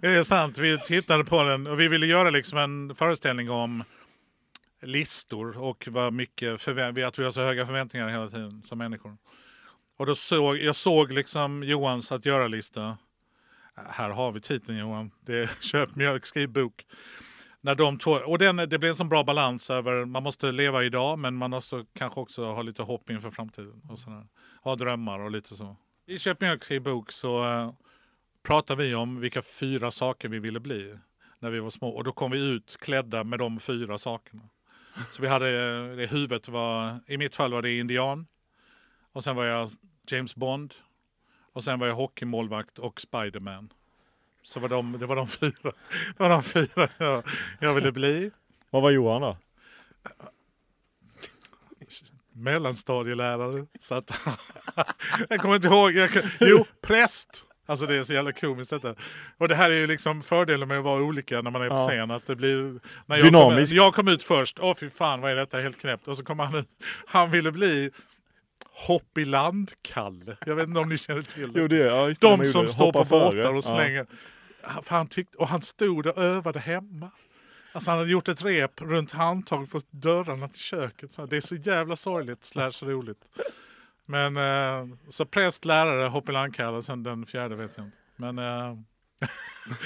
det 0.00 0.08
är 0.08 0.22
sant. 0.22 0.58
Vi 0.58 0.78
tittade 0.78 1.24
på 1.24 1.42
den 1.42 1.66
och 1.66 1.80
vi 1.80 1.88
ville 1.88 2.06
göra 2.06 2.30
liksom 2.30 2.58
en 2.58 2.94
föreställning 2.94 3.50
om 3.50 3.84
listor 4.82 5.58
och 5.62 5.88
vad 5.90 6.12
mycket 6.12 6.68
vi- 6.68 7.02
att 7.04 7.18
vi 7.18 7.24
har 7.24 7.30
så 7.30 7.40
höga 7.40 7.66
förväntningar 7.66 8.08
hela 8.08 8.28
tiden 8.28 8.62
som 8.66 8.78
människor. 8.78 9.16
Och 9.96 10.06
då 10.06 10.14
såg 10.14 10.56
jag 10.56 10.76
såg 10.76 11.12
liksom 11.12 11.62
Johans 11.62 12.12
att 12.12 12.26
göra-lista. 12.26 12.98
Här 13.90 14.10
har 14.10 14.32
vi 14.32 14.40
titeln 14.40 14.78
Johan. 14.78 15.10
Det 15.20 15.38
är 15.38 15.50
Köp 15.60 15.96
mjölk, 15.96 16.26
skriv 16.26 16.48
bok. 16.48 16.86
När 17.60 17.74
de 17.74 17.98
två, 17.98 18.10
och 18.12 18.38
den, 18.38 18.56
det 18.56 18.78
blir 18.78 18.88
en 18.90 18.96
sån 18.96 19.08
bra 19.08 19.24
balans 19.24 19.70
över, 19.70 20.04
man 20.04 20.22
måste 20.22 20.52
leva 20.52 20.84
idag 20.84 21.18
men 21.18 21.34
man 21.34 21.50
måste 21.50 21.84
kanske 21.94 22.20
också 22.20 22.44
ha 22.52 22.62
lite 22.62 22.82
hopp 22.82 23.10
inför 23.10 23.30
framtiden. 23.30 23.82
Och 23.88 23.98
sådär. 23.98 24.26
Ha 24.62 24.76
drömmar 24.76 25.18
och 25.18 25.30
lite 25.30 25.56
så. 25.56 25.76
I 26.10 26.18
Köp 26.18 26.40
mjölk, 26.40 26.64
skriv 26.64 26.82
bok 26.82 27.12
så 27.12 27.44
uh, 27.44 27.72
pratar 28.42 28.76
vi 28.76 28.94
om 28.94 29.20
vilka 29.20 29.42
fyra 29.42 29.90
saker 29.90 30.28
vi 30.28 30.38
ville 30.38 30.60
bli 30.60 30.98
när 31.38 31.50
vi 31.50 31.60
var 31.60 31.70
små. 31.70 31.88
Och 31.88 32.04
då 32.04 32.12
kom 32.12 32.30
vi 32.30 32.50
ut 32.50 32.76
klädda 32.80 33.24
med 33.24 33.38
de 33.38 33.60
fyra 33.60 33.98
sakerna. 33.98 34.42
Så 35.12 35.22
vi 35.22 35.28
hade, 35.28 35.48
eh, 35.48 35.96
det 35.96 36.06
huvudet 36.06 36.48
var, 36.48 37.00
i 37.06 37.16
mitt 37.16 37.34
fall 37.34 37.52
var 37.52 37.62
det 37.62 37.78
indian. 37.78 38.26
Och 39.12 39.24
sen 39.24 39.36
var 39.36 39.44
jag 39.44 39.70
James 40.06 40.34
Bond. 40.34 40.74
Och 41.52 41.64
sen 41.64 41.78
var 41.78 41.86
jag 41.86 41.94
hockeymålvakt 41.94 42.78
och 42.78 43.00
Spiderman. 43.00 43.72
Så 44.42 44.60
var 44.60 44.68
de, 44.68 44.98
det 44.98 45.06
var 45.06 45.16
de 45.16 45.28
fyra, 45.40 45.72
det 46.16 46.18
var 46.18 46.28
de 46.28 46.42
fyra 46.42 46.88
jag, 46.98 47.24
jag 47.60 47.74
ville 47.74 47.92
bli. 47.92 48.30
Vad 48.70 48.82
var 48.82 48.90
Johan 48.90 49.22
då? 49.22 49.36
Mellanstadielärare. 52.38 53.66
Så 53.80 53.94
att, 53.94 54.10
jag 55.28 55.40
kommer 55.40 55.54
inte 55.54 55.68
ihåg. 55.68 55.92
Jag, 55.92 56.10
jo, 56.40 56.64
präst. 56.82 57.44
Alltså 57.66 57.86
det 57.86 57.94
är 57.94 58.04
så 58.04 58.12
jävla 58.12 58.32
komiskt 58.32 58.70
detta. 58.70 58.94
Och 59.38 59.48
det 59.48 59.54
här 59.54 59.70
är 59.70 59.74
ju 59.74 59.86
liksom 59.86 60.22
fördelen 60.22 60.68
med 60.68 60.78
att 60.78 60.84
vara 60.84 61.02
olika 61.02 61.42
när 61.42 61.50
man 61.50 61.62
är 61.62 61.68
på 61.68 61.74
Ja. 61.74 61.88
scen. 61.88 62.10
Att 62.10 62.26
det 62.26 62.36
blir, 62.36 62.80
när 63.06 63.16
jag 63.16 63.26
Dynamiskt. 63.26 63.72
Kom, 63.72 63.84
jag 63.84 63.94
kom 63.94 64.08
ut 64.08 64.24
först. 64.24 64.58
Åh 64.60 64.74
fy 64.74 64.90
fan 64.90 65.20
vad 65.20 65.30
är 65.30 65.36
detta 65.36 65.58
helt 65.58 65.80
knäppt. 65.80 66.08
Och 66.08 66.16
så 66.16 66.24
kom 66.24 66.38
han 66.38 66.54
ut. 66.54 66.68
Han 67.06 67.30
ville 67.30 67.52
bli 67.52 67.90
Hopp 68.86 69.18
i 69.18 69.24
land-Kalle. 69.24 70.36
Jag 70.46 70.54
vet 70.56 70.68
inte 70.68 70.80
om 70.80 70.88
ni 70.88 70.98
känner 70.98 71.22
till 71.22 71.52
det. 71.52 71.60
Jo, 71.60 71.68
det, 71.68 71.76
ja, 71.76 72.08
just 72.08 72.20
det, 72.20 72.28
De 72.36 72.44
som 72.44 72.68
står 72.68 72.92
på 72.92 73.04
båtar 73.04 73.54
och 73.54 73.64
slänger. 73.64 74.06
För 74.82 74.96
han 74.96 75.06
tyckte, 75.06 75.38
och 75.38 75.48
han 75.48 75.62
stod 75.62 76.06
och 76.06 76.18
övade 76.18 76.58
hemma. 76.58 77.10
Alltså 77.78 77.90
han 77.90 77.98
hade 77.98 78.10
gjort 78.10 78.28
ett 78.28 78.42
rep 78.42 78.80
runt 78.80 79.10
handtag 79.10 79.70
på 79.70 79.80
dörrarna 79.90 80.48
till 80.48 80.60
köket. 80.60 81.12
Så 81.12 81.26
det 81.26 81.36
är 81.36 81.40
så 81.40 81.54
jävla 81.54 81.96
sorgligt 81.96 82.44
slash 82.44 82.72
roligt. 82.82 83.18
Men 84.06 84.36
eh, 84.36 84.96
så 85.08 85.24
präst, 85.24 85.64
lärare, 85.64 86.08
hoppelandkalle, 86.08 86.82
sen 86.82 87.02
den 87.02 87.26
fjärde 87.26 87.56
vet 87.56 87.76
jag 87.76 87.86
inte. 87.86 87.96
Men 88.16 88.38
eh, 88.38 88.76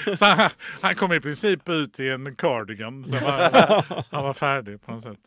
så 0.17 0.25
han, 0.25 0.49
han 0.81 0.95
kom 0.95 1.13
i 1.13 1.19
princip 1.19 1.69
ut 1.69 1.99
i 1.99 2.09
en 2.09 2.35
cardigan. 2.35 3.05
Så 3.09 3.15
han, 3.15 4.03
han 4.11 4.23
var 4.23 4.33
färdig 4.33 4.81
på 4.81 4.91
något 4.91 5.03
sätt. 5.03 5.19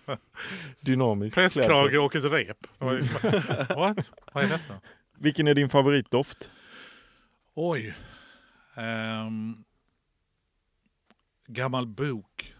Dynamisk 0.80 1.34
klädsel. 1.34 1.98
och 1.98 2.16
ett 2.16 2.24
rep. 2.24 2.66
What? 3.76 4.12
Vad 4.32 4.44
är 4.44 4.48
detta? 4.48 4.74
Vilken 5.18 5.48
är 5.48 5.54
din 5.54 5.68
favoritdoft? 5.68 6.52
Oj. 7.54 7.94
Ehm, 8.76 9.64
gammal 11.48 11.86
bok. 11.86 12.54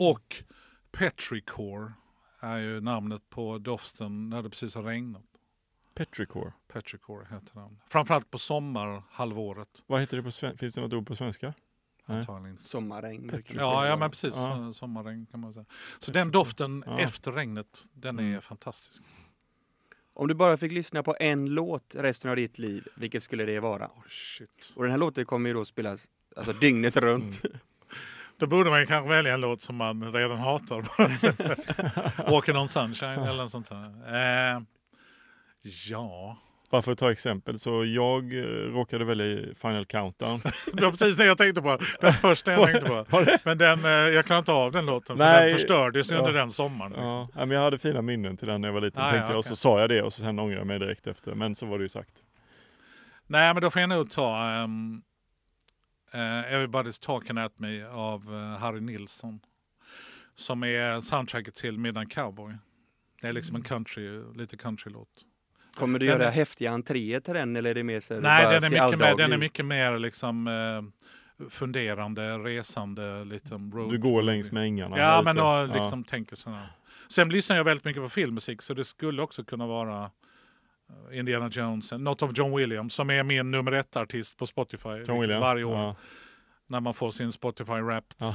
Och 0.00 0.42
Petrichor 0.92 1.92
är 2.40 2.56
ju 2.58 2.80
namnet 2.80 3.30
på 3.30 3.58
doften 3.58 4.30
när 4.30 4.42
det 4.42 4.50
precis 4.50 4.74
har 4.74 4.82
regnat. 4.82 5.22
Petrichor. 5.94 6.52
Petrichor 6.68 7.28
heter 7.30 7.54
den. 7.60 7.78
Framförallt 7.88 8.30
på 8.30 8.38
sommarhalvåret. 8.38 9.82
Vad 9.86 10.00
heter 10.00 10.16
det 10.16 10.22
på 10.22 10.30
svenska? 10.30 10.58
Finns 10.58 10.74
det 10.74 10.80
något 10.80 10.92
ord 10.92 11.06
på 11.06 11.16
svenska? 11.16 11.54
Antagligen. 12.04 12.58
Sommarregn. 12.58 13.42
Ja, 13.48 13.86
ja 13.86 13.96
men 13.96 14.10
precis. 14.10 14.34
Ja. 14.36 14.72
Sommarregn 14.72 15.26
kan 15.26 15.40
man 15.40 15.54
säga. 15.54 15.64
Så 15.98 16.10
den 16.10 16.30
doften 16.30 16.84
Ja. 16.86 16.98
efter 17.00 17.32
regnet, 17.32 17.88
den 17.92 18.18
är 18.18 18.22
Mm. 18.22 18.42
fantastisk. 18.42 19.02
Om 20.14 20.28
du 20.28 20.34
bara 20.34 20.56
fick 20.56 20.72
lyssna 20.72 21.02
på 21.02 21.16
en 21.20 21.46
låt 21.46 21.94
resten 21.94 22.30
av 22.30 22.36
ditt 22.36 22.58
liv, 22.58 22.88
vilket 22.96 23.22
skulle 23.22 23.44
det 23.44 23.60
vara? 23.60 23.86
Oh, 23.88 24.02
shit. 24.08 24.72
Och 24.76 24.82
den 24.82 24.90
här 24.90 24.98
låten 24.98 25.24
kommer 25.26 25.48
ju 25.50 25.54
då 25.54 25.64
spelas 25.64 26.08
alltså, 26.36 26.52
dygnet 26.52 26.96
runt. 26.96 27.42
Då 28.38 28.46
borde 28.46 28.70
man 28.70 28.80
ju 28.80 28.86
kanske 28.86 29.08
välja 29.10 29.34
en 29.34 29.40
låt 29.40 29.60
som 29.62 29.76
man 29.76 30.12
redan 30.12 30.38
hatar. 30.38 30.84
Walking 32.30 32.56
on 32.56 32.68
sunshine 32.68 33.18
eller 33.20 33.42
något 33.42 33.50
sånt 33.50 33.68
där. 33.68 34.54
Eh, 34.56 34.60
ja, 35.88 36.38
Bara 36.70 36.82
för 36.82 36.92
att 36.92 36.98
ta 36.98 37.12
exempel, 37.12 37.58
så 37.58 37.84
jag 37.84 38.34
eh, 38.34 38.42
råkade 38.72 39.04
välja 39.04 39.54
Final 39.54 39.86
Countdown. 39.86 40.40
det 40.72 40.84
var 40.84 40.90
precis 40.90 41.16
det 41.16 41.24
jag 41.24 41.38
tänkte 41.38 41.62
på. 41.62 41.78
Den 42.00 42.12
första 42.12 42.52
jag 42.52 42.66
tänkte 42.66 43.04
på. 43.10 43.26
Men 43.44 43.58
den, 43.58 43.84
eh, 43.84 43.90
jag 43.90 44.24
klarar 44.26 44.38
inte 44.38 44.52
av 44.52 44.72
den 44.72 44.86
låten. 44.86 45.16
För 45.16 45.24
Nej. 45.24 45.46
den 45.48 45.58
förstördes 45.58 46.10
ju 46.10 46.14
Ja. 46.14 46.18
under 46.20 46.32
den 46.32 46.50
sommaren. 46.50 46.92
Liksom. 46.92 47.06
Ja, 47.06 47.28
ja, 47.34 47.46
men 47.46 47.50
jag 47.56 47.62
hade 47.64 47.78
fina 47.78 48.02
minnen 48.02 48.36
till 48.36 48.48
den 48.48 48.60
när 48.60 48.68
jag 48.68 48.72
var 48.72 48.80
liten, 48.80 49.02
Ah, 49.02 49.06
ja, 49.06 49.12
tänkte 49.12 49.32
jag. 49.32 49.38
Och 49.38 49.44
så 49.44 49.56
sa 49.56 49.80
jag 49.80 49.88
det 49.88 50.02
och 50.02 50.12
så 50.12 50.20
sen 50.20 50.38
ångrade 50.38 50.60
jag 50.60 50.66
mig 50.66 50.78
direkt 50.78 51.06
efter. 51.06 51.34
Men 51.34 51.54
så 51.54 51.66
var 51.66 51.78
det 51.78 51.82
ju 51.82 51.88
sagt. 51.88 52.14
Nej, 53.26 53.54
men 53.54 53.62
då 53.62 53.70
får 53.70 53.80
jag 53.80 53.88
nog 53.88 54.10
ta 54.10 54.62
um, 54.64 55.02
Everybody's 56.18 57.04
Talking 57.04 57.38
At 57.38 57.58
Me 57.58 57.82
av 57.84 58.34
eh, 58.34 58.58
Harry 58.58 58.80
Nilsson. 58.80 59.40
Som 60.34 60.62
är 60.64 61.00
soundtracket 61.00 61.54
till 61.54 61.78
Midnight 61.78 62.10
Cowboy. 62.10 62.54
Det 63.20 63.26
är 63.28 63.32
liksom 63.32 63.56
en 63.56 63.62
country, 63.62 64.22
lite 64.34 64.56
countrylåt. 64.56 65.08
Kommer 65.74 65.98
du 65.98 66.06
Den 66.06 66.14
göra 66.18 66.28
är- 66.28 66.32
häftiga 66.32 66.70
entréer 66.70 67.20
till 67.20 67.34
den 67.34 67.56
eller 67.56 67.70
är 67.70 67.74
det 67.74 67.82
mer 67.82 68.00
så 68.00 68.20
Nej, 68.20 68.44
den 68.60 68.64
är, 68.64 68.70
mycket 68.70 68.98
mer, 68.98 69.16
den 69.16 69.32
är 69.32 69.38
mycket 69.38 69.64
mer 69.64 69.98
liksom 69.98 70.46
eh, 70.48 71.46
funderande, 71.50 72.38
resande, 72.38 73.24
liksom 73.24 73.72
road 73.72 73.90
Du 73.90 73.98
går 73.98 74.22
längs 74.22 74.52
med 74.52 74.62
ängarna. 74.62 74.98
Ja, 74.98 75.22
men 75.24 75.36
då 75.36 75.68
liksom 75.74 76.04
tänker 76.04 76.36
sådär. 76.36 76.66
Sen 77.08 77.28
lyssnar 77.28 77.56
jag 77.56 77.64
väldigt 77.64 77.84
mycket 77.84 78.02
på 78.02 78.08
filmmusik 78.08 78.62
så 78.62 78.74
det 78.74 78.84
skulle 78.84 79.22
också 79.22 79.44
kunna 79.44 79.66
vara 79.66 80.10
Indiana 81.12 81.48
Jones, 81.48 81.92
något 81.92 82.22
av 82.22 82.32
John 82.34 82.56
Williams 82.56 82.94
som 82.94 83.10
är 83.10 83.22
min 83.22 83.50
nummer 83.50 83.72
ett 83.72 83.96
artist 83.96 84.36
på 84.36 84.46
Spotify 84.46 84.88
varje 85.40 85.64
år 85.64 85.76
Ja. 85.78 85.96
när 86.66 86.80
man 86.80 86.94
får 86.94 87.10
sin 87.10 87.32
Spotify 87.32 87.72
Wrapped. 87.80 88.14
Ja. 88.18 88.34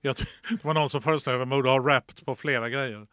Jag, 0.00 0.16
det 0.50 0.64
var 0.64 0.74
någon 0.74 0.90
som 0.90 1.02
föreslog 1.02 1.34
att 1.34 1.48
man 1.48 1.58
borde 1.58 1.70
ha 1.70 1.78
Wrapped 1.78 2.24
på 2.26 2.34
flera 2.34 2.68
grejer. 2.68 3.06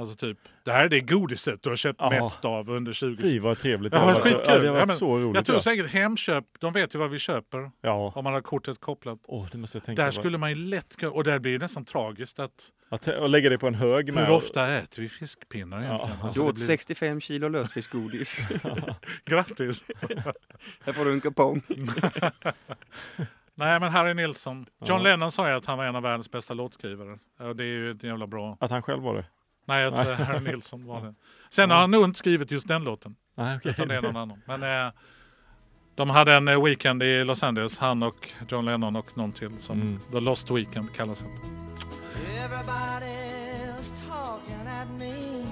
Alltså 0.00 0.16
typ, 0.16 0.38
det 0.64 0.72
här 0.72 0.84
är 0.84 0.88
det 0.88 1.00
godiset 1.00 1.62
du 1.62 1.68
har 1.68 1.76
köpt 1.76 1.96
Ja. 2.00 2.10
mest 2.10 2.44
av 2.44 2.70
under 2.70 2.92
20 2.92 3.16
Fy 3.22 3.38
vad 3.40 3.58
trevligt 3.58 3.92
Ja, 3.94 3.98
det 4.00 4.04
varit. 4.12 4.22
skitkul. 4.22 4.42
Ja, 4.48 4.58
det 4.58 4.66
Ja, 4.66 4.72
men 4.86 4.88
så 4.96 5.18
roligt. 5.18 5.34
Jag 5.34 5.44
tror 5.44 5.56
ja. 5.58 5.62
säkert 5.62 5.86
Hemköp, 5.90 6.44
de 6.60 6.72
vet 6.72 6.94
ju 6.94 6.98
vad 6.98 7.10
vi 7.10 7.18
köper 7.18 7.70
Ja, 7.80 8.12
om 8.14 8.24
man 8.24 8.32
har 8.32 8.40
kortet 8.40 8.80
kopplat. 8.80 9.18
Åh, 9.26 9.46
det 9.52 9.58
måste 9.58 9.76
jag 9.78 9.84
tänka 9.84 10.02
Där 10.02 10.08
på. 10.08 10.12
skulle 10.20 10.38
man 10.38 10.50
ju 10.50 10.56
lätt 10.56 10.96
kunna, 10.96 11.12
och 11.12 11.24
där 11.24 11.38
blir 11.38 11.52
det 11.52 11.58
nästan 11.58 11.84
tragiskt 11.84 12.38
att 12.38 12.72
Att, 12.88 13.08
och 13.08 13.28
lägga 13.28 13.50
det 13.50 13.58
på 13.58 13.66
en 13.66 13.74
hög 13.74 14.14
med. 14.14 14.26
hur 14.26 14.34
ofta 14.34 14.68
äter 14.76 15.02
vi 15.02 15.08
fiskpinnar 15.08 15.82
egentligen? 15.82 16.14
Ja. 16.20 16.24
Alltså, 16.26 16.40
Du 16.42 16.46
åt 16.48 16.54
blir- 16.54 16.64
65 16.66 17.20
kilo 17.20 17.48
lösfiskgodis. 17.48 18.36
Grattis! 19.24 19.82
här 20.84 20.92
får 20.92 21.04
du 21.04 21.12
en 21.12 21.20
kupong. 21.20 21.62
Nej 23.54 23.80
men 23.80 23.90
Harry 23.92 24.14
Nilsson. 24.14 24.66
John 24.84 24.98
Ja. 24.98 25.02
Lennon 25.02 25.32
sa 25.32 25.48
ju 25.48 25.54
att 25.54 25.66
han 25.66 25.78
var 25.78 25.84
en 25.84 25.96
av 25.96 26.02
världens 26.02 26.30
bästa 26.30 26.54
låtskrivare. 26.54 27.18
Ja, 27.38 27.54
det 27.54 27.62
är 27.64 27.66
ju 27.66 27.90
ett 27.90 28.02
jävla 28.02 28.26
bra. 28.26 28.56
Att 28.60 28.70
han 28.70 28.82
själv 28.82 29.02
var 29.02 29.14
det? 29.14 29.24
Nej, 29.70 29.86
att 29.86 30.06
eh, 30.06 30.26
Harry 30.26 30.40
Nilsson 30.40 30.86
var 30.86 31.00
det. 31.00 31.14
Sen 31.50 31.70
har 31.70 31.78
han 31.80 31.90
nog 31.90 32.04
inte 32.04 32.18
skrivit 32.18 32.50
just 32.50 32.68
den 32.68 32.84
låten. 32.84 33.16
Nej, 33.36 33.56
okej. 33.56 33.70
Utan 33.70 33.88
det 33.88 33.94
är 33.94 34.02
någon 34.02 34.16
annan. 34.16 34.42
Men 34.46 34.86
eh, 34.86 34.92
de 35.94 36.10
hade 36.10 36.34
en 36.34 36.48
eh, 36.48 36.62
weekend 36.64 37.02
i 37.02 37.24
Los 37.24 37.42
Angeles, 37.42 37.78
han 37.78 38.02
och 38.02 38.30
John 38.48 38.64
Lennon 38.64 38.96
och 38.96 39.16
någon 39.16 39.32
till 39.32 39.58
som 39.58 39.80
Mm. 39.80 40.00
The 40.12 40.20
Lost 40.20 40.50
Weekend 40.50 40.94
kallas 40.94 41.20
det. 41.20 41.26
Everybody's 42.44 43.92
talking 44.08 44.66
at 44.80 44.88
me. 44.98 45.44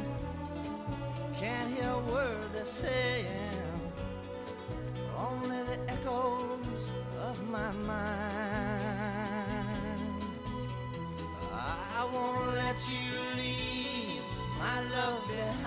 Can't 1.40 1.68
hear 1.76 1.90
a 1.90 2.02
word 2.12 2.50
they're 2.54 2.66
saying. 2.66 3.52
Only 5.16 5.62
the 5.64 5.92
echoes 5.92 6.92
of 7.30 7.42
my 7.50 7.72
mind. 7.86 9.08
I 12.00 12.04
won't 12.12 12.54
let 12.54 12.76
you 12.88 13.36
leave 13.36 13.77
my 14.58 14.80
love 14.96 15.20
behind. 15.28 15.58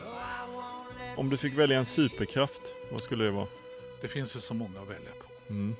No, 0.00 0.10
I 0.10 0.56
won't 0.56 0.98
let 0.98 1.18
Om 1.18 1.30
du 1.30 1.36
fick 1.36 1.54
välja 1.54 1.78
en 1.78 1.84
superkraft, 1.84 2.74
vad 2.92 3.00
skulle 3.00 3.24
det 3.24 3.30
vara? 3.30 3.46
Det 4.02 4.08
finns 4.08 4.36
ju 4.36 4.40
så 4.40 4.54
många 4.54 4.80
att 4.80 4.88
välja 4.88 5.10
på. 5.10 5.52
Mm. 5.52 5.76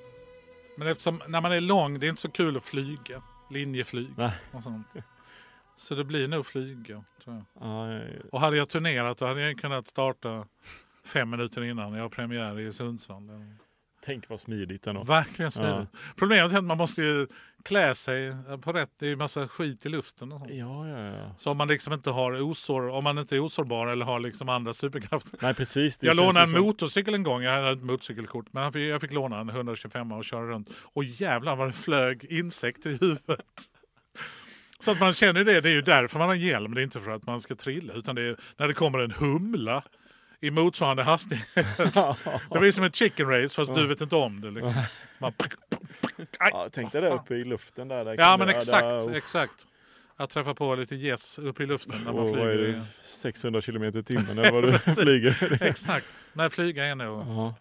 Men 0.77 0.89
eftersom 0.89 1.23
när 1.29 1.41
man 1.41 1.53
är 1.53 1.61
lång, 1.61 1.99
det 1.99 2.07
är 2.07 2.09
inte 2.09 2.23
så 2.23 2.31
kul 2.31 2.57
att 2.57 2.65
flyga. 2.65 3.23
Linjeflyg 3.51 4.09
Nej. 4.17 4.33
och 4.53 4.63
sånt. 4.63 4.87
Så 5.77 5.95
det 5.95 6.05
blir 6.05 6.29
nog 6.29 6.47
flyga. 6.47 7.05
Tror 7.25 7.37
jag. 7.37 7.45
Ja, 7.69 8.01
Och 8.33 8.41
hade 8.41 8.57
jag 8.57 8.69
turnerat 8.69 9.19
då 9.19 9.27
hade 9.27 9.41
jag 9.41 9.59
kunnat 9.59 9.87
starta 9.87 10.47
fem 11.05 11.31
minuter 11.31 11.65
innan 11.65 11.95
jag 11.95 12.03
har 12.03 12.09
premiär 12.09 12.61
i 12.61 12.73
Sundsvall. 12.73 13.23
Tänk 14.05 14.29
vad 14.29 14.41
smidigt 14.41 14.87
ändå. 14.87 15.05
Verkligen 15.05 15.51
smidigt. 15.51 15.89
Problemet 16.17 16.53
är 16.53 16.57
att 16.59 16.65
man 16.65 16.79
måste 16.79 17.03
ju 17.03 17.27
klä 17.65 17.95
sig 17.95 18.33
på 18.63 18.73
rätt. 18.73 18.91
Det 18.99 19.07
är 19.07 19.11
ju 19.11 19.17
massa 19.17 19.49
skit 19.49 19.87
i 19.87 19.89
luften 19.89 20.33
och 20.33 20.39
sånt. 20.41 20.53
Ja, 20.55 20.89
ja, 20.89 20.99
ja. 20.99 21.35
Så 21.39 21.51
om 21.51 21.57
man 21.57 21.69
liksom 21.69 21.93
inte 21.93 22.11
har 22.11 22.43
osår, 22.43 22.89
om 22.89 23.05
man 23.05 23.19
inte 23.19 23.37
är 23.37 23.41
osårbar 23.41 23.87
eller 23.87 24.05
har 24.05 24.21
liksom 24.21 24.49
andra 24.49 24.73
superkrafter. 24.75 25.39
Nej, 25.43 25.55
precis. 25.55 25.99
Jag 26.03 26.17
lånade 26.17 26.41
en 26.41 26.49
som- 26.49 26.61
motorcykel 26.63 27.15
en 27.15 27.23
gång, 27.23 27.43
jag 27.43 27.53
hade 27.53 27.71
ett 27.71 27.83
motorcykelkort. 27.83 28.47
Men 28.53 28.63
jag 28.63 28.73
fick, 28.73 28.83
jag 28.83 29.01
fick 29.01 29.13
låna 29.13 29.39
en 29.41 29.49
125 29.49 30.13
och 30.13 30.25
köra 30.25 30.47
runt. 30.49 30.69
Och 30.77 31.05
jävlar 31.05 31.57
vad 31.57 31.69
det 31.69 31.73
flög 31.73 32.25
insekter 32.25 32.91
i 32.91 32.99
huvudet. 33.01 33.41
Så 34.79 34.91
att 34.91 35.01
man 35.01 35.13
känner 35.15 35.45
det, 35.45 35.61
det 35.61 35.69
är 35.71 35.75
ju 35.75 35.83
därför 35.83 36.19
man 36.19 36.29
har 36.29 36.35
hjälm. 36.35 36.75
Det 36.75 36.81
är 36.81 36.83
inte 36.83 37.01
för 37.01 37.11
att 37.11 37.27
man 37.27 37.41
ska 37.41 37.55
trilla 37.55 37.93
utan 37.95 38.15
det 38.15 38.23
är 38.23 38.37
när 38.57 38.69
det 38.69 38.75
kommer 38.75 38.99
en 38.99 39.11
humla 39.11 39.83
i 40.41 40.51
motsvarande 40.51 41.03
hastighet. 41.03 41.47
Det 42.51 42.59
blir 42.59 42.73
som 42.73 42.85
ett 42.85 42.97
chicken 42.97 43.29
race 43.29 43.55
fast 43.55 43.75
du 43.75 43.87
vet 43.87 44.01
inte 44.01 44.17
om 44.17 44.41
det. 44.41 44.51
Liksom. 44.51 44.75
Man, 45.19 45.33
Aj, 46.39 46.51
Ja, 46.53 46.69
tänk 46.73 46.93
dig 46.93 47.01
där 47.03 47.15
uppe 47.15 47.35
i 47.35 47.45
luften 47.45 47.89
där. 47.89 48.05
där 48.05 48.17
ja 48.19 48.37
men 48.37 48.49
exakt, 48.49 48.81
där- 48.81 49.15
exakt. 49.17 49.67
Att 50.17 50.31
träffa 50.31 50.55
på 50.55 50.75
lite 50.75 50.95
gäss 50.97 51.39
uppe 51.39 51.63
i 51.63 51.67
luften 51.67 51.97
när 52.05 52.13
man 52.13 52.23
Och 52.23 52.29
vad 52.31 52.39
är 52.49 52.55
flyger. 52.57 52.73
det? 52.73 52.83
600 53.03 53.61
kilometer 53.61 53.99
i 53.99 54.03
timmen 54.03 54.39
eller 54.39 54.53
vad 54.53 54.63
du 54.65 54.79
flyger? 55.03 55.63
Exakt. 55.63 56.07
Nej, 56.33 56.51
flyga 56.51 56.85
är 56.85 56.95
nog 56.95 57.21
Ja, 57.21 57.55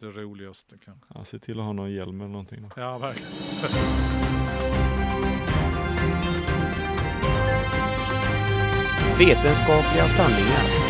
det 0.00 0.06
roligaste 0.06 0.76
kanske. 0.84 1.06
ja, 1.14 1.24
se 1.24 1.38
till 1.38 1.58
att 1.60 1.64
ha 1.64 1.72
någon 1.72 1.92
hjälm 1.92 2.20
eller 2.20 2.30
någonting. 2.30 2.62
Då. 2.62 2.68
Ja, 2.76 2.98
verkligen. 2.98 3.32
Vetenskapliga 9.18 10.08
sanningar. 10.08 10.81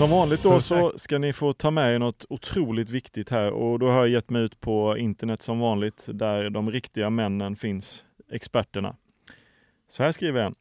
Som 0.00 0.10
vanligt 0.10 0.42
då 0.42 0.60
så 0.60 0.98
ska 0.98 1.18
ni 1.18 1.32
få 1.32 1.52
ta 1.52 1.70
med 1.70 1.94
er 1.94 1.98
något 1.98 2.24
otroligt 2.28 2.88
viktigt 2.88 3.30
här 3.30 3.52
och 3.52 3.78
då 3.78 3.88
har 3.88 3.98
jag 3.98 4.08
gett 4.08 4.30
mig 4.30 4.42
ut 4.42 4.60
på 4.60 4.98
internet 4.98 5.42
som 5.42 5.58
vanligt 5.58 6.08
där 6.12 6.50
de 6.50 6.70
riktiga 6.70 7.10
männen 7.10 7.56
finns, 7.56 8.04
experterna. 8.30 8.96
Så 9.88 10.02
här 10.02 10.12
skriver 10.12 10.44
en. 10.44 10.54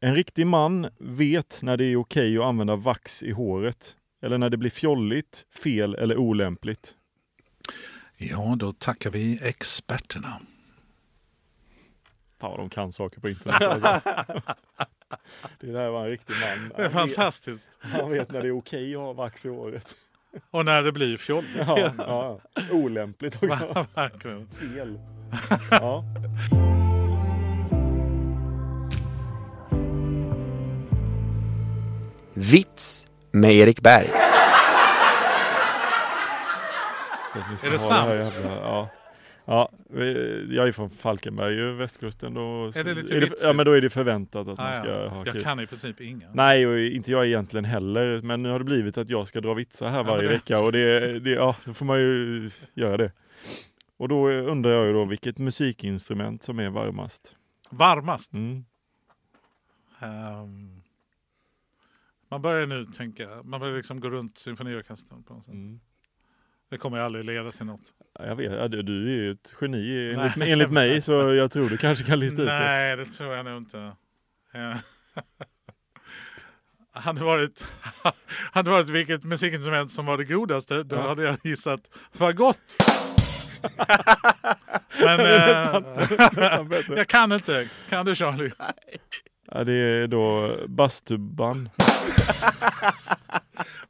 En 0.00 0.14
riktig 0.14 0.46
man 0.46 0.88
vet 0.98 1.58
när 1.62 1.76
det 1.76 1.84
är 1.84 1.96
okej 1.96 2.38
att 2.38 2.44
använda 2.44 2.76
vax 2.76 3.22
i 3.22 3.30
håret 3.30 3.96
eller 4.22 4.38
när 4.38 4.50
det 4.50 4.56
blir 4.56 4.70
fjolligt, 4.70 5.44
fel 5.62 5.94
eller 5.94 6.16
olämpligt. 6.16 6.96
Ja, 8.16 8.54
då 8.58 8.72
tackar 8.72 9.10
vi 9.10 9.38
experterna. 9.42 10.40
Fan 12.38 12.50
vad 12.50 12.58
de 12.58 12.70
kan 12.70 12.92
saker 12.92 13.20
på 13.20 13.28
internet. 13.28 13.62
Alltså. 13.62 14.00
Det 15.60 15.66
där 15.66 15.90
var 15.90 16.04
en 16.04 16.10
riktig 16.10 16.34
man. 16.34 16.68
Det 16.68 16.82
är 16.82 16.82
vet, 16.82 16.92
fantastiskt. 16.92 17.70
han 17.78 18.10
vet 18.10 18.32
när 18.32 18.40
det 18.40 18.46
är 18.46 18.58
okej 18.58 18.94
att 18.96 19.00
ha 19.00 19.12
vax 19.12 19.46
i 19.46 19.48
håret. 19.48 19.94
Och 20.50 20.64
när 20.64 20.82
det 20.82 20.92
blir 20.92 21.16
fjoll. 21.16 21.44
Ja, 21.58 21.90
ja. 21.98 22.40
Olämpligt 22.70 23.42
också. 23.42 23.86
Verkligen. 23.94 24.48
Fel. 24.48 24.98
Ja. 25.70 26.04
Vits 32.34 33.06
med 33.30 33.52
Erik 33.52 33.80
Berg. 33.80 34.10
Är 37.64 37.70
det 37.70 37.78
sant? 37.78 38.08
här 38.08 38.14
jävla, 38.14 38.56
ja. 38.56 38.88
Ja, 39.48 39.72
jag 40.50 40.68
är 40.68 40.72
från 40.72 40.90
Falkenberg, 40.90 41.72
västkusten. 41.72 42.34
Då, 42.34 42.40
Är 42.76 42.84
det 42.84 42.94
lite 42.94 43.14
ja, 43.14 43.20
vitsigt? 43.20 43.56
men 43.56 43.66
då 43.66 43.72
är 43.72 43.80
det 43.80 43.90
förväntat 43.90 44.48
att 44.48 44.58
Ah, 44.58 44.62
man 44.62 44.74
ska 44.74 44.86
ja. 44.88 45.08
ha 45.08 45.24
Jag 45.24 45.34
kul. 45.34 45.42
kan 45.42 45.60
i 45.60 45.66
princip 45.66 46.00
inga. 46.00 46.30
Nej, 46.32 46.66
och 46.66 46.78
inte 46.78 47.10
jag 47.10 47.26
egentligen 47.26 47.64
heller. 47.64 48.22
Men 48.22 48.42
nu 48.42 48.48
har 48.48 48.58
det 48.58 48.64
blivit 48.64 48.98
att 48.98 49.08
jag 49.08 49.26
ska 49.28 49.40
dra 49.40 49.54
vitsar 49.54 49.88
här 49.88 50.04
men 50.04 50.06
varje 50.12 50.28
det- 50.28 50.34
vecka 50.34 50.62
och 50.64 50.72
det, 50.72 51.18
det, 51.20 51.30
ja, 51.30 51.56
då 51.64 51.74
får 51.74 51.86
man 51.86 52.00
ju 52.00 52.50
göra 52.74 52.96
det. 52.96 53.12
Och 53.96 54.08
då 54.08 54.28
undrar 54.30 54.70
jag 54.70 54.86
ju 54.86 54.92
då 54.92 55.04
vilket 55.04 55.38
musikinstrument 55.38 56.42
som 56.42 56.58
är 56.58 56.70
varmast. 56.70 57.36
Varmast. 57.70 58.32
Mm. 58.32 58.64
Ehm, 60.00 60.82
man 62.28 62.42
börjar 62.42 62.66
nu 62.66 62.84
tänka, 62.84 63.28
man 63.44 63.60
börjar 63.60 63.76
liksom 63.76 64.00
gå 64.00 64.10
runt 64.10 64.38
symfoniorkestern 64.38 65.22
på 65.22 65.34
något 65.34 65.44
sätt. 65.44 65.54
Mm. 65.54 65.80
Det 66.70 66.78
kommer 66.78 66.98
aldrig 66.98 67.24
leda 67.24 67.52
till 67.52 67.66
något. 67.66 67.80
Ja, 68.18 68.26
Jag 68.26 68.36
vet, 68.36 68.70
du, 68.70 68.82
du 68.82 69.06
är 69.12 69.16
ju 69.16 69.30
ett 69.30 69.54
geni 69.60 70.12
enligt, 70.14 70.36
Nej. 70.36 70.52
enligt 70.52 70.70
mig 70.70 71.02
så 71.02 71.12
jag 71.34 71.50
tror 71.50 71.68
du 71.68 71.76
kanske 71.76 72.04
kan 72.04 72.20
lista 72.20 72.42
ut 72.42 72.48
det. 72.48 72.58
Nej, 72.58 72.96
det 72.96 73.04
tror 73.04 73.34
jag 73.34 73.44
nog 73.44 73.56
inte. 73.56 73.92
Ja. 74.52 74.74
Hade 76.92 77.24
varit, 77.24 77.64
hade 78.52 78.70
varit 78.70 78.88
vilket 78.88 79.24
musikinstrument 79.24 79.92
som 79.92 80.06
var 80.06 80.16
det 80.18 80.24
godaste, 80.24 80.82
då 80.82 80.96
hade 80.96 81.22
jag 81.22 81.36
gissat 81.44 81.80
fagott. 82.12 82.76
Men 85.00 85.20
eh, 85.20 85.82
jag 86.96 87.08
kan 87.08 87.32
inte. 87.32 87.68
Kan 87.88 88.06
du 88.06 88.14
Charlie? 88.14 88.52
Ja, 89.50 89.64
det 89.64 89.72
är 89.72 90.06
då 90.06 90.56
bastuban. 90.68 91.68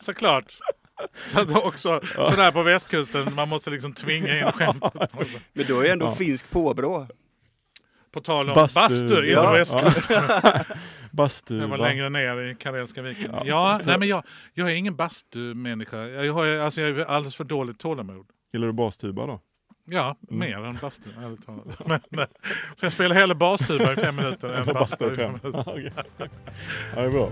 Såklart. 0.01 0.59
Så 1.27 1.41
att 1.41 1.57
också 1.65 2.01
sådär 2.15 2.53
på 2.53 2.63
västkusten, 2.63 3.35
man 3.35 3.49
måste 3.49 3.71
liksom 3.71 3.93
tvinga 3.93 4.39
in 4.39 4.53
skämtet. 4.53 5.11
Men 5.53 5.65
då 5.69 5.81
är 5.81 5.93
ändå 5.93 6.07
Ja. 6.07 6.15
finsk 6.15 6.51
påbrå. 6.51 7.07
På 8.13 8.21
tal 8.21 8.51
om 8.51 8.57
Bastu- 8.57 8.75
bastu, 8.75 9.05
inte 9.05 9.15
ja, 9.31 9.53
västkusten. 9.53 10.23
Det 10.29 10.65
Bastuba. 11.11 11.67
var 11.67 11.79
längre 11.79 12.09
ner 12.09 12.39
i 12.43 12.55
Karelska 12.55 13.03
viken. 13.03 13.31
Ja, 13.35 13.43
Ja, 13.47 13.79
för- 13.79 13.87
nej 13.87 13.99
men 13.99 14.09
jag, 14.09 14.23
jag 14.55 14.71
är 14.71 14.75
ingen 14.75 14.97
bastumänniska. 14.97 15.97
Jag 16.09 16.33
har 16.33 16.47
alltså 16.59 16.81
jag 16.81 16.91
är 16.99 17.05
alldeles 17.05 17.37
för 17.37 17.45
dåligt 17.45 17.79
tålamod. 17.79 18.27
Gillar 18.53 18.67
du 18.67 18.73
bastuba 18.73 19.27
då? 19.27 19.41
Ja, 19.89 20.17
mer 20.21 20.65
än 20.65 20.79
bastu, 20.83 21.09
ärligt 21.25 21.47
talat. 21.47 21.67
Men, 22.11 22.21
eh, 22.21 22.27
så 22.77 22.85
jag 22.87 22.93
spelar 22.93 23.15
hellre 23.17 23.35
bastuba 23.35 23.93
i 23.93 23.97
fem 23.97 24.17
minuter 24.17 24.49
än 24.55 24.65
bastu 24.75 25.13
i 25.13 25.17
fem 25.17 25.39
minuter. 25.43 25.93
Ja, 26.97 27.01
det 27.03 27.07
är 27.07 27.11
bra. 27.11 27.31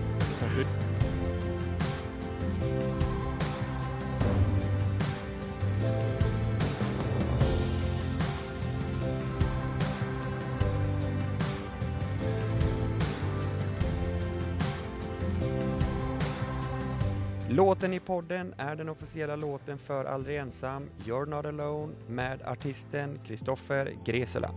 Låten 17.55 17.93
i 17.93 17.99
podden 17.99 18.53
är 18.57 18.75
den 18.75 18.89
officiella 18.89 19.35
låten 19.35 19.77
för 19.77 20.05
Aldrig 20.05 20.37
Ensam, 20.37 20.89
You're 21.05 21.25
Not 21.25 21.45
Alone 21.45 21.93
med 22.07 22.41
artisten 22.41 23.19
Kristoffer 23.27 23.93
Gresela. 24.05 24.49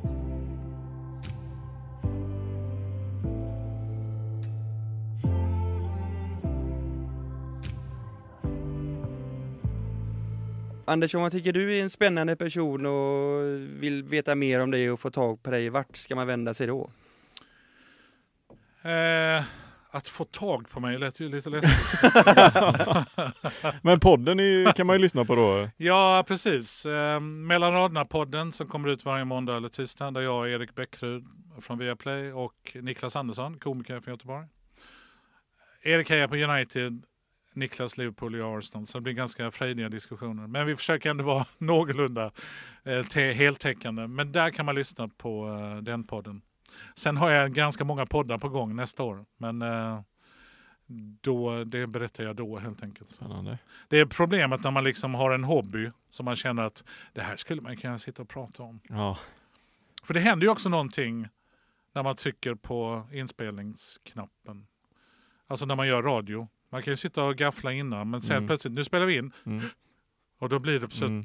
Anders, 10.84 11.14
om 11.14 11.20
man 11.20 11.30
tycker 11.30 11.52
du 11.52 11.78
är 11.78 11.82
en 11.82 11.90
spännande 11.90 12.36
person 12.36 12.86
och 12.86 13.42
vill 13.82 14.02
veta 14.02 14.34
mer 14.34 14.60
om 14.60 14.70
dig 14.70 14.90
och 14.90 15.00
få 15.00 15.10
tag 15.10 15.42
på 15.42 15.50
dig, 15.50 15.68
vart 15.68 15.96
ska 15.96 16.14
man 16.14 16.26
vända 16.26 16.54
sig 16.54 16.66
då? 16.66 16.90
Eh, 18.82 19.44
att 19.90 20.08
få 20.08 20.24
tag 20.24 20.70
på 20.70 20.80
mig 20.80 20.98
lät 20.98 21.20
ju 21.20 21.28
lite 21.28 21.50
läskigt. 21.50 22.02
Men 23.82 24.00
podden 24.00 24.40
är, 24.40 24.72
kan 24.72 24.86
man 24.86 24.96
ju 24.96 25.02
lyssna 25.02 25.24
på 25.24 25.34
då. 25.34 25.68
Ja, 25.76 26.24
precis. 26.28 26.86
Eh, 26.86 27.20
Mellan 27.20 27.72
raderna-podden 27.72 28.52
som 28.52 28.66
kommer 28.66 28.88
ut 28.88 29.04
varje 29.04 29.24
måndag 29.24 29.56
eller 29.56 29.68
tisdag 29.68 30.10
där 30.10 30.20
jag, 30.20 30.50
Erik 30.50 30.74
Bäckrud 30.74 31.24
från 31.60 31.78
Viaplay 31.78 32.32
och 32.32 32.76
Niklas 32.82 33.16
Andersson, 33.16 33.58
komiker 33.58 34.00
från 34.00 34.14
Göteborg. 34.14 34.46
Erik 35.82 36.10
hejar 36.10 36.28
på 36.28 36.36
United, 36.36 37.02
Niklas 37.54 37.98
Liverpool 37.98 38.34
och 38.34 38.40
jag 38.40 38.58
Arsenal. 38.58 38.86
Så 38.86 38.98
det 38.98 39.02
blir 39.02 39.12
ganska 39.12 39.50
frejdiga 39.50 39.88
diskussioner. 39.88 40.46
Men 40.46 40.66
vi 40.66 40.76
försöker 40.76 41.10
ändå 41.10 41.24
vara 41.24 41.44
någorlunda 41.58 42.32
eh, 42.84 43.20
heltäckande. 43.20 44.06
Men 44.06 44.32
där 44.32 44.50
kan 44.50 44.66
man 44.66 44.74
lyssna 44.74 45.08
på 45.08 45.48
eh, 45.48 45.82
den 45.82 46.04
podden. 46.04 46.42
Sen 46.94 47.16
har 47.16 47.30
jag 47.30 47.52
ganska 47.52 47.84
många 47.84 48.06
poddar 48.06 48.38
på 48.38 48.48
gång 48.48 48.76
nästa 48.76 49.02
år. 49.02 49.24
Men 49.36 49.62
eh, 49.62 50.00
då, 51.20 51.64
det 51.64 51.86
berättar 51.86 52.24
jag 52.24 52.36
då 52.36 52.58
helt 52.58 52.82
enkelt. 52.82 53.08
Spännande. 53.08 53.58
Det 53.88 54.00
är 54.00 54.06
problemet 54.06 54.62
när 54.64 54.70
man 54.70 54.84
liksom 54.84 55.14
har 55.14 55.30
en 55.30 55.44
hobby 55.44 55.90
som 56.10 56.24
man 56.24 56.36
känner 56.36 56.62
att 56.62 56.84
det 57.12 57.20
här 57.20 57.36
skulle 57.36 57.62
man 57.62 57.76
kunna 57.76 57.98
sitta 57.98 58.22
och 58.22 58.28
prata 58.28 58.62
om. 58.62 58.80
Ja, 58.88 59.18
För 60.02 60.14
det 60.14 60.20
händer 60.20 60.46
ju 60.46 60.50
också 60.52 60.68
någonting 60.68 61.28
när 61.94 62.02
man 62.02 62.16
trycker 62.16 62.54
på 62.54 63.06
inspelningsknappen. 63.12 64.66
Alltså 65.46 65.66
när 65.66 65.76
man 65.76 65.88
gör 65.88 66.02
radio. 66.02 66.48
Man 66.70 66.82
kan 66.82 66.92
ju 66.92 66.96
sitta 66.96 67.24
och 67.24 67.36
gaffla 67.36 67.72
innan 67.72 68.10
men 68.10 68.22
sen 68.22 68.36
Mm. 68.36 68.46
plötsligt, 68.46 68.72
nu 68.74 68.84
spelar 68.84 69.06
vi 69.06 69.16
in. 69.16 69.32
Mm. 69.46 69.64
Och 70.38 70.48
då 70.48 70.58
blir 70.58 70.80
det 70.80 71.00
Mm. 71.06 71.24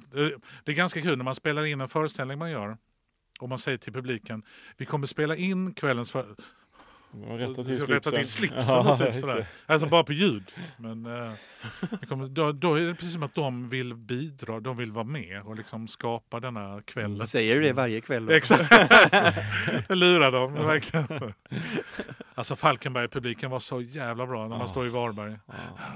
Det 0.63 0.71
är 0.71 0.75
ganska 0.75 1.01
kul 1.01 1.17
när 1.17 1.25
man 1.25 1.35
spelar 1.35 1.65
in 1.65 1.81
en 1.81 1.89
föreställning 1.89 2.37
man 2.39 2.51
gör. 2.51 2.77
Och 3.43 3.49
man 3.49 3.57
säger 3.59 3.77
till 3.77 3.93
publiken, 3.93 4.43
vi 4.77 4.85
kommer 4.85 5.07
spela 5.07 5.35
in 5.35 5.73
kvällens 5.73 6.11
för... 6.11 6.25
man 7.11 7.37
rättar 7.37 7.63
till 7.63 7.79
Rätta 7.79 8.09
till 8.11 8.27
slipsen. 8.27 8.63
slipsen 8.63 8.87
och 8.87 8.99
typ 8.99 9.15
sådär. 9.21 9.35
det. 9.35 9.73
Alltså 9.73 9.87
bara 9.89 10.03
på 10.03 10.13
ljud. 10.13 10.51
Men 10.77 11.05
eh, 11.05 11.33
kommer, 12.07 12.27
då, 12.27 12.51
då 12.51 12.75
är 12.75 12.81
det 12.81 12.95
precis 12.95 13.13
som 13.13 13.23
att 13.23 13.35
de 13.35 13.69
vill 13.69 13.93
bidra, 13.95 14.59
de 14.59 14.77
vill 14.77 14.91
vara 14.91 15.05
med 15.05 15.41
och 15.41 15.55
liksom 15.55 15.87
skapa 15.87 16.39
denna 16.39 16.81
kväll. 16.81 17.27
Säger 17.27 17.55
du 17.55 17.61
det 17.61 17.73
varje 17.73 18.01
kväll? 18.01 18.25
Då? 18.25 18.33
Exakt. 18.33 18.71
Jag 19.89 19.97
lurar 19.97 20.31
dem, 20.31 20.53
verkligen. 20.53 21.33
Alltså 22.35 22.55
Falkenberg-publiken 22.55 23.51
var 23.51 23.59
så 23.59 23.81
jävla 23.81 24.25
bra 24.25 24.47
när 24.47 24.57
man 24.57 24.67
står 24.69 24.85
i 24.85 24.89
Varberg. 24.89 25.39
Ja, 25.47 25.53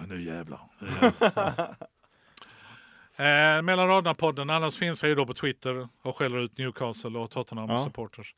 nu 0.08 0.22
jävlar. 0.22 0.60
Nu 0.80 0.88
jävlar. 1.22 1.76
Eh, 3.18 3.62
mellan 3.62 3.88
raderna-podden, 3.90 4.50
annars 4.54 4.78
finns 4.78 5.04
jag 5.04 5.10
ju 5.10 5.16
då 5.16 5.26
på 5.26 5.34
Twitter 5.34 5.88
och 6.02 6.18
skäller 6.18 6.38
ut 6.40 6.58
Newcastle 6.58 7.20
och 7.20 7.32
Tottenham 7.32 7.70
Ja. 7.70 7.84
supporters. 7.84 8.36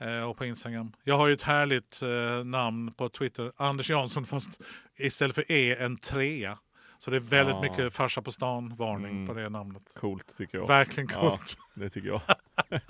Eh, 0.00 0.22
och 0.30 0.36
på 0.36 0.44
Instagram. 0.44 0.92
Jag 1.04 1.16
har 1.16 1.26
ju 1.26 1.34
ett 1.34 1.42
härligt 1.42 2.02
eh, 2.02 2.44
namn 2.44 2.92
på 2.92 3.08
Twitter, 3.08 3.52
Anders 3.56 3.90
Jansson, 3.90 4.26
fast 4.26 4.60
istället 4.96 5.34
för 5.34 5.52
E 5.52 5.76
en 5.80 5.96
trea. 5.96 6.58
Så 6.98 7.10
det 7.10 7.16
är 7.16 7.20
väldigt 7.20 7.54
Ja. 7.54 7.60
mycket 7.62 7.94
farsa 7.94 8.22
på 8.22 8.32
stan-varning 8.32 9.10
Mm. 9.10 9.26
på 9.26 9.34
det 9.34 9.48
namnet. 9.48 9.82
Coolt 9.94 10.36
tycker 10.38 10.58
jag. 10.58 10.66
Verkligen 10.68 11.08
Ja. 11.12 11.20
coolt. 11.30 11.58
Det 11.74 11.90
tycker 11.90 12.08
jag. 12.08 12.20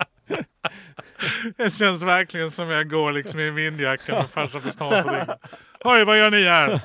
Det 1.57 1.71
känns 1.73 2.01
verkligen 2.01 2.51
som 2.51 2.69
jag 2.69 2.89
går 2.89 3.11
liksom 3.11 3.39
i 3.39 3.47
en 3.47 3.55
vindjacka 3.55 4.13
med 4.13 4.29
farsa 4.29 4.59
på 4.59 4.69
stan 4.69 5.03
på 5.03 5.09
ryggen. 5.09 5.27
Oj, 5.83 6.03
vad 6.05 6.17
gör 6.19 6.31
ni 6.31 6.43
här? 6.43 6.81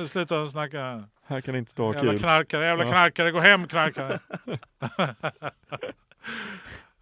Eh, 0.00 0.06
Sluta 0.06 0.46
snacka. 0.48 1.04
Här. 1.28 1.40
Kan 1.40 1.52
det 1.52 1.58
inte 1.58 1.82
vara 1.82 1.94
Jävla 1.96 2.10
kul. 2.12 2.20
knarkare, 2.20 2.64
jävla 2.66 2.84
Ja. 2.84 2.90
knarkare, 2.90 3.30
gå 3.30 3.40
hem 3.40 3.68
knarkare. 3.68 4.18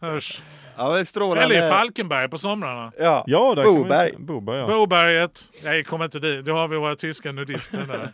Usch. 0.16 0.43
Ja, 0.77 1.05
strålande. 1.05 1.57
Eller 1.57 1.66
i 1.69 1.70
Falkenberg 1.70 2.28
på 2.28 2.39
somrarna. 2.39 2.93
Ja, 2.98 3.24
Ja, 3.27 3.55
där 3.55 3.65
Boberg. 3.65 4.11
se- 4.11 4.16
Boberg 4.19 4.59
ja. 4.59 4.66
Boberget. 4.66 5.40
Nej, 5.65 5.85
kom 5.85 6.03
inte 6.03 6.19
dit. 6.19 6.44
Då 6.44 6.53
har 6.53 6.69
vi 6.69 6.77
våra 6.77 6.94
tyska 6.94 7.32
nudister 7.32 7.86
där. 7.86 8.11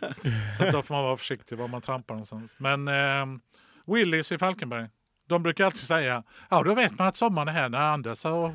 Så 0.57 0.65
att 0.65 0.71
då 0.73 0.81
får 0.81 0.95
man 0.95 1.03
vara 1.03 1.17
försiktig 1.17 1.57
var 1.57 1.67
man 1.67 1.81
trampar 1.81 2.13
någonstans. 2.15 2.55
Men 2.57 2.87
eh, 2.87 3.25
Willys 3.87 4.31
i 4.31 4.37
Falkenberg. 4.37 4.87
De 5.29 5.43
brukar 5.43 5.65
alltid 5.65 5.79
säga, 5.79 6.23
ja 6.49 6.63
då 6.63 6.75
vet 6.75 6.97
man 6.99 7.07
att 7.07 7.17
sommaren 7.17 7.47
är 7.47 7.51
här 7.51 7.69
när 7.69 7.79
Anders, 7.79 8.25
och, 8.25 8.47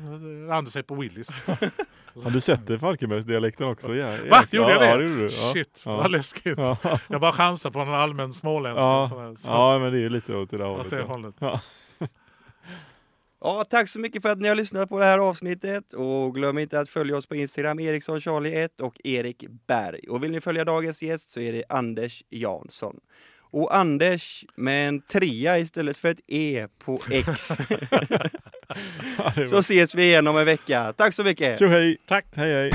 Anders 0.53 0.75
är 0.75 0.83
på 0.83 0.95
Willys. 0.95 1.27
Har 2.23 2.31
du 2.31 2.39
sett 2.41 2.67
det 2.67 2.79
Falkenbergsdialekten 2.79 3.67
också? 3.67 3.95
Ja, 3.95 4.15
Va? 4.29 4.43
Gjorde 4.51 4.71
jag 4.71 4.81
det? 4.81 4.87
Ja, 4.87 4.97
det 4.97 5.03
gjorde 5.03 5.27
du. 5.27 5.33
Ja. 5.33 5.53
Shit, 5.53 5.83
Ja. 5.85 5.95
vad 5.97 6.11
läskigt. 6.11 6.57
Ja. 6.57 6.77
Jag 7.09 7.21
bara 7.21 7.31
chansar 7.31 7.71
på 7.71 7.79
en 7.79 7.89
allmän 7.93 8.33
småländska. 8.33 8.81
Ja. 8.81 9.33
ja, 9.45 9.79
men 9.79 9.91
det 9.91 9.97
är 9.97 10.01
ju 10.01 10.09
lite 10.09 10.35
åt 10.35 10.51
det 10.51 10.57
där 10.57 10.65
Åt 10.69 10.75
hållet. 10.77 10.89
det 10.89 10.97
ja. 10.99 11.05
hållet. 11.05 11.35
Ja. 11.39 11.61
Ja, 13.41 13.63
tack 13.69 13.89
så 13.89 13.99
mycket 13.99 14.21
för 14.21 14.29
att 14.29 14.39
ni 14.39 14.47
har 14.47 14.55
lyssnat 14.55 14.89
på 14.89 14.99
det 14.99 15.05
här 15.05 15.19
avsnittet 15.19 15.93
och 15.93 16.35
glöm 16.35 16.57
inte 16.57 16.79
att 16.79 16.89
följa 16.89 17.17
oss 17.17 17.25
på 17.25 17.35
Instagram, 17.35 17.79
Eriksson 17.79 18.21
Charlie 18.21 18.55
1 18.63 18.81
och 18.81 19.01
Erik 19.03 19.45
Berg. 19.67 19.99
Och 20.09 20.23
vill 20.23 20.31
ni 20.31 20.41
följa 20.41 20.65
dagens 20.65 21.03
gäst 21.03 21.29
så 21.29 21.39
är 21.39 21.53
det 21.53 21.63
Anders 21.69 22.23
Jansson. 22.29 22.99
Och 23.51 23.75
Anders 23.75 24.45
med 24.55 24.87
en 24.87 25.01
trea 25.01 25.59
istället 25.59 25.97
för 25.97 26.09
ett 26.09 26.19
E 26.27 26.67
på 26.85 26.99
X. 27.11 27.51
Ja, 29.17 29.47
så 29.47 29.57
ses 29.57 29.95
vi 29.95 30.03
igen 30.03 30.27
om 30.27 30.37
en 30.37 30.45
vecka. 30.45 30.93
Tack 30.97 31.13
så 31.13 31.23
mycket! 31.23 31.59
Tjo 31.59 31.67
hej! 31.67 31.97
Tack. 32.07 32.25
Hej 32.35 32.53
hej! 32.53 32.71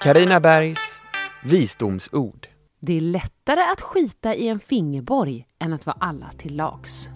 Karina 0.00 0.40
Bergs 0.40 1.02
visdomsord. 1.44 2.46
Det 2.80 2.96
är 2.96 3.00
lättare 3.00 3.60
att 3.72 3.80
skita 3.80 4.34
i 4.34 4.48
en 4.48 4.60
fingerborg 4.60 5.46
än 5.58 5.72
att 5.72 5.86
vara 5.86 5.96
alla 6.00 6.30
till 6.38 6.56
lags. 6.56 7.10